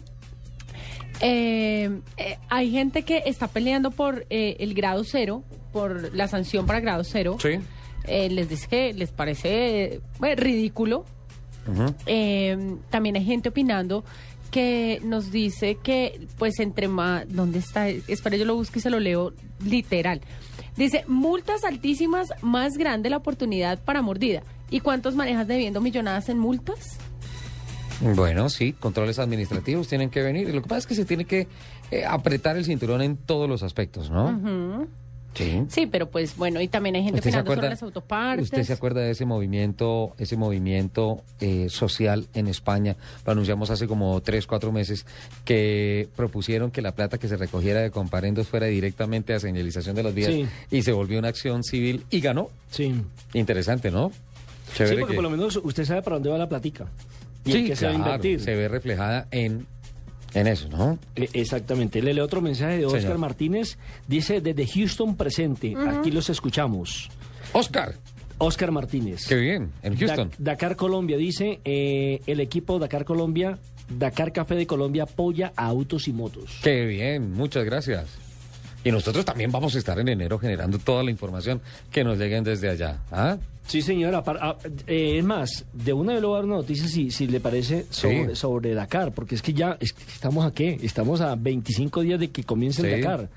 Eh, 1.22 2.00
eh, 2.18 2.38
hay 2.50 2.72
gente 2.72 3.04
que 3.04 3.24
está 3.26 3.48
peleando 3.48 3.92
por 3.92 4.26
eh, 4.30 4.56
el 4.60 4.74
grado 4.74 5.04
cero, 5.04 5.44
por 5.74 6.14
la 6.16 6.28
sanción 6.28 6.66
para 6.66 6.80
grado 6.80 7.04
cero. 7.04 7.38
Sí. 7.42 7.60
Eh, 8.06 8.30
les 8.30 8.48
dice 8.50 8.68
que 8.68 8.94
les 8.94 9.12
parece 9.12 10.02
bueno, 10.20 10.42
ridículo. 10.42 11.06
Eh, 12.08 12.58
también 12.90 13.16
hay 13.16 13.24
gente 13.26 13.50
opinando 13.50 14.04
que 14.52 15.02
nos 15.04 15.32
dice 15.32 15.76
que, 15.76 16.28
pues, 16.38 16.60
entre 16.60 16.88
más. 16.88 17.26
¿Dónde 17.28 17.60
está? 17.60 17.88
Espera, 17.88 18.38
yo 18.38 18.46
lo 18.46 18.56
busco 18.56 18.80
y 18.80 18.82
se 18.82 18.90
lo 18.90 19.00
leo 19.00 19.34
literal. 19.64 20.22
Dice: 20.76 21.04
multas 21.08 21.64
altísimas, 21.64 22.30
más 22.42 22.78
grande 22.78 23.10
la 23.10 23.18
oportunidad 23.18 23.80
para 23.80 24.02
mordida. 24.02 24.44
¿Y 24.70 24.82
cuántos 24.82 25.16
manejas 25.16 25.48
debiendo 25.48 25.82
millonadas 25.82 26.30
en 26.30 26.38
multas? 26.38 26.98
Bueno, 28.02 28.50
sí, 28.50 28.74
controles 28.74 29.20
administrativos 29.20 29.88
tienen 29.88 30.10
que 30.10 30.22
venir. 30.22 30.48
Y 30.48 30.54
lo 30.54 30.62
que 30.62 30.70
pasa 30.70 30.80
es 30.80 30.88
que 30.88 30.96
se 30.96 31.06
tiene 31.06 31.26
que 31.26 31.48
eh, 31.92 32.06
apretar 32.06 32.56
el 32.56 32.66
cinturón 32.66 33.02
en 33.02 33.18
todos 33.18 33.50
los 33.50 33.62
aspectos, 33.64 34.10
¿no? 34.10 34.30
Ujú. 34.30 34.88
Sí. 35.40 35.64
Sí, 35.70 35.86
pero 35.88 36.10
pues 36.10 36.36
bueno, 36.38 36.60
y 36.62 36.68
también 36.68 36.96
hay 36.96 37.04
gente 37.04 37.20
¿Usted 37.20 37.32
se 37.32 37.38
opinando 37.38 37.50
sobre 37.52 37.58
acuerda- 37.60 37.70
las 37.72 37.84
autopartes. 37.84 38.44
¿Usted 38.44 38.64
se 38.64 38.74
acuerda 38.74 39.02
de 39.02 39.12
ese 39.12 39.26
movimiento, 39.26 40.14
ese 40.18 40.36
movimiento 40.38 41.24
eh, 41.40 41.68
social 41.70 42.28
en 42.34 42.48
España? 42.48 42.98
Lo 43.26 43.32
anunciamos 43.32 43.70
hace 43.70 43.88
como 43.88 44.20
tres, 44.22 44.46
cuatro 44.46 44.72
meses, 44.72 45.06
que 45.46 46.10
propusieron 46.16 46.72
que 46.72 46.82
la 46.82 46.92
plata 46.94 47.18
que 47.18 47.28
se 47.28 47.38
recogiera 47.38 47.80
de 47.82 47.90
comparendos 47.92 48.48
fuera 48.48 48.68
directamente 48.68 49.34
a 49.34 49.40
señalización 49.40 49.96
de 49.96 50.04
las 50.04 50.14
vías 50.14 50.32
Sí. 50.34 50.46
y 50.72 50.82
se 50.82 50.92
volvió 50.92 51.20
una 51.20 51.30
acción 51.30 51.64
civil 51.64 52.04
y 52.10 52.20
ganó. 52.20 52.50
Sí. 52.70 52.94
Interesante, 53.34 53.92
¿no? 53.92 54.12
Sí, 54.76 54.84
porque 54.90 55.06
que- 55.08 55.14
por 55.16 55.24
lo 55.24 55.30
menos 55.30 55.60
usted 55.64 55.86
sabe 55.86 56.02
para 56.02 56.18
dónde 56.18 56.30
va 56.30 56.38
la 56.38 56.50
platica. 56.50 56.88
Y 57.46 57.52
Sí, 57.54 57.66
qué 57.66 57.76
se 57.76 57.86
va 57.86 57.92
a 57.94 57.96
invertir. 57.96 58.42
se 58.42 58.54
ve 58.56 58.68
reflejada 58.68 59.28
en, 59.32 59.66
en 60.34 60.48
eso, 60.48 60.68
¿no? 60.70 60.98
Eh, 61.16 61.30
Exactamente. 61.34 62.02
Le 62.02 62.14
leo 62.14 62.26
otro 62.26 62.42
mensaje 62.42 62.78
de 62.78 62.86
Oscar 62.86 63.02
Señor. 63.02 63.18
Martínez. 63.18 63.78
Dice, 64.08 64.42
desde 64.42 64.68
Houston 64.68 65.16
presente, 65.16 65.76
aquí 65.78 66.12
los 66.12 66.30
escuchamos. 66.30 67.10
Oscar. 67.54 67.96
Oscar 68.38 68.72
Martínez. 68.72 69.26
Qué 69.28 69.36
bien, 69.36 69.72
en 69.84 69.98
Houston. 69.98 70.30
Da- 70.38 70.52
Dakar 70.52 70.76
Colombia 70.76 71.18
dice, 71.18 71.60
eh, 71.66 72.22
el 72.26 72.40
equipo 72.40 72.80
Dakar 72.80 73.04
Colombia, 73.04 73.60
Dakar 73.98 74.32
Café 74.32 74.56
de 74.56 74.66
Colombia 74.68 75.04
apoya 75.04 75.52
a 75.58 75.66
autos 75.66 76.08
y 76.08 76.14
motos. 76.14 76.60
Qué 76.64 76.86
bien, 76.86 77.34
muchas 77.34 77.66
gracias. 77.66 78.06
Y 78.86 78.92
nosotros 78.92 79.26
también 79.26 79.52
vamos 79.52 79.76
a 79.76 79.78
estar 79.80 80.00
en 80.00 80.08
enero 80.08 80.40
generando 80.40 80.80
toda 80.80 81.04
la 81.04 81.12
información 81.12 81.60
que 81.92 82.04
nos 82.06 82.18
lleguen 82.18 82.46
desde 82.46 82.70
allá. 82.70 83.00
¿ah? 83.12 83.38
Sí, 83.70 83.82
señora. 83.84 84.24
ah, 84.26 84.58
eh, 84.88 85.20
es 85.20 85.24
más, 85.24 85.64
de 85.74 85.94
una 85.94 86.14
vez 86.14 86.22
le 86.22 86.28
voy 86.28 86.34
a 86.36 86.38
dar 86.40 86.46
una 86.46 86.56
noticia 86.56 86.88
si, 86.88 87.12
si 87.12 87.28
le 87.28 87.40
parece 87.40 87.86
sobre, 87.92 88.30
Sí. 88.30 88.36
sobre 88.36 88.74
Dakar, 88.74 89.14
porque 89.14 89.36
es 89.36 89.42
que 89.44 89.54
ya 89.54 89.78
es 89.80 89.94
que 89.94 90.04
estamos 90.12 90.44
a 90.46 90.52
qué? 90.54 90.80
Estamos 90.82 91.22
a 91.22 91.36
25 91.36 92.02
días 92.02 92.20
de 92.20 92.32
que 92.32 92.44
comience 92.44 92.82
el 92.82 92.96
Sí. 92.96 93.02
Dakar. 93.02 93.30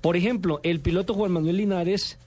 Por 0.00 0.16
ejemplo, 0.16 0.60
el 0.64 0.80
piloto 0.80 1.14
Juan 1.14 1.30
Manuel 1.32 1.56
Linares 1.56 2.18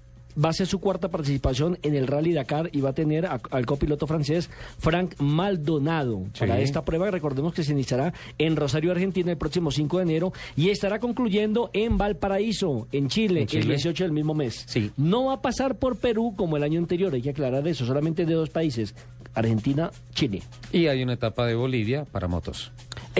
va 0.43 0.49
a 0.49 0.53
ser 0.53 0.67
su 0.67 0.79
cuarta 0.79 1.09
participación 1.09 1.77
en 1.81 1.95
el 1.95 2.07
Rally 2.07 2.33
Dakar 2.33 2.69
y 2.71 2.81
va 2.81 2.89
a 2.89 2.93
tener 2.93 3.25
a- 3.25 3.39
al 3.51 3.65
copiloto 3.65 4.07
francés 4.07 4.49
Frank 4.79 5.15
Maldonado. 5.19 6.23
Sí. 6.33 6.39
Para 6.39 6.59
esta 6.59 6.83
prueba, 6.85 7.09
recordemos 7.11 7.53
que 7.53 7.63
se 7.63 7.71
iniciará 7.71 8.13
en 8.37 8.55
Rosario, 8.55 8.91
Argentina, 8.91 9.31
el 9.31 9.37
próximo 9.37 9.71
5 9.71 9.97
de 9.97 10.03
enero 10.03 10.33
y 10.55 10.69
estará 10.69 10.99
concluyendo 10.99 11.69
en 11.73 11.97
Valparaíso, 11.97 12.87
en 12.91 13.09
Chile, 13.09 13.41
En 13.41 13.47
Chile. 13.47 13.61
el 13.63 13.67
18 13.69 14.03
del 14.03 14.13
mismo 14.13 14.33
mes. 14.33 14.63
Sí. 14.67 14.91
No 14.97 15.25
va 15.25 15.33
a 15.35 15.41
pasar 15.41 15.75
por 15.75 15.97
Perú 15.97 16.33
como 16.35 16.57
el 16.57 16.63
año 16.63 16.79
anterior, 16.79 17.13
hay 17.13 17.21
que 17.21 17.31
aclarar 17.31 17.67
eso, 17.67 17.85
solamente 17.85 18.25
de 18.25 18.33
dos 18.33 18.49
países, 18.49 18.95
Argentina, 19.33 19.91
Chile. 20.13 20.41
Y 20.71 20.87
hay 20.87 21.03
una 21.03 21.13
etapa 21.13 21.45
de 21.45 21.55
Bolivia 21.55 22.05
para 22.11 22.27
motos. 22.27 22.71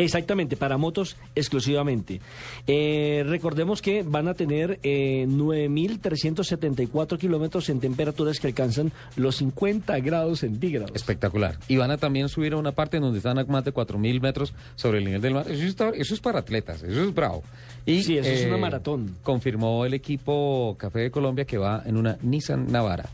Exactamente, 0.04 0.56
para 0.56 0.78
motos 0.78 1.18
exclusivamente. 1.36 2.22
Eh, 2.68 3.24
recordemos 3.28 3.82
que 3.82 4.02
van 4.04 4.28
a 4.30 4.34
tener 4.34 4.80
eh, 4.82 5.26
9.374 5.28 7.18
kilómetros 7.18 7.68
en 7.70 7.80
temperaturas 7.80 8.40
que 8.40 8.48
alcanzan 8.48 8.92
los 9.18 9.36
50 9.38 10.00
grados 10.00 10.40
centígrados. 10.40 10.92
Espectacular. 10.96 11.58
Y 11.68 11.76
van 11.78 11.92
a 11.92 11.98
también 11.98 12.30
subir 12.30 12.54
a 12.54 12.58
una 12.58 12.72
parte 12.72 12.98
en 12.98 13.04
donde 13.04 13.18
están 13.20 13.38
a 13.40 13.44
más 13.44 13.66
de 13.66 13.74
4.000 13.74 14.22
metros 14.22 14.54
sobre 14.76 15.00
el 15.00 15.06
nivel 15.06 15.22
del 15.22 15.34
mar. 15.34 15.46
Eso, 15.52 15.64
está- 15.66 15.90
eso 15.90 16.14
es 16.14 16.20
para 16.22 16.40
atletas, 16.40 16.82
eso 16.84 17.04
es 17.04 17.14
bravo. 17.14 17.44
Y, 17.86 18.00
eh, 18.00 18.04
Sí, 18.04 18.18
eso 18.18 18.30
es 18.30 18.46
una 18.46 18.58
maratón. 18.58 19.16
Confirmó 19.24 19.86
el 19.86 19.94
equipo 19.94 20.76
Café 20.80 21.00
de 21.00 21.12
Colombia 21.12 21.46
que 21.46 21.58
va 21.58 21.84
en 21.86 21.98
una 21.98 22.18
Nissan 22.22 22.72
Navara. 22.72 23.10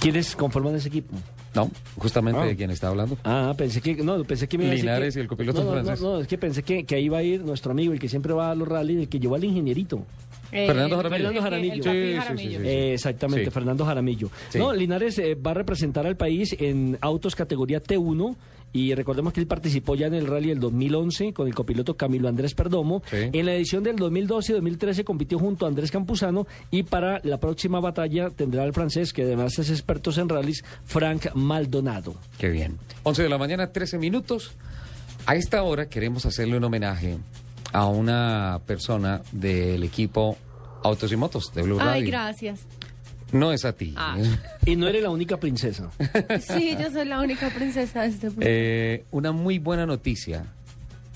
¿Quiénes 0.00 0.34
conforman 0.34 0.74
ese 0.76 0.88
equipo? 0.88 1.14
No, 1.54 1.70
justamente 1.98 2.40
Ah. 2.40 2.46
de 2.46 2.56
quien 2.56 2.70
está 2.70 2.88
hablando. 2.88 3.16
Ah, 3.24 3.54
pensé 3.56 3.80
que, 3.80 3.94
no, 3.96 4.22
pensé 4.24 4.48
que 4.48 4.58
me 4.58 4.64
iba 4.64 4.70
a 4.72 4.74
decir 4.74 4.84
Linares 4.86 5.14
que- 5.14 5.20
y 5.20 5.22
el 5.22 5.28
copiloto 5.28 5.60
no, 5.62 5.66
no, 5.66 5.72
francés. 5.82 6.00
No, 6.02 6.12
no, 6.14 6.20
es 6.20 6.26
que 6.26 6.36
pensé 6.38 6.62
que, 6.62 6.84
que 6.84 6.94
ahí 6.96 7.08
va 7.08 7.18
a 7.18 7.22
ir 7.22 7.42
nuestro 7.44 7.72
amigo, 7.72 7.92
el 7.92 7.98
que 8.00 8.08
siempre 8.08 8.32
va 8.32 8.50
a 8.50 8.54
los 8.54 8.66
rallies, 8.66 8.98
el 9.00 9.08
que 9.08 9.20
llevó 9.20 9.36
al 9.36 9.44
ingenierito. 9.44 10.04
Eh, 10.52 10.66
Fernando 10.66 10.96
Jaramillo. 10.96 11.16
Fernando 11.24 11.42
Jaramillo. 11.42 11.74
Sí, 11.82 11.90
sí, 11.90 12.14
Jaramillo. 12.16 12.50
sí, 12.50 12.56
sí, 12.56 12.62
sí. 12.62 12.68
Eh, 12.68 12.92
exactamente, 12.94 13.44
Sí. 13.46 13.50
Fernando 13.50 13.84
Jaramillo. 13.84 14.30
Sí. 14.50 14.58
No, 14.58 14.72
Linares 14.72 15.18
eh, 15.18 15.34
va 15.34 15.50
a 15.52 15.54
representar 15.54 16.06
al 16.06 16.16
país 16.16 16.54
en 16.60 16.96
autos 17.00 17.34
categoría 17.34 17.82
T1 17.82 18.36
y 18.74 18.92
recordemos 18.94 19.32
que 19.32 19.38
él 19.40 19.46
participó 19.46 19.94
ya 19.94 20.08
en 20.08 20.14
el 20.14 20.26
rally 20.26 20.48
del 20.48 20.58
2011 20.58 21.32
con 21.32 21.46
el 21.46 21.54
copiloto 21.54 21.96
Camilo 21.96 22.28
Andrés 22.28 22.54
Perdomo. 22.54 23.02
Sí. 23.08 23.30
En 23.32 23.46
la 23.46 23.54
edición 23.54 23.84
del 23.84 23.94
2012 23.94 24.50
y 24.50 24.54
2013 24.56 25.04
compitió 25.04 25.38
junto 25.38 25.64
a 25.64 25.68
Andrés 25.68 25.92
Campuzano 25.92 26.48
y 26.72 26.82
para 26.82 27.20
la 27.22 27.38
próxima 27.38 27.78
batalla 27.78 28.30
tendrá 28.30 28.64
al 28.64 28.72
francés, 28.72 29.12
que 29.12 29.22
además 29.22 29.56
es 29.60 29.70
experto 29.70 30.10
en 30.20 30.28
rallies, 30.28 30.64
Frank 30.84 31.28
Maldonado. 31.34 32.16
Qué 32.36 32.48
bien. 32.48 32.76
11 33.04 33.22
de 33.22 33.28
la 33.28 33.38
mañana, 33.38 33.68
13 33.70 33.96
minutos. 33.98 34.52
A 35.26 35.36
esta 35.36 35.62
hora 35.62 35.88
queremos 35.88 36.26
hacerle 36.26 36.56
un 36.56 36.64
homenaje 36.64 37.16
a 37.72 37.86
una 37.86 38.60
persona 38.66 39.22
del 39.30 39.84
equipo 39.84 40.36
Autos 40.82 41.12
y 41.12 41.16
Motos 41.16 41.52
de 41.54 41.62
Blue 41.62 41.78
Ay, 41.80 41.86
Radio. 42.00 42.06
gracias. 42.08 42.66
No 43.32 43.52
es 43.52 43.64
a 43.64 43.72
ti. 43.72 43.94
Ah. 43.96 44.16
Y 44.64 44.76
no 44.76 44.86
eres 44.86 45.02
la 45.02 45.10
única 45.10 45.38
princesa. 45.38 45.90
Sí, 46.40 46.76
yo 46.80 46.90
soy 46.90 47.04
la 47.06 47.20
única 47.20 47.48
princesa 47.50 48.02
de 48.02 48.08
este 48.08 48.30
programa. 48.30 48.46
Eh, 48.48 49.04
una 49.10 49.32
muy 49.32 49.58
buena 49.58 49.86
noticia, 49.86 50.44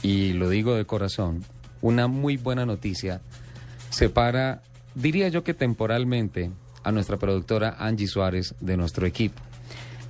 y 0.03 0.33
lo 0.33 0.49
digo 0.49 0.75
de 0.75 0.85
corazón, 0.85 1.45
una 1.81 2.07
muy 2.09 2.37
buena 2.37 2.67
noticia 2.67 3.21
separa, 3.91 4.63
diría 4.95 5.29
yo 5.29 5.45
que 5.45 5.55
temporalmente, 5.55 6.51
a 6.83 6.93
nuestra 6.93 7.17
productora 7.19 7.77
Angie 7.79 8.07
Suárez 8.09 8.55
de 8.61 8.77
nuestro 8.77 9.07
equipo. 9.07 9.41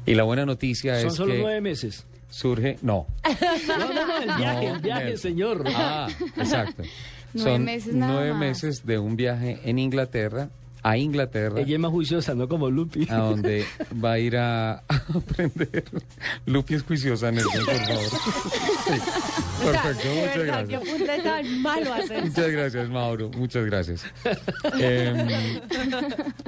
Y 0.07 0.15
la 0.15 0.23
buena 0.23 0.47
noticia 0.47 0.99
Son 1.01 1.09
es 1.09 1.15
solo 1.15 1.33
que 1.35 1.41
nueve 1.41 1.61
meses. 1.61 2.07
surge, 2.31 2.79
no, 2.83 3.07
No, 3.69 3.77
no, 3.93 4.07
no, 4.07 4.19
el 4.23 4.37
viaje, 4.39 4.67
No, 4.69 4.75
el 4.77 4.81
viaje, 4.81 5.17
señor. 5.19 5.65
Ah, 5.75 6.09
exacto. 6.37 6.83
Nueve 7.35 7.51
Son 7.53 7.65
meses 7.65 7.95
nada 7.95 8.13
nueve 8.15 8.31
más. 8.31 8.41
meses 8.41 8.87
de 8.87 8.99
un 8.99 9.15
viaje 9.15 9.61
en 9.65 9.79
Inglaterra, 9.79 10.49
a 10.91 10.97
Inglaterra, 10.97 11.61
Ella 11.61 11.75
es 11.75 11.81
más 11.81 11.91
juiciosa, 11.91 12.35
no 12.35 12.49
como 12.49 12.71
Lupi. 12.71 13.07
a 13.11 13.17
donde 13.17 13.65
va 14.05 14.13
a 14.13 14.19
ir 14.19 14.37
a, 14.37 14.73
a 14.75 14.83
aprender. 15.15 15.85
Lupi 16.47 16.75
es 16.75 16.83
juiciosa, 16.83 17.31
Nelson, 17.31 17.65
por 17.65 17.75
favor. 17.75 18.05
Sí, 18.89 18.95
O 19.67 19.73
sea, 19.73 19.83
perfecto, 19.83 20.09
muchas 20.15 20.37
verdad, 20.39 20.45
gracias. 20.47 20.69
qué 20.69 20.77
apunte 20.77 21.19
tan 21.23 21.63
malo 21.63 21.93
hacer. 21.95 22.25
Muchas 22.25 22.51
gracias, 22.51 22.89
Mauro. 22.89 23.31
Muchas 23.37 23.65
gracias. 23.67 24.05
Eh, 24.81 25.61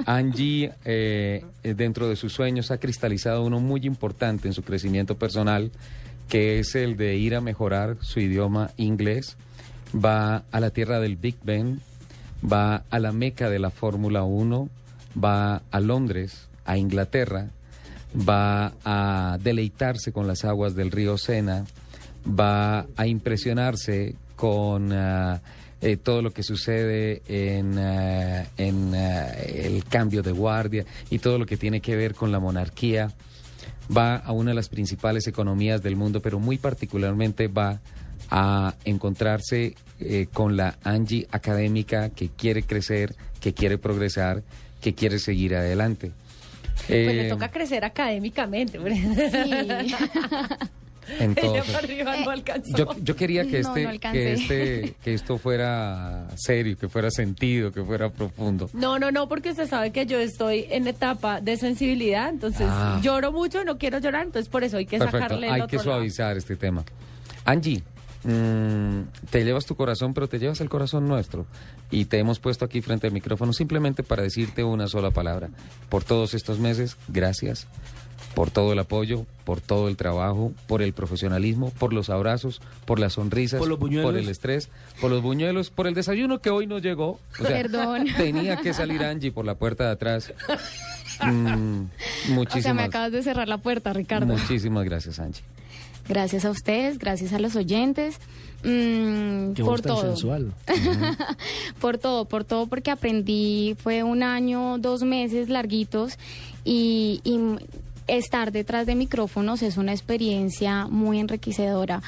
Angie, 0.05 0.71
eh, 0.85 1.45
dentro 1.63 2.09
de 2.09 2.15
sus 2.15 2.33
sueños, 2.33 2.71
ha 2.71 2.77
cristalizado 2.79 3.43
uno 3.43 3.59
muy 3.59 3.81
importante 3.85 4.47
en 4.47 4.53
su 4.53 4.63
crecimiento 4.63 5.17
personal, 5.17 5.71
que 6.29 6.59
es 6.59 6.75
el 6.75 6.97
de 6.97 7.15
ir 7.17 7.35
a 7.35 7.41
mejorar 7.41 7.97
su 8.01 8.19
idioma 8.19 8.71
inglés. 8.77 9.37
Va 9.93 10.43
a 10.51 10.59
la 10.59 10.69
tierra 10.71 10.99
del 10.99 11.17
Big 11.17 11.35
Ben, 11.43 11.81
va 12.41 12.83
a 12.89 12.99
la 12.99 13.11
meca 13.11 13.49
de 13.49 13.59
la 13.59 13.69
Fórmula 13.69 14.23
1, 14.23 14.69
va 15.23 15.61
a 15.69 15.79
Londres, 15.79 16.47
a 16.65 16.77
Inglaterra, 16.77 17.49
va 18.15 18.73
a 18.83 19.37
deleitarse 19.41 20.11
con 20.11 20.27
las 20.27 20.45
aguas 20.45 20.75
del 20.75 20.91
río 20.91 21.17
Sena, 21.17 21.65
va 22.27 22.85
a 22.95 23.07
impresionarse 23.07 24.15
con 24.35 24.91
ah, 24.93 25.41
eh, 25.81 25.97
todo 25.97 26.21
lo 26.21 26.31
que 26.31 26.43
sucede 26.43 27.21
en, 27.27 27.77
ah, 27.77 28.45
en 28.57 28.93
ah, 28.95 29.33
el 29.33 29.83
cambio 29.85 30.21
de 30.21 30.31
guardia 30.31 30.85
y 31.09 31.19
todo 31.19 31.37
lo 31.37 31.45
que 31.45 31.57
tiene 31.57 31.81
que 31.81 31.95
ver 31.95 32.15
con 32.15 32.31
la 32.31 32.39
monarquía. 32.39 33.11
Va 33.95 34.15
a 34.15 34.31
una 34.31 34.51
de 34.51 34.55
las 34.55 34.69
principales 34.69 35.27
economías 35.27 35.81
del 35.81 35.95
mundo, 35.95 36.21
pero 36.21 36.39
muy 36.39 36.57
particularmente 36.57 37.47
va 37.47 37.81
a 38.31 38.73
encontrarse 38.85 39.75
eh, 39.99 40.27
con 40.33 40.55
la 40.57 40.77
Angie 40.83 41.27
académica 41.31 42.09
que 42.09 42.29
quiere 42.29 42.63
crecer, 42.63 43.13
que 43.39 43.53
quiere 43.53 43.77
progresar, 43.77 44.41
que 44.81 44.93
quiere 44.95 45.19
seguir 45.19 45.55
adelante. 45.55 46.11
Pues 46.87 46.89
le 47.05 47.27
Eh, 47.27 47.29
toca 47.29 47.51
crecer 47.51 47.83
académicamente. 47.85 48.79
Entonces- 51.19 51.51
Ella 51.53 51.63
para 51.65 51.79
arriba 51.79 52.15
no 52.23 52.29
alcanzó. 52.29 52.77
Yo, 52.77 52.95
yo 53.01 53.15
quería 53.15 53.43
que 53.45 53.61
No, 53.61 53.75
este, 53.75 53.83
no 53.83 53.99
que 54.11 54.33
este, 54.33 54.93
que 55.03 55.13
esto 55.13 55.37
fuera 55.37 56.27
serio, 56.37 56.77
que 56.77 56.87
fuera 56.87 57.09
sentido, 57.11 57.71
que 57.71 57.83
fuera 57.83 58.09
profundo. 58.09 58.69
No, 58.73 58.97
no, 58.97 59.11
no, 59.11 59.27
porque 59.27 59.49
usted 59.49 59.67
sabe 59.67 59.91
que 59.91 60.05
yo 60.05 60.19
estoy 60.19 60.67
en 60.69 60.87
etapa 60.87 61.41
de 61.41 61.57
sensibilidad, 61.57 62.29
entonces 62.29 62.67
Ah. 62.69 62.99
lloro 63.03 63.31
mucho, 63.31 63.63
no 63.65 63.77
quiero 63.77 63.97
llorar, 63.99 64.25
entonces 64.27 64.47
por 64.47 64.63
eso 64.63 64.77
hay 64.77 64.85
que 64.85 64.99
Perfecto, 64.99 65.19
sacarle 65.25 65.47
el 65.47 65.53
hay 65.53 65.61
otro 65.61 65.69
que 65.69 65.77
lado. 65.77 65.89
suavizar 65.97 66.37
este 66.37 66.55
tema. 66.55 66.83
Angie, 67.45 67.83
mm, 68.23 69.01
te 69.29 69.43
llevas 69.43 69.65
tu 69.65 69.75
corazón, 69.75 70.13
pero 70.13 70.27
te 70.27 70.39
llevas 70.39 70.61
el 70.61 70.69
corazón 70.69 71.07
nuestro. 71.07 71.45
Y 71.89 72.05
te 72.05 72.19
hemos 72.19 72.39
puesto 72.39 72.65
aquí 72.65 72.81
frente 72.81 73.07
al 73.07 73.13
micrófono 73.13 73.53
simplemente 73.53 74.03
para 74.03 74.23
decirte 74.23 74.63
una 74.63 74.87
sola 74.87 75.11
palabra. 75.11 75.49
Por 75.89 76.03
todos 76.03 76.33
estos 76.33 76.59
meses, 76.59 76.97
gracias. 77.07 77.67
Por 78.35 78.49
todo 78.49 78.71
el 78.71 78.79
apoyo, 78.79 79.25
por 79.43 79.59
todo 79.59 79.89
el 79.89 79.97
trabajo, 79.97 80.53
por 80.65 80.81
el 80.81 80.93
profesionalismo, 80.93 81.69
por 81.71 81.91
los 81.91 82.09
abrazos, 82.09 82.61
por 82.85 82.97
las 82.97 83.13
sonrisas, 83.13 83.59
Por 83.59 83.67
los 83.67 83.77
buñuelos. 83.77 84.15
el 84.15 84.29
estrés, 84.29 84.69
por 85.01 85.11
los 85.11 85.21
buñuelos, 85.21 85.69
por 85.69 85.85
el 85.85 85.93
desayuno 85.93 86.39
que 86.39 86.49
hoy 86.49 86.65
no 86.65 86.79
llegó. 86.79 87.19
O 87.33 87.43
sea, 87.43 87.47
Perdón. 87.47 88.05
Tenía 88.17 88.55
que 88.55 88.73
salir 88.73 89.03
Angie 89.03 89.33
por 89.33 89.43
la 89.45 89.55
puerta 89.55 89.83
de 89.83 89.91
atrás. 89.91 90.33
Mm, 91.21 91.25
O 91.25 91.27
sea, 91.27 91.55
me 92.29 92.35
muchísimas, 92.35 92.87
acabas 92.87 93.11
de 93.11 93.21
cerrar 93.21 93.49
la 93.49 93.57
puerta, 93.57 93.91
Ricardo. 93.91 94.27
muchísimas 94.27 94.85
gracias, 94.85 95.19
Angie. 95.19 95.43
Gracias 96.11 96.43
a 96.43 96.49
ustedes, 96.49 96.97
gracias 96.97 97.31
a 97.31 97.39
los 97.39 97.55
oyentes. 97.55 98.17
mm, 98.65 99.53
Qué 99.53 99.63
por 99.63 99.79
todo. 99.79 100.13
por 101.79 101.97
todo, 101.99 102.25
por 102.25 102.43
todo, 102.43 102.67
porque 102.67 102.91
aprendí, 102.91 103.77
fue 103.81 104.03
un 104.03 104.21
año, 104.21 104.77
dos 104.77 105.03
meses 105.03 105.47
larguitos 105.47 106.19
y, 106.65 107.21
y 107.23 107.39
estar 108.07 108.51
detrás 108.51 108.87
de 108.87 108.95
micrófonos 108.95 109.61
es 109.61 109.77
una 109.77 109.93
experiencia 109.93 110.85
muy 110.87 111.17
enriquecedora. 111.17 112.01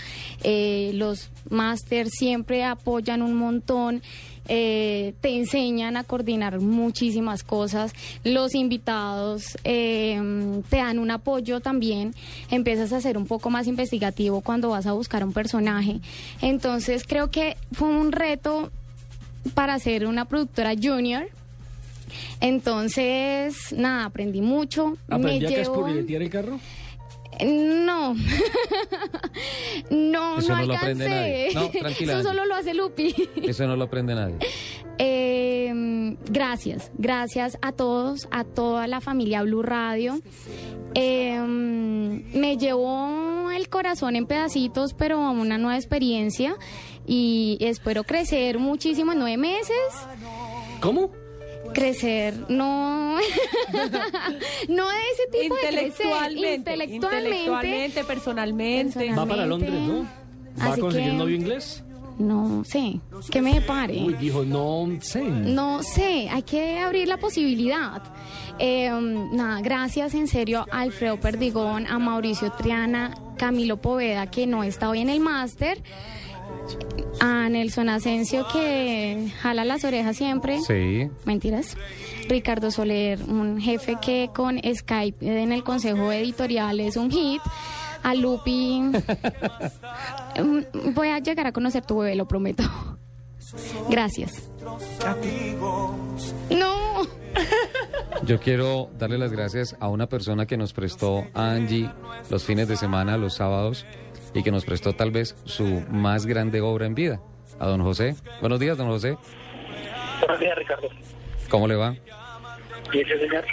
Eh, 0.43 0.91
los 0.95 1.30
máster 1.49 2.10
siempre 2.10 2.66
apoyan 2.66 3.22
un 3.22 3.36
montón. 3.36 4.01
Eh, 4.48 5.14
te 5.22 5.30
enseñan 5.30 5.98
a 5.98 6.04
coordinar 6.04 6.60
muchísimas 6.60 7.44
cosas, 7.44 7.94
los 8.24 8.56
invitados 8.56 9.58
eh, 9.64 10.62
te 10.70 10.78
dan 10.78 11.00
un 11.00 11.12
apoyo 11.12 11.60
también, 11.60 12.14
empiezas 12.50 12.94
a 12.94 13.02
ser 13.02 13.18
un 13.18 13.26
poco 13.26 13.50
más 13.50 13.68
investigativo 13.68 14.41
cuando 14.41 14.70
vas 14.70 14.86
a 14.86 14.94
buscar 14.94 15.24
un 15.24 15.34
personaje. 15.34 16.00
Entonces 16.41 17.04
creo 17.08 17.30
que 17.32 17.58
fue 17.72 17.88
un 17.89 18.12
reto 18.12 18.72
para 19.54 19.80
ser 19.80 20.06
una 20.06 20.26
productora 20.26 20.74
junior. 20.82 21.28
Entonces, 22.39 23.74
nada, 23.76 24.06
aprendí 24.06 24.41
mucho. 24.41 24.98
¿Aprendí 25.08 25.46
a 25.46 25.50
me 25.50 25.56
llevo... 25.56 25.74
caspuletear 25.74 26.22
el 26.22 26.30
carro? 26.30 26.60
No. 27.41 28.13
no, 29.89 30.38
Eso 30.38 30.49
no, 30.49 30.57
no 30.59 30.65
lo 30.65 30.73
aprende 30.75 31.05
alcancé. 31.05 31.09
nadie. 31.09 31.49
No, 31.53 31.69
tranquila, 31.79 32.11
Eso 32.13 32.19
Angie. 32.19 32.23
solo 32.29 32.45
lo 32.45 32.55
hace 32.55 32.73
Lupi. 32.73 33.13
Eso 33.43 33.67
no 33.67 33.75
lo 33.75 33.84
aprende 33.86 34.15
nadie. 34.15 34.36
Eh, 34.97 36.15
gracias, 36.29 36.91
gracias 36.97 37.57
a 37.61 37.71
todos, 37.71 38.27
a 38.31 38.43
toda 38.43 38.88
la 38.88 39.01
familia 39.01 39.41
Blue 39.43 39.63
Radio. 39.63 40.19
Eh, 40.95 41.39
me 41.41 42.57
llevó 42.57 43.49
el 43.51 43.69
corazón 43.69 44.15
en 44.15 44.25
pedacitos, 44.27 44.93
pero 44.93 45.17
a 45.23 45.31
una 45.31 45.57
nueva 45.57 45.77
experiencia 45.77 46.55
y 47.07 47.57
espero 47.61 48.03
crecer 48.03 48.59
muchísimo 48.59 49.11
en 49.13 49.19
nueve 49.19 49.38
meses. 49.38 49.75
¿Cómo? 50.79 51.11
Crecer, 51.74 52.34
no, 52.49 53.17
no 54.69 54.89
de 54.89 54.95
ese 55.13 55.41
tipo 55.41 55.55
de 55.55 55.61
crecer, 55.61 55.86
Intelectualmente, 55.88 56.55
intelectualmente, 56.55 56.95
intelectualmente, 56.95 58.03
personalmente. 58.03 59.11
Va 59.13 59.26
para 59.26 59.45
Londres, 59.45 59.74
¿no? 59.74 60.03
¿Va 60.59 60.65
Así 60.71 60.80
a 60.80 60.82
conseguir 60.82 61.11
que- 61.11 61.17
novio 61.17 61.36
inglés? 61.36 61.84
No 62.19 62.63
sé, 62.63 62.99
que 63.32 63.41
me 63.41 63.59
pare. 63.61 64.03
Uy, 64.03 64.13
dijo, 64.13 64.43
no 64.45 64.88
sé. 65.01 65.24
No 65.24 65.82
sé, 65.82 66.30
hay 66.30 66.43
que 66.43 66.78
abrir 66.78 67.07
la 67.07 67.17
posibilidad. 67.17 68.03
Eh, 68.59 68.88
nada, 69.31 69.61
gracias 69.61 70.14
en 70.14 70.27
serio 70.27 70.64
a 70.72 70.81
Alfredo 70.81 71.19
Perdigón, 71.19 71.88
a 71.88 71.98
Mauricio 71.98 72.52
Triana, 72.52 73.15
Camilo 73.35 73.77
Poveda, 73.81 74.27
que 74.30 74.45
no 74.45 74.64
está 74.64 74.89
hoy 74.89 74.99
en 74.99 75.10
el 75.10 75.22
máster, 75.22 75.81
a 77.19 77.48
Nelson 77.49 77.90
Asensio, 77.90 78.45
que 78.52 79.31
jala 79.41 79.65
las 79.65 79.84
orejas 79.84 80.18
siempre. 80.18 80.60
Sí. 80.61 81.10
Mentiras. 81.26 81.77
Ricardo 82.27 82.72
Soler, 82.72 83.22
un 83.23 83.60
jefe 83.60 83.98
que 84.02 84.30
con 84.34 84.60
Skype 84.60 85.41
en 85.41 85.52
el 85.52 85.64
consejo 85.64 86.11
editorial 86.11 86.80
es 86.80 86.98
un 86.98 87.11
hit. 87.11 87.41
A 88.03 88.15
Lupi. 88.15 88.81
Mm, 90.35 90.95
Voy 90.95 91.10
a 91.10 91.19
llegar 91.19 91.45
a 91.45 91.52
conocer 91.52 91.85
tu 91.85 91.99
bebé, 91.99 92.15
lo 92.15 92.27
prometo. 92.27 92.64
Gracias. 93.88 94.49
No. 96.49 97.03
Yo 98.26 98.40
quiero 98.40 98.90
darle 98.98 99.19
las 99.19 99.31
gracias 99.31 99.76
a 99.80 99.90
una 99.90 100.07
persona 100.07 100.45
que 100.48 100.57
nos 100.57 100.73
prestó 100.73 101.26
a 101.35 101.52
Angie 101.52 101.90
los 102.31 102.44
fines 102.44 102.68
de 102.68 102.77
semana, 102.77 103.18
los 103.18 103.35
sábados, 103.35 103.85
y 104.34 104.43
que 104.43 104.51
nos 104.51 104.65
prestó 104.65 104.93
tal 104.93 105.11
vez 105.11 105.35
su 105.45 105.84
más 105.89 106.26
grande 106.26 106.61
obra 106.61 106.85
en 106.85 106.95
vida, 106.95 107.19
a 107.60 107.68
don 107.68 107.81
José. 107.84 108.15
Buenos 108.41 108.60
días, 108.60 108.77
don 108.77 108.88
José. 108.88 109.18
Buenos 110.19 110.39
días, 110.39 110.57
Ricardo. 110.57 110.89
¿Cómo 111.49 111.68
le 111.68 111.76
va? 111.76 111.95
Bien, 112.91 113.07
señor. 113.07 113.45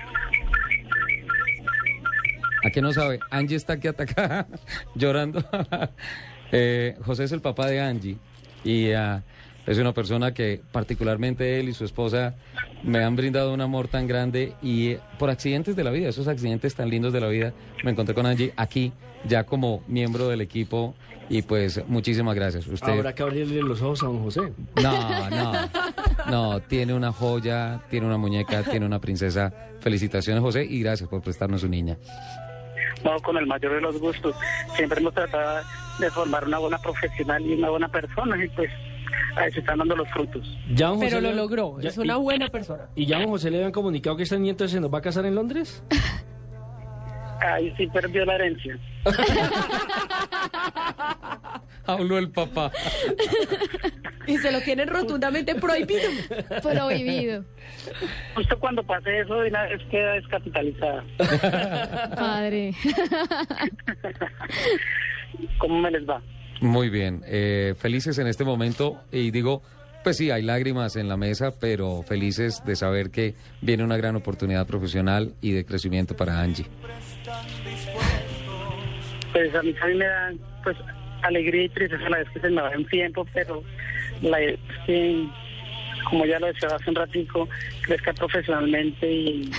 ¿A 2.65 2.70
qué 2.70 2.82
no 2.82 2.93
sabe? 2.93 3.20
Angie 3.31 3.57
está 3.57 3.74
aquí 3.74 3.89
atacada, 3.89 4.47
llorando. 4.94 5.44
Eh, 6.52 6.97
José 7.07 7.23
es 7.23 7.31
el 7.31 7.40
papá 7.40 7.69
de 7.69 7.81
Angie 7.81 8.16
y 8.65 8.90
ah, 8.90 9.23
es 9.71 9.79
una 9.79 9.93
persona 9.93 10.35
que 10.35 10.61
particularmente 10.73 11.61
él 11.61 11.69
y 11.69 11.73
su 11.75 11.85
esposa 11.85 12.35
me 12.83 13.05
han 13.05 13.15
brindado 13.15 13.55
un 13.55 13.61
amor 13.61 13.87
tan 13.87 14.09
grande 14.09 14.55
y 14.61 14.89
eh, 14.89 15.01
por 15.17 15.31
accidentes 15.31 15.77
de 15.77 15.85
la 15.85 15.93
vida, 15.93 16.09
esos 16.09 16.27
accidentes 16.27 16.75
tan 16.75 16.91
lindos 16.91 17.13
de 17.13 17.21
la 17.21 17.29
vida, 17.29 17.53
me 17.85 17.93
encontré 17.93 18.13
con 18.13 18.27
Angie 18.27 18.53
aquí 18.57 18.93
ya 19.25 19.45
como 19.45 19.85
miembro 19.87 20.29
del 20.29 20.41
equipo 20.41 20.97
y 21.29 21.43
pues 21.43 21.87
muchísimas 21.87 22.35
gracias. 22.35 22.67
Usted 22.67 22.89
Habrá 22.89 23.15
que 23.15 23.23
abrirle 23.23 23.63
los 23.63 23.81
ojos 23.81 24.03
a 24.03 24.07
don 24.07 24.21
José. 24.25 24.53
no, 24.83 25.31
no, 25.31 25.53
no, 26.29 26.61
tiene 26.63 26.93
una 26.93 27.13
joya, 27.13 27.81
tiene 27.89 28.07
una 28.07 28.17
muñeca, 28.17 28.65
tiene 28.65 28.85
una 28.87 28.99
princesa. 28.99 29.55
Felicitaciones 29.79 30.43
José 30.43 30.65
y 30.65 30.83
gracias 30.83 31.09
por 31.09 31.23
prestarnos 31.23 31.61
su 31.61 31.69
niña. 31.69 31.97
No, 33.05 33.17
con 33.21 33.37
el 33.37 33.47
mayor 33.47 33.75
de 33.75 33.83
los 33.83 34.01
gustos. 34.01 34.35
Siempre 34.75 34.99
hemos 34.99 35.15
tratado 35.15 35.65
de 36.01 36.11
formar 36.11 36.45
una 36.45 36.59
buena 36.59 36.79
profesional 36.79 37.47
y 37.47 37.53
una 37.53 37.71
buena 37.71 37.89
persona 37.89 38.45
y 38.45 38.49
pues 38.49 38.71
ahí 39.36 39.51
se 39.52 39.61
están 39.61 39.78
dando 39.78 39.97
los 39.97 40.09
frutos. 40.11 40.47
Ya 40.74 40.89
Pero 40.93 40.97
José 41.16 41.20
lo 41.20 41.32
logró, 41.32 41.81
ya- 41.81 41.89
es 41.90 41.98
una 41.98 42.15
y- 42.16 42.20
buena 42.20 42.48
persona. 42.48 42.89
¿Y 42.94 43.07
ya 43.07 43.19
don 43.20 43.28
José 43.28 43.51
le 43.51 43.59
habían 43.59 43.73
comunicado 43.73 44.16
que 44.16 44.23
este 44.24 44.39
nieto 44.39 44.66
se 44.69 44.81
nos 44.81 44.93
va 44.93 44.98
a 44.98 45.02
casar 45.02 45.24
en 45.27 45.35
Londres? 45.35 45.82
Ahí 47.40 47.73
sí 47.77 47.86
perdió 47.86 48.24
la 48.27 48.35
herencia. 48.35 48.78
Habló 51.86 52.19
el 52.19 52.31
papá. 52.31 52.70
Y 54.27 54.36
se 54.39 54.52
lo 54.52 54.61
tienen 54.61 54.89
rotundamente 54.89 55.55
prohibido. 55.55 56.02
Prohibido. 56.62 57.44
Justo 58.35 58.59
cuando 58.61 58.82
pase 58.85 59.20
eso, 59.20 59.35
de 59.40 59.48
una 59.48 59.62
vez 59.65 59.81
queda 59.90 60.12
descapitalizada. 60.12 61.02
Padre. 62.16 62.74
¿Cómo 65.59 65.81
me 65.81 65.90
les 65.90 66.07
va? 66.09 66.20
Muy 66.61 66.91
bien, 66.91 67.23
eh, 67.27 67.74
felices 67.78 68.19
en 68.19 68.27
este 68.27 68.45
momento 68.45 69.01
y 69.11 69.31
digo, 69.31 69.62
pues 70.05 70.16
sí, 70.16 70.31
hay 70.31 70.43
lágrimas 70.43 70.97
en 70.97 71.09
la 71.09 71.16
mesa, 71.16 71.53
pero 71.59 72.03
felices 72.03 72.62
de 72.65 72.77
saber 72.77 73.11
que 73.11 73.35
viene 73.61 73.85
una 73.85 73.97
gran 73.97 74.16
oportunidad 74.16 74.66
profesional 74.66 75.32
y 75.41 75.53
de 75.53 75.65
crecimiento 75.65 76.16
para 76.16 76.41
Angie. 76.41 76.66
Pues 79.32 79.55
a 79.55 79.62
mí 79.62 79.73
también 79.74 79.99
me 79.99 80.05
da 80.07 80.32
pues 80.62 80.77
alegría 81.23 81.65
y 81.65 81.69
tristeza 81.70 82.07
a 82.07 82.11
la 82.11 82.19
vez 82.19 82.28
que 82.31 82.41
se 82.41 82.51
me 82.51 82.61
va 82.61 82.70
un 82.77 82.87
tiempo, 82.87 83.27
pero 83.32 83.62
la 84.23 84.39
como 86.05 86.24
ya 86.27 86.39
lo 86.39 86.47
decía 86.47 86.69
hace 86.74 86.91
un 86.91 86.97
ratico, 86.97 87.49
crezca 87.82 88.12
profesionalmente 88.15 89.11
y, 89.11 89.51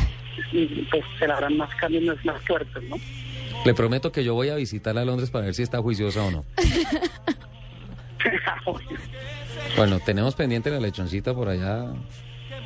pues 0.89 1.03
se 1.19 1.27
le 1.27 1.49
más 1.55 1.73
caminos 1.75 2.23
más 2.25 2.41
fuertes, 2.43 2.83
¿no? 2.83 2.95
Le 3.65 3.73
prometo 3.73 4.11
que 4.11 4.23
yo 4.23 4.33
voy 4.33 4.49
a 4.49 4.55
visitarla 4.55 5.01
a 5.01 5.05
Londres 5.05 5.29
para 5.29 5.45
ver 5.45 5.53
si 5.53 5.61
está 5.63 5.79
juiciosa 5.81 6.23
o 6.23 6.31
no. 6.31 6.45
Bueno, 9.77 9.99
tenemos 9.99 10.35
pendiente 10.35 10.69
la 10.69 10.79
lechoncita 10.79 11.33
por 11.33 11.47
allá. 11.49 11.85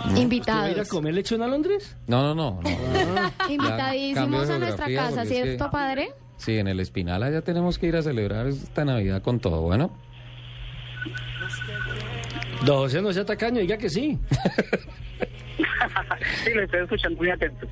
¿no? 0.05 0.17
Invitados. 0.19 0.39
¿Usted 0.39 0.53
va 0.53 0.63
a 0.65 0.71
ir 0.71 0.79
a 0.79 0.85
comer 0.85 1.13
lechón 1.13 1.41
a 1.41 1.47
Londres? 1.47 1.95
No, 2.07 2.21
no, 2.23 2.35
no. 2.35 2.61
no. 2.61 2.69
Ah. 3.17 3.31
Invitadísimos 3.49 4.49
a 4.49 4.57
nuestra 4.59 4.85
casa, 4.87 5.09
porque 5.09 5.21
es 5.21 5.27
que- 5.29 5.43
¿cierto, 5.43 5.71
padre? 5.71 6.09
Sí, 6.37 6.57
en 6.57 6.67
el 6.67 6.79
Espinal 6.79 7.23
allá 7.23 7.41
tenemos 7.41 7.77
que 7.77 7.87
ir 7.87 7.95
a 7.95 8.01
celebrar 8.01 8.47
esta 8.47 8.83
Navidad 8.83 9.21
con 9.21 9.39
todo, 9.39 9.61
bueno. 9.61 9.95
Don 12.65 12.77
José 12.77 13.01
no 13.01 13.13
sea 13.13 13.23
tacaño, 13.25 13.61
diga 13.61 13.77
que 13.77 13.89
sí. 13.89 14.19
sí, 16.43 16.53
lo 16.53 16.63
estoy 16.63 16.83
escuchando 16.83 17.17
muy 17.17 17.29
atento. 17.29 17.67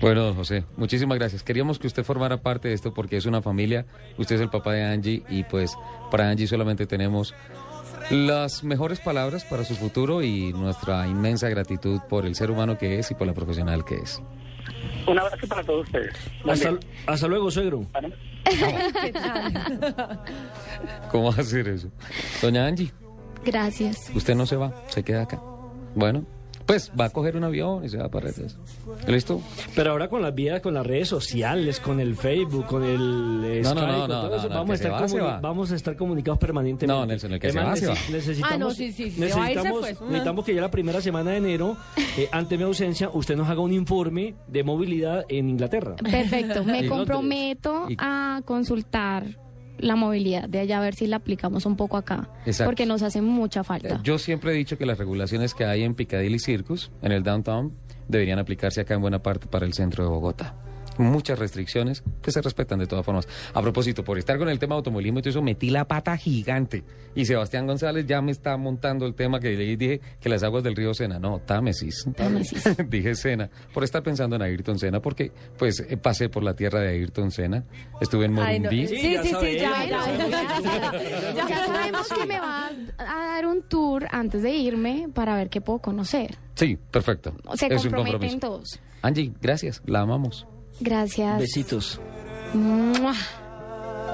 Bueno, 0.00 0.24
don 0.24 0.34
José, 0.34 0.64
muchísimas 0.76 1.18
gracias. 1.18 1.42
Queríamos 1.42 1.78
que 1.78 1.86
usted 1.86 2.04
formara 2.04 2.42
parte 2.42 2.68
de 2.68 2.74
esto 2.74 2.94
porque 2.94 3.16
es 3.16 3.26
una 3.26 3.42
familia. 3.42 3.86
Usted 4.16 4.36
es 4.36 4.42
el 4.42 4.50
papá 4.50 4.72
de 4.72 4.84
Angie 4.84 5.22
y 5.28 5.44
pues 5.44 5.76
para 6.10 6.28
Angie 6.28 6.46
solamente 6.46 6.86
tenemos 6.86 7.34
las 8.10 8.64
mejores 8.64 9.00
palabras 9.00 9.44
para 9.44 9.64
su 9.64 9.74
futuro 9.74 10.22
y 10.22 10.52
nuestra 10.52 11.06
inmensa 11.06 11.48
gratitud 11.48 12.00
por 12.08 12.26
el 12.26 12.34
ser 12.34 12.50
humano 12.50 12.78
que 12.78 12.98
es 12.98 13.10
y 13.10 13.14
por 13.14 13.26
la 13.26 13.34
profesional 13.34 13.84
que 13.84 13.96
es. 13.96 14.22
Un 15.06 15.18
abrazo 15.18 15.46
para 15.48 15.62
todos 15.62 15.86
ustedes. 15.86 16.14
Hasta, 16.46 16.78
hasta 17.06 17.28
luego, 17.28 17.50
suegro. 17.50 17.84
¿Cómo 21.10 21.30
va 21.30 21.36
a 21.36 21.40
hacer 21.40 21.68
eso? 21.68 21.88
Doña 22.40 22.66
Angie, 22.66 22.92
Gracias. 23.44 24.10
usted 24.14 24.34
no 24.34 24.46
se 24.46 24.56
va, 24.56 24.72
se 24.88 25.02
queda 25.02 25.22
acá. 25.22 25.40
Bueno, 25.94 26.24
pues 26.68 26.92
va 27.00 27.06
a 27.06 27.10
coger 27.10 27.34
un 27.36 27.44
avión 27.44 27.82
y 27.84 27.88
se 27.88 27.96
va 27.96 28.08
para 28.10 28.28
eso. 28.28 28.42
¿Listo? 29.06 29.40
Pero 29.74 29.90
ahora 29.92 30.08
con 30.08 30.20
las 30.20 30.34
vías, 30.34 30.60
con 30.60 30.74
las 30.74 30.86
redes 30.86 31.08
sociales, 31.08 31.80
con 31.80 31.98
el 31.98 32.14
Facebook, 32.14 32.66
con 32.66 32.84
el 32.84 33.40
eh, 33.44 33.60
No, 33.64 33.74
no, 33.74 33.80
Skype, 33.80 33.96
no, 33.98 34.06
todo 34.06 34.28
no, 34.28 34.36
eso, 34.36 34.48
no, 34.50 34.54
vamos, 34.54 34.70
a 34.70 34.74
estar 34.74 34.92
va, 34.92 35.22
va. 35.26 35.40
vamos 35.40 35.72
a 35.72 35.74
estar 35.76 35.96
comunicados 35.96 36.38
permanentemente. 36.38 36.86
No, 37.00 37.06
Nelson, 37.06 37.32
el 37.32 37.40
que 37.40 37.50
se 37.52 37.58
va, 37.58 37.74
se 37.74 37.86
va. 37.86 37.94
Necesitamos, 38.12 38.52
Ah, 38.54 38.58
no, 38.58 38.70
sí, 38.70 38.92
sí, 38.92 39.10
sí, 39.10 39.18
necesitamos, 39.20 39.80
necesitamos 40.08 40.44
que 40.44 40.54
ya 40.54 40.60
la 40.60 40.70
primera 40.70 41.00
semana 41.00 41.30
de 41.30 41.38
enero, 41.38 41.76
eh, 42.18 42.28
ante 42.32 42.58
mi 42.58 42.64
ausencia, 42.64 43.08
usted 43.12 43.34
nos 43.34 43.48
haga 43.48 43.60
un 43.62 43.72
informe 43.72 44.34
de 44.46 44.62
movilidad 44.62 45.24
en 45.30 45.48
Inglaterra. 45.48 45.96
Perfecto. 45.96 46.64
Me 46.64 46.86
comprometo 46.88 47.86
Y- 47.88 47.96
a 47.98 48.42
consultar 48.44 49.24
la 49.78 49.96
movilidad 49.96 50.48
de 50.48 50.60
allá, 50.60 50.78
a 50.78 50.80
ver 50.80 50.94
si 50.94 51.06
la 51.06 51.16
aplicamos 51.16 51.66
un 51.66 51.76
poco 51.76 51.96
acá. 51.96 52.28
Exacto. 52.46 52.70
Porque 52.70 52.86
nos 52.86 53.02
hace 53.02 53.20
mucha 53.20 53.64
falta. 53.64 54.00
Yo 54.02 54.18
siempre 54.18 54.52
he 54.52 54.54
dicho 54.54 54.78
que 54.78 54.86
las 54.86 54.98
regulaciones 54.98 55.54
que 55.54 55.64
hay 55.64 55.82
en 55.82 55.94
Piccadilly 55.94 56.38
Circus, 56.38 56.90
en 57.02 57.12
el 57.12 57.22
downtown, 57.22 57.72
deberían 58.08 58.38
aplicarse 58.38 58.80
acá 58.80 58.94
en 58.94 59.00
buena 59.00 59.22
parte 59.22 59.46
para 59.46 59.66
el 59.66 59.74
centro 59.74 60.04
de 60.04 60.10
Bogotá. 60.10 60.54
Muchas 60.98 61.38
restricciones 61.38 62.02
que 62.22 62.30
se 62.30 62.42
respetan 62.42 62.78
de 62.78 62.86
todas 62.86 63.04
formas. 63.04 63.28
A 63.54 63.62
propósito, 63.62 64.04
por 64.04 64.18
estar 64.18 64.38
con 64.38 64.48
el 64.48 64.58
tema 64.58 64.74
automovilismo 64.74 65.20
y 65.20 65.22
todo 65.22 65.30
eso, 65.30 65.42
metí 65.42 65.70
la 65.70 65.86
pata 65.86 66.16
gigante. 66.16 66.84
Y 67.14 67.24
Sebastián 67.24 67.66
González 67.66 68.06
ya 68.06 68.20
me 68.20 68.32
está 68.32 68.56
montando 68.56 69.06
el 69.06 69.14
tema 69.14 69.40
que 69.40 69.50
le 69.56 69.76
dije 69.76 70.00
que 70.20 70.28
las 70.28 70.42
aguas 70.42 70.62
del 70.62 70.76
río 70.76 70.94
Sena. 70.94 71.18
No, 71.18 71.40
Támesis. 71.40 72.06
Támesis. 72.16 72.64
dije 72.88 73.14
Sena. 73.14 73.48
Por 73.72 73.84
estar 73.84 74.02
pensando 74.02 74.36
en 74.36 74.42
Ayrton 74.42 74.78
Senna, 74.78 75.00
porque 75.00 75.32
pues 75.56 75.80
eh, 75.80 75.96
pasé 75.96 76.28
por 76.28 76.42
la 76.42 76.54
tierra 76.54 76.80
de 76.80 76.88
Ayrton 76.88 77.30
Senna. 77.30 77.64
Estuve 78.00 78.26
en 78.26 78.38
Ay, 78.38 78.58
no. 78.60 78.64
Morumbí. 78.64 78.88
Sí, 78.88 79.16
sí, 79.22 79.32
sí, 79.40 79.56
ya, 79.58 79.84
ya 79.86 80.16
ya, 80.16 80.28
ya. 80.28 81.48
Ya 81.48 81.66
sabemos 81.66 82.08
que 82.08 82.26
me 82.26 82.40
va 82.40 82.70
a 82.98 83.26
dar 83.34 83.46
un 83.46 83.62
tour 83.62 84.06
antes 84.10 84.42
de 84.42 84.50
irme 84.50 85.08
para 85.12 85.36
ver 85.36 85.48
qué 85.48 85.60
puedo 85.60 85.78
conocer. 85.80 86.38
Sí, 86.54 86.78
perfecto. 86.90 87.34
Se 87.54 87.66
es 87.72 87.84
un 87.84 87.92
compromiso. 87.92 88.38
todos. 88.38 88.80
Angie, 89.02 89.32
gracias. 89.40 89.82
La 89.86 90.00
amamos. 90.00 90.46
Gracias. 90.80 91.38
Besitos. 91.38 92.00
¡Mua! 92.54 93.14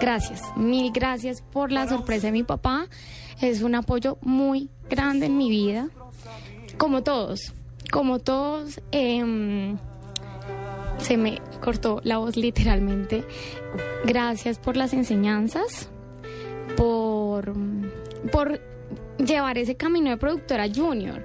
Gracias, 0.00 0.42
mil 0.56 0.92
gracias 0.92 1.40
por 1.40 1.70
la 1.70 1.88
sorpresa 1.88 2.26
de 2.26 2.32
mi 2.32 2.42
papá. 2.42 2.88
Es 3.40 3.62
un 3.62 3.74
apoyo 3.74 4.18
muy 4.22 4.68
grande 4.88 5.26
en 5.26 5.36
mi 5.36 5.48
vida. 5.48 5.88
Como 6.76 7.02
todos, 7.02 7.52
como 7.90 8.18
todos, 8.18 8.80
em, 8.90 9.78
se 10.98 11.16
me 11.16 11.40
cortó 11.60 12.00
la 12.04 12.18
voz 12.18 12.36
literalmente. 12.36 13.24
Gracias 14.04 14.58
por 14.58 14.76
las 14.76 14.92
enseñanzas, 14.92 15.88
por, 16.76 17.54
por 18.32 18.60
llevar 19.18 19.58
ese 19.58 19.76
camino 19.76 20.10
de 20.10 20.16
productora 20.16 20.66
junior. 20.68 21.22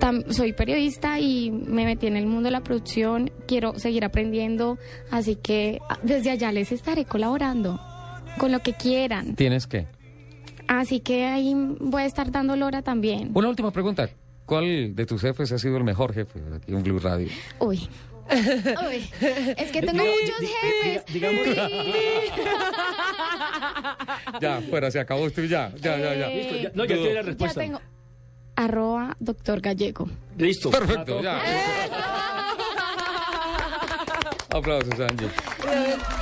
Tam- 0.00 0.30
soy 0.32 0.52
periodista 0.52 1.18
y 1.18 1.50
me 1.50 1.84
metí 1.84 2.06
en 2.06 2.16
el 2.16 2.26
mundo 2.26 2.46
de 2.46 2.50
la 2.52 2.60
producción, 2.62 3.30
quiero 3.46 3.76
seguir 3.78 4.04
aprendiendo, 4.04 4.78
así 5.10 5.34
que 5.36 5.80
ah, 5.88 5.98
desde 6.02 6.30
allá 6.30 6.52
les 6.52 6.70
estaré 6.70 7.04
colaborando 7.04 7.80
con 8.38 8.52
lo 8.52 8.60
que 8.60 8.74
quieran. 8.74 9.34
¿Tienes 9.34 9.66
qué? 9.66 9.86
Así 10.68 11.00
que 11.00 11.24
ahí 11.24 11.52
voy 11.80 12.02
a 12.02 12.06
estar 12.06 12.30
dando 12.30 12.54
lora 12.54 12.82
también. 12.82 13.30
Una 13.34 13.48
última 13.48 13.72
pregunta. 13.72 14.08
¿Cuál 14.46 14.94
de 14.94 15.04
tus 15.06 15.20
jefes 15.20 15.50
ha 15.52 15.58
sido 15.58 15.76
el 15.78 15.84
mejor 15.84 16.14
jefe 16.14 16.38
aquí 16.54 16.72
en 16.72 16.82
Blue 16.82 16.98
Radio? 17.00 17.28
Uy. 17.58 17.88
Uy, 18.30 19.10
es 19.56 19.72
que 19.72 19.80
tengo 19.82 20.04
muchos 20.04 20.50
jefes. 20.82 21.04
digamos- 21.12 21.46
Ya, 24.40 24.60
fuera, 24.68 24.90
se 24.90 25.00
acabó 25.00 25.24
usted 25.24 25.48
ya. 25.48 25.72
Ya, 25.80 25.98
ya, 25.98 26.14
ya. 26.14 26.30
Eh, 26.30 26.60
Ya- 26.64 26.70
no, 26.74 26.84
ya 26.84 26.94
tiene 26.94 27.14
la 27.14 27.20
Ya 27.20 27.26
respuesta. 27.26 27.60
tengo 27.60 27.80
arroba 28.58 29.16
doctor 29.20 29.60
gallego. 29.60 30.08
Listo. 30.36 30.70
Perfecto, 30.70 31.22
ya. 31.22 31.40
Aplausos, 34.50 34.98
Angie. 34.98 35.28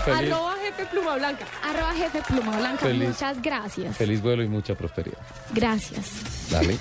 Feliz, 0.04 0.32
Arroba 0.32 0.54
jefe 0.62 0.86
pluma 0.86 1.16
blanca. 1.16 1.46
Arroba 1.64 1.94
jefe 1.94 2.22
pluma 2.28 2.56
blanca. 2.58 2.86
Feliz. 2.86 3.08
Muchas 3.08 3.40
gracias. 3.40 3.96
feliz 3.96 4.20
vuelo 4.20 4.42
y 4.42 4.48
mucha 4.48 4.74
prosperidad. 4.74 5.18
Gracias. 5.54 6.50
Dale. 6.50 6.76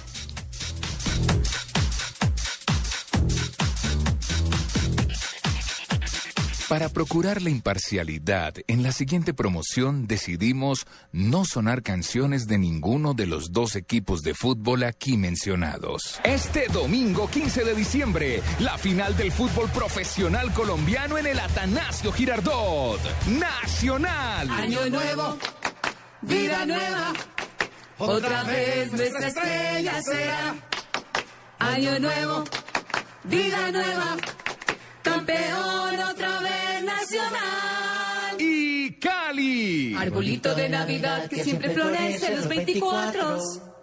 Para 6.69 6.89
procurar 6.89 7.43
la 7.43 7.51
imparcialidad, 7.51 8.55
en 8.65 8.81
la 8.81 8.91
siguiente 8.91 9.35
promoción 9.35 10.07
decidimos 10.07 10.87
no 11.11 11.45
sonar 11.45 11.83
canciones 11.83 12.47
de 12.47 12.57
ninguno 12.57 13.13
de 13.13 13.27
los 13.27 13.51
dos 13.51 13.75
equipos 13.75 14.23
de 14.23 14.33
fútbol 14.33 14.81
aquí 14.81 15.15
mencionados. 15.15 16.19
Este 16.23 16.65
domingo 16.69 17.29
15 17.29 17.65
de 17.65 17.75
diciembre, 17.75 18.41
la 18.59 18.79
final 18.79 19.15
del 19.15 19.31
fútbol 19.31 19.69
profesional 19.69 20.51
colombiano 20.53 21.19
en 21.19 21.27
el 21.27 21.39
Atanasio 21.39 22.11
Girardot. 22.11 22.99
Nacional. 23.27 24.49
Año 24.49 24.89
nuevo, 24.89 25.37
vida 26.23 26.65
nueva. 26.65 27.13
Otra 27.99 28.43
vez 28.43 28.91
nuestra 28.91 29.27
estrella 29.27 30.01
será. 30.01 30.55
Año 31.59 31.99
nuevo, 31.99 32.43
vida 33.23 33.71
nueva. 33.71 34.17
Campeón 35.05 35.99
otra 36.11 36.39
vez 36.39 36.83
nacional. 36.83 38.35
Y 38.39 38.93
Cali. 38.93 39.95
Arbolito 39.95 40.55
de 40.55 40.67
Navidad 40.67 41.29
que 41.29 41.43
siempre 41.43 41.69
florece 41.69 42.35
los 42.35 42.47
24. 42.47 43.74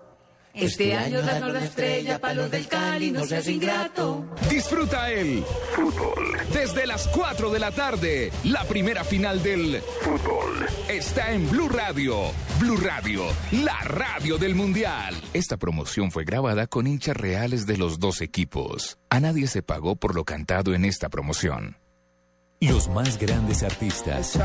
Este 0.54 0.94
año 0.94 1.22
danos 1.22 1.52
la 1.52 1.64
estrella 1.64 2.18
para 2.20 2.34
los 2.34 2.50
del 2.50 2.68
Cali, 2.68 3.10
no 3.10 3.24
seas 3.24 3.48
ingrato. 3.48 4.26
Disfruta 4.50 5.10
el 5.10 5.42
fútbol. 5.74 6.36
Desde 6.52 6.86
las 6.86 7.08
4 7.08 7.50
de 7.50 7.58
la 7.58 7.70
tarde, 7.70 8.30
la 8.44 8.64
primera 8.64 9.02
final 9.02 9.42
del 9.42 9.80
fútbol 10.02 10.66
está 10.88 11.32
en 11.32 11.50
Blue 11.50 11.70
Radio. 11.70 12.32
Blue 12.60 12.76
Radio, 12.76 13.24
la 13.52 13.80
radio 13.80 14.36
del 14.36 14.54
Mundial. 14.54 15.14
Esta 15.32 15.56
promoción 15.56 16.10
fue 16.10 16.24
grabada 16.24 16.66
con 16.66 16.86
hinchas 16.86 17.16
reales 17.16 17.66
de 17.66 17.78
los 17.78 17.98
dos 17.98 18.20
equipos. 18.20 18.98
A 19.08 19.20
nadie 19.20 19.46
se 19.46 19.62
pagó 19.62 19.96
por 19.96 20.14
lo 20.14 20.24
cantado 20.24 20.74
en 20.74 20.84
esta 20.84 21.08
promoción. 21.08 21.78
Los 22.60 22.88
más 22.88 23.18
grandes 23.18 23.62
artistas. 23.62 24.38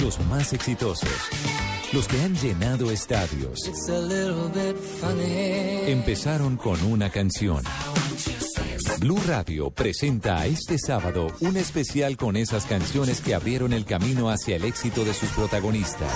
Los 0.00 0.20
más 0.26 0.52
exitosos. 0.52 1.10
Los 1.92 2.08
que 2.08 2.22
han 2.22 2.34
llenado 2.34 2.90
estadios. 2.90 3.60
Empezaron 5.86 6.56
con 6.56 6.82
una 6.84 7.10
canción. 7.10 7.62
Blue 8.98 9.20
Radio 9.26 9.70
presenta 9.70 10.46
este 10.46 10.78
sábado 10.78 11.26
un 11.40 11.58
especial 11.58 12.16
con 12.16 12.36
esas 12.36 12.64
canciones 12.64 13.20
que 13.20 13.34
abrieron 13.34 13.74
el 13.74 13.84
camino 13.84 14.30
hacia 14.30 14.56
el 14.56 14.64
éxito 14.64 15.04
de 15.04 15.12
sus 15.12 15.28
protagonistas. 15.30 16.10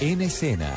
En 0.00 0.20
escena, 0.20 0.74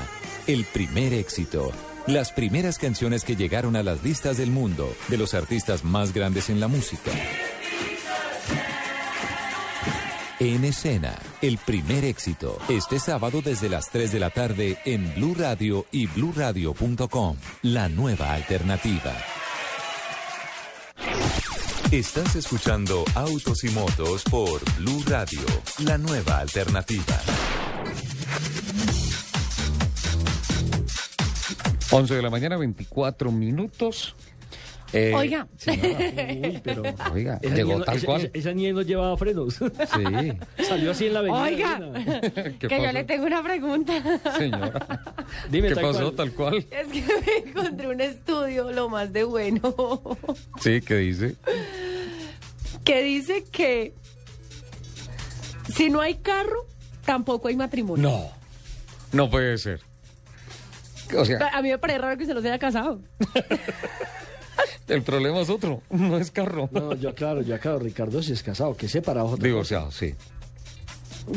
el 0.48 0.64
primer 0.64 1.14
éxito. 1.14 1.72
Las 2.08 2.32
primeras 2.32 2.78
canciones 2.78 3.26
que 3.26 3.36
llegaron 3.36 3.76
a 3.76 3.84
las 3.84 4.04
listas 4.04 4.38
del 4.38 4.52
mundo 4.52 4.90
de 5.10 5.18
los 5.18 5.34
artistas 5.34 5.84
más 5.84 6.14
grandes 6.14 6.50
en 6.50 6.62
la 6.62 6.70
música. 6.70 7.12
En 10.41 10.64
escena, 10.64 11.20
el 11.41 11.57
primer 11.57 12.06
éxito. 12.06 12.60
Este 12.70 12.98
sábado 12.98 13.41
desde 13.41 13.68
las 13.68 13.90
3 13.90 14.10
de 14.14 14.20
la 14.22 14.30
tarde 14.30 14.78
en 14.86 15.14
Blue 15.16 15.36
Radio 15.38 15.86
y 15.91 16.07
bluradio.com. 16.07 17.36
La 17.64 17.90
nueva 17.90 18.34
alternativa. 18.36 19.14
Estás 21.91 22.38
escuchando 22.38 23.03
Autos 23.16 23.66
y 23.66 23.70
Motos 23.72 24.24
por 24.32 24.61
Blue 24.78 25.03
Radio, 25.07 25.41
la 25.80 25.98
nueva 25.98 26.40
alternativa. 26.40 27.20
11 31.91 32.16
de 32.16 32.22
la 32.22 32.30
mañana, 32.30 32.56
24 32.56 33.30
minutos. 33.34 34.16
Eh, 34.91 35.14
Oiga. 35.16 35.48
Uy, 35.68 36.60
pero... 36.64 36.82
Oiga, 37.14 37.40
Esa 37.41 37.56
llegó 37.56 37.78
no- 37.78 37.86
tal 37.86 37.98
esa- 37.98 38.06
cual. 38.07 38.22
Esa, 38.22 38.30
esa 38.34 38.53
niña 38.53 38.74
no 38.74 38.82
llevaba 38.82 39.16
frenos. 39.18 39.56
Sí. 39.56 39.64
Salió 40.64 40.91
así 40.91 41.06
en 41.07 41.14
la 41.14 41.20
avenida. 41.20 41.41
Oiga, 41.44 41.80
que 42.60 42.68
yo 42.84 42.91
le 42.91 43.03
tengo 43.03 43.26
una 43.26 43.44
pregunta. 43.44 43.94
Señora. 44.38 45.03
Dime 45.49 45.70
¿Qué 45.70 45.76
tal 45.76 45.84
pasó 45.84 45.99
cual. 45.99 46.16
tal 46.16 46.32
cual? 46.34 46.56
Es 46.72 46.88
que 46.88 47.02
me 47.03 47.49
encontré 47.49 47.88
un 47.88 48.02
estudio, 48.02 48.72
lo 48.72 48.90
más 48.90 49.14
de 49.14 49.24
bueno, 49.26 49.74
Sí, 50.60 50.82
¿qué 50.82 50.95
dice? 50.98 51.36
que 52.84 53.03
dice 53.03 53.44
que 53.52 53.94
si 55.76 55.90
no 55.91 56.02
hay 56.02 56.16
carro, 56.16 56.66
tampoco 57.06 57.48
hay 57.48 57.56
matrimonio. 57.56 58.10
No, 58.10 58.32
no 59.11 59.30
puede 59.30 59.57
ser. 59.60 59.82
O 61.16 61.26
sea, 61.26 61.49
A 61.53 61.61
mí 61.61 61.70
me 61.70 61.78
parece 61.78 61.99
raro 61.99 62.18
que 62.18 62.26
se 62.26 62.34
los 62.34 62.44
haya 62.44 62.57
casado. 62.57 63.02
el 64.88 65.02
problema 65.03 65.40
es 65.41 65.49
otro, 65.49 65.81
no 65.90 66.18
es 66.18 66.31
carro. 66.31 66.69
No, 66.72 66.95
yo 66.95 67.14
claro, 67.15 67.41
yo 67.41 67.56
aclaro, 67.56 67.80
Ricardo 67.80 68.22
si 68.23 68.34
es 68.34 68.44
casado, 68.44 68.76
que 68.76 68.88
separado. 68.88 69.36
Divorciado, 69.38 69.91
sí. 69.91 70.15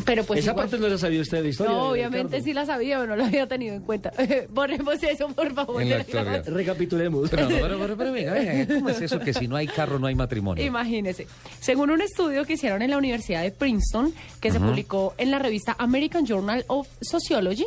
Pero 0.06 0.24
pues 0.24 0.40
Esa 0.40 0.52
igual- 0.52 0.68
parte 0.70 0.78
no 0.82 0.88
la 0.88 0.96
sabía 0.96 1.20
usted 1.20 1.38
de 1.38 1.42
la 1.42 1.48
historia. 1.50 1.72
No, 1.74 1.90
obviamente 1.90 2.28
Ricardo. 2.36 2.44
sí 2.44 2.52
la 2.54 2.64
sabía, 2.64 2.98
pero 2.98 3.10
no 3.10 3.16
la 3.16 3.26
había 3.26 3.46
tenido 3.46 3.74
en 3.74 3.82
cuenta. 3.82 4.10
Borremos 4.48 5.02
eso, 5.02 5.28
por 5.28 5.52
favor. 5.52 5.82
En 5.82 5.90
la 5.90 5.96
de 5.96 6.00
historia. 6.02 6.22
grabación. 6.24 6.54
Recapitulemos. 6.56 7.28
Pero, 7.28 7.42
no, 7.50 7.56
pero, 7.56 7.78
pero, 7.78 7.96
pero, 7.98 8.12
venga, 8.12 8.32
venga, 8.32 8.74
¿cómo 8.74 8.88
es 8.88 9.02
eso 9.02 9.18
que 9.20 9.34
si 9.34 9.48
no 9.48 9.56
hay 9.56 9.66
carro 9.66 9.98
no 9.98 10.06
hay 10.06 10.14
matrimonio? 10.14 10.64
Imagínese. 10.64 11.26
Según 11.60 11.90
un 11.90 12.00
estudio 12.00 12.44
que 12.46 12.54
hicieron 12.54 12.80
en 12.80 12.90
la 12.90 12.96
Universidad 12.96 13.42
de 13.42 13.50
Princeton, 13.50 14.14
que 14.40 14.50
se 14.50 14.60
publicó 14.60 15.14
en 15.18 15.30
la 15.30 15.38
revista 15.38 15.76
American 15.78 16.24
Journal 16.26 16.64
of 16.68 16.88
Sociology, 17.02 17.66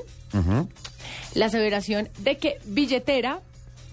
la 1.36 1.46
aseveración 1.46 2.10
de 2.20 2.38
que 2.38 2.58
billetera 2.66 3.42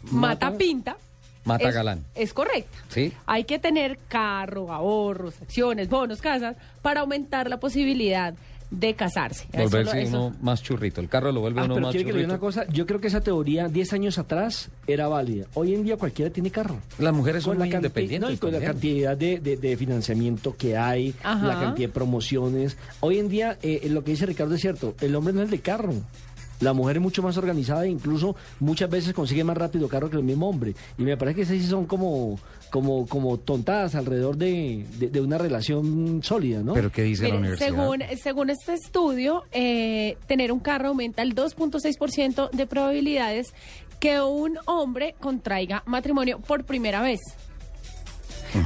mata, 0.05 0.47
Mata- 0.51 0.56
pinta 0.59 0.97
Mata 1.44 1.69
es, 1.69 1.74
galán. 1.74 2.05
es 2.14 2.32
correcta. 2.32 2.78
¿Sí? 2.89 3.12
Hay 3.27 3.44
que 3.44 3.59
tener 3.59 3.98
carro, 4.09 4.73
ahorros, 4.73 5.40
acciones, 5.43 5.89
bonos, 5.89 6.20
casas 6.20 6.56
para 6.82 7.01
aumentar 7.01 7.48
la 7.51 7.59
posibilidad 7.59 8.35
de 8.70 8.94
casarse. 8.94 9.47
Eso 9.52 9.64
Volverse 9.64 10.02
eso- 10.02 10.27
uno 10.28 10.36
más 10.40 10.62
churrito. 10.62 11.02
El 11.02 11.09
carro 11.10 11.31
lo 11.31 11.40
vuelve 11.43 11.60
Ah, 11.60 11.64
uno 11.64 11.74
pero 11.74 11.86
más 11.89 11.93
quiere 11.93 12.06
que 12.06 12.12
le 12.14 12.20
diga 12.20 12.28
churrito. 12.39 12.47
una 12.47 12.62
cosa, 12.64 12.73
yo 12.73 12.86
creo 12.86 13.01
que 13.02 13.09
esa 13.09 13.20
teoría 13.20 13.69
10 13.69 13.93
años 13.93 14.16
atrás 14.16 14.70
era 14.86 15.09
válida. 15.09 15.44
Hoy 15.52 15.74
en 15.74 15.85
día 15.85 15.98
cualquiera 15.98 16.32
tiene 16.32 16.51
carro. 16.51 16.78
Las 16.98 17.12
mujeres 17.12 17.43
son 17.44 17.59
la 17.59 17.66
muy 17.66 17.74
independientes. 17.74 18.31
no, 18.31 18.35
y 18.35 18.39
con 18.39 18.51
la 18.51 18.60
cantidad 18.60 19.14
de, 19.14 19.40
de- 19.40 19.59
de 19.59 19.77
financiamiento 19.77 20.56
que 20.56 20.74
hay, 20.78 21.14
Ajá. 21.23 21.47
la 21.47 21.60
cantidad 21.60 21.89
de 21.89 21.93
promociones. 21.93 22.78
Hoy 23.01 23.19
en 23.19 23.28
día, 23.28 23.59
eh, 23.62 23.86
lo 23.90 24.02
que 24.05 24.12
dice 24.12 24.24
Ricardo 24.24 24.55
es 24.55 24.62
cierto, 24.62 24.94
el 25.02 25.14
hombre 25.16 25.35
no 25.35 25.40
es 25.43 25.47
el 25.47 25.51
de 25.51 25.60
carro. 25.60 25.93
La 26.62 26.72
mujer 26.72 26.97
es 26.97 27.02
mucho 27.02 27.22
más 27.22 27.36
organizada 27.36 27.84
e 27.84 27.89
incluso 27.90 28.34
muchas 28.60 28.89
veces 28.89 29.12
consigue 29.12 29.44
más 29.44 29.56
rápido 29.56 29.89
carro 29.89 30.09
que 30.09 30.16
el 30.16 30.22
mismo 30.22 30.48
hombre. 30.48 30.74
Y 30.97 31.02
me 31.02 31.16
parece 31.16 31.36
que 31.36 31.43
esas 31.43 31.56
sí 31.59 31.66
son 31.66 31.86
como, 31.86 32.39
como, 32.70 33.06
como 33.06 33.36
tontadas 33.39 33.94
alrededor 33.94 34.36
de, 34.36 34.86
de- 34.98 35.09
de 35.10 35.20
una 35.20 35.39
relación 35.39 36.20
sólida, 36.22 36.62
¿no? 36.62 36.72
Pero 36.74 36.90
¿qué 36.90 37.02
dice 37.02 37.28
la 37.28 37.34
universidad? 37.36 37.68
según, 37.68 37.98
según 38.22 38.51
este 38.51 38.74
estudio, 38.74 39.43
eh, 39.52 40.16
tener 40.26 40.52
un 40.52 40.60
carro 40.60 40.89
aumenta 40.89 41.22
el 41.22 41.34
2.6% 41.34 42.51
de 42.51 42.66
probabilidades 42.66 43.52
que 43.98 44.20
un 44.20 44.59
hombre 44.66 45.14
contraiga 45.20 45.82
matrimonio 45.86 46.39
por 46.40 46.64
primera 46.64 47.02
vez. 47.02 47.20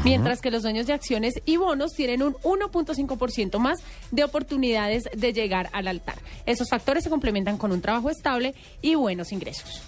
Mientras 0.04 0.40
que 0.40 0.50
los 0.50 0.62
dueños 0.62 0.86
de 0.86 0.92
acciones 0.92 1.34
y 1.44 1.56
bonos 1.56 1.92
tienen 1.92 2.22
un 2.22 2.34
1.5% 2.34 3.58
más 3.58 3.78
de 4.10 4.24
oportunidades 4.24 5.04
de 5.14 5.32
llegar 5.32 5.68
al 5.72 5.88
altar. 5.88 6.16
Esos 6.46 6.68
factores 6.70 7.04
se 7.04 7.10
complementan 7.10 7.56
con 7.58 7.72
un 7.72 7.80
trabajo 7.80 8.10
estable 8.10 8.54
y 8.82 8.94
buenos 8.94 9.32
ingresos. 9.32 9.82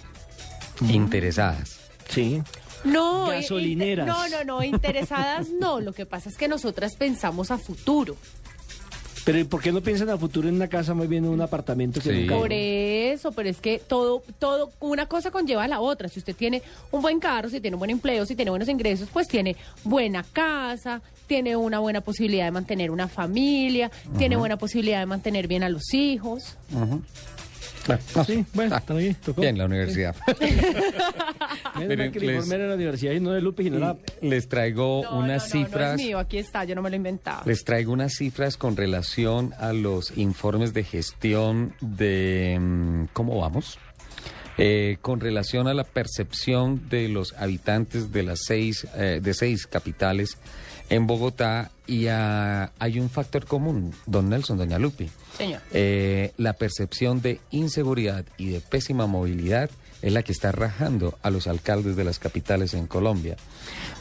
Interesadas. 0.87 1.79
Sí. 2.09 2.41
No, 2.85 3.27
Gasolineras. 3.27 4.07
inte- 4.07 4.29
no, 4.29 4.29
no, 4.29 4.43
no, 4.59 4.63
interesadas 4.63 5.49
no. 5.49 5.79
Lo 5.81 5.91
que 5.93 6.05
pasa 6.05 6.29
es 6.29 6.37
que 6.37 6.47
nosotras 6.47 6.95
pensamos 6.95 7.51
a 7.51 7.57
futuro. 7.57 8.15
Pero 9.25 9.39
¿y 9.39 9.43
por 9.43 9.61
qué 9.61 9.71
no 9.71 9.81
piensan 9.81 10.09
a 10.09 10.17
futuro 10.17 10.47
en 10.47 10.55
una 10.55 10.67
casa, 10.67 10.93
muy 10.93 11.07
bien 11.07 11.25
en 11.25 11.31
un 11.31 11.41
apartamento 11.41 12.01
que 12.01 12.09
Sí. 12.09 12.25
Por 12.27 12.51
eso, 12.51 13.31
pero 13.31 13.49
es 13.49 13.59
que 13.61 13.79
todo, 13.79 14.23
todo, 14.39 14.71
una 14.79 15.05
cosa 15.05 15.31
conlleva 15.31 15.63
a 15.63 15.67
la 15.67 15.79
otra. 15.79 16.07
Si 16.09 16.19
usted 16.19 16.35
tiene 16.35 16.61
un 16.91 17.01
buen 17.01 17.19
carro, 17.19 17.49
si 17.49 17.61
tiene 17.61 17.75
un 17.75 17.79
buen 17.79 17.91
empleo, 17.91 18.25
si 18.25 18.35
tiene 18.35 18.49
buenos 18.49 18.69
ingresos, 18.69 19.09
pues 19.11 19.27
tiene 19.27 19.55
buena 19.83 20.23
casa, 20.23 21.01
tiene 21.27 21.55
una 21.55 21.79
buena 21.79 22.01
posibilidad 22.01 22.45
de 22.45 22.51
mantener 22.51 22.91
una 22.91 23.07
familia, 23.07 23.91
tiene 24.17 24.35
buena 24.35 24.57
posibilidad 24.57 24.99
de 24.99 25.05
mantener 25.05 25.47
bien 25.47 25.63
a 25.63 25.69
los 25.69 25.93
hijos. 25.93 26.57
Bueno, 27.89 28.03
no, 28.15 28.23
Sí, 28.25 28.45
bueno, 28.53 28.77
está 28.77 28.93
bien, 28.93 29.15
tocó. 29.15 29.41
Bien, 29.41 29.57
la 29.57 29.65
universidad. 29.65 30.15
Menos 31.75 31.87
Miren, 31.89 32.11
que 32.11 32.19
el 32.19 32.25
les- 32.27 32.35
informe 32.35 32.55
era 32.55 32.63
de 32.63 32.69
la 32.69 32.75
universidad 32.75 33.13
y 33.13 33.19
no 33.19 33.31
de 33.31 33.41
Lupe, 33.41 33.63
sino 33.63 33.79
la... 33.79 33.97
Les 34.21 34.47
traigo 34.47 35.01
No, 35.03 35.19
unas 35.19 35.53
no, 35.53 35.59
no, 35.59 35.65
cifras. 35.65 35.87
No 35.95 35.99
es 35.99 36.05
mío, 36.07 36.19
aquí 36.19 36.37
está, 36.37 36.63
yo 36.65 36.75
no 36.75 36.81
me 36.81 36.89
lo 36.89 36.95
inventaba. 36.95 37.43
Les 37.45 37.63
traigo 37.63 37.91
unas 37.93 38.13
cifras 38.15 38.57
con 38.57 38.75
relación 38.77 39.53
a 39.59 39.73
los 39.73 40.17
informes 40.17 40.73
de 40.73 40.83
gestión 40.83 41.73
de 41.81 42.57
mm, 42.59 43.03
cómo 43.13 43.39
vamos. 43.39 43.77
Eh, 44.61 44.97
con 45.01 45.21
relación 45.21 45.67
a 45.69 45.73
la 45.73 45.85
percepción 45.85 46.89
de 46.89 47.07
los 47.07 47.33
habitantes 47.37 48.11
de 48.11 48.23
las 48.23 48.39
seis 48.45 48.85
eh, 48.97 49.21
de 49.23 49.33
seis 49.33 49.65
capitales 49.67 50.37
en 50.89 51.07
Bogotá 51.07 51.71
y 51.87 52.07
ah, 52.07 52.71
hay 52.79 52.99
un 52.99 53.09
factor 53.09 53.45
común, 53.45 53.93
don 54.05 54.29
Nelson, 54.29 54.57
doña 54.57 54.79
Lupi. 54.79 55.09
Señor. 55.37 55.61
Eh, 55.71 56.33
la 56.37 56.53
percepción 56.53 57.21
de 57.21 57.39
inseguridad 57.51 58.25
y 58.37 58.49
de 58.49 58.59
pésima 58.61 59.05
movilidad 59.07 59.69
es 60.01 60.13
la 60.13 60.23
que 60.23 60.31
está 60.31 60.51
rajando 60.51 61.17
a 61.21 61.29
los 61.29 61.47
alcaldes 61.47 61.95
de 61.95 62.03
las 62.05 62.19
capitales 62.19 62.73
en 62.73 62.87
Colombia. 62.87 63.35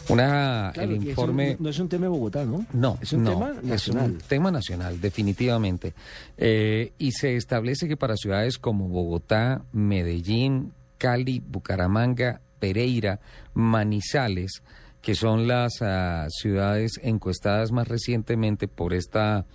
Una, 0.09 0.71
Claro, 0.73 0.93
el 0.93 0.99
es 0.99 1.05
informe... 1.09 1.57
un- 1.59 1.65
no 1.65 1.69
es 1.71 1.79
un 1.79 1.89
tema 1.89 2.05
de 2.05 2.09
Bogotá, 2.09 2.45
¿no? 2.45 2.65
No, 2.73 2.99
Es 3.03 3.13
un 3.13 3.25
no, 3.25 3.31
tema 3.31 3.53
nacional. 3.63 3.75
Es 3.75 3.89
un 3.89 4.19
tema 4.29 4.51
nacional, 4.51 5.01
definitivamente. 5.01 5.93
Eh, 6.39 6.93
y 6.99 7.13
se 7.13 7.37
establece 7.37 7.89
que 7.89 7.97
para 7.97 8.17
ciudades 8.17 8.59
como 8.59 8.89
Bogotá, 8.89 9.63
Medellín, 9.73 10.73
Cali, 10.99 11.41
Bucaramanga, 11.47 12.41
Pereira, 12.61 13.21
Manizales, 13.55 14.63
que 15.03 15.15
son 15.15 15.47
las 15.47 15.81
ah, 15.81 16.27
ciudades 16.29 17.01
encuestadas 17.03 17.73
más 17.73 17.89
recientemente 17.89 18.69
por 18.69 18.93
esta 18.95 19.47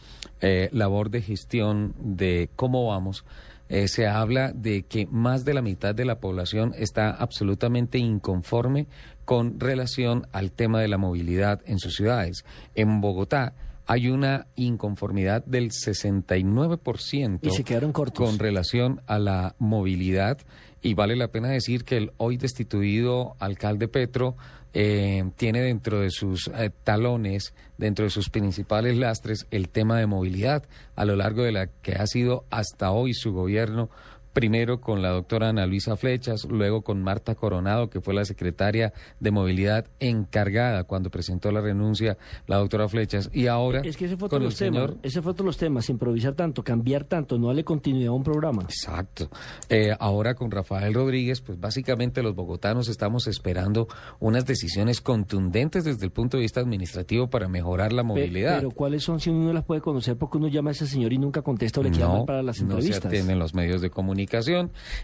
eh, 0.41 0.69
labor 0.71 1.09
de 1.09 1.21
gestión 1.21 1.93
de 1.99 2.49
cómo 2.55 2.87
vamos, 2.87 3.25
eh, 3.69 3.87
se 3.87 4.07
habla 4.07 4.51
de 4.53 4.83
que 4.83 5.07
más 5.07 5.45
de 5.45 5.53
la 5.53 5.61
mitad 5.61 5.95
de 5.95 6.05
la 6.05 6.19
población 6.19 6.73
está 6.77 7.11
absolutamente 7.11 7.97
inconforme 7.97 8.87
con 9.25 9.59
relación 9.59 10.27
al 10.31 10.51
tema 10.51 10.81
de 10.81 10.87
la 10.87 10.97
movilidad 10.97 11.61
en 11.65 11.79
sus 11.79 11.95
ciudades. 11.95 12.43
En 12.75 13.01
Bogotá 13.01 13.53
hay 13.85 14.09
una 14.09 14.47
inconformidad 14.55 15.43
del 15.45 15.71
69% 15.71 17.39
Y 17.41 17.49
se 17.51 17.63
quedaron 17.63 17.91
cortos. 17.91 18.29
con 18.29 18.39
relación 18.39 19.01
a 19.07 19.19
la 19.19 19.55
movilidad 19.59 20.37
y 20.81 20.93
vale 20.93 21.15
la 21.15 21.29
pena 21.29 21.49
decir 21.49 21.83
que 21.83 21.97
el 21.97 22.11
hoy 22.17 22.37
destituido 22.37 23.35
alcalde 23.39 23.87
Petro 23.87 24.35
eh, 24.73 25.23
tiene 25.35 25.61
dentro 25.61 25.99
de 25.99 26.09
sus 26.09 26.47
eh, 26.47 26.71
talones, 26.83 27.53
dentro 27.77 28.05
de 28.05 28.09
sus 28.09 28.29
principales 28.29 28.97
lastres, 28.97 29.45
el 29.51 29.69
tema 29.69 29.99
de 29.99 30.07
movilidad 30.07 30.63
a 30.95 31.05
lo 31.05 31.15
largo 31.15 31.43
de 31.43 31.51
la 31.51 31.67
que 31.67 31.93
ha 31.93 32.07
sido 32.07 32.45
hasta 32.49 32.91
hoy 32.91 33.13
su 33.13 33.33
gobierno. 33.33 33.89
Primero 34.33 34.81
con 34.81 35.01
la 35.03 35.09
doctora 35.09 35.49
Ana 35.49 35.67
Luisa 35.67 35.95
Flechas, 35.95 36.45
luego 36.45 36.81
con 36.81 37.03
Marta 37.03 37.35
Coronado, 37.35 37.89
que 37.91 38.01
fue 38.01 38.15
la 38.15 38.25
secretaria 38.25 38.91
de 39.19 39.29
movilidad 39.29 39.85
encargada 39.99 40.85
cuando 40.85 41.11
presentó 41.11 41.51
la 41.51 41.61
renuncia 41.61 42.17
la 42.47 42.57
doctora 42.57 42.89
Flechas, 42.89 43.29
y 43.31 43.45
ahora 43.45 43.81
Es 43.83 43.95
que 43.95 44.05
ese 44.05 44.17
fue 44.17 44.29
con 44.29 44.41
el 44.41 44.47
temas. 44.55 44.57
señor 44.57 44.97
Ese 45.03 45.21
fue 45.21 45.33
otro 45.33 45.43
de 45.43 45.49
los 45.49 45.57
temas. 45.57 45.87
Improvisar 45.89 46.33
tanto, 46.33 46.63
cambiar 46.63 47.03
tanto, 47.03 47.37
no 47.37 47.47
darle 47.47 47.63
continuidad 47.63 48.09
a 48.09 48.13
un 48.13 48.23
programa. 48.23 48.63
Exacto. 48.63 49.29
Eh, 49.69 49.95
ahora 49.99 50.33
con 50.33 50.49
Rafael 50.49 50.93
Rodríguez, 50.95 51.41
pues 51.41 51.59
básicamente 51.59 52.23
los 52.23 52.33
bogotanos 52.33 52.87
estamos 52.89 53.27
esperando 53.27 53.87
unas 54.19 54.45
decisiones 54.47 54.99
contundentes 55.01 55.83
desde 55.83 56.05
el 56.05 56.11
punto 56.11 56.37
de 56.37 56.41
vista 56.41 56.59
administrativo 56.59 57.27
para 57.29 57.47
mejorar 57.47 57.93
la 57.93 58.01
movilidad. 58.01 58.57
Pero 58.57 58.71
¿cuáles 58.71 59.03
son 59.03 59.19
si 59.19 59.29
uno 59.29 59.45
no 59.45 59.53
las 59.53 59.63
puede 59.63 59.81
conocer? 59.81 60.17
Porque 60.17 60.37
uno 60.37 60.47
llama 60.47 60.69
a 60.69 60.73
ese 60.73 60.87
señor 60.87 61.13
y 61.13 61.19
nunca 61.19 61.43
contesta 61.43 61.81
o 61.81 61.83
le 61.83 61.91
llama 61.91 62.19
no, 62.19 62.25
para 62.25 62.41
las 62.41 62.59
no 62.61 62.67
se 62.67 62.73
entrevistas. 62.73 63.05
atienden 63.05 63.37
los 63.37 63.53
medios 63.53 63.81
de 63.81 63.89
comunicación 63.91 64.22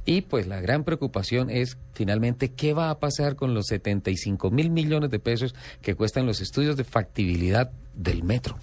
y 0.06 0.22
pues 0.22 0.48
la 0.48 0.62
gran 0.62 0.84
preocupación 0.84 1.50
es 1.50 1.78
finalmente 1.94 2.50
qué 2.50 2.74
va 2.74 2.90
a 2.90 3.00
pasar 3.00 3.36
con 3.36 3.54
los 3.54 3.68
75 3.68 4.52
mil 4.52 4.70
millones 4.70 5.10
de 5.12 5.20
pesos 5.20 5.56
que 5.82 5.96
cuestan 5.96 6.26
los 6.26 6.42
estudios 6.42 6.78
de 6.78 6.84
factibilidad 6.84 7.72
del 7.96 8.24
metro 8.24 8.58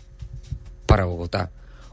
para 0.87 1.05
Bogotá. 1.05 1.51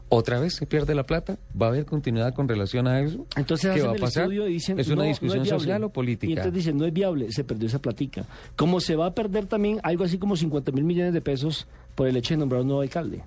¿Otra 0.08 0.38
vez 0.38 0.54
se 0.54 0.66
pierde 0.66 0.94
la 0.94 1.04
plata? 1.04 1.38
¿Va 1.60 1.66
a 1.66 1.68
haber 1.70 1.86
continuidad 1.86 2.34
con 2.34 2.46
relación 2.46 2.86
a 2.86 3.00
eso? 3.00 3.26
Entonces 3.36 3.72
¿Qué 3.72 3.80
hacen 3.80 3.90
va 3.90 3.96
a 3.96 3.98
pasar? 3.98 4.32
y 4.32 4.38
dicen, 4.46 4.78
¿Es 4.78 4.86
una 4.88 5.02
no 5.02 5.08
discusión 5.08 5.44
social 5.44 5.82
o 5.82 5.86
Y 5.86 5.90
política? 5.90 6.30
entonces 6.32 6.52
dicen, 6.54 6.76
no 6.76 6.84
es 6.84 6.92
viable, 6.92 7.32
se 7.32 7.42
perdió 7.42 7.66
esa 7.66 7.80
platica. 7.80 8.24
Como 8.54 8.80
se 8.80 8.96
va 8.96 9.06
a 9.06 9.14
perder 9.14 9.46
también 9.46 9.80
algo 9.82 10.04
así 10.04 10.18
como 10.18 10.36
50 10.36 10.70
mil 10.72 10.84
millones 10.84 11.14
de 11.14 11.20
pesos 11.20 11.66
por 11.94 12.06
el 12.06 12.16
hecho 12.16 12.34
de 12.34 12.38
nombrar 12.38 12.60
un 12.60 12.68
nuevo 12.68 12.82
alcalde. 12.82 13.22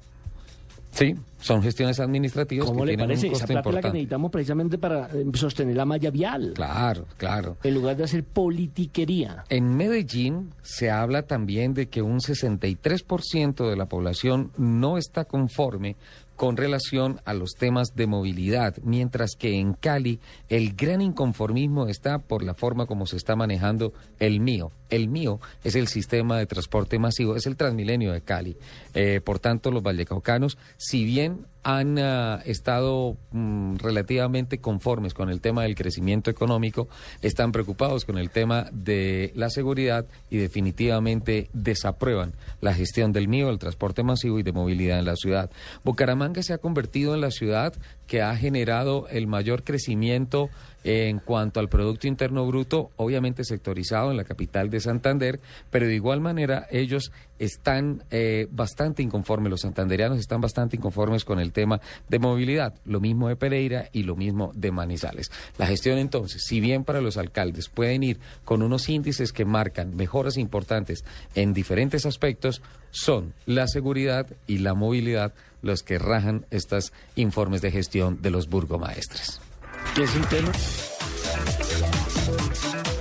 Sí, 0.92 1.14
son 1.40 1.62
gestiones 1.62 2.00
administrativas 2.00 2.66
¿Cómo 2.66 2.80
que 2.80 2.86
le 2.88 2.92
tienen 2.98 3.08
parece? 3.08 3.28
un 3.28 3.34
Esa 3.34 3.40
costo 3.42 3.48
plata 3.48 3.52
es 3.52 3.56
la 3.56 3.62
que 3.64 3.70
importante. 3.70 3.98
necesitamos 3.98 4.32
precisamente 4.32 4.78
para 4.80 5.06
eh, 5.14 5.26
sostener 5.36 5.76
la 5.76 5.86
malla 5.86 6.10
vial. 6.10 6.54
Claro, 6.56 7.06
claro. 7.18 7.58
En 7.64 7.74
lugar 7.76 7.96
de 7.98 8.06
hacer 8.06 8.24
politiquería. 8.24 9.44
En 9.50 9.76
Medellín 9.76 10.54
se 10.64 10.90
habla 10.90 11.24
también 11.24 11.74
de 11.76 11.88
que 11.88 12.02
un 12.02 12.20
63% 12.20 13.70
de 13.70 13.76
la 13.76 13.86
población 13.86 14.52
no 14.58 14.98
está 14.98 15.26
conforme 15.26 15.96
con 16.38 16.56
relación 16.56 17.20
a 17.26 17.34
los 17.34 17.56
temas 17.58 17.96
de 17.96 18.08
movilidad, 18.08 18.78
mientras 18.84 19.32
que 19.38 19.60
en 19.60 19.74
Cali 19.74 20.20
el 20.48 20.76
gran 20.76 21.02
inconformismo 21.02 21.88
está 21.88 22.20
por 22.20 22.44
la 22.44 22.54
forma 22.54 22.86
como 22.86 23.08
se 23.08 23.18
está 23.18 23.36
manejando 23.36 23.92
el 24.20 24.40
mío. 24.40 24.72
El 24.90 25.10
mío 25.10 25.42
es 25.64 25.76
el 25.76 25.88
sistema 25.88 26.38
de 26.38 26.46
transporte 26.46 27.00
masivo, 27.00 27.36
es 27.36 27.48
el 27.48 27.58
Transmilenio 27.58 28.14
de 28.14 28.22
Cali. 28.22 28.56
Eh, 28.94 29.20
por 29.20 29.40
tanto, 29.40 29.72
los 29.72 29.84
vallecaucanos, 29.84 30.58
si 30.78 31.04
bien 31.04 31.48
han 31.68 32.00
ah, 32.00 32.42
estado 32.46 33.18
mm, 33.34 33.76
relativamente 33.80 34.60
conformes 34.60 35.14
con 35.14 35.30
el 35.30 35.42
tema 35.42 35.64
del 35.64 35.76
crecimiento 35.76 36.32
económico, 36.32 36.88
están 37.22 37.52
preocupados 37.52 38.06
con 38.06 38.18
el 38.18 38.30
tema 38.30 38.70
de 38.72 39.34
la 39.36 39.50
seguridad 39.50 40.06
y 40.30 40.38
definitivamente 40.38 41.50
desaprueban 41.52 42.32
la 42.62 42.74
gestión 42.74 43.12
del 43.12 43.28
mío, 43.28 43.50
el 43.50 43.60
transporte 43.60 44.02
masivo 44.02 44.40
y 44.40 44.44
de 44.44 44.54
movilidad 44.54 45.00
en 45.00 45.06
la 45.06 45.18
ciudad. 45.18 45.52
Bucaramanga 45.84 46.42
se 46.42 46.54
ha 46.54 46.58
convertido 46.58 47.14
en 47.16 47.20
la 47.20 47.32
ciudad 47.32 47.74
que 48.08 48.22
ha 48.22 48.34
generado 48.38 49.10
el 49.10 49.28
mayor 49.28 49.66
crecimiento 49.66 50.50
en 50.88 51.20
cuanto 51.20 51.60
al 51.60 51.68
Producto 51.68 52.08
Interno 52.08 52.48
Bruto, 52.48 52.92
obviamente 52.96 53.44
sectorizado 53.44 54.10
en 54.10 54.16
la 54.16 54.24
capital 54.24 54.70
de 54.70 54.80
Santander, 54.80 55.42
pero 55.70 55.86
de 55.86 55.94
igual 55.94 56.22
manera 56.22 56.66
ellos 56.72 57.12
están 57.40 58.06
eh, 58.10 58.48
bastante 58.52 59.04
inconformes, 59.04 59.50
los 59.50 59.62
santandereanos 59.62 60.18
están 60.18 60.40
bastante 60.40 60.78
inconformes 60.78 61.26
con 61.26 61.42
el 61.42 61.52
tema 61.52 61.82
de 62.08 62.20
movilidad, 62.20 62.74
lo 62.86 63.02
mismo 63.02 63.28
de 63.28 63.36
Pereira 63.36 63.90
y 63.92 64.04
lo 64.04 64.16
mismo 64.16 64.54
de 64.56 64.72
Manizales. 64.72 65.30
La 65.58 65.68
gestión 65.68 65.98
entonces, 65.98 66.46
si 66.46 66.62
bien 66.62 66.86
para 66.86 67.02
los 67.02 67.18
alcaldes 67.18 67.68
pueden 67.68 68.04
ir 68.04 68.20
con 68.46 68.62
unos 68.62 68.88
índices 68.88 69.34
que 69.34 69.44
marcan 69.44 69.94
mejoras 69.94 70.38
importantes 70.38 71.04
en 71.36 71.54
diferentes 71.54 72.06
aspectos, 72.06 72.62
son 72.92 73.34
la 73.46 73.68
seguridad 73.68 74.26
y 74.48 74.60
la 74.60 74.74
movilidad 74.74 75.34
los 75.62 75.84
que 75.84 76.00
rajan 76.00 76.46
estos 76.50 76.94
informes 77.18 77.62
de 77.62 77.72
gestión 77.72 78.22
de 78.22 78.32
los 78.32 78.48
burgomaestres. 78.48 79.42
¿Qué 79.96 80.04
es 80.04 80.16
un 80.16 80.24
tema? 80.26 80.52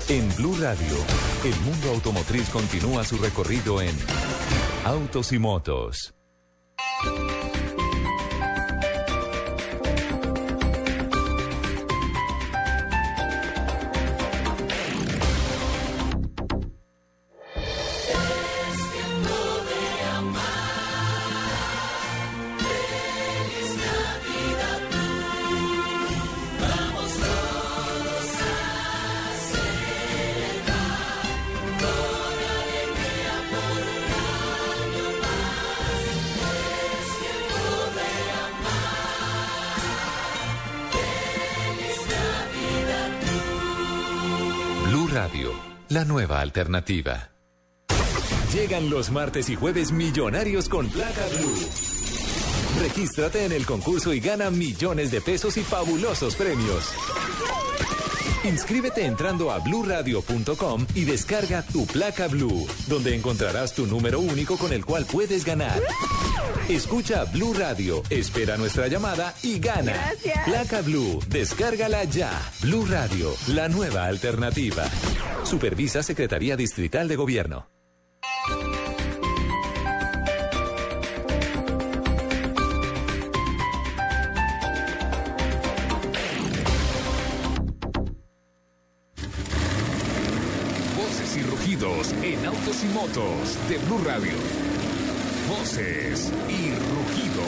En 0.08 0.36
Blue 0.36 0.56
Radio, 0.60 0.96
el 1.44 1.60
mundo 1.60 1.90
automotriz 1.90 2.48
continúa 2.50 3.04
su 3.04 3.18
recorrido 3.18 3.82
en 3.82 3.94
Autos 4.84 5.32
y 5.32 5.38
Motos. 5.38 6.14
La 45.96 46.04
nueva 46.04 46.40
alternativa. 46.40 47.30
Llegan 48.52 48.90
los 48.90 49.10
martes 49.10 49.48
y 49.48 49.56
jueves 49.56 49.92
millonarios 49.92 50.68
con 50.68 50.90
placa 50.90 51.26
Blue. 51.38 51.56
Regístrate 52.82 53.46
en 53.46 53.52
el 53.52 53.64
concurso 53.64 54.12
y 54.12 54.20
gana 54.20 54.50
millones 54.50 55.10
de 55.10 55.22
pesos 55.22 55.56
y 55.56 55.62
fabulosos 55.62 56.36
premios. 56.36 56.92
Inscríbete 58.44 59.06
entrando 59.06 59.50
a 59.50 59.58
bluradio.com 59.60 60.86
y 60.94 61.04
descarga 61.06 61.62
tu 61.62 61.86
placa 61.86 62.28
Blue, 62.28 62.66
donde 62.88 63.16
encontrarás 63.16 63.72
tu 63.72 63.86
número 63.86 64.20
único 64.20 64.58
con 64.58 64.74
el 64.74 64.84
cual 64.84 65.06
puedes 65.10 65.46
ganar. 65.46 65.80
Escucha 66.68 67.24
Blue 67.24 67.54
Radio, 67.54 68.02
espera 68.10 68.56
nuestra 68.56 68.88
llamada 68.88 69.32
y 69.42 69.58
gana. 69.58 69.92
Gracias. 69.92 70.44
Placa 70.44 70.80
Blue, 70.82 71.20
descárgala 71.28 72.04
ya. 72.04 72.30
Blue 72.62 72.86
Radio, 72.86 73.32
la 73.48 73.68
nueva 73.68 74.06
alternativa. 74.06 74.84
Supervisa 75.44 76.02
Secretaría 76.02 76.56
Distrital 76.56 77.06
de 77.08 77.16
Gobierno. 77.16 77.68
Voces 90.96 91.36
y 91.36 91.42
rugidos 91.42 92.12
en 92.22 92.46
autos 92.46 92.84
y 92.84 92.86
motos 92.88 93.68
de 93.68 93.78
Blue 93.78 94.00
Radio. 94.04 94.65
Y 95.78 96.70
rugidos. 96.70 97.46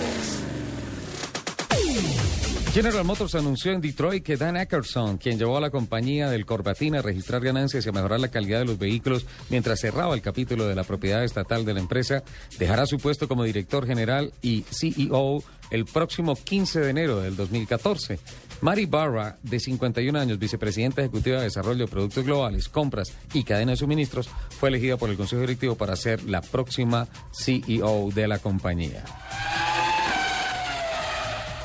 General 2.74 3.02
Motors 3.02 3.34
anunció 3.34 3.72
en 3.72 3.80
Detroit 3.80 4.22
que 4.22 4.36
Dan 4.36 4.58
Eckerson, 4.58 5.16
quien 5.16 5.38
llevó 5.38 5.56
a 5.56 5.62
la 5.62 5.70
compañía 5.70 6.28
del 6.28 6.44
Corbatín 6.44 6.94
a 6.94 7.00
registrar 7.00 7.42
ganancias 7.42 7.86
y 7.86 7.88
a 7.88 7.92
mejorar 7.92 8.20
la 8.20 8.28
calidad 8.28 8.58
de 8.58 8.66
los 8.66 8.78
vehículos 8.78 9.24
mientras 9.48 9.80
cerraba 9.80 10.14
el 10.14 10.20
capítulo 10.20 10.68
de 10.68 10.74
la 10.74 10.84
propiedad 10.84 11.24
estatal 11.24 11.64
de 11.64 11.72
la 11.72 11.80
empresa, 11.80 12.22
dejará 12.58 12.84
su 12.84 12.98
puesto 12.98 13.28
como 13.28 13.44
director 13.44 13.86
general 13.86 14.34
y 14.42 14.66
CEO 14.70 15.42
el 15.70 15.86
próximo 15.86 16.36
15 16.36 16.80
de 16.80 16.90
enero 16.90 17.20
del 17.20 17.34
2014. 17.34 18.18
Mari 18.60 18.86
Barra, 18.86 19.38
de 19.42 19.60
51 19.60 20.18
años, 20.18 20.38
vicepresidenta 20.38 21.00
ejecutiva 21.00 21.38
de 21.38 21.44
Desarrollo 21.44 21.84
de 21.86 21.90
Productos 21.90 22.24
Globales, 22.24 22.68
Compras 22.68 23.12
y 23.32 23.44
Cadena 23.44 23.72
de 23.72 23.76
Suministros, 23.76 24.28
fue 24.50 24.68
elegida 24.68 24.96
por 24.96 25.10
el 25.10 25.16
Consejo 25.16 25.40
Directivo 25.42 25.76
para 25.76 25.94
ser 25.94 26.24
la 26.24 26.40
próxima 26.40 27.06
CEO 27.32 28.10
de 28.12 28.26
la 28.26 28.38
compañía. 28.38 29.04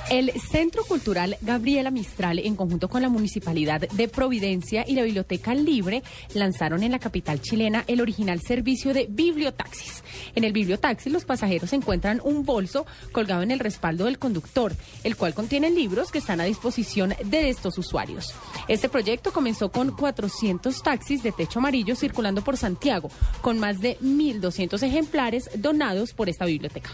El 0.09 0.31
Centro 0.39 0.83
Cultural 0.83 1.37
Gabriela 1.41 1.89
Mistral, 1.89 2.39
en 2.39 2.55
conjunto 2.55 2.89
con 2.89 3.01
la 3.01 3.09
Municipalidad 3.09 3.81
de 3.81 4.07
Providencia 4.07 4.83
y 4.87 4.95
la 4.95 5.03
Biblioteca 5.03 5.55
Libre, 5.55 6.03
lanzaron 6.33 6.83
en 6.83 6.91
la 6.91 6.99
capital 6.99 7.41
chilena 7.41 7.83
el 7.87 8.01
original 8.01 8.41
servicio 8.41 8.93
de 8.93 9.07
bibliotaxis. 9.09 10.03
En 10.35 10.43
el 10.43 10.51
bibliotaxi, 10.51 11.09
los 11.09 11.25
pasajeros 11.25 11.73
encuentran 11.73 12.21
un 12.23 12.43
bolso 12.45 12.85
colgado 13.11 13.43
en 13.43 13.51
el 13.51 13.59
respaldo 13.59 14.05
del 14.05 14.19
conductor, 14.19 14.73
el 15.03 15.15
cual 15.15 15.33
contiene 15.33 15.71
libros 15.71 16.11
que 16.11 16.19
están 16.19 16.41
a 16.41 16.45
disposición 16.45 17.15
de 17.23 17.49
estos 17.49 17.77
usuarios. 17.77 18.33
Este 18.67 18.89
proyecto 18.89 19.31
comenzó 19.31 19.71
con 19.71 19.95
400 19.95 20.83
taxis 20.83 21.23
de 21.23 21.31
techo 21.31 21.59
amarillo 21.59 21.95
circulando 21.95 22.43
por 22.43 22.57
Santiago, 22.57 23.09
con 23.41 23.57
más 23.57 23.79
de 23.79 23.97
1.200 23.99 24.83
ejemplares 24.83 25.49
donados 25.55 26.13
por 26.13 26.29
esta 26.29 26.45
biblioteca. 26.45 26.91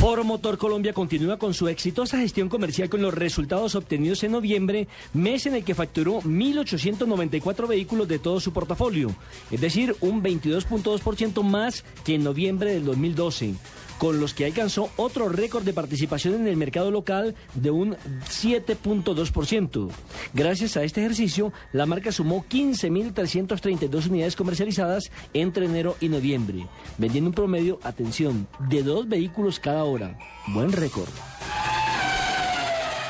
Foro 0.00 0.24
Motor 0.24 0.56
Colombia 0.56 0.94
continúa 0.94 1.36
con 1.36 1.52
su 1.52 1.68
exitosa 1.68 2.16
gestión 2.16 2.48
comercial 2.48 2.88
con 2.88 3.02
los 3.02 3.12
resultados 3.12 3.74
obtenidos 3.74 4.24
en 4.24 4.32
noviembre, 4.32 4.88
mes 5.12 5.44
en 5.44 5.56
el 5.56 5.62
que 5.62 5.74
facturó 5.74 6.22
1.894 6.22 7.68
vehículos 7.68 8.08
de 8.08 8.18
todo 8.18 8.40
su 8.40 8.50
portafolio, 8.50 9.14
es 9.50 9.60
decir, 9.60 9.94
un 10.00 10.22
22.2% 10.22 11.42
más 11.42 11.84
que 12.02 12.14
en 12.14 12.24
noviembre 12.24 12.72
del 12.72 12.86
2012 12.86 13.52
con 14.00 14.18
los 14.18 14.32
que 14.32 14.46
alcanzó 14.46 14.88
otro 14.96 15.28
récord 15.28 15.62
de 15.62 15.74
participación 15.74 16.34
en 16.34 16.48
el 16.48 16.56
mercado 16.56 16.90
local 16.90 17.34
de 17.52 17.70
un 17.70 17.96
7.2%. 18.30 19.90
Gracias 20.32 20.78
a 20.78 20.84
este 20.84 21.02
ejercicio, 21.02 21.52
la 21.74 21.84
marca 21.84 22.10
sumó 22.10 22.46
15.332 22.48 24.08
unidades 24.08 24.36
comercializadas 24.36 25.12
entre 25.34 25.66
enero 25.66 25.96
y 26.00 26.08
noviembre, 26.08 26.66
vendiendo 26.96 27.28
un 27.28 27.34
promedio, 27.34 27.78
atención, 27.82 28.48
de 28.70 28.82
dos 28.82 29.06
vehículos 29.06 29.60
cada 29.60 29.84
hora. 29.84 30.18
Buen 30.48 30.72
récord. 30.72 31.10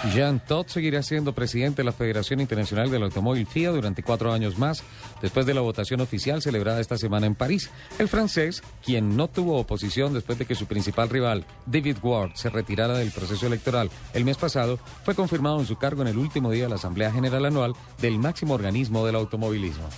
Jean 0.08 0.40
Todt 0.40 0.68
seguirá 0.68 1.02
siendo 1.02 1.34
presidente 1.34 1.82
de 1.82 1.84
la 1.84 1.92
Federación 1.92 2.40
Internacional 2.40 2.90
del 2.90 3.02
Automóvil 3.02 3.46
FIA 3.46 3.70
durante 3.70 4.02
cuatro 4.02 4.32
años 4.32 4.58
más, 4.58 4.82
después 5.20 5.44
de 5.44 5.52
la 5.52 5.60
votación 5.60 6.00
oficial 6.00 6.40
celebrada 6.40 6.80
esta 6.80 6.96
semana 6.96 7.26
en 7.26 7.34
París. 7.34 7.70
El 7.98 8.08
francés, 8.08 8.62
quien 8.82 9.14
no 9.14 9.28
tuvo 9.28 9.58
oposición 9.58 10.14
después 10.14 10.38
de 10.38 10.46
que 10.46 10.54
su 10.54 10.66
principal 10.66 11.10
rival, 11.10 11.44
David 11.66 11.98
Ward, 12.02 12.34
se 12.34 12.48
retirara 12.48 12.96
del 12.96 13.10
proceso 13.10 13.46
electoral 13.46 13.90
el 14.14 14.24
mes 14.24 14.38
pasado, 14.38 14.78
fue 15.04 15.14
confirmado 15.14 15.60
en 15.60 15.66
su 15.66 15.76
cargo 15.76 16.00
en 16.00 16.08
el 16.08 16.18
último 16.18 16.50
día 16.50 16.64
de 16.64 16.70
la 16.70 16.76
Asamblea 16.76 17.12
General 17.12 17.44
Anual 17.44 17.74
del 18.00 18.18
máximo 18.18 18.54
organismo 18.54 19.04
del 19.04 19.16
automovilismo. 19.16 19.88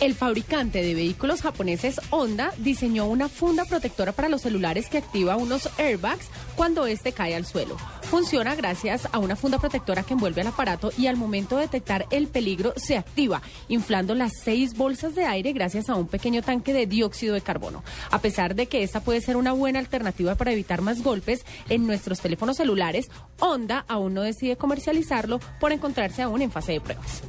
El 0.00 0.14
fabricante 0.14 0.80
de 0.80 0.94
vehículos 0.94 1.42
japoneses 1.42 2.00
Honda 2.10 2.52
diseñó 2.58 3.06
una 3.06 3.28
funda 3.28 3.64
protectora 3.64 4.12
para 4.12 4.28
los 4.28 4.42
celulares 4.42 4.88
que 4.88 4.98
activa 4.98 5.34
unos 5.34 5.68
airbags 5.76 6.28
cuando 6.54 6.86
este 6.86 7.10
cae 7.10 7.34
al 7.34 7.44
suelo. 7.44 7.76
Funciona 8.02 8.54
gracias 8.54 9.08
a 9.10 9.18
una 9.18 9.34
funda 9.34 9.58
protectora 9.58 10.04
que 10.04 10.14
envuelve 10.14 10.42
al 10.42 10.46
aparato 10.46 10.92
y 10.96 11.08
al 11.08 11.16
momento 11.16 11.56
de 11.56 11.62
detectar 11.62 12.06
el 12.12 12.28
peligro 12.28 12.74
se 12.76 12.96
activa, 12.96 13.42
inflando 13.68 14.14
las 14.14 14.34
seis 14.40 14.76
bolsas 14.76 15.16
de 15.16 15.24
aire 15.24 15.52
gracias 15.52 15.88
a 15.88 15.96
un 15.96 16.06
pequeño 16.06 16.42
tanque 16.42 16.72
de 16.72 16.86
dióxido 16.86 17.34
de 17.34 17.40
carbono. 17.40 17.82
A 18.12 18.20
pesar 18.20 18.54
de 18.54 18.66
que 18.66 18.84
esta 18.84 19.00
puede 19.00 19.20
ser 19.20 19.36
una 19.36 19.50
buena 19.50 19.80
alternativa 19.80 20.36
para 20.36 20.52
evitar 20.52 20.80
más 20.80 21.02
golpes 21.02 21.44
en 21.68 21.88
nuestros 21.88 22.20
teléfonos 22.20 22.56
celulares, 22.56 23.10
Honda 23.40 23.84
aún 23.88 24.14
no 24.14 24.22
decide 24.22 24.56
comercializarlo 24.56 25.40
por 25.58 25.72
encontrarse 25.72 26.22
aún 26.22 26.40
en 26.42 26.52
fase 26.52 26.72
de 26.72 26.80
pruebas. 26.80 27.22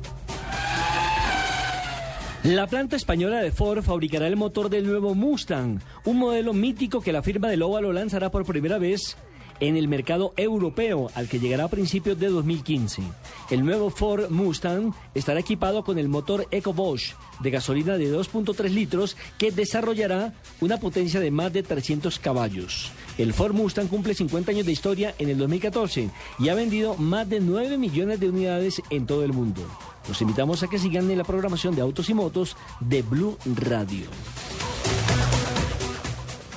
La 2.44 2.68
planta 2.68 2.96
española 2.96 3.42
de 3.42 3.52
Ford 3.52 3.84
fabricará 3.84 4.26
el 4.26 4.38
motor 4.38 4.70
del 4.70 4.88
nuevo 4.88 5.14
Mustang, 5.14 5.82
un 6.06 6.18
modelo 6.18 6.54
mítico 6.54 7.02
que 7.02 7.12
la 7.12 7.22
firma 7.22 7.50
del 7.50 7.62
óvalo 7.62 7.92
lanzará 7.92 8.32
por 8.32 8.46
primera 8.46 8.78
vez 8.78 9.18
en 9.60 9.76
el 9.76 9.90
mercado 9.90 10.34
europeo, 10.38 11.12
al 11.16 11.28
que 11.28 11.42
llegará 11.42 11.66
a 11.66 11.70
principios 11.70 12.18
de 12.18 12.30
2015. 12.30 13.02
El 13.50 13.66
nuevo 13.66 13.90
Ford 13.90 14.30
Mustang 14.30 14.94
estará 15.14 15.42
equipado 15.42 15.84
con 15.84 16.00
el 16.00 16.08
motor 16.08 16.48
EcoBosch 16.50 17.12
de 17.42 17.52
gasolina 17.52 17.98
de 17.98 18.10
2.3 18.10 18.70
litros 18.70 19.18
que 19.38 19.52
desarrollará 19.52 20.34
una 20.62 20.78
potencia 20.78 21.20
de 21.20 21.32
más 21.32 21.52
de 21.52 21.64
300 21.64 22.20
caballos. 22.20 22.94
El 23.18 23.34
Ford 23.34 23.54
Mustang 23.54 23.90
cumple 23.90 24.14
50 24.14 24.52
años 24.52 24.66
de 24.66 24.72
historia 24.72 25.14
en 25.20 25.28
el 25.28 25.38
2014 25.38 26.10
y 26.40 26.48
ha 26.48 26.56
vendido 26.56 26.96
más 26.96 27.28
de 27.28 27.42
9 27.42 27.78
millones 27.78 28.22
de 28.22 28.30
unidades 28.30 28.82
en 28.90 29.06
todo 29.06 29.26
el 29.26 29.34
mundo. 29.34 29.62
Los 30.10 30.22
invitamos 30.24 30.64
a 30.64 30.68
que 30.68 30.80
sigan 30.80 31.10
en 31.12 31.20
la 31.20 31.24
programación 31.24 31.76
de 31.76 31.84
Autos 31.84 32.10
y 32.10 32.16
Motos 32.16 32.58
de 32.80 33.04
Blue 33.04 33.38
Radio. 33.46 34.08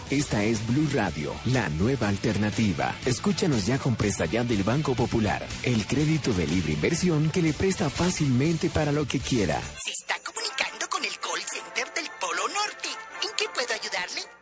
Esta 0.09 0.43
es 0.43 0.67
Blue 0.67 0.89
Radio, 0.95 1.35
la 1.45 1.69
nueva 1.69 2.09
alternativa. 2.09 2.95
Escúchanos 3.05 3.67
ya 3.67 3.79
con 3.79 3.95
presta 3.95 4.25
ya 4.25 4.43
del 4.43 4.63
Banco 4.63 4.95
Popular, 4.95 5.47
el 5.65 5.87
crédito 5.87 6.33
de 6.33 6.47
libre 6.47 6.73
inversión 6.73 7.29
que 7.29 7.43
le 7.43 7.53
presta 7.53 7.91
fácilmente 7.91 8.71
para 8.71 8.91
lo 8.91 9.07
que 9.07 9.21
quiera. 9.21 9.61
Se 9.85 9.91
está 9.91 10.15
comunicando 10.25 10.89
con 10.89 11.05
el 11.05 11.13
call 11.19 11.43
center 11.43 11.93
del 11.95 12.11
Polo 12.19 12.49
Norte. 12.49 12.89
¿En 13.23 13.31
qué 13.37 13.45
puedo 13.55 13.75
ayudarle? 13.75 14.42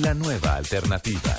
la 0.00 0.14
nueva 0.14 0.56
alternativa. 0.56 1.36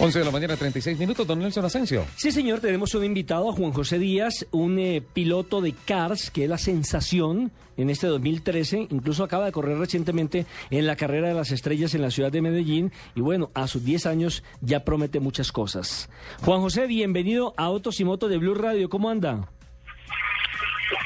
11 0.00 0.18
de 0.18 0.24
la 0.24 0.30
mañana, 0.32 0.56
36 0.56 0.98
minutos, 0.98 1.24
don 1.24 1.38
Nelson 1.38 1.64
Asensio. 1.64 2.04
Sí, 2.16 2.32
señor, 2.32 2.60
tenemos 2.60 2.92
un 2.94 3.04
invitado 3.04 3.48
a 3.48 3.52
Juan 3.52 3.72
José 3.72 3.98
Díaz, 3.98 4.46
un 4.50 4.78
eh, 4.78 5.02
piloto 5.12 5.60
de 5.60 5.72
Cars, 5.72 6.30
que 6.30 6.44
es 6.44 6.50
la 6.50 6.58
sensación 6.58 7.52
en 7.76 7.90
este 7.90 8.08
2013, 8.08 8.88
incluso 8.90 9.22
acaba 9.22 9.44
de 9.44 9.52
correr 9.52 9.78
recientemente 9.78 10.46
en 10.70 10.86
la 10.86 10.96
carrera 10.96 11.28
de 11.28 11.34
las 11.34 11.52
estrellas 11.52 11.94
en 11.94 12.02
la 12.02 12.10
ciudad 12.10 12.32
de 12.32 12.42
Medellín, 12.42 12.92
y 13.14 13.20
bueno, 13.20 13.50
a 13.54 13.68
sus 13.68 13.84
10 13.84 14.06
años 14.06 14.42
ya 14.60 14.84
promete 14.84 15.20
muchas 15.20 15.52
cosas. 15.52 16.10
Juan 16.42 16.60
José, 16.60 16.86
bienvenido 16.86 17.54
a 17.56 17.64
Autos 17.64 18.00
y 18.00 18.04
Motos 18.04 18.30
de 18.30 18.38
Blue 18.38 18.54
Radio, 18.54 18.88
¿cómo 18.88 19.10
anda? 19.10 19.48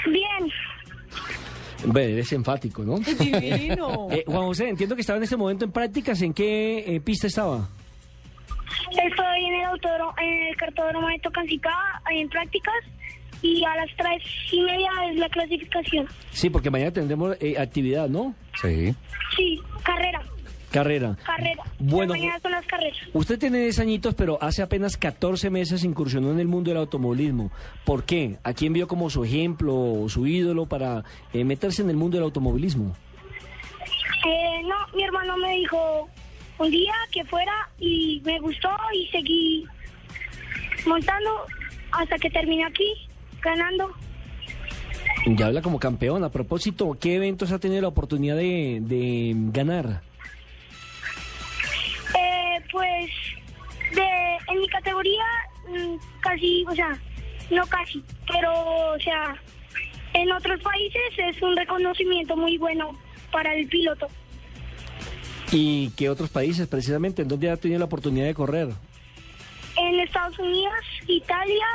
Bien. 0.07 0.51
Ve, 1.87 2.13
eres 2.13 2.33
enfático, 2.33 2.83
¿no? 2.83 2.99
Divino. 2.99 4.09
Eh, 4.11 4.25
Juan 4.27 4.47
José, 4.47 4.69
entiendo 4.69 4.95
que 4.95 5.03
estaba 5.03 5.19
en 5.19 5.23
este 5.23 5.37
momento 5.37 5.65
en 5.65 5.73
prácticas, 5.73 6.21
¿en 6.23 6.35
qué 6.35 6.97
eh, 6.97 7.01
pista 7.01 7.29
estaba? 7.29 7.69
Estoy 8.91 9.45
en 9.45 9.55
el 9.55 9.65
autódromo, 9.67 10.13
en 10.21 10.49
el 10.49 10.57
cartódromo 10.57 11.09
de 11.09 11.19
Tocancicá, 11.21 11.71
en 12.11 12.29
prácticas, 12.29 12.75
y 13.43 13.65
a 13.65 13.77
las 13.77 13.89
tres 13.97 14.23
y 14.53 14.61
media 14.63 14.91
es 15.11 15.17
la 15.17 15.29
clasificación. 15.29 16.07
Sí, 16.33 16.51
porque 16.51 16.71
mañana 16.71 16.91
tendremos 16.93 17.37
eh, 17.41 17.57
actividad, 17.59 18.09
¿no? 18.09 18.35
Sí. 18.61 18.95
Sí, 19.37 19.61
carrera, 19.83 20.23
Carrera. 20.71 21.17
carrera. 21.25 21.65
Bueno, 21.79 22.15
mañana 22.15 22.39
son 22.41 22.53
las 22.53 22.65
carreras. 22.67 22.97
Usted 23.13 23.39
tiene 23.39 23.59
10 23.63 23.79
añitos, 23.81 24.15
pero 24.15 24.39
hace 24.41 24.63
apenas 24.63 24.97
14 24.97 25.51
meses 25.51 25.83
incursionó 25.85 26.31
en 26.31 26.39
el 26.39 26.47
mundo 26.47 26.71
del 26.71 26.79
automovilismo. 26.79 27.51
¿Por 27.85 28.05
qué? 28.05 28.39
¿A 28.45 28.53
quién 28.53 28.73
vio 28.73 28.87
como 28.87 29.11
su 29.11 29.25
ejemplo 29.25 29.75
o 29.75 30.09
su 30.09 30.27
ídolo 30.27 30.67
para 30.67 31.05
eh, 31.33 31.45
meterse 31.45 31.83
en 31.83 31.91
el 31.91 31.97
mundo 31.97 32.17
del 32.17 32.25
automovilismo? 32.25 32.95
Eh, 34.27 34.63
no, 34.65 34.77
mi 34.95 35.03
hermano 35.03 35.37
me 35.39 35.57
dijo 35.57 36.09
un 36.59 36.71
día 36.71 36.95
que 37.11 37.25
fuera 37.25 37.69
y 37.79 38.21
me 38.25 38.39
gustó 38.39 38.71
y 38.95 39.07
seguí 39.09 39.65
montando 40.87 41.31
hasta 41.93 42.17
que 42.19 42.31
terminé 42.31 42.65
aquí, 42.65 42.93
ganando. 43.43 43.91
Ya 45.27 45.47
habla 45.47 45.63
como 45.63 45.79
campeón. 45.79 46.25
A 46.25 46.31
propósito, 46.31 46.97
¿qué 46.99 47.17
eventos 47.17 47.53
ha 47.53 47.59
tenido 47.59 47.83
la 47.83 47.89
oportunidad 47.89 48.37
de, 48.37 48.79
de 48.83 49.33
ganar? 49.37 50.03
Pues 52.73 53.11
de, 53.95 54.53
en 54.53 54.61
mi 54.61 54.69
categoría 54.69 55.25
mm, 55.69 55.97
casi, 56.21 56.65
o 56.69 56.75
sea, 56.75 56.99
no 57.51 57.67
casi, 57.67 58.03
pero 58.27 58.53
o 58.93 58.99
sea, 59.01 59.37
en 60.15 60.31
otros 60.33 60.61
países 60.61 61.03
es 61.17 61.43
un 61.43 61.57
reconocimiento 61.57 62.37
muy 62.37 62.59
bueno 62.59 62.97
para 63.33 63.55
el 63.55 63.69
piloto. 63.69 64.09
¿Y 65.53 65.91
qué 65.91 66.09
otros 66.09 66.31
países 66.31 66.69
precisamente? 66.69 67.23
¿En 67.23 67.29
dónde 67.29 67.51
ha 67.51 67.57
tenido 67.57 67.81
la 67.81 67.87
oportunidad 67.87 68.27
de 68.27 68.35
correr? 68.35 68.69
En 69.77 70.01
Estados 70.01 70.39
Unidos, 70.39 70.75
Italia 71.07 71.67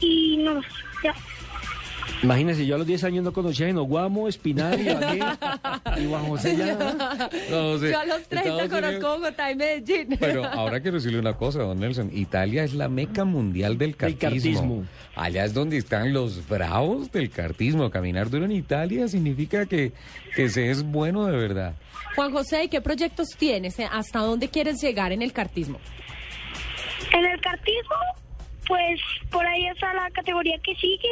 y 0.00 0.38
no, 0.38 0.62
ya. 1.02 1.14
Imagínese, 2.22 2.66
yo 2.66 2.74
a 2.74 2.78
los 2.78 2.86
10 2.86 3.04
años 3.04 3.24
no 3.24 3.32
conocía 3.32 3.68
a 3.68 3.72
Guamo, 3.72 4.28
Espinal, 4.28 4.80
Ibagué 4.80 5.18
y 6.02 6.06
Juan 6.06 6.24
José 6.26 6.56
ya. 6.56 6.74
No, 7.50 7.76
Yo 7.78 7.98
a 7.98 8.04
los 8.04 8.22
30 8.28 8.34
Estados 8.40 8.62
conozco 8.68 8.88
Unidos- 8.88 9.18
Bogotá 9.20 9.50
y 9.50 9.54
Medellín. 9.56 10.16
Pero 10.18 10.44
ahora 10.52 10.80
quiero 10.80 10.96
decirle 10.96 11.18
una 11.20 11.34
cosa, 11.34 11.60
don 11.60 11.78
Nelson. 11.78 12.10
Italia 12.12 12.64
es 12.64 12.74
la 12.74 12.88
meca 12.88 13.24
mundial 13.24 13.78
del 13.78 13.96
kartismo. 13.96 14.30
kartismo. 14.30 14.84
Allá 15.14 15.44
es 15.44 15.54
donde 15.54 15.76
están 15.76 16.12
los 16.12 16.46
bravos 16.48 17.10
del 17.12 17.30
kartismo. 17.30 17.88
Caminar 17.90 18.30
duro 18.30 18.44
en 18.46 18.52
Italia 18.52 19.06
significa 19.08 19.66
que, 19.66 19.92
que 20.34 20.48
se 20.48 20.70
es 20.70 20.82
bueno 20.82 21.26
de 21.26 21.36
verdad. 21.36 21.74
Juan 22.16 22.32
José, 22.32 22.64
¿y 22.64 22.68
qué 22.68 22.80
proyectos 22.80 23.28
tienes? 23.38 23.76
¿Hasta 23.92 24.18
dónde 24.20 24.48
quieres 24.48 24.80
llegar 24.82 25.12
en 25.12 25.22
el 25.22 25.32
kartismo? 25.32 25.78
En 27.12 27.24
el 27.24 27.40
kartismo, 27.40 27.94
pues 28.68 29.00
por 29.30 29.44
ahí 29.46 29.66
está 29.66 29.92
la 29.94 30.08
categoría 30.10 30.56
que 30.62 30.74
sigue 30.76 31.08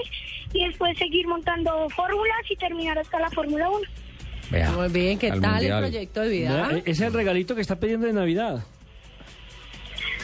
y 0.53 0.65
después 0.67 0.97
seguir 0.99 1.27
montando 1.27 1.89
fórmulas 1.91 2.43
y 2.51 2.55
terminar 2.57 2.97
hasta 2.99 3.19
la 3.19 3.31
Fórmula 3.31 3.69
1. 3.71 3.81
Vea, 4.51 4.71
Muy 4.73 4.89
bien, 4.91 5.19
¿qué 5.19 5.31
al 5.31 5.41
tal 5.41 5.51
mundial. 5.55 5.85
el 5.85 5.91
proyecto 5.91 6.21
de 6.21 6.29
vida? 6.29 6.69
Vea, 6.69 6.77
e- 6.77 6.83
Ese 6.83 6.91
es 6.91 7.01
el 7.01 7.13
regalito 7.15 7.55
que 7.57 7.63
está 7.63 7.81
pidiendo 7.81 8.07
de 8.07 8.13
Navidad. 8.13 8.63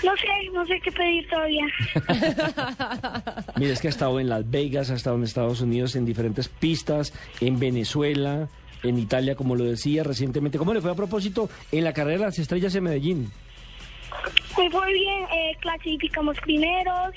No 0.05 0.17
sé, 0.17 0.27
no 0.53 0.67
sé 0.67 0.81
qué 0.83 0.91
pedir 0.93 1.29
todavía. 1.29 1.65
Mire, 3.57 3.73
es 3.73 3.81
que 3.81 3.87
ha 3.89 3.91
estado 3.91 4.19
en 4.21 4.29
Las 4.29 4.49
Vegas, 4.51 4.91
ha 4.91 4.95
estado 4.95 5.17
en 5.17 5.23
Estados 5.25 5.61
Unidos 5.61 5.95
en 5.97 6.05
diferentes 6.05 6.49
pistas, 6.49 7.13
en 7.41 7.59
Venezuela, 7.59 8.49
en 8.83 8.99
Italia, 8.99 9.35
como 9.37 9.55
lo 9.55 9.65
decía 9.65 10.03
recientemente. 10.03 10.59
¿Cómo 10.59 10.75
le 10.75 10.81
fue 10.81 10.91
a 10.91 10.95
propósito 10.97 11.49
en 11.71 11.85
la 11.85 11.93
carrera 11.93 12.19
de 12.19 12.25
las 12.27 12.39
estrellas 12.39 12.75
en 12.75 12.85
Medellín? 12.85 13.31
Me 14.59 14.71
fue 14.71 14.93
bien, 14.93 15.25
eh, 15.33 15.57
clasificamos 15.61 16.39
primeros, 16.41 17.15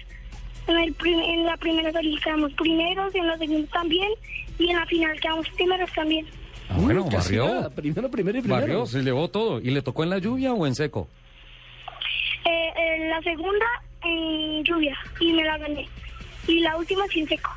en, 0.68 0.78
el 0.78 0.94
prim- 0.94 1.20
en 1.20 1.46
la 1.46 1.58
primera 1.58 1.92
salida 1.92 2.20
quedamos 2.24 2.54
primeros, 2.54 3.14
en 3.14 3.28
la 3.28 3.38
segunda 3.38 3.68
también, 3.72 4.10
y 4.58 4.70
en 4.70 4.76
la 4.78 4.86
final 4.86 5.20
quedamos 5.20 5.48
primeros 5.50 5.92
también. 5.94 6.26
Ah, 6.70 6.78
bueno, 6.80 7.04
Uy, 7.04 7.14
barrió. 7.14 7.46
nada, 7.48 7.70
Primero, 7.70 8.10
primero 8.10 8.38
y 8.40 8.42
primero. 8.42 8.62
Barrió, 8.62 8.86
se 8.88 9.02
llevó 9.04 9.28
todo. 9.30 9.60
¿Y 9.60 9.70
le 9.72 9.82
tocó 9.82 10.04
en 10.04 10.10
la 10.10 10.18
lluvia 10.18 10.54
o 10.54 10.66
en 10.66 10.74
seco? 10.76 11.08
Eh, 12.46 12.70
eh, 12.78 13.10
la 13.10 13.22
segunda 13.22 13.66
en 14.04 14.64
lluvia, 14.64 14.98
y 15.20 15.34
me 15.34 15.44
la 15.44 15.58
gané. 15.58 15.88
Y 16.48 16.60
la 16.60 16.78
última 16.78 17.06
sin 17.08 17.28
seco. 17.28 17.52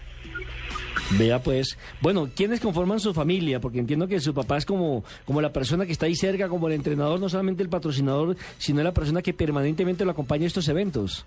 Vea 1.12 1.42
pues, 1.42 1.78
bueno, 2.00 2.28
¿quiénes 2.34 2.60
conforman 2.60 3.00
su 3.00 3.14
familia? 3.14 3.60
Porque 3.60 3.78
entiendo 3.78 4.08
que 4.08 4.20
su 4.20 4.34
papá 4.34 4.58
es 4.58 4.66
como, 4.66 5.04
como 5.24 5.40
la 5.40 5.52
persona 5.52 5.86
que 5.86 5.92
está 5.92 6.06
ahí 6.06 6.14
cerca, 6.14 6.48
como 6.48 6.68
el 6.68 6.74
entrenador, 6.74 7.18
no 7.18 7.28
solamente 7.28 7.62
el 7.62 7.68
patrocinador, 7.68 8.36
sino 8.58 8.82
la 8.82 8.92
persona 8.92 9.22
que 9.22 9.32
permanentemente 9.32 10.04
lo 10.04 10.10
acompaña 10.10 10.44
a 10.44 10.48
estos 10.48 10.68
eventos. 10.68 11.24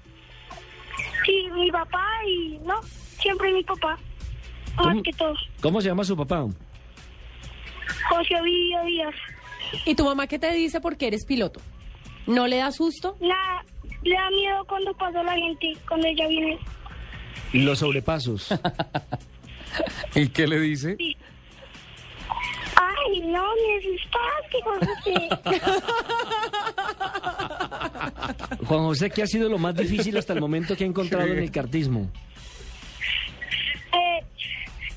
Sí, 1.25 1.47
mi 1.53 1.71
papá 1.71 2.05
y 2.27 2.59
no, 2.65 2.81
siempre 3.19 3.51
mi 3.53 3.63
papá, 3.63 3.97
más 4.77 4.97
que 5.03 5.11
todo. 5.13 5.33
¿Cómo 5.61 5.81
se 5.81 5.87
llama 5.87 6.03
su 6.03 6.15
papá? 6.15 6.45
José 8.09 8.35
Ovidio 8.39 8.83
Díaz. 8.85 9.15
¿Y 9.85 9.95
tu 9.95 10.05
mamá 10.05 10.27
qué 10.27 10.37
te 10.37 10.51
dice 10.53 10.81
porque 10.81 11.07
eres 11.07 11.25
piloto? 11.25 11.59
¿No 12.27 12.47
le 12.47 12.57
da 12.57 12.71
susto? 12.71 13.15
La, 13.19 13.63
le 14.03 14.15
da 14.15 14.29
miedo 14.29 14.63
cuando 14.67 14.93
pasa 14.93 15.23
la 15.23 15.33
gente, 15.33 15.73
cuando 15.87 16.07
ella 16.07 16.27
viene. 16.27 16.59
Los 17.53 17.79
sobrepasos. 17.79 18.49
¿Y 20.15 20.27
qué 20.29 20.47
le 20.47 20.59
dice? 20.59 20.97
Ay, 22.75 23.21
no, 23.21 23.43
me 23.55 23.77
asustaste, 23.77 24.61
José. 24.63 25.29
Juan 28.65 28.81
José, 28.81 29.09
¿qué 29.09 29.23
ha 29.23 29.27
sido 29.27 29.49
lo 29.49 29.57
más 29.57 29.75
difícil 29.75 30.17
hasta 30.17 30.33
el 30.33 30.39
momento 30.39 30.75
que 30.75 30.83
ha 30.83 30.87
encontrado 30.87 31.27
en 31.27 31.39
el 31.39 31.51
cartismo? 31.51 32.09
Eh, 33.93 34.23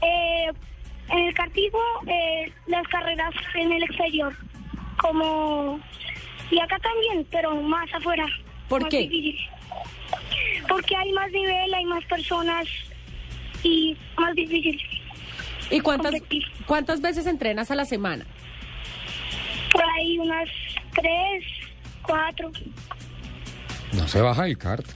eh, 0.03 0.53
en 1.11 1.19
el 1.19 1.35
kartismo, 1.35 1.81
eh, 2.07 2.53
las 2.67 2.87
carreras 2.89 3.35
en 3.55 3.73
el 3.73 3.83
exterior, 3.83 4.35
como... 4.99 5.81
Y 6.51 6.61
acá 6.61 6.79
también, 6.79 7.27
pero 7.31 7.55
más 7.63 7.93
afuera. 7.95 8.27
¿Por 8.69 8.83
más 8.83 8.91
qué? 8.91 8.99
difícil. 8.99 9.39
Porque 10.69 10.95
hay 10.95 11.11
más 11.13 11.31
nivel, 11.33 11.75
hay 11.75 11.85
más 11.87 12.05
personas 12.05 12.67
y 13.65 13.97
más 14.16 14.35
difícil. 14.35 14.81
¿Y 15.70 15.81
cuántas, 15.81 16.12
Competir. 16.12 16.45
cuántas 16.66 17.01
veces 17.01 17.27
entrenas 17.27 17.70
a 17.70 17.74
la 17.74 17.85
semana? 17.85 18.27
Por 19.73 19.82
ahí 19.82 20.19
unas 20.19 20.49
tres, 20.95 21.45
cuatro. 22.03 22.53
No 23.93 24.07
se 24.07 24.20
baja 24.20 24.47
el 24.47 24.59
kart. 24.59 24.86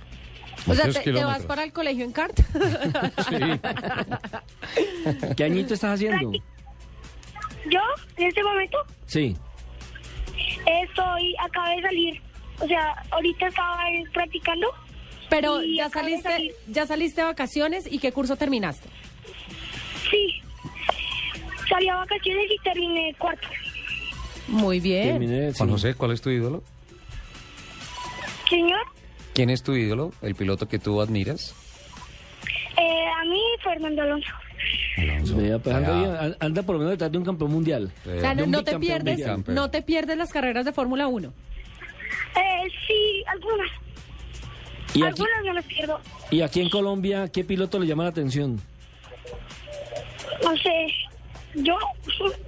O 0.66 0.74
sea, 0.74 0.90
¿te, 0.90 1.00
te 1.00 1.24
vas 1.24 1.44
para 1.46 1.64
el 1.64 1.72
colegio 1.72 2.04
en 2.04 2.12
kart? 2.12 2.38
¿Qué 5.36 5.44
añito 5.44 5.74
estás 5.74 5.94
haciendo? 5.94 6.32
Yo, 7.70 7.80
en 8.16 8.26
este 8.28 8.42
momento, 8.42 8.78
Sí. 9.06 9.36
estoy, 10.66 11.34
acabé 11.42 11.76
de 11.76 11.82
salir. 11.82 12.22
O 12.60 12.66
sea, 12.66 13.02
ahorita 13.10 13.48
estaba 13.48 13.78
practicando. 14.12 14.68
Pero 15.30 15.62
y 15.62 15.76
ya 15.76 15.90
saliste, 15.90 16.54
ya 16.68 16.86
saliste 16.86 17.20
de 17.20 17.26
vacaciones 17.26 17.90
y 17.90 17.98
qué 17.98 18.12
curso 18.12 18.36
terminaste? 18.36 18.88
Sí. 20.10 20.40
Salí 21.68 21.88
a 21.88 21.96
vacaciones 21.96 22.46
y 22.50 22.62
terminé 22.62 23.14
cuarto. 23.18 23.46
Muy 24.48 24.80
bien. 24.80 25.08
Terminé, 25.10 25.50
sí. 25.52 25.58
Juan 25.58 25.70
José, 25.70 25.94
¿cuál 25.94 26.12
es 26.12 26.22
tu 26.22 26.30
ídolo? 26.30 26.62
Señor, 28.48 28.80
¿Quién 29.34 29.50
es 29.50 29.62
tu 29.62 29.74
ídolo? 29.74 30.12
¿El 30.22 30.34
piloto 30.34 30.66
que 30.68 30.78
tú 30.78 31.00
admiras? 31.00 31.54
eh, 32.76 33.06
a 33.20 33.24
mí 33.24 33.40
Fernando 33.62 34.02
Alonso. 34.02 34.32
Alonso. 34.96 35.36
Vea, 35.36 35.58
pues 35.58 35.76
anda, 35.76 35.98
bien, 36.00 36.36
anda 36.40 36.62
por 36.62 36.74
lo 36.74 36.78
menos 36.80 36.92
detrás 36.92 37.12
de 37.12 37.18
un 37.18 37.24
campeón 37.24 37.52
mundial. 37.52 37.92
Sí. 38.04 38.10
O 38.10 38.20
sea, 38.20 38.34
no, 38.34 38.64
te 38.64 38.78
pierdes, 38.78 39.18
mundial. 39.18 39.44
no 39.54 39.70
te 39.70 39.82
pierdes 39.82 40.16
las 40.16 40.30
carreras 40.30 40.64
de 40.64 40.72
Fórmula 40.72 41.06
1. 41.08 41.28
Eh, 41.28 42.68
sí, 42.86 43.24
algunas. 43.26 43.70
¿Y 44.94 45.02
aquí, 45.02 45.22
Algunas 45.22 45.44
no 45.44 45.52
las 45.52 45.64
pierdo. 45.64 46.00
y 46.30 46.40
aquí 46.40 46.60
en 46.60 46.70
Colombia, 46.70 47.28
¿qué 47.28 47.44
piloto 47.44 47.78
le 47.78 47.86
llama 47.86 48.04
la 48.04 48.10
atención? 48.10 48.60
No 50.42 50.56
sé. 50.56 50.86
Yo. 51.54 51.76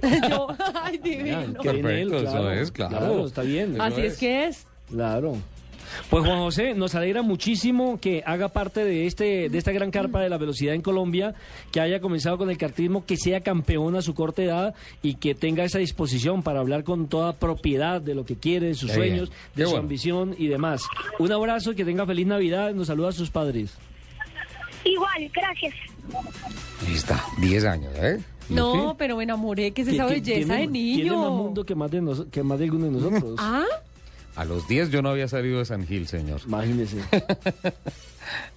Yo, 0.29 0.47
ay, 0.75 0.97
Ya, 0.97 1.01
divino. 1.03 1.33
en 1.63 1.85
él, 1.87 2.09
Perfecto, 2.09 2.17
eso 2.17 2.51
es, 2.51 2.71
claro. 2.71 3.25
está 3.25 3.41
bien. 3.43 3.79
Así 3.79 4.01
es 4.01 4.17
que 4.17 4.45
es. 4.47 4.65
Claro. 4.89 5.37
Pues 6.09 6.25
Juan 6.25 6.39
José, 6.39 6.73
nos 6.73 6.95
alegra 6.95 7.21
muchísimo 7.21 7.99
que 7.99 8.23
haga 8.25 8.49
parte 8.49 8.83
de 8.85 9.07
este 9.07 9.49
de 9.49 9.57
esta 9.57 9.71
gran 9.71 9.91
carpa 9.91 10.21
de 10.21 10.29
la 10.29 10.37
velocidad 10.37 10.73
en 10.75 10.81
Colombia, 10.81 11.33
que 11.71 11.79
haya 11.81 11.99
comenzado 12.01 12.37
con 12.37 12.49
el 12.49 12.57
cartismo, 12.57 13.05
que 13.05 13.17
sea 13.17 13.41
campeón 13.41 13.95
a 13.95 14.01
su 14.01 14.13
corta 14.13 14.41
edad 14.43 14.75
y 15.01 15.15
que 15.15 15.35
tenga 15.35 15.63
esa 15.63 15.79
disposición 15.79 16.43
para 16.43 16.59
hablar 16.59 16.83
con 16.83 17.07
toda 17.07 17.33
propiedad 17.33 18.01
de 18.01 18.15
lo 18.15 18.25
que 18.25 18.35
quiere, 18.35 18.67
de 18.67 18.75
sus 18.75 18.89
Qué 18.91 18.95
sueños, 18.97 19.29
bien, 19.29 19.39
de 19.55 19.55
qué 19.55 19.63
su 19.63 19.69
bueno. 19.71 19.83
ambición 19.83 20.35
y 20.37 20.47
demás. 20.47 20.83
Un 21.19 21.31
abrazo 21.31 21.71
y 21.71 21.75
que 21.75 21.85
tenga 21.85 22.05
feliz 22.05 22.27
Navidad. 22.27 22.73
Nos 22.73 22.87
saluda 22.87 23.09
a 23.09 23.13
sus 23.13 23.29
padres. 23.29 23.73
Igual, 24.83 25.29
gracias. 25.33 25.73
Ahí 26.87 26.93
está, 26.95 27.23
10 27.39 27.65
años, 27.65 27.93
¿eh? 27.97 28.19
No, 28.49 28.95
pero 28.97 29.15
me 29.17 29.23
enamoré, 29.23 29.71
que 29.71 29.83
es 29.83 29.87
esa 29.87 30.05
¿Qui- 30.07 30.07
qui- 30.07 30.25
belleza 30.25 30.53
de 30.55 30.67
tiene- 30.67 30.71
Tiene 30.95 31.11
más 31.11 31.19
niño. 31.19 31.31
mundo 31.31 31.63
que 31.63 31.75
más 31.75 31.91
de, 31.91 32.01
nos- 32.01 32.25
que 32.25 32.43
más 32.43 32.57
de 32.59 32.65
alguno 32.65 32.85
de 32.87 32.91
nosotros. 32.91 33.35
Ah, 33.39 33.63
A 34.35 34.45
los 34.45 34.67
10 34.67 34.89
yo 34.91 35.01
no 35.01 35.09
había 35.09 35.27
salido 35.27 35.59
de 35.59 35.65
San 35.65 35.85
Gil, 35.85 36.07
señor. 36.07 36.41
Imagínese. 36.45 36.97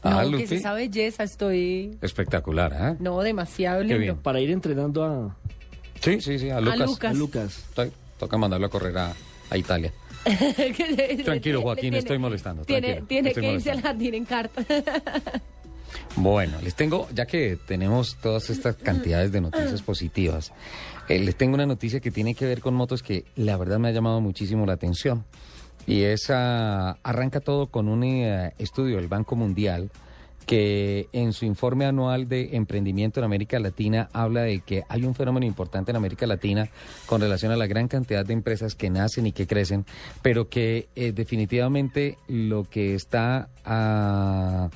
Ah, 0.03 0.11
no, 0.23 0.25
que 0.25 0.27
Lupi. 0.33 0.43
es 0.45 0.53
esa 0.53 0.73
belleza, 0.75 1.25
estoy... 1.25 1.97
Espectacular, 2.03 2.75
¿ah? 2.75 2.97
No, 3.01 3.21
demasiado 3.23 3.79
Qué 3.79 3.85
lindo. 3.87 3.99
bien. 4.01 4.17
Para 4.19 4.39
ir 4.39 4.51
entrenando 4.51 5.03
a, 5.03 5.37
Sí, 6.01 6.21
sí, 6.21 6.39
sí, 6.39 6.51
a 6.51 6.61
Lucas. 6.61 6.79
Lucas. 6.87 7.11
a 7.11 7.15
Lucas. 7.15 7.65
Estoy- 7.71 7.93
toca 8.19 8.37
mandarlo 8.37 8.67
a 8.67 8.71
correr 8.71 8.97
a, 8.99 9.15
a 9.51 9.57
Italia. 9.57 9.93
Tranquilo, 11.25 11.63
Joaquín, 11.63 11.83
Tiene- 11.83 11.99
estoy 11.99 12.19
molestando. 12.19 12.65
Tiene, 12.65 13.03
tiene 13.09 13.31
estoy 13.31 13.43
que 13.43 13.53
irse 13.55 13.71
al 13.71 13.81
jardín 13.81 14.15
en 14.15 14.25
carta. 14.27 14.63
Bueno, 16.17 16.59
les 16.63 16.75
tengo, 16.75 17.09
ya 17.15 17.27
que 17.27 17.57
tenemos 17.67 18.17
todas 18.21 18.51
estas 18.51 18.77
cantidades 18.77 19.33
de 19.33 19.41
noticias 19.41 19.81
positivas, 19.87 20.53
eh, 21.09 21.19
les 21.19 21.35
tengo 21.37 21.55
una 21.55 21.67
noticia 21.67 22.01
que 22.01 22.11
tiene 22.11 22.35
que 22.35 22.47
ver 22.47 22.61
con 22.61 22.75
motos 22.75 23.03
que 23.03 23.25
la 23.37 23.57
verdad 23.57 23.79
me 23.79 23.89
ha 23.89 23.93
llamado 23.93 24.21
muchísimo 24.21 24.67
la 24.67 24.75
atención. 24.75 25.25
Y 25.87 26.03
es, 26.03 26.31
ah, 26.31 26.97
arranca 27.03 27.41
todo 27.41 27.67
con 27.67 27.89
un 27.89 28.05
eh, 28.05 28.53
estudio 28.59 28.97
del 28.97 29.09
Banco 29.09 29.37
Mundial 29.37 29.91
que 30.47 31.09
en 31.13 31.33
su 31.33 31.45
informe 31.45 31.87
anual 31.87 32.29
de 32.29 32.57
emprendimiento 32.57 33.21
en 33.21 33.25
América 33.25 33.59
Latina 33.59 34.09
habla 34.13 34.43
de 34.43 34.61
que 34.61 34.85
hay 34.89 35.05
un 35.05 35.15
fenómeno 35.15 35.47
importante 35.47 35.91
en 35.91 35.97
América 35.97 36.27
Latina 36.27 36.69
con 37.07 37.21
relación 37.21 37.53
a 37.53 37.57
la 37.57 37.67
gran 37.67 37.89
cantidad 37.89 38.25
de 38.25 38.35
empresas 38.35 38.75
que 38.75 38.91
nacen 38.91 39.27
y 39.27 39.33
que 39.33 39.47
crecen, 39.47 39.87
pero 40.23 40.49
que 40.49 40.89
eh, 40.95 41.13
definitivamente 41.13 42.19
lo 42.29 42.65
que 42.65 42.95
está 42.95 43.49
ah, 43.65 44.69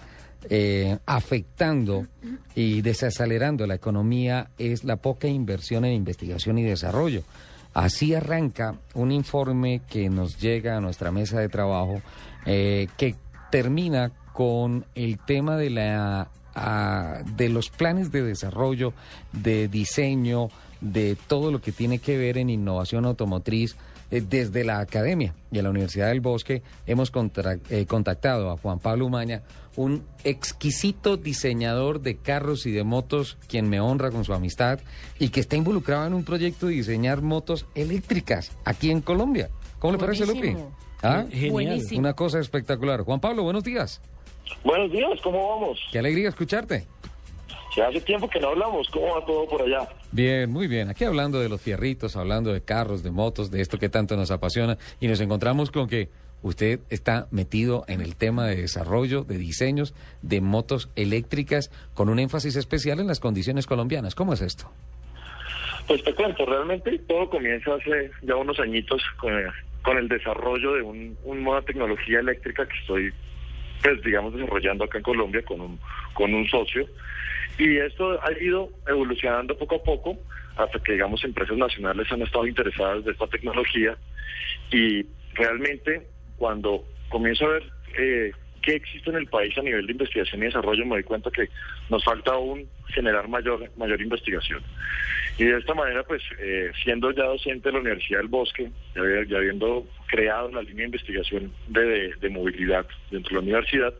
eh, 0.48 0.98
afectando 1.04 2.06
y 2.54 2.80
desacelerando 2.80 3.66
la 3.66 3.74
economía 3.74 4.50
es 4.58 4.84
la 4.84 4.96
poca 4.96 5.28
inversión 5.28 5.84
en 5.84 5.92
investigación 5.92 6.58
y 6.58 6.62
desarrollo. 6.62 7.22
Así 7.74 8.14
arranca 8.14 8.74
un 8.94 9.12
informe 9.12 9.82
que 9.88 10.08
nos 10.08 10.40
llega 10.40 10.76
a 10.76 10.80
nuestra 10.80 11.12
mesa 11.12 11.38
de 11.40 11.48
trabajo 11.48 12.00
eh, 12.46 12.88
que 12.96 13.14
termina 13.50 14.10
con 14.32 14.84
el 14.94 15.18
tema 15.18 15.56
de 15.56 15.70
la 15.70 16.28
de 17.36 17.48
los 17.48 17.70
planes 17.70 18.10
de 18.10 18.22
desarrollo, 18.22 18.92
de 19.32 19.68
diseño, 19.68 20.48
de 20.80 21.16
todo 21.28 21.52
lo 21.52 21.60
que 21.60 21.70
tiene 21.70 21.98
que 22.00 22.18
ver 22.18 22.38
en 22.38 22.50
innovación 22.50 23.04
automotriz 23.04 23.76
eh, 24.10 24.22
desde 24.26 24.64
la 24.64 24.80
academia 24.80 25.34
y 25.50 25.58
a 25.58 25.62
la 25.62 25.70
Universidad 25.70 26.08
del 26.08 26.20
Bosque 26.20 26.62
hemos 26.86 27.10
contra- 27.10 27.58
eh, 27.70 27.86
contactado 27.86 28.50
a 28.50 28.56
Juan 28.56 28.78
Pablo 28.78 29.06
Umaña, 29.06 29.42
un 29.76 30.04
exquisito 30.24 31.16
diseñador 31.16 32.00
de 32.00 32.16
carros 32.16 32.66
y 32.66 32.72
de 32.72 32.84
motos, 32.84 33.38
quien 33.48 33.68
me 33.68 33.80
honra 33.80 34.10
con 34.10 34.24
su 34.24 34.32
amistad 34.34 34.80
y 35.18 35.28
que 35.28 35.40
está 35.40 35.56
involucrado 35.56 36.06
en 36.06 36.14
un 36.14 36.24
proyecto 36.24 36.66
de 36.66 36.74
diseñar 36.74 37.22
motos 37.22 37.66
eléctricas 37.74 38.52
aquí 38.64 38.90
en 38.90 39.00
Colombia. 39.00 39.50
¿Cómo 39.78 39.92
le 39.92 39.98
parece, 39.98 40.26
Lupi? 40.26 40.56
¿Ah? 41.02 41.24
Genial. 41.30 41.50
Buenísimo. 41.52 42.00
Una 42.00 42.14
cosa 42.14 42.40
espectacular. 42.40 43.02
Juan 43.02 43.20
Pablo, 43.20 43.44
buenos 43.44 43.62
días. 43.62 44.00
Buenos 44.64 44.90
días, 44.90 45.10
¿cómo 45.22 45.48
vamos? 45.48 45.78
Qué 45.92 45.98
alegría 46.00 46.30
escucharte. 46.30 46.86
Ya 47.76 47.88
hace 47.88 48.00
tiempo 48.00 48.28
que 48.28 48.40
no 48.40 48.48
hablamos, 48.48 48.88
¿cómo 48.88 49.14
va 49.14 49.24
todo 49.24 49.46
por 49.46 49.62
allá? 49.62 49.88
Bien, 50.10 50.50
muy 50.50 50.66
bien. 50.66 50.88
Aquí 50.88 51.04
hablando 51.04 51.38
de 51.38 51.48
los 51.48 51.60
fierritos, 51.60 52.16
hablando 52.16 52.52
de 52.52 52.62
carros, 52.62 53.02
de 53.02 53.10
motos, 53.10 53.50
de 53.50 53.60
esto 53.60 53.78
que 53.78 53.88
tanto 53.88 54.16
nos 54.16 54.30
apasiona 54.30 54.78
y 55.00 55.06
nos 55.06 55.20
encontramos 55.20 55.70
con 55.70 55.88
que 55.88 56.08
usted 56.42 56.80
está 56.88 57.26
metido 57.30 57.84
en 57.88 58.00
el 58.00 58.16
tema 58.16 58.46
de 58.46 58.56
desarrollo, 58.56 59.24
de 59.24 59.38
diseños 59.38 59.94
de 60.22 60.40
motos 60.40 60.90
eléctricas 60.96 61.70
con 61.94 62.08
un 62.08 62.18
énfasis 62.18 62.56
especial 62.56 63.00
en 63.00 63.06
las 63.06 63.20
condiciones 63.20 63.66
colombianas. 63.66 64.14
¿Cómo 64.14 64.32
es 64.32 64.40
esto? 64.40 64.70
Pues 65.86 66.02
te 66.04 66.14
cuento, 66.14 66.44
realmente 66.44 66.98
todo 67.08 67.28
comienza 67.30 67.74
hace 67.74 68.10
ya 68.22 68.36
unos 68.36 68.58
añitos 68.60 69.02
con, 69.18 69.32
con 69.82 69.96
el 69.96 70.08
desarrollo 70.08 70.74
de 70.74 70.82
un, 70.82 71.16
una 71.24 71.40
nueva 71.40 71.62
tecnología 71.62 72.20
eléctrica 72.20 72.66
que 72.66 72.78
estoy, 72.78 73.12
pues 73.82 74.02
digamos, 74.02 74.34
desarrollando 74.34 74.84
acá 74.84 74.98
en 74.98 75.04
Colombia 75.04 75.42
con 75.42 75.60
un, 75.60 75.80
con 76.12 76.34
un 76.34 76.46
socio. 76.46 76.86
Y 77.58 77.76
esto 77.78 78.20
ha 78.22 78.32
ido 78.40 78.70
evolucionando 78.86 79.56
poco 79.58 79.76
a 79.76 79.82
poco 79.82 80.18
hasta 80.56 80.78
que, 80.80 80.92
digamos, 80.92 81.22
empresas 81.24 81.56
nacionales 81.56 82.10
han 82.10 82.22
estado 82.22 82.46
interesadas 82.46 83.04
de 83.04 83.12
esta 83.12 83.26
tecnología 83.26 83.96
y 84.72 85.04
realmente 85.34 86.06
cuando 86.36 86.84
comienzo 87.08 87.46
a 87.46 87.48
ver 87.54 87.62
eh, 87.98 88.32
qué 88.62 88.74
existe 88.74 89.10
en 89.10 89.16
el 89.16 89.26
país 89.26 89.56
a 89.58 89.62
nivel 89.62 89.86
de 89.86 89.92
investigación 89.92 90.42
y 90.42 90.46
desarrollo, 90.46 90.84
me 90.84 90.96
doy 90.96 91.02
cuenta 91.04 91.30
que 91.30 91.48
nos 91.90 92.04
falta 92.04 92.32
aún 92.32 92.68
generar 92.88 93.28
mayor, 93.28 93.70
mayor 93.76 94.00
investigación. 94.00 94.62
Y 95.38 95.44
de 95.44 95.58
esta 95.58 95.74
manera, 95.74 96.02
pues, 96.02 96.22
eh, 96.40 96.70
siendo 96.82 97.10
ya 97.12 97.24
docente 97.24 97.68
de 97.68 97.72
la 97.74 97.80
Universidad 97.80 98.18
del 98.18 98.28
Bosque, 98.28 98.70
ya, 98.94 99.36
habiendo 99.36 99.86
creado 100.06 100.50
la 100.50 100.62
línea 100.62 100.78
de 100.78 100.84
investigación 100.86 101.52
de- 101.68 102.14
de 102.20 102.28
movilidad 102.28 102.86
dentro 103.10 103.30
de 103.30 103.34
la 103.36 103.40
universidad, 103.42 103.94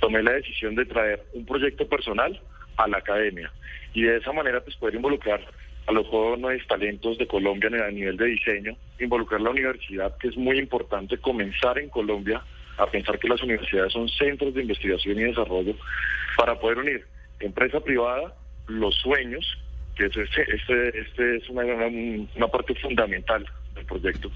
tomé 0.00 0.22
la 0.22 0.32
decisión 0.32 0.74
de 0.74 0.84
traer 0.86 1.22
un 1.32 1.46
proyecto 1.46 1.88
personal 1.88 2.38
a 2.76 2.88
la 2.88 2.98
academia. 2.98 3.52
Y 3.94 4.02
de 4.02 4.18
esa 4.18 4.32
manera 4.32 4.60
pues 4.60 4.76
poder 4.76 4.94
involucrar 4.94 5.40
a 5.86 5.92
los 5.92 6.06
jóvenes 6.06 6.66
talentos 6.66 7.18
de 7.18 7.26
Colombia 7.26 7.70
a 7.84 7.90
nivel 7.90 8.16
de 8.16 8.26
diseño, 8.26 8.76
involucrar 8.98 9.40
la 9.40 9.50
universidad, 9.50 10.16
que 10.18 10.28
es 10.28 10.36
muy 10.36 10.58
importante 10.58 11.18
comenzar 11.18 11.78
en 11.78 11.88
Colombia 11.88 12.42
a 12.78 12.86
pensar 12.86 13.18
que 13.18 13.28
las 13.28 13.42
universidades 13.42 13.92
son 13.92 14.08
centros 14.08 14.54
de 14.54 14.62
investigación 14.62 15.18
y 15.18 15.24
desarrollo 15.24 15.74
para 16.36 16.58
poder 16.58 16.78
unir 16.78 17.06
empresa 17.40 17.80
privada, 17.80 18.34
los 18.68 18.94
sueños, 18.96 19.58
que 19.96 20.06
es 20.06 20.16
este, 20.16 20.42
este, 20.54 20.98
este 21.00 21.36
es 21.36 21.48
una, 21.48 21.64
una 21.64 22.48
parte 22.48 22.74
fundamental 22.76 23.44
del 23.74 23.84
proyecto, 23.84 24.30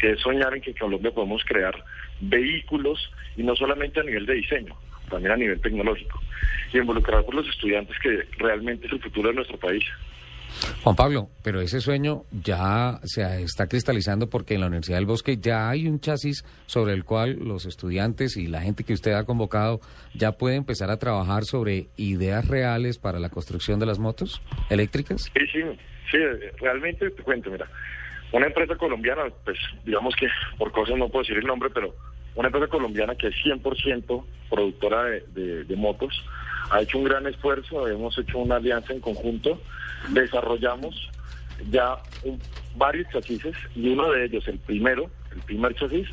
que 0.00 0.12
es 0.12 0.20
soñar 0.20 0.54
en 0.54 0.62
que 0.62 0.70
en 0.70 0.76
Colombia 0.76 1.10
podemos 1.10 1.44
crear 1.44 1.74
vehículos 2.20 3.12
y 3.36 3.42
no 3.42 3.54
solamente 3.56 4.00
a 4.00 4.04
nivel 4.04 4.26
de 4.26 4.34
diseño, 4.34 4.76
también 5.10 5.32
a 5.32 5.36
nivel 5.36 5.60
tecnológico, 5.60 6.20
y 6.72 6.78
involucrar 6.78 7.24
por 7.24 7.34
los 7.34 7.48
estudiantes 7.48 7.96
que 8.00 8.22
realmente 8.38 8.86
es 8.86 8.92
el 8.92 9.00
futuro 9.00 9.28
de 9.28 9.36
nuestro 9.36 9.58
país. 9.58 9.84
Juan 10.82 10.96
Pablo, 10.96 11.28
pero 11.42 11.60
ese 11.60 11.80
sueño 11.80 12.22
ya 12.30 13.00
se 13.02 13.42
está 13.42 13.66
cristalizando 13.66 14.28
porque 14.28 14.54
en 14.54 14.60
la 14.60 14.66
Universidad 14.68 14.98
del 14.98 15.06
Bosque 15.06 15.38
ya 15.38 15.68
hay 15.68 15.88
un 15.88 16.00
chasis 16.00 16.44
sobre 16.66 16.92
el 16.92 17.04
cual 17.04 17.38
los 17.40 17.66
estudiantes 17.66 18.36
y 18.36 18.46
la 18.46 18.60
gente 18.60 18.84
que 18.84 18.92
usted 18.92 19.12
ha 19.12 19.24
convocado 19.24 19.80
ya 20.14 20.32
puede 20.32 20.56
empezar 20.56 20.90
a 20.90 20.98
trabajar 20.98 21.44
sobre 21.44 21.88
ideas 21.96 22.46
reales 22.46 22.98
para 22.98 23.18
la 23.18 23.30
construcción 23.30 23.80
de 23.80 23.86
las 23.86 23.98
motos 23.98 24.42
eléctricas. 24.70 25.22
Sí, 25.34 25.46
sí, 25.52 25.60
sí, 26.10 26.18
realmente 26.60 27.10
te 27.10 27.22
cuento, 27.22 27.50
mira, 27.50 27.68
una 28.32 28.46
empresa 28.46 28.76
colombiana, 28.76 29.22
pues 29.44 29.58
digamos 29.84 30.14
que 30.16 30.28
por 30.58 30.70
cosas 30.72 30.96
no 30.96 31.08
puedo 31.08 31.22
decir 31.22 31.38
el 31.38 31.46
nombre, 31.46 31.70
pero 31.70 31.94
una 32.34 32.48
empresa 32.48 32.68
colombiana 32.68 33.14
que 33.14 33.28
es 33.28 33.34
100% 33.44 34.24
productora 34.50 35.04
de, 35.04 35.76
motos, 35.76 36.12
ha 36.70 36.80
hecho 36.82 36.98
un 36.98 37.04
gran 37.04 37.26
esfuerzo, 37.26 37.86
hemos 37.88 38.16
hecho 38.18 38.38
una 38.38 38.56
alianza 38.56 38.92
en 38.92 39.00
conjunto, 39.00 39.60
desarrollamos 40.10 41.10
ya 41.70 41.96
un- 42.24 42.40
varios 42.76 43.08
chasis 43.12 43.42
y 43.76 43.88
uno 43.88 44.10
de 44.10 44.24
ellos, 44.26 44.46
el 44.48 44.58
primero, 44.58 45.10
el 45.34 45.40
primer 45.42 45.74
chasis, 45.74 46.08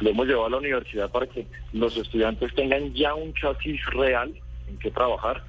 lo 0.00 0.10
hemos 0.10 0.26
llevado 0.26 0.46
a 0.46 0.50
la 0.50 0.56
universidad 0.58 1.10
para 1.10 1.26
que 1.26 1.46
los 1.72 1.96
estudiantes 1.96 2.54
tengan 2.54 2.94
ya 2.94 3.14
un 3.14 3.34
chasis 3.34 3.84
real 3.86 4.32
en 4.68 4.78
que 4.78 4.90
trabajar. 4.90 5.42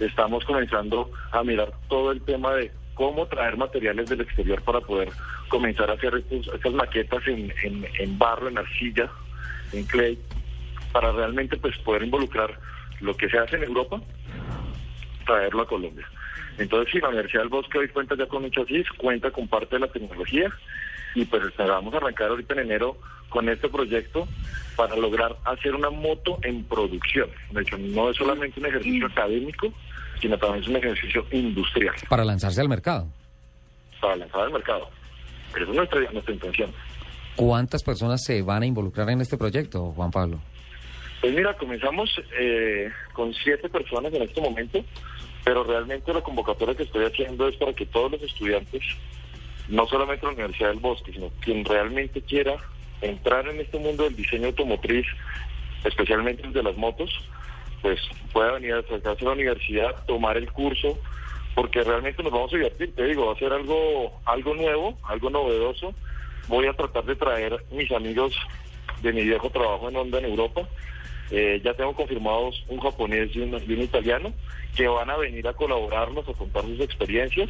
Estamos 0.00 0.44
comenzando 0.44 1.10
a 1.32 1.42
mirar 1.42 1.72
todo 1.88 2.12
el 2.12 2.20
tema 2.22 2.54
de 2.54 2.70
cómo 2.94 3.26
traer 3.26 3.56
materiales 3.56 4.08
del 4.08 4.20
exterior 4.20 4.62
para 4.62 4.80
poder 4.80 5.08
comenzar 5.48 5.90
a 5.90 5.94
hacer 5.94 6.14
estos- 6.30 6.74
maquetas 6.74 7.26
en, 7.26 7.52
en- 7.62 7.86
en 7.98 8.18
barro, 8.18 8.48
en 8.48 8.58
arcilla, 8.58 9.10
clay, 9.82 10.16
para 10.92 11.10
realmente 11.10 11.56
pues 11.56 11.76
poder 11.78 12.04
involucrar 12.04 12.56
lo 13.00 13.16
que 13.16 13.28
se 13.28 13.36
hace 13.36 13.56
en 13.56 13.64
Europa, 13.64 14.00
traerlo 15.26 15.62
a 15.62 15.66
Colombia. 15.66 16.08
Entonces, 16.58 16.92
sí, 16.92 17.00
la 17.00 17.08
Universidad 17.08 17.42
del 17.42 17.48
Bosque 17.48 17.78
hoy 17.78 17.88
cuenta 17.88 18.14
ya 18.16 18.26
con 18.26 18.44
un 18.44 18.50
chasis, 18.50 18.86
cuenta 18.96 19.30
con 19.32 19.48
parte 19.48 19.74
de 19.74 19.80
la 19.80 19.88
tecnología 19.88 20.48
y 21.16 21.24
pues 21.24 21.42
vamos 21.56 21.92
a 21.94 21.96
arrancar 21.96 22.28
ahorita 22.28 22.54
en 22.54 22.60
enero 22.60 22.96
con 23.28 23.48
este 23.48 23.68
proyecto 23.68 24.28
para 24.76 24.94
lograr 24.96 25.36
hacer 25.44 25.74
una 25.74 25.90
moto 25.90 26.38
en 26.42 26.62
producción. 26.64 27.28
De 27.50 27.62
hecho, 27.62 27.76
no 27.78 28.10
es 28.10 28.16
solamente 28.16 28.60
un 28.60 28.66
ejercicio 28.66 29.06
académico, 29.06 29.72
sino 30.20 30.38
también 30.38 30.62
es 30.62 30.68
un 30.68 30.76
ejercicio 30.76 31.26
industrial 31.32 31.94
Para 32.08 32.24
lanzarse 32.24 32.60
al 32.60 32.68
mercado. 32.68 33.08
para 34.00 34.16
lanzar 34.16 34.42
al 34.42 34.52
mercado. 34.52 34.88
Esa 35.50 35.62
es 35.62 35.68
nuestra, 35.68 36.00
nuestra 36.12 36.34
intención. 36.34 36.70
¿Cuántas 37.36 37.82
personas 37.82 38.22
se 38.22 38.42
van 38.42 38.62
a 38.62 38.66
involucrar 38.66 39.10
en 39.10 39.20
este 39.20 39.36
proyecto, 39.36 39.92
Juan 39.96 40.10
Pablo? 40.10 40.38
Pues 41.20 41.34
mira, 41.34 41.56
comenzamos 41.56 42.10
eh, 42.38 42.90
con 43.12 43.32
siete 43.34 43.68
personas 43.68 44.12
en 44.12 44.22
este 44.22 44.40
momento, 44.40 44.84
pero 45.42 45.64
realmente 45.64 46.12
la 46.12 46.20
convocatoria 46.20 46.74
que 46.74 46.84
estoy 46.84 47.06
haciendo 47.06 47.48
es 47.48 47.56
para 47.56 47.72
que 47.72 47.86
todos 47.86 48.12
los 48.12 48.22
estudiantes, 48.22 48.82
no 49.68 49.86
solamente 49.86 50.26
la 50.26 50.32
Universidad 50.32 50.68
del 50.68 50.80
Bosque, 50.80 51.12
sino 51.12 51.30
quien 51.40 51.64
realmente 51.64 52.20
quiera 52.20 52.56
entrar 53.00 53.48
en 53.48 53.60
este 53.60 53.78
mundo 53.78 54.04
del 54.04 54.16
diseño 54.16 54.48
automotriz, 54.48 55.06
especialmente 55.84 56.42
el 56.46 56.52
de 56.52 56.62
las 56.62 56.76
motos, 56.76 57.10
pues 57.82 58.00
pueda 58.32 58.52
venir 58.52 58.74
a 58.74 58.78
acercarse 58.78 59.24
a 59.24 59.28
la 59.28 59.34
universidad, 59.34 60.04
tomar 60.06 60.36
el 60.36 60.50
curso, 60.52 60.98
porque 61.54 61.82
realmente 61.82 62.22
nos 62.22 62.32
vamos 62.32 62.52
a 62.52 62.56
divertir, 62.56 62.94
te 62.94 63.04
digo, 63.04 63.26
va 63.26 63.32
a 63.32 63.38
ser 63.38 63.52
algo, 63.52 64.20
algo 64.24 64.54
nuevo, 64.54 64.98
algo 65.04 65.30
novedoso. 65.30 65.94
Voy 66.48 66.66
a 66.66 66.72
tratar 66.72 67.04
de 67.04 67.16
traer 67.16 67.64
mis 67.70 67.90
amigos 67.92 68.34
de 69.02 69.12
mi 69.12 69.22
viejo 69.24 69.50
trabajo 69.50 69.88
en 69.88 69.96
Honda 69.96 70.18
en 70.18 70.26
Europa. 70.26 70.68
Eh, 71.30 71.60
ya 71.64 71.72
tengo 71.74 71.94
confirmados 71.94 72.62
un 72.68 72.78
japonés 72.80 73.34
y 73.34 73.40
un, 73.40 73.54
y 73.66 73.72
un 73.72 73.80
italiano 73.82 74.32
que 74.76 74.86
van 74.88 75.08
a 75.08 75.16
venir 75.16 75.46
a 75.48 75.52
colaborarnos, 75.54 76.28
a 76.28 76.32
contar 76.32 76.62
sus 76.64 76.80
experiencias 76.80 77.48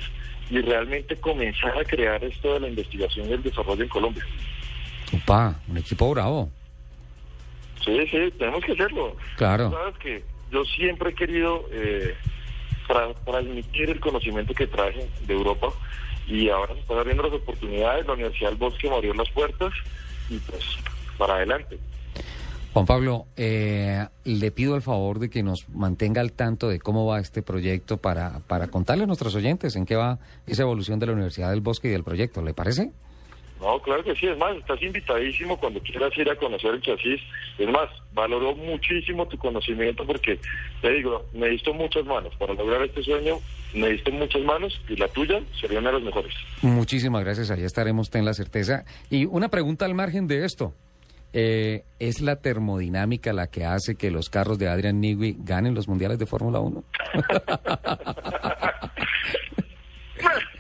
y 0.51 0.61
realmente 0.61 1.16
comenzar 1.16 1.77
a 1.79 1.85
crear 1.85 2.23
esto 2.23 2.55
de 2.55 2.61
la 2.61 2.69
investigación 2.69 3.29
y 3.29 3.33
el 3.33 3.43
desarrollo 3.43 3.83
en 3.83 3.89
Colombia. 3.89 4.25
Upa, 5.12 5.59
un 5.69 5.79
equipo 5.79 6.11
bravo. 6.11 6.51
Sí, 7.85 7.99
sí, 8.11 8.33
tenemos 8.39 8.65
que 8.65 8.73
hacerlo. 8.73 9.16
Claro. 9.37 9.71
Sabes 9.71 9.97
que 9.99 10.25
yo 10.51 10.65
siempre 10.65 11.11
he 11.11 11.15
querido 11.15 11.65
eh, 11.73 12.15
tra- 12.89 13.15
transmitir 13.25 13.91
el 13.91 14.01
conocimiento 14.01 14.55
que 14.55 14.66
traje 14.66 15.09
de 15.27 15.35
Europa 15.35 15.69
y 16.27 16.49
ahora 16.49 16.75
se 16.75 16.81
están 16.81 16.99
abriendo 16.99 17.23
las 17.23 17.33
oportunidades. 17.33 18.07
La 18.07 18.15
Universidad 18.15 18.51
del 18.51 18.59
Bosque 18.59 18.89
me 18.89 18.97
abrió 18.97 19.15
las 19.15 19.31
puertas 19.31 19.73
y 20.29 20.39
pues 20.39 20.63
para 21.19 21.35
adelante. 21.37 21.79
Juan 22.73 22.87
Pablo, 22.87 23.27
eh, 23.37 24.05
le 24.25 24.51
pido 24.51 24.75
el 24.75 24.83
favor 24.83 25.21
de 25.21 25.31
que 25.31 25.45
nos 25.45 25.69
mantenga 25.69 26.21
al 26.21 26.33
tanto 26.33 26.69
de 26.69 26.81
cómo 26.81 27.07
va 27.07 27.21
este 27.21 27.41
proyecto 27.41 27.99
para, 27.99 28.41
para 28.49 28.67
contarle 28.67 29.05
a 29.05 29.07
nuestros 29.07 29.35
oyentes 29.37 29.77
en 29.77 29.87
qué 29.87 29.95
va 29.95 30.19
esa 30.49 30.63
evolución 30.63 30.99
de 30.99 31.07
la 31.07 31.13
Universidad 31.13 31.51
del 31.51 31.61
Bosque 31.61 31.87
y 31.87 31.93
del 31.93 32.03
proyecto. 32.03 32.43
¿Le 32.43 32.53
parece? 32.53 32.91
No, 33.65 33.81
claro 33.81 34.05
que 34.05 34.15
sí, 34.15 34.27
es 34.27 34.36
más, 34.36 34.55
estás 34.59 34.82
invitadísimo 34.82 35.59
cuando 35.59 35.81
quieras 35.81 36.12
ir 36.19 36.28
a 36.28 36.36
conocer 36.36 36.74
el 36.74 36.82
chasis. 36.82 37.19
Es 37.59 37.69
más, 37.70 37.89
valoro 38.12 38.55
muchísimo 38.55 39.27
tu 39.27 39.39
conocimiento 39.39 40.07
porque, 40.07 40.39
te 40.82 40.91
digo, 40.91 41.24
me 41.32 41.49
diste 41.49 41.73
muchas 41.73 42.05
manos. 42.05 42.36
Para 42.36 42.53
lograr 42.53 42.82
este 42.82 43.03
sueño, 43.03 43.39
me 43.73 43.89
diste 43.89 44.11
muchas 44.11 44.43
manos 44.43 44.78
y 44.86 44.97
la 44.97 45.09
tuya 45.09 45.41
sería 45.59 45.78
una 45.78 45.93
de 45.93 45.95
las 45.95 46.05
mejores. 46.05 46.35
Muchísimas 46.61 47.24
gracias, 47.24 47.51
allá 47.51 47.65
estaremos, 47.65 48.11
ten 48.11 48.27
la 48.27 48.35
certeza. 48.35 48.85
Y 49.09 49.24
una 49.24 49.49
pregunta 49.49 49.86
al 49.86 49.95
margen 49.95 50.27
de 50.27 50.45
esto. 50.45 50.74
Eh, 51.32 51.85
¿Es 51.99 52.20
la 52.20 52.36
termodinámica 52.36 53.32
la 53.32 53.47
que 53.47 53.65
hace 53.65 53.97
que 53.97 54.11
los 54.11 54.28
carros 54.28 54.59
de 54.59 54.69
Adrian 54.69 55.01
Newey 55.01 55.39
ganen 55.41 55.74
los 55.74 55.89
mundiales 55.89 56.19
de 56.19 56.27
Fórmula 56.27 56.61
1? 56.61 56.85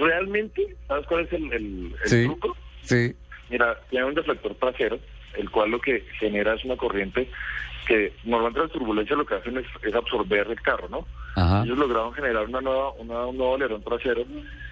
Realmente, 0.00 0.74
¿sabes 0.88 1.06
cuál 1.06 1.24
es 1.26 1.32
el, 1.32 1.52
el- 1.52 1.94
el 2.04 2.08
Sí. 2.08 2.24
truco? 2.26 2.56
Sí. 2.82 3.14
Mira, 3.50 3.78
tiene 3.90 4.06
un 4.06 4.14
deflector 4.14 4.54
trasero, 4.54 4.98
el 5.36 5.50
cual 5.50 5.70
lo 5.70 5.80
que 5.80 6.04
genera 6.18 6.54
es 6.54 6.64
una 6.64 6.76
corriente 6.76 7.28
que 7.86 8.12
normalmente 8.24 8.60
las 8.60 8.70
turbulencias 8.70 9.18
lo 9.18 9.26
que 9.26 9.34
hacen 9.34 9.58
es, 9.58 9.66
es 9.82 9.94
absorber 9.94 10.46
el 10.48 10.60
carro, 10.62 10.88
¿no? 10.88 11.06
Ajá. 11.36 11.62
Ellos 11.64 11.76
lograron 11.78 12.12
generar 12.14 12.44
una 12.46 12.60
nueva, 12.60 12.92
una- 12.92 13.26
un 13.26 13.36
nuevo 13.36 13.54
alerón 13.56 13.82
trasero, 13.82 14.24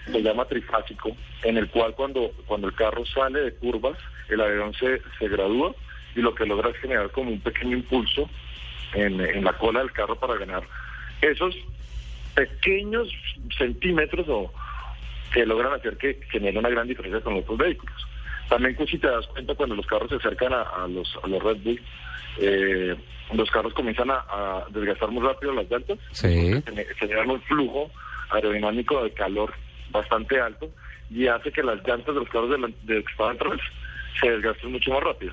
se 0.06 0.22
llama 0.22 0.44
trifásico, 0.46 1.16
en 1.42 1.56
el 1.59 1.68
cual 1.68 1.94
cuando, 1.94 2.30
cuando 2.46 2.68
el 2.68 2.74
carro 2.74 3.05
sale 3.06 3.40
de 3.40 3.55
curvas, 3.55 3.98
el 4.28 4.40
alerón 4.40 4.72
se, 4.74 5.02
se 5.18 5.28
gradúa 5.28 5.74
y 6.14 6.20
lo 6.20 6.34
que 6.34 6.46
logra 6.46 6.70
es 6.70 6.76
generar 6.78 7.10
como 7.10 7.30
un 7.30 7.40
pequeño 7.40 7.76
impulso 7.76 8.30
en, 8.94 9.20
en 9.20 9.44
la 9.44 9.52
cola 9.55 9.80
del 9.80 9.92
carro 9.92 10.16
para 10.16 10.36
ganar 10.36 10.62
esos 11.20 11.55
pequeños 12.34 13.09
centímetros 13.56 14.26
o 14.28 14.52
que 15.32 15.44
logran 15.46 15.72
hacer 15.74 15.96
que 15.96 16.20
genere 16.30 16.59
una 16.59 16.68
gran 16.70 16.86
diferencia 16.88 17.20
con 17.20 17.36
otros 17.36 17.59
vehículos. 17.59 17.96
También 18.48 18.74
pues, 18.76 18.88
si 18.90 18.98
te 18.98 19.06
das 19.09 19.26
cuenta 19.28 19.55
cuando 19.55 19.74
los 19.74 19.86
carros 19.86 20.09
se 20.09 20.16
acercan 20.16 20.52
a, 20.55 20.62
a 20.62 20.88
los, 20.88 21.09
a 21.22 21.26
los 21.26 21.42
Red 21.42 21.59
Bull, 21.59 21.80
eh, 22.40 22.96
los 23.34 23.50
carros 23.50 23.74
comienzan 23.74 24.10
a, 24.10 24.24
a 24.30 24.66
desgastar 24.70 25.10
muy 25.10 25.22
rápido 25.26 25.52
las 25.52 25.70
llantas, 25.70 25.98
Sí. 26.12 26.28
gene- 26.64 26.86
generan 26.98 27.30
un 27.30 27.42
flujo 27.42 27.90
aerodinámico 28.30 29.02
de 29.05 29.10
calor 29.12 29.52
bastante 29.90 30.40
alto 30.40 30.70
y 31.10 31.26
hace 31.26 31.50
que 31.52 31.62
las 31.62 31.76
llantas 31.86 32.14
de 32.14 32.20
los 32.20 32.28
carros 32.30 32.50
de, 32.50 32.59
la- 32.59 32.70
de 32.84 33.05
atrás 33.18 33.60
se 34.20 34.30
desgasten 34.30 34.72
mucho 34.72 34.90
más 34.92 35.02
rápido. 35.02 35.32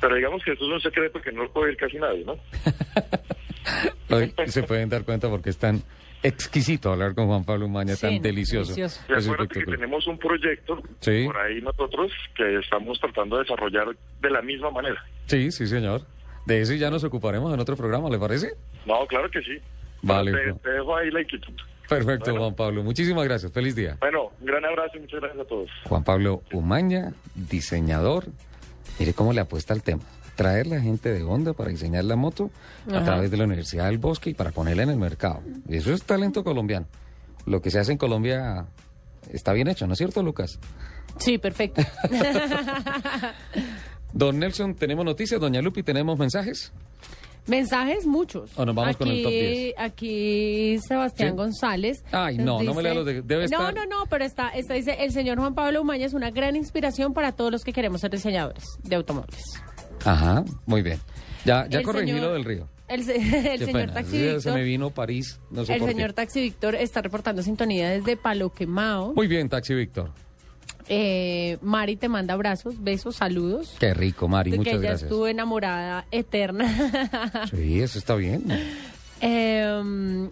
Pero 0.00 0.14
digamos 0.16 0.42
que 0.42 0.52
esto 0.52 0.64
es 0.66 0.70
un 0.72 0.80
secreto 0.80 1.20
que 1.20 1.32
no 1.32 1.42
lo 1.44 1.52
puede 1.52 1.68
ver 1.68 1.76
casi 1.76 1.98
nadie, 1.98 2.24
¿no? 2.24 2.36
Hoy 4.10 4.32
se 4.46 4.62
pueden 4.62 4.88
dar 4.88 5.04
cuenta 5.04 5.28
porque 5.28 5.50
es 5.50 5.58
tan 5.58 5.82
exquisito 6.24 6.90
hablar 6.92 7.14
con 7.14 7.26
Juan 7.28 7.44
Pablo 7.44 7.66
Umaña, 7.66 7.94
Sí, 7.94 8.00
tan 8.06 8.22
delicioso. 8.22 8.74
delicioso. 8.74 9.00
Acuérdate 9.08 9.60
que 9.60 9.70
tenemos 9.70 10.06
un 10.08 10.18
proyecto 10.18 10.80
Sí. 11.00 11.24
por 11.26 11.36
ahí 11.36 11.60
nosotros 11.60 12.10
que 12.36 12.58
estamos 12.58 12.98
tratando 12.98 13.36
de 13.36 13.42
desarrollar 13.42 13.94
de 14.20 14.30
la 14.30 14.42
misma 14.42 14.70
manera. 14.70 15.04
Sí, 15.26 15.52
sí, 15.52 15.66
señor. 15.66 16.02
De 16.46 16.60
eso 16.60 16.74
ya 16.74 16.90
nos 16.90 17.04
ocuparemos 17.04 17.54
en 17.54 17.60
otro 17.60 17.76
programa, 17.76 18.10
¿le 18.10 18.18
parece? 18.18 18.54
No, 18.84 19.06
claro 19.06 19.30
que 19.30 19.40
sí. 19.42 19.58
Vale, 20.02 20.32
te 20.62 20.70
dejo 20.70 20.96
ahí 20.96 21.10
la 21.10 21.22
inquietud. 21.22 21.54
Perfecto, 21.88 22.34
Juan 22.36 22.54
Pablo. 22.54 22.82
Muchísimas 22.82 23.24
gracias. 23.24 23.52
Feliz 23.52 23.74
día. 23.76 23.96
Bueno, 24.00 24.30
un 24.40 24.46
gran 24.46 24.64
abrazo 24.64 24.96
y 24.96 25.00
muchas 25.00 25.20
gracias 25.20 25.40
a 25.40 25.48
todos. 25.48 25.70
Juan 25.84 26.02
Pablo 26.04 26.42
Umaña, 26.52 27.12
diseñador. 27.34 28.24
Mire 28.98 29.12
cómo 29.14 29.32
le 29.32 29.40
apuesta 29.40 29.72
al 29.74 29.82
tema. 29.82 30.02
Traer 30.36 30.66
la 30.66 30.80
gente 30.80 31.12
de 31.12 31.22
Honda 31.22 31.52
para 31.52 31.70
diseñar 31.70 32.04
la 32.04 32.16
moto 32.16 32.50
a 32.92 33.02
través 33.04 33.30
de 33.30 33.36
la 33.36 33.44
Universidad 33.44 33.86
del 33.86 33.98
Bosque 33.98 34.30
y 34.30 34.34
para 34.34 34.50
ponerla 34.50 34.82
en 34.82 34.90
el 34.90 34.96
mercado. 34.98 35.40
Eso 35.68 35.92
es 35.92 36.02
talento 36.02 36.42
colombiano. 36.44 36.86
Lo 37.46 37.60
que 37.62 37.70
se 37.70 37.78
hace 37.78 37.92
en 37.92 37.98
Colombia 37.98 38.66
está 39.32 39.52
bien 39.52 39.68
hecho, 39.68 39.86
¿no 39.86 39.92
es 39.92 39.98
cierto, 39.98 40.22
Lucas? 40.22 40.58
Sí, 41.18 41.38
perfecto. 41.38 41.82
Don 44.12 44.38
Nelson, 44.38 44.74
¿tenemos 44.74 45.04
noticias? 45.04 45.40
Doña 45.40 45.60
Lupi, 45.60 45.82
¿tenemos 45.82 46.18
mensajes? 46.18 46.72
Mensajes 47.46 48.06
muchos. 48.06 48.50
O 48.56 48.64
nos 48.64 48.74
vamos 48.74 48.94
aquí, 48.94 48.98
con 49.04 49.08
el 49.08 49.22
top 49.22 49.30
10. 49.32 49.74
Aquí 49.76 50.78
Sebastián 50.88 51.30
¿Sí? 51.32 51.36
González. 51.36 52.02
Ay, 52.10 52.38
no, 52.38 52.62
no 52.62 52.72
me 52.72 52.82
lea 52.82 52.94
los 52.94 53.04
de- 53.04 53.20
debe 53.22 53.48
no, 53.48 53.68
estar- 53.68 53.74
no, 53.74 53.84
no, 53.86 54.06
pero 54.08 54.24
está, 54.24 54.48
está, 54.50 54.74
dice, 54.74 54.96
el 55.00 55.12
señor 55.12 55.38
Juan 55.38 55.54
Pablo 55.54 55.82
Umaña 55.82 56.06
es 56.06 56.14
una 56.14 56.30
gran 56.30 56.56
inspiración 56.56 57.12
para 57.12 57.32
todos 57.32 57.52
los 57.52 57.62
que 57.62 57.72
queremos 57.74 58.00
ser 58.00 58.12
diseñadores 58.12 58.64
de 58.82 58.96
automóviles. 58.96 59.42
Ajá, 60.04 60.44
muy 60.66 60.82
bien. 60.82 60.98
Ya, 61.44 61.66
ya 61.68 61.78
El 61.80 61.84
corregí 61.84 62.08
señor- 62.12 62.22
lo 62.26 62.32
del 62.34 62.44
río. 62.44 62.68
El, 62.88 63.02
se- 63.04 63.14
señor 63.58 63.72
pena, 63.72 63.94
Taxi 63.94 64.10
Se 64.18 64.32
Víctor, 64.34 64.54
me 64.54 64.62
vino 64.62 64.90
París, 64.90 65.40
no 65.50 65.64
sé 65.64 65.74
el 65.74 65.78
por 65.80 65.88
señor 65.88 66.08
qué. 66.10 66.14
Taxi 66.14 66.40
Víctor 66.42 66.74
está 66.74 67.00
reportando 67.02 67.42
sintonía 67.42 67.88
desde 67.90 68.16
Palo 68.16 68.50
Quemado. 68.52 69.12
Muy 69.14 69.26
bien, 69.26 69.48
Taxi 69.48 69.74
Víctor. 69.74 70.10
Eh, 70.86 71.56
Mari 71.62 71.96
te 71.96 72.10
manda 72.10 72.34
abrazos, 72.34 72.82
besos, 72.82 73.16
saludos. 73.16 73.74
Qué 73.80 73.94
rico, 73.94 74.28
Mari, 74.28 74.50
de 74.50 74.56
que 74.56 74.58
muchas 74.58 74.72
ella 74.74 74.82
gracias. 74.82 75.02
estuvo 75.04 75.26
enamorada 75.26 76.04
eterna. 76.10 77.46
Sí, 77.50 77.80
eso 77.80 77.98
está 77.98 78.14
bien. 78.16 78.44
Em, 79.20 80.28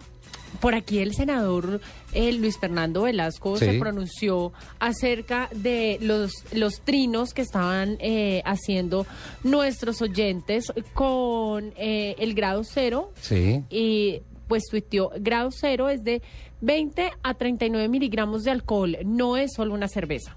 por 0.59 0.75
aquí 0.75 0.99
el 0.99 1.13
senador 1.13 1.81
eh, 2.13 2.31
Luis 2.33 2.57
Fernando 2.59 3.03
Velasco 3.03 3.57
Sí. 3.57 3.65
se 3.65 3.73
pronunció 3.79 4.53
acerca 4.79 5.49
de 5.53 5.97
los, 6.01 6.31
los 6.53 6.81
trinos 6.81 7.33
que 7.33 7.41
estaban 7.41 7.97
eh, 7.99 8.41
haciendo 8.45 9.05
nuestros 9.43 10.01
oyentes 10.01 10.71
con 10.93 11.73
eh, 11.77 12.15
el 12.19 12.33
grado 12.33 12.63
cero 12.63 13.11
Sí. 13.21 13.63
y 13.69 14.21
pues 14.47 14.63
tuiteó, 14.69 15.11
grado 15.19 15.49
cero 15.51 15.89
es 15.89 16.03
de 16.03 16.21
20 16.61 17.11
a 17.23 17.33
39 17.33 17.87
miligramos 17.89 18.43
de 18.43 18.51
alcohol, 18.51 18.97
no 19.05 19.35
es 19.37 19.51
solo 19.55 19.73
una 19.73 19.87
cerveza. 19.87 20.35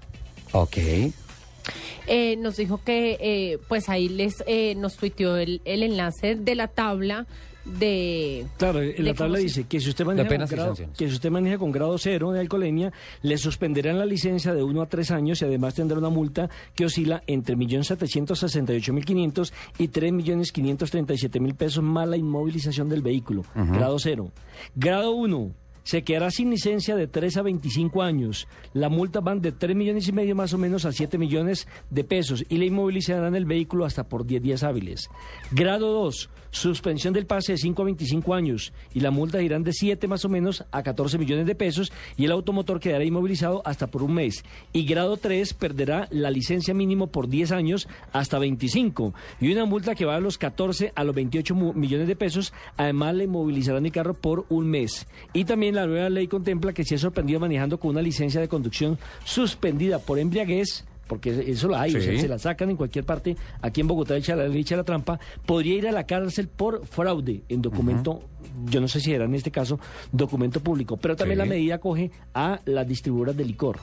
Ok. 0.53 0.77
Eh, 2.07 2.37
nos 2.37 2.55
dijo 2.55 2.79
que 2.83 3.17
eh, 3.19 3.59
pues 3.67 3.89
ahí 3.89 4.07
les 4.07 4.41
eh, 4.47 4.75
nos 4.75 4.95
tuiteó 4.95 5.35
el, 5.37 5.61
el 5.65 5.83
enlace 5.83 6.35
de 6.35 6.55
la 6.55 6.67
tabla 6.69 7.27
de... 7.79 8.45
Claro, 8.57 8.79
de 8.79 8.95
en 8.97 9.05
la 9.05 9.11
cómo 9.11 9.25
tabla 9.25 9.39
dice 9.39 9.65
que 9.65 9.79
si 9.79 9.89
usted 9.89 10.05
maneja 10.05 10.27
con 10.29 10.45
grado, 10.47 10.75
que 10.97 11.07
si 11.07 11.13
usted 11.13 11.29
maneja 11.29 11.57
con 11.57 11.71
grado 11.71 11.97
cero 11.97 12.31
de 12.31 12.39
alcoholemia, 12.39 12.91
le 13.21 13.37
suspenderán 13.37 13.97
la 13.99 14.05
licencia 14.05 14.53
de 14.53 14.63
1 14.63 14.81
a 14.81 14.85
3 14.87 15.11
años 15.11 15.41
y 15.41 15.45
además 15.45 15.75
tendrá 15.75 15.97
una 15.97 16.09
multa 16.09 16.49
que 16.75 16.85
oscila 16.85 17.23
entre 17.27 17.55
1.768.500 17.55 19.51
y 19.77 19.87
3.537.000 19.89 21.55
pesos 21.55 21.83
más 21.83 22.07
la 22.07 22.17
inmovilización 22.17 22.89
del 22.89 23.01
vehículo. 23.01 23.41
Ujú. 23.55 23.73
Grado 23.73 23.97
cero. 23.99 24.31
Grado 24.75 25.11
1. 25.11 25.51
Se 25.83 26.03
quedará 26.03 26.31
sin 26.31 26.49
licencia 26.49 26.97
de 26.97 27.07
3 27.07 27.37
a 27.37 27.43
25 27.43 28.03
años. 28.03 28.45
La 28.73 28.89
multa 28.89 29.21
van 29.21 29.39
de 29.39 29.53
3 29.53 29.73
millones 29.73 30.05
y 30.09 30.11
medio 30.11 30.35
más 30.35 30.53
o 30.53 30.57
menos 30.57 30.83
a 30.83 30.91
7 30.91 31.17
millones 31.17 31.65
de 31.89 32.03
pesos 32.03 32.43
y 32.49 32.57
le 32.57 32.65
inmovilizarán 32.65 33.37
el 33.37 33.45
vehículo 33.45 33.85
hasta 33.85 34.03
por 34.03 34.25
10 34.25 34.41
días 34.41 34.63
hábiles. 34.63 35.09
Grado 35.51 35.93
2, 35.93 36.29
suspensión 36.57 37.13
del 37.13 37.25
pase 37.25 37.53
de 37.53 37.57
5 37.57 37.81
a 37.81 37.85
25 37.85 38.33
años 38.33 38.73
y 38.93 38.99
la 38.99 39.11
multa 39.11 39.41
irán 39.41 39.63
de 39.63 39.73
7 39.73 40.07
más 40.07 40.25
o 40.25 40.29
menos 40.29 40.65
a 40.71 40.83
14 40.83 41.17
millones 41.17 41.45
de 41.45 41.55
pesos 41.55 41.91
y 42.17 42.25
el 42.25 42.31
automotor 42.31 42.79
quedará 42.79 43.03
inmovilizado 43.03 43.61
hasta 43.65 43.87
por 43.87 44.03
un 44.03 44.13
mes. 44.13 44.43
Y 44.73 44.85
grado 44.85 45.17
3 45.17 45.53
perderá 45.53 46.07
la 46.11 46.31
licencia 46.31 46.73
mínimo 46.73 47.07
por 47.07 47.27
10 47.27 47.51
años 47.51 47.87
hasta 48.11 48.39
25 48.39 49.13
y 49.39 49.51
una 49.51 49.65
multa 49.65 49.95
que 49.95 50.05
va 50.05 50.15
a 50.15 50.19
los 50.19 50.37
14 50.37 50.91
a 50.95 51.03
los 51.03 51.15
28 51.15 51.55
mu- 51.55 51.73
millones 51.73 52.07
de 52.07 52.15
pesos. 52.15 52.53
Además 52.75 53.15
le 53.15 53.25
inmovilizarán 53.25 53.85
el 53.85 53.91
carro 53.91 54.13
por 54.13 54.45
un 54.49 54.67
mes. 54.67 55.07
Y 55.33 55.45
también 55.45 55.75
la 55.75 55.85
nueva 55.85 56.09
ley 56.09 56.27
contempla 56.27 56.73
que 56.73 56.83
si 56.83 56.95
es 56.95 57.01
sorprendido 57.01 57.39
manejando 57.39 57.79
con 57.79 57.91
una 57.91 58.01
licencia 58.01 58.41
de 58.41 58.47
conducción 58.47 58.97
suspendida 59.23 59.99
por 59.99 60.19
embriaguez, 60.19 60.85
porque 61.07 61.43
eso 61.47 61.67
la 61.69 61.81
hay, 61.81 61.95
o 61.95 62.01
sea, 62.01 62.19
se 62.19 62.27
la 62.27 62.37
sacan 62.39 62.69
en 62.69 62.75
cualquier 62.77 63.05
parte, 63.05 63.35
aquí 63.61 63.81
en 63.81 63.87
Bogotá 63.87 64.15
echa 64.17 64.35
la 64.35 64.45
echa 64.45 64.75
la 64.75 64.83
trampa, 64.83 65.19
podría 65.45 65.75
ir 65.75 65.87
a 65.87 65.91
la 65.91 66.05
cárcel 66.05 66.47
por 66.47 66.85
fraude 66.85 67.43
en 67.49 67.61
documento, 67.61 68.21
yo 68.69 68.81
no 68.81 68.87
sé 68.87 68.99
si 68.99 69.13
era 69.13 69.25
en 69.25 69.35
este 69.35 69.51
caso 69.51 69.79
documento 70.11 70.59
público, 70.59 70.97
pero 70.97 71.15
también 71.15 71.37
Sí. 71.37 71.39
la 71.39 71.45
medida 71.45 71.77
coge 71.79 72.11
a 72.33 72.59
las 72.65 72.87
distribuidoras 72.87 73.37
de 73.37 73.45
licor. 73.45 73.77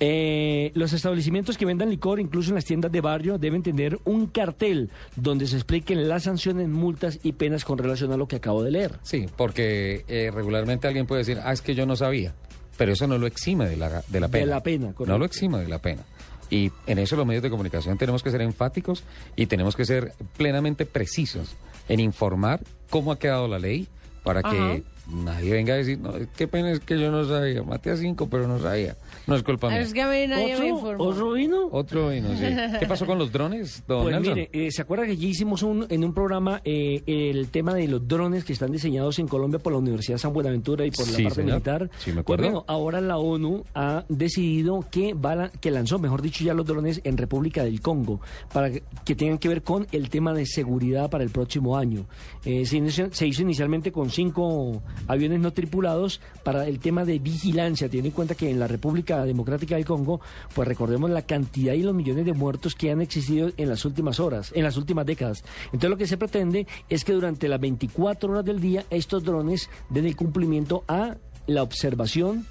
Eh, 0.00 0.72
los 0.74 0.92
establecimientos 0.92 1.56
que 1.56 1.64
vendan 1.64 1.88
licor, 1.88 2.20
incluso 2.20 2.50
en 2.50 2.56
las 2.56 2.64
tiendas 2.64 2.92
de 2.92 3.00
barrio, 3.00 3.38
deben 3.38 3.62
tener 3.62 3.98
un 4.04 4.26
cartel 4.26 4.90
donde 5.16 5.46
se 5.46 5.56
expliquen 5.56 6.06
las 6.08 6.24
sanciones, 6.24 6.68
multas 6.68 7.18
y 7.22 7.32
penas 7.32 7.64
con 7.64 7.78
relación 7.78 8.12
a 8.12 8.16
lo 8.16 8.28
que 8.28 8.36
acabo 8.36 8.62
de 8.62 8.70
leer. 8.72 8.98
Sí, 9.02 9.26
porque 9.36 10.04
eh, 10.08 10.30
regularmente 10.32 10.86
alguien 10.86 11.06
puede 11.06 11.20
decir, 11.20 11.38
ah, 11.42 11.52
es 11.52 11.62
que 11.62 11.74
yo 11.74 11.86
no 11.86 11.96
sabía. 11.96 12.34
Pero 12.82 12.94
eso 12.94 13.06
no 13.06 13.16
lo 13.16 13.28
exime 13.28 13.68
de 13.68 13.76
la, 13.76 14.02
de 14.08 14.18
la 14.18 14.26
De 14.26 14.32
pena. 14.32 14.46
la 14.46 14.60
pena, 14.60 14.86
No 14.88 14.94
correcto. 14.94 15.18
lo 15.18 15.24
exime 15.24 15.58
de 15.58 15.68
la 15.68 15.78
pena. 15.78 16.02
Y 16.50 16.72
en 16.88 16.98
eso 16.98 17.14
los 17.14 17.24
medios 17.24 17.44
de 17.44 17.48
comunicación 17.48 17.96
tenemos 17.96 18.24
que 18.24 18.32
ser 18.32 18.40
enfáticos 18.42 19.04
y 19.36 19.46
tenemos 19.46 19.76
que 19.76 19.84
ser 19.84 20.14
plenamente 20.36 20.84
precisos 20.84 21.54
en 21.88 22.00
informar 22.00 22.58
cómo 22.90 23.12
ha 23.12 23.20
quedado 23.20 23.46
la 23.46 23.60
ley 23.60 23.86
para 24.24 24.42
que. 24.42 24.82
Nadie 25.10 25.52
venga 25.52 25.74
a 25.74 25.76
decir, 25.78 25.98
no, 25.98 26.12
qué 26.36 26.46
pena 26.48 26.70
es 26.72 26.80
que 26.80 26.98
yo 26.98 27.10
no 27.10 27.24
sabía, 27.24 27.62
maté 27.62 27.90
a 27.90 27.96
cinco, 27.96 28.28
pero 28.28 28.46
no 28.46 28.58
sabía. 28.60 28.96
No 29.26 29.36
es 29.36 29.42
culpa 29.42 29.68
mía. 29.68 29.80
Es 29.80 29.92
que 29.92 30.02
a 30.02 30.08
mí 30.08 30.26
nadie 30.26 30.58
me 30.58 30.68
informó. 30.68 31.04
¿Otro 31.04 31.32
vino? 31.32 31.68
Otro 31.70 32.08
vino, 32.10 32.28
sí. 32.36 32.44
¿Qué 32.80 32.86
pasó 32.86 33.06
con 33.06 33.18
los 33.18 33.30
drones, 33.32 33.82
don 33.86 34.02
Pues 34.04 34.14
Nelson? 34.16 34.34
mire, 34.34 34.50
eh, 34.52 34.70
¿se 34.70 34.82
acuerda 34.82 35.06
que 35.06 35.16
ya 35.16 35.26
hicimos 35.28 35.62
un, 35.62 35.86
en 35.88 36.04
un 36.04 36.12
programa 36.14 36.60
eh, 36.64 37.02
el 37.06 37.48
tema 37.48 37.74
de 37.74 37.88
los 37.88 38.06
drones 38.06 38.44
que 38.44 38.52
están 38.52 38.72
diseñados 38.72 39.18
en 39.18 39.28
Colombia 39.28 39.58
por 39.58 39.72
la 39.72 39.78
Universidad 39.78 40.18
San 40.18 40.32
Buenaventura 40.32 40.84
y 40.86 40.90
por 40.90 41.06
la 41.08 41.12
Sí, 41.16 41.22
parte 41.24 41.34
señor. 41.36 41.50
militar? 41.52 41.90
Sí, 41.98 42.10
me 42.10 42.22
Pues 42.22 42.22
acuerdo. 42.22 42.42
bueno, 42.44 42.64
ahora 42.68 43.00
la 43.00 43.18
ONU 43.18 43.64
ha 43.74 44.04
decidido 44.08 44.84
que, 44.90 45.14
va 45.14 45.34
la- 45.34 45.48
que 45.50 45.70
lanzó, 45.70 45.98
mejor 45.98 46.22
dicho, 46.22 46.44
ya 46.44 46.54
los 46.54 46.66
drones 46.66 47.00
en 47.04 47.16
República 47.16 47.64
del 47.64 47.80
Congo 47.80 48.20
para 48.52 48.70
que, 48.70 48.82
que 49.04 49.14
tengan 49.14 49.38
que 49.38 49.48
ver 49.48 49.62
con 49.62 49.86
el 49.92 50.08
tema 50.10 50.32
de 50.32 50.46
seguridad 50.46 51.10
para 51.10 51.22
el 51.24 51.30
próximo 51.30 51.76
año. 51.76 52.06
Eh, 52.44 52.64
se, 52.66 52.76
inició- 52.78 53.12
se 53.12 53.26
hizo 53.26 53.42
inicialmente 53.42 53.92
con 53.92 54.10
cinco 54.10 54.82
aviones 55.06 55.40
no 55.40 55.52
tripulados 55.52 56.20
para 56.44 56.66
el 56.66 56.78
tema 56.78 57.04
de 57.04 57.18
vigilancia, 57.18 57.88
teniendo 57.88 58.08
en 58.08 58.14
cuenta 58.14 58.34
que 58.34 58.50
en 58.50 58.58
la 58.58 58.66
República 58.66 59.24
Democrática 59.24 59.76
del 59.76 59.84
Congo, 59.84 60.20
pues 60.54 60.68
recordemos 60.68 61.10
la 61.10 61.22
cantidad 61.22 61.74
y 61.74 61.82
los 61.82 61.94
millones 61.94 62.24
de 62.24 62.32
muertos 62.32 62.74
que 62.74 62.90
han 62.90 63.00
existido 63.00 63.50
en 63.56 63.68
las 63.68 63.84
últimas 63.84 64.20
horas, 64.20 64.52
en 64.54 64.64
las 64.64 64.76
últimas 64.76 65.06
décadas. 65.06 65.44
Entonces 65.66 65.90
lo 65.90 65.96
que 65.96 66.06
se 66.06 66.16
pretende 66.16 66.66
es 66.88 67.04
que 67.04 67.12
durante 67.12 67.48
las 67.48 67.60
24 67.60 68.32
horas 68.32 68.44
del 68.44 68.60
día 68.60 68.84
estos 68.90 69.24
drones 69.24 69.68
den 69.90 70.06
el 70.06 70.16
cumplimiento 70.16 70.84
a 70.88 71.16
la 71.46 71.62
observación, 71.62 72.46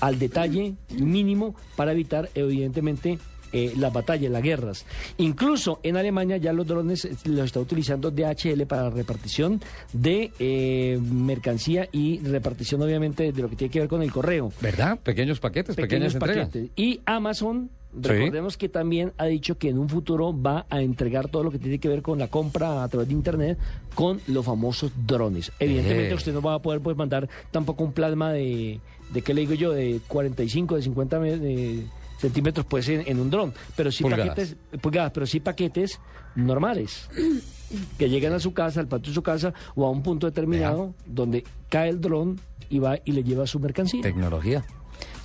al 0.00 0.18
detalle 0.18 0.74
mínimo 0.90 1.54
para 1.76 1.92
evitar 1.92 2.28
evidentemente 2.34 3.18
eh, 3.52 3.72
las 3.76 3.92
batallas, 3.92 4.30
las 4.30 4.42
guerras. 4.42 4.86
Incluso 5.18 5.80
en 5.82 5.96
Alemania 5.96 6.36
ya 6.38 6.52
los 6.52 6.66
drones 6.66 7.04
eh, 7.04 7.14
los 7.24 7.46
está 7.46 7.60
utilizando 7.60 8.10
DHL 8.10 8.66
para 8.66 8.90
repartición 8.90 9.60
de 9.92 10.30
eh, 10.38 10.98
mercancía 11.02 11.88
y 11.92 12.18
repartición 12.20 12.82
obviamente 12.82 13.32
de 13.32 13.42
lo 13.42 13.48
que 13.48 13.56
tiene 13.56 13.70
que 13.70 13.80
ver 13.80 13.88
con 13.88 14.02
el 14.02 14.10
correo. 14.12 14.52
¿Verdad? 14.60 14.98
Pequeños 15.00 15.40
paquetes, 15.40 15.76
pequeñas 15.76 16.14
entregas. 16.14 16.48
paquetes. 16.48 16.70
Y 16.76 17.00
Amazon, 17.04 17.70
Sí. 17.92 18.08
recordemos 18.08 18.56
que 18.56 18.70
también 18.70 19.12
ha 19.18 19.26
dicho 19.26 19.58
que 19.58 19.68
en 19.68 19.78
un 19.78 19.86
futuro 19.90 20.34
va 20.34 20.64
a 20.70 20.80
entregar 20.80 21.28
todo 21.28 21.42
lo 21.44 21.50
que 21.50 21.58
tiene 21.58 21.78
que 21.78 21.88
ver 21.88 22.00
con 22.00 22.18
la 22.18 22.28
compra 22.28 22.82
a 22.82 22.88
través 22.88 23.06
de 23.08 23.12
Internet 23.12 23.58
con 23.94 24.18
los 24.28 24.46
famosos 24.46 24.92
drones. 25.06 25.52
Evidentemente 25.60 26.12
Eh. 26.12 26.14
usted 26.14 26.32
no 26.32 26.40
va 26.40 26.54
a 26.54 26.58
poder 26.62 26.80
pues, 26.80 26.96
mandar 26.96 27.28
tampoco 27.50 27.84
un 27.84 27.92
plasma 27.92 28.32
de, 28.32 28.80
de 29.12 29.20
¿qué 29.22 29.34
le 29.34 29.42
digo 29.42 29.52
yo?, 29.52 29.72
de 29.72 30.00
45, 30.08 30.76
de 30.76 30.82
50 30.82 31.20
me- 31.20 31.36
de 31.36 31.82
centímetros 32.22 32.64
pues 32.64 32.88
en, 32.88 33.02
en 33.06 33.20
un 33.20 33.28
dron, 33.28 33.52
pero 33.76 33.92
sí 33.92 34.02
Pulgadas. 34.02 34.28
paquetes, 34.30 34.56
pulgadas, 34.80 35.12
pero 35.12 35.26
sí 35.26 35.40
paquetes 35.40 36.00
normales 36.34 37.10
que 37.98 38.08
llegan 38.08 38.32
a 38.32 38.38
su 38.40 38.54
casa, 38.54 38.80
al 38.80 38.88
patio 38.88 39.10
de 39.10 39.14
su 39.14 39.22
casa 39.22 39.52
o 39.74 39.84
a 39.84 39.90
un 39.90 40.02
punto 40.02 40.26
determinado 40.26 40.94
donde 41.04 41.44
cae 41.68 41.90
el 41.90 42.00
dron 42.00 42.40
y 42.70 42.78
va 42.78 42.98
y 43.04 43.12
le 43.12 43.22
lleva 43.22 43.46
su 43.46 43.58
mercancía. 43.60 44.00
Tecnología. 44.00 44.64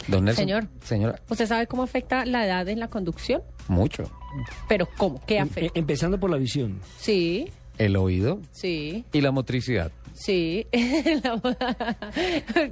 Don 0.07 0.26
Nelson. 0.26 0.44
Señor. 0.45 0.68
Señora, 0.84 1.22
¿Usted 1.30 1.45
sabe 1.48 1.68
cómo 1.68 1.84
afecta 1.84 2.26
la 2.26 2.45
edad 2.45 2.68
en 2.68 2.80
la 2.80 2.90
conducción? 2.90 3.41
mucho. 3.68 4.03
Pero 4.69 4.88
¿cómo? 4.98 5.22
¿Qué 5.26 5.38
Em- 5.38 5.44
afecta? 5.48 5.80
empezando 5.80 6.19
por 6.19 6.30
la 6.30 6.38
visión. 6.38 6.80
Sí, 6.98 7.49
El 7.78 7.95
oído 7.98 8.40
sí, 8.52 9.03
y 9.11 9.22
la 9.22 9.32
motricidad. 9.32 9.91
Sí. 10.18 10.68
La- 11.23 11.38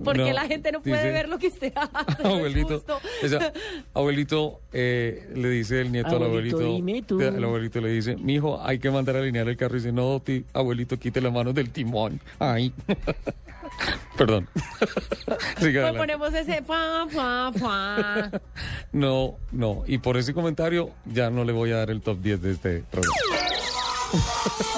Porque 0.04 0.22
No, 0.22 0.34
la 0.34 0.46
gente 0.48 0.72
no 0.72 0.82
puede 0.82 0.96
dice- 0.98 1.12
ver 1.12 1.30
lo 1.30 1.38
que 1.38 1.48
usted 1.48 1.74
hace. 1.94 2.24
abuelito, 2.28 2.76
justo. 2.76 3.00
esa- 3.22 3.54
abuelito 3.94 4.62
eh, 4.74 5.30
le 5.36 5.50
dice 5.50 5.82
el 5.82 5.92
nieto 5.92 6.08
Abuelito, 6.16 6.58
al 6.58 6.64
abuelito, 6.64 6.76
dime 6.76 7.02
tú. 7.04 7.22
el 7.22 7.44
abuelito 7.44 7.82
le 7.82 7.90
dice, 7.90 8.16
mi 8.16 8.36
hijo, 8.36 8.60
hay 8.64 8.80
que 8.80 8.90
mandar 8.92 9.16
a 9.16 9.20
alinear 9.20 9.48
el 9.48 9.58
carro 9.58 9.76
y 9.76 9.80
dice, 9.80 9.92
no, 9.92 10.20
ti, 10.22 10.46
abuelito, 10.54 10.98
quite 10.98 11.22
la 11.22 11.32
mano 11.32 11.54
del 11.54 11.70
timón. 11.72 12.20
Ay. 12.40 12.74
Perdón. 14.18 14.48
Pues 15.60 15.94
ponemos 15.98 16.34
ese 16.34 16.62
pa, 16.62 17.08
pa, 17.14 17.52
pa. 17.60 18.32
No, 18.94 19.36
no. 19.52 19.84
Y 19.88 19.98
por 19.98 20.16
ese 20.18 20.34
comentario 20.34 20.92
ya 21.06 21.30
no 21.30 21.44
le 21.44 21.52
voy 21.52 21.72
a 21.72 21.78
dar 21.78 21.90
el 21.90 22.02
top 22.02 22.20
10 22.22 22.42
de 22.42 22.52
este 22.52 22.84
programa. 22.90 23.16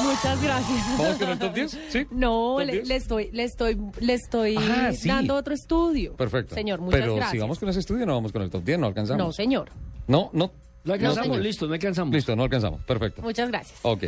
Muchas 0.02 0.42
gracias. 0.42 0.98
¿Vamos 0.98 1.18
con 1.18 1.30
el 1.30 1.40
top 1.40 1.54
10? 1.54 1.80
¿Sí? 1.90 2.08
No, 2.12 2.56
¿Top 2.58 2.66
le, 2.68 2.74
10? 2.74 2.88
le 2.88 2.96
estoy, 2.96 3.30
le 3.32 3.44
estoy, 3.44 3.78
le 4.00 4.14
estoy 4.14 4.56
Ah, 4.58 4.92
sí. 4.94 5.08
dando 5.08 5.36
otro 5.36 5.54
estudio. 5.54 6.16
Perfecto. 6.16 6.56
Señor, 6.56 6.80
muchas 6.82 7.00
Pero 7.02 7.16
gracias. 7.16 7.32
si 7.34 7.38
vamos 7.40 7.60
con 7.60 7.70
ese 7.70 7.80
estudio, 7.80 8.06
no 8.06 8.14
vamos 8.16 8.32
con 8.32 8.42
el 8.42 8.50
top 8.50 8.64
10, 8.64 8.80
no 8.80 8.88
alcanzamos. 8.88 9.26
No, 9.26 9.32
señor. 9.32 9.70
No, 10.08 10.30
no. 10.34 10.52
No 10.84 10.94
alcanzamos, 10.94 11.38
listo, 11.40 11.68
no 11.68 11.74
alcanzamos. 11.74 12.14
Listo, 12.14 12.36
no 12.36 12.44
alcanzamos. 12.44 12.82
Perfecto. 12.86 13.22
Muchas 13.22 13.50
gracias. 13.50 13.78
Ok. 13.82 14.06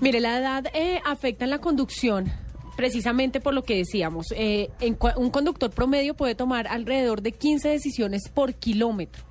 Mire, 0.00 0.20
la 0.20 0.38
edad 0.38 0.66
eh, 0.74 1.00
afecta 1.04 1.44
en 1.44 1.50
la 1.50 1.58
conducción 1.60 2.30
precisamente 2.76 3.40
por 3.40 3.54
lo 3.54 3.62
que 3.62 3.76
decíamos. 3.76 4.26
Eh, 4.36 4.68
en 4.80 4.98
un 5.16 5.30
conductor 5.30 5.70
promedio 5.70 6.14
puede 6.14 6.34
tomar 6.34 6.66
alrededor 6.66 7.22
de 7.22 7.32
15 7.32 7.68
decisiones 7.68 8.28
por 8.28 8.54
kilómetro. 8.54 9.22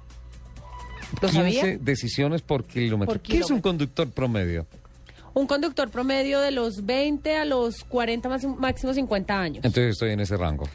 ¿Lo 1.22 1.28
15 1.30 1.34
sabía? 1.60 1.78
decisiones 1.80 2.42
por 2.42 2.64
kilómetro. 2.64 3.14
Por 3.14 3.22
¿Qué 3.22 3.34
es 3.34 3.42
un 3.42 3.48
kilómetro. 3.62 3.70
conductor 3.70 4.10
promedio? 4.12 4.66
Un 5.34 5.48
conductor 5.48 5.90
promedio 5.90 6.40
de 6.40 6.52
los 6.52 6.86
20 6.86 7.36
a 7.38 7.46
los 7.46 7.84
40, 7.86 8.30
más- 8.30 8.46
máximo 8.46 8.94
50 8.94 9.40
años. 9.40 9.66
Entonces 9.66 9.94
estoy 9.94 10.12
en 10.12 10.20
ese 10.20 10.38
rango. 10.38 10.66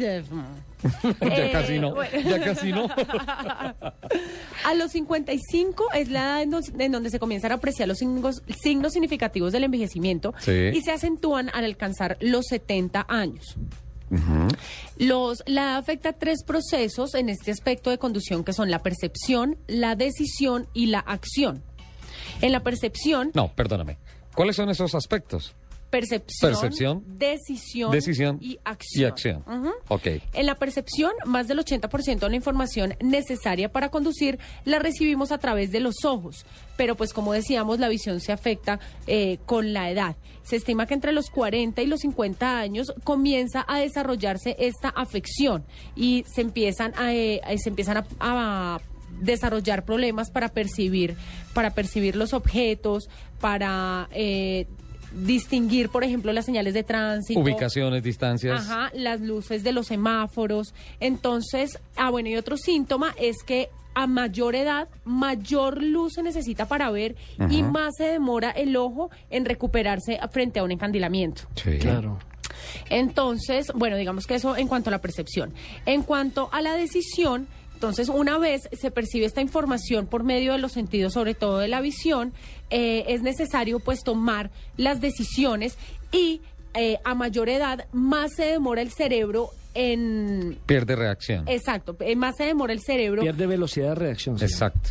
ya 0.00 0.16
Eh, 0.16 1.50
casi 1.52 1.78
no. 1.78 1.94
bueno. 1.94 2.28
Ya 2.28 2.40
casi 2.42 2.72
no. 2.72 2.88
A 4.64 4.74
los 4.74 4.90
55 4.92 5.84
es 5.94 6.08
la 6.10 6.20
edad 6.20 6.42
en, 6.42 6.50
dos- 6.50 6.72
en 6.76 6.90
donde 6.92 7.10
se 7.10 7.18
comienzan 7.20 7.52
a 7.52 7.56
apreciar 7.56 7.88
los 7.88 7.98
signos, 7.98 8.42
signos 8.60 8.92
significativos 8.92 9.52
del 9.52 9.64
envejecimiento 9.64 10.34
Sí. 10.40 10.70
y 10.74 10.80
se 10.82 10.90
acentúan 10.92 11.50
al 11.54 11.64
alcanzar 11.64 12.16
los 12.20 12.46
70 12.46 13.06
años. 13.08 13.56
Los, 14.98 15.42
la 15.46 15.62
edad 15.62 15.76
afecta 15.78 16.12
tres 16.12 16.42
procesos 16.44 17.14
en 17.14 17.30
este 17.30 17.50
aspecto 17.50 17.88
de 17.88 17.96
conducción 17.98 18.44
que 18.44 18.52
son 18.52 18.70
la 18.70 18.80
percepción, 18.80 19.56
la 19.68 19.94
decisión 19.96 20.66
y 20.74 20.86
la 20.86 20.98
acción. 20.98 21.62
En 22.42 22.52
la 22.52 22.62
percepción, 22.62 23.30
No, 23.34 23.52
perdóname. 23.54 23.96
¿Cuáles 24.34 24.56
son 24.56 24.68
esos 24.68 24.94
aspectos? 24.94 25.54
percepción, 25.92 26.50
Percepción, 26.52 27.04
decisión, 27.18 27.90
Decisión 27.92 28.38
y 28.40 28.58
acción. 28.64 29.02
Y 29.02 29.04
acción. 29.04 29.44
Ujú. 29.46 29.72
Ok. 29.88 30.06
En 30.32 30.46
la 30.46 30.54
percepción, 30.54 31.12
más 31.26 31.48
del 31.48 31.58
80% 31.58 32.18
de 32.20 32.30
la 32.30 32.36
información 32.36 32.94
necesaria 33.02 33.70
para 33.70 33.90
conducir 33.90 34.38
la 34.64 34.78
recibimos 34.78 35.32
a 35.32 35.38
través 35.38 35.70
de 35.70 35.80
los 35.80 36.06
ojos, 36.06 36.46
pero 36.78 36.96
pues 36.96 37.12
como 37.12 37.34
decíamos, 37.34 37.78
la 37.78 37.90
visión 37.90 38.20
se 38.20 38.32
afecta 38.32 38.80
eh, 39.06 39.36
con 39.44 39.74
la 39.74 39.90
edad. 39.90 40.16
Se 40.44 40.56
estima 40.56 40.86
que 40.86 40.94
entre 40.94 41.12
los 41.12 41.28
40 41.28 41.82
y 41.82 41.86
los 41.86 42.00
50 42.00 42.58
años 42.58 42.94
comienza 43.04 43.62
a 43.68 43.78
desarrollarse 43.78 44.56
esta 44.58 44.88
afección 44.88 45.66
y 45.94 46.24
se 46.26 46.40
empiezan 46.40 46.94
a, 46.96 47.12
eh, 47.12 47.42
se 47.62 47.68
empiezan 47.68 47.98
a, 47.98 48.06
a 48.18 48.80
desarrollar 49.22 49.84
problemas 49.84 50.30
para 50.30 50.48
percibir, 50.48 51.16
para 51.54 51.70
percibir 51.70 52.16
los 52.16 52.32
objetos, 52.32 53.08
para 53.40 54.08
eh, 54.12 54.66
distinguir, 55.14 55.88
por 55.88 56.04
ejemplo, 56.04 56.32
las 56.32 56.44
señales 56.44 56.74
de 56.74 56.82
tránsito. 56.82 57.40
Ubicaciones, 57.40 58.02
distancias. 58.02 58.60
Ajá, 58.60 58.90
las 58.94 59.20
luces 59.20 59.62
de 59.62 59.72
los 59.72 59.86
semáforos. 59.86 60.74
Entonces, 61.00 61.78
ah, 61.96 62.10
bueno, 62.10 62.28
y 62.28 62.36
otro 62.36 62.56
síntoma 62.56 63.14
es 63.18 63.36
que 63.44 63.68
a 63.94 64.06
mayor 64.06 64.54
edad, 64.54 64.88
mayor 65.04 65.82
luz 65.82 66.14
se 66.14 66.22
necesita 66.22 66.66
para 66.66 66.90
ver 66.90 67.14
y 67.50 67.62
más 67.62 67.96
se 67.96 68.04
demora 68.04 68.50
el 68.50 68.74
ojo 68.76 69.10
en 69.28 69.44
recuperarse 69.44 70.18
frente 70.30 70.60
a 70.60 70.64
un 70.64 70.72
encandilamiento. 70.72 71.42
Sí. 71.56 71.78
Claro. 71.78 72.18
Entonces, 72.88 73.70
bueno, 73.74 73.96
digamos 73.96 74.26
que 74.26 74.36
eso 74.36 74.56
en 74.56 74.68
cuanto 74.68 74.90
a 74.90 74.92
la 74.92 75.00
percepción. 75.00 75.52
En 75.86 76.02
cuanto 76.02 76.48
a 76.52 76.62
la 76.62 76.74
decisión, 76.74 77.46
entonces 77.82 78.08
una 78.08 78.38
vez 78.38 78.68
se 78.80 78.92
percibe 78.92 79.26
esta 79.26 79.40
información 79.40 80.06
por 80.06 80.22
medio 80.22 80.52
de 80.52 80.58
los 80.58 80.70
sentidos, 80.70 81.14
sobre 81.14 81.34
todo 81.34 81.58
de 81.58 81.66
la 81.66 81.80
visión, 81.80 82.32
eh, 82.70 83.04
es 83.08 83.22
necesario 83.22 83.80
pues 83.80 84.04
tomar 84.04 84.52
las 84.76 85.00
decisiones 85.00 85.76
y 86.12 86.42
eh, 86.74 86.98
a 87.02 87.16
mayor 87.16 87.48
edad 87.48 87.86
más 87.90 88.34
se 88.36 88.44
demora 88.44 88.82
el 88.82 88.92
cerebro 88.92 89.48
en... 89.74 90.60
Pierde 90.64 90.94
reacción. 90.94 91.48
Exacto, 91.48 91.96
eh, 91.98 92.14
más 92.14 92.36
se 92.36 92.44
demora 92.44 92.72
el 92.72 92.80
cerebro 92.80 93.22
Pierde 93.22 93.48
velocidad 93.48 93.88
de 93.88 93.94
reacción. 93.96 94.38
señor. 94.38 94.50
Exacto. 94.52 94.90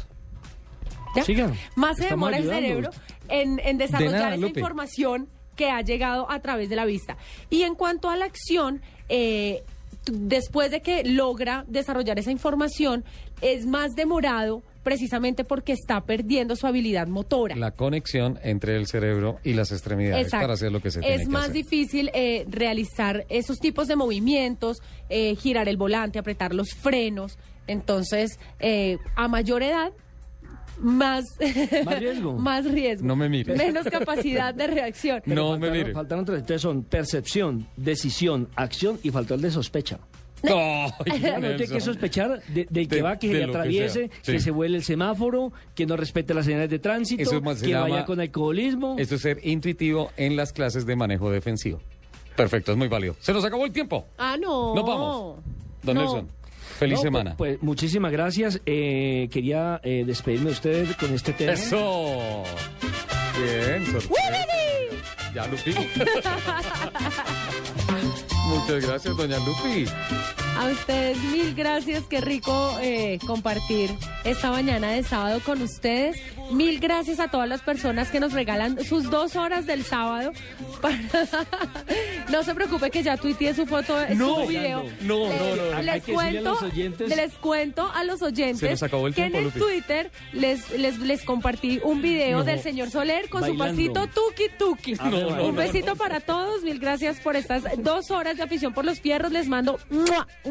¿Ya? 1.16 1.24
Siga. 1.24 1.54
Más 1.78 1.96
se 1.96 2.08
demora 2.08 2.38
el 2.38 2.50
cerebro 2.50 2.90
en, 3.30 3.60
en 3.60 3.78
desarrollar 3.78 4.12
De 4.12 4.18
nada, 4.20 4.36
esa 4.36 4.48
Lupe. 4.48 4.60
información 4.60 5.30
que 5.56 5.70
ha 5.70 5.80
llegado 5.82 6.30
a 6.30 6.42
través 6.42 6.68
de 6.70 6.76
la 6.76 6.84
vista. 6.84 7.16
Y 7.50 7.64
en 7.64 7.76
cuanto 7.76 8.10
a 8.10 8.18
la 8.18 8.26
acción, 8.26 8.82
eh, 9.08 9.64
después 10.12 10.72
de 10.72 10.82
que 10.82 11.04
logra 11.04 11.66
desarrollar 11.68 12.20
esa 12.20 12.32
información, 12.32 13.04
es 13.42 13.66
más 13.66 13.96
demorado 13.96 14.64
precisamente 14.84 15.44
porque 15.44 15.74
está 15.74 16.02
perdiendo 16.02 16.56
su 16.56 16.68
habilidad 16.68 17.08
motora. 17.08 17.56
La 17.56 17.72
conexión 17.72 18.40
entre 18.44 18.76
el 18.76 18.88
cerebro 18.88 19.40
y 19.44 19.54
las 19.54 19.72
extremidades 19.72 20.26
Exacto. 20.26 20.44
para 20.44 20.54
hacer 20.54 20.72
lo 20.72 20.82
que 20.82 20.92
se 20.92 21.02
tiene 21.02 21.16
es 21.16 21.28
más 21.28 21.54
difícil 21.54 22.10
eh, 22.14 22.46
realizar 22.50 23.26
esos 23.30 23.60
tipos 23.60 23.88
de 23.88 23.96
movimientos, 23.96 24.82
eh, 25.10 25.36
girar 25.36 25.70
el 25.70 25.78
volante, 25.78 26.20
apretar 26.20 26.54
los 26.54 26.74
frenos. 26.74 27.38
Entonces, 27.68 28.40
eh, 28.60 28.98
a 29.16 29.28
mayor 29.28 29.64
edad, 29.64 29.92
más, 30.82 31.26
Más 31.86 32.00
riesgo. 32.00 32.34
más 32.34 32.66
riesgo. 32.66 33.06
No 33.08 33.16
me 33.16 33.30
mire. 33.30 33.56
Menos 33.56 33.86
capacidad 33.86 34.54
de 34.54 34.68
reacción. 34.68 35.22
Pero 35.26 35.58
faltaron- 35.58 35.94
Faltaron 35.94 36.26
tres. 36.26 36.40
Entonces 36.40 36.62
son 36.62 36.84
percepción, 36.84 37.68
decisión, 37.78 38.50
acción 38.56 39.00
y 39.04 39.10
faltó 39.12 39.36
el 39.36 39.42
de 39.42 39.52
sospecha. 39.52 40.00
No, 40.44 40.88
Claro, 41.06 41.56
tiene 41.56 41.68
que 41.72 41.80
sospechar 41.82 42.42
de- 42.48 42.66
del 42.68 42.88
que 42.88 42.96
De- 42.96 43.02
va, 43.04 43.20
que 43.20 43.28
se 43.28 43.34
que 43.38 43.44
atraviese, 43.44 44.10
que, 44.24 44.32
sí. 44.32 44.40
se 44.40 44.50
vuele 44.50 44.78
el 44.78 44.84
semáforo, 44.84 45.54
que 45.76 45.86
no 45.86 45.96
respete 45.96 46.34
las 46.34 46.46
señales 46.46 46.68
de 46.72 46.80
tránsito, 46.80 47.22
Eso 47.22 47.42
más 47.42 47.60
se 47.60 47.66
que 47.68 47.72
llama- 47.74 47.90
vaya 47.90 48.06
con 48.06 48.20
alcoholismo. 48.20 48.96
Esto 48.98 49.16
es 49.16 49.22
ser 49.22 49.40
intuitivo 49.44 50.10
en 50.18 50.36
las 50.36 50.52
clases 50.52 50.88
de 50.88 50.96
manejo 50.96 51.30
defensivo. 51.30 51.80
Perfecto, 52.36 52.72
es 52.72 52.78
muy 52.80 52.88
válido. 52.88 53.16
Se 53.20 53.34
nos 53.34 53.46
acabó 53.46 53.66
el 53.66 53.72
tiempo. 53.72 54.08
Ah, 54.18 54.36
no. 54.42 54.74
Nos 54.74 54.84
vamos. 54.84 55.36
Don 55.84 55.96
No. 55.96 56.02
Nelson, 56.02 56.28
feliz 56.82 56.98
No, 56.98 57.02
semana. 57.04 57.36
Pues, 57.38 57.58
pues, 57.58 57.64
muchísimas 57.64 58.12
gracias. 58.12 58.60
Eh, 58.66 59.30
quería 59.32 59.80
eh, 59.84 60.04
despedirme 60.06 60.48
de 60.48 60.52
usted 60.54 60.88
con 61.00 61.14
este 61.14 61.34
tema. 61.34 61.54
Eso. 61.54 62.44
Bien, 63.38 63.86
sorpresa. 63.86 64.24
Ya, 65.34 65.48
Lupi. 65.48 65.74
Muchas 68.48 68.86
gracias, 68.86 69.16
doña 69.16 69.38
Lupi. 69.40 69.86
A 70.62 70.68
ustedes 70.68 71.18
mil 71.24 71.56
gracias, 71.56 72.04
qué 72.08 72.22
rico 72.22 72.78
eh, 72.84 73.18
compartir 73.26 73.90
esta 74.24 74.52
mañana 74.52 74.92
de 74.92 75.02
sábado 75.02 75.40
con 75.44 75.60
ustedes. 75.62 76.22
Mil 76.52 76.80
gracias 76.80 77.20
a 77.20 77.30
todas 77.30 77.48
las 77.50 77.62
personas 77.62 78.10
que 78.10 78.20
nos 78.20 78.34
regalan 78.34 78.84
sus 78.84 79.10
dos 79.10 79.36
horas 79.36 79.66
del 79.66 79.84
sábado. 79.84 80.34
para- 80.82 81.00
no 82.30 82.44
se 82.44 82.54
preocupe 82.54 82.92
que 82.92 83.02
ya 83.02 83.18
tuiteé 83.18 83.56
su 83.56 83.66
foto, 83.66 83.96
No, 84.16 84.42
su 84.42 84.48
video. 84.50 84.84
no, 85.02 85.30
no, 85.30 85.56
no, 85.56 85.82
Les 85.82 85.94
decirle 85.96 86.14
a 86.14 86.14
cuento, 86.14 86.44
los 86.52 86.62
oyentes- 86.62 87.16
les 87.16 87.34
cuento 87.36 87.92
a 87.92 88.04
los 88.04 88.22
oyentes 88.22 88.60
Se 88.60 88.70
nos 88.70 88.84
acabó 88.84 89.08
el 89.08 89.16
que 89.16 89.22
tiempo, 89.30 89.38
en 89.40 89.46
el. 89.46 89.52
Twitter 89.54 90.12
les, 90.34 90.70
les, 90.78 91.00
les 91.00 91.24
compartí 91.24 91.80
un 91.84 92.02
video 92.04 92.40
No. 92.40 92.44
del 92.44 92.60
señor 92.60 92.92
Soler 92.92 93.30
con 93.30 93.44
su 93.46 93.58
pasito 93.58 94.06
tuki 94.08 94.44
tuki. 94.60 94.94
Ah, 95.00 95.10
no, 95.10 95.36
no, 95.38 95.46
un 95.48 95.56
besito 95.56 95.96
para 95.96 96.20
todos, 96.20 96.62
mil 96.64 96.78
gracias 96.80 97.20
por 97.22 97.36
estas 97.36 97.64
dos 97.82 98.12
horas 98.12 98.38
de 98.38 98.44
afición 98.44 98.74
por 98.74 98.86
los 98.86 99.00
fierros. 99.00 99.32
Les 99.32 99.48
mando. 99.48 99.80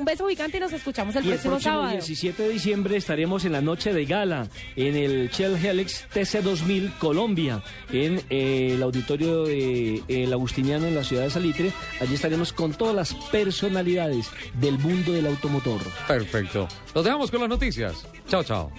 Un 0.00 0.06
beso 0.06 0.26
gigante 0.28 0.56
y 0.56 0.60
nos 0.60 0.72
escuchamos 0.72 1.14
el 1.14 1.24
Y 1.24 1.28
el 1.28 1.34
próximo, 1.34 1.52
próximo 1.54 1.72
sábado. 1.72 1.92
17 1.92 2.42
de 2.42 2.48
diciembre 2.48 2.96
estaremos 2.96 3.44
en 3.44 3.52
la 3.52 3.60
noche 3.60 3.92
de 3.92 4.06
gala 4.06 4.48
en 4.74 4.96
el 4.96 5.28
Shell 5.28 5.54
Helix 5.54 6.06
TC2000 6.12 6.98
Colombia, 6.98 7.62
en 7.92 8.22
eh, 8.30 8.72
el 8.74 8.82
auditorio 8.82 9.44
de 9.44 10.02
el 10.08 10.32
Agustiniano 10.32 10.86
en 10.86 10.94
la 10.94 11.04
ciudad 11.04 11.24
de 11.24 11.30
Salitre. 11.30 11.72
Allí 12.00 12.14
estaremos 12.14 12.52
con 12.52 12.72
todas 12.72 12.94
las 12.94 13.14
personalidades 13.30 14.30
del 14.54 14.78
mundo 14.78 15.12
del 15.12 15.26
automotor. 15.26 15.80
Perfecto. 16.08 16.66
Nos 16.94 17.04
dejamos 17.04 17.30
con 17.30 17.40
las 17.40 17.50
noticias. 17.50 18.06
Chao, 18.26 18.42
chao. 18.42 18.72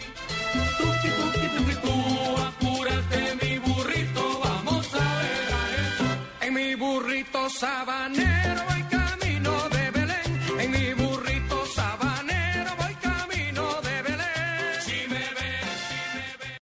Apúrate 2.37 3.11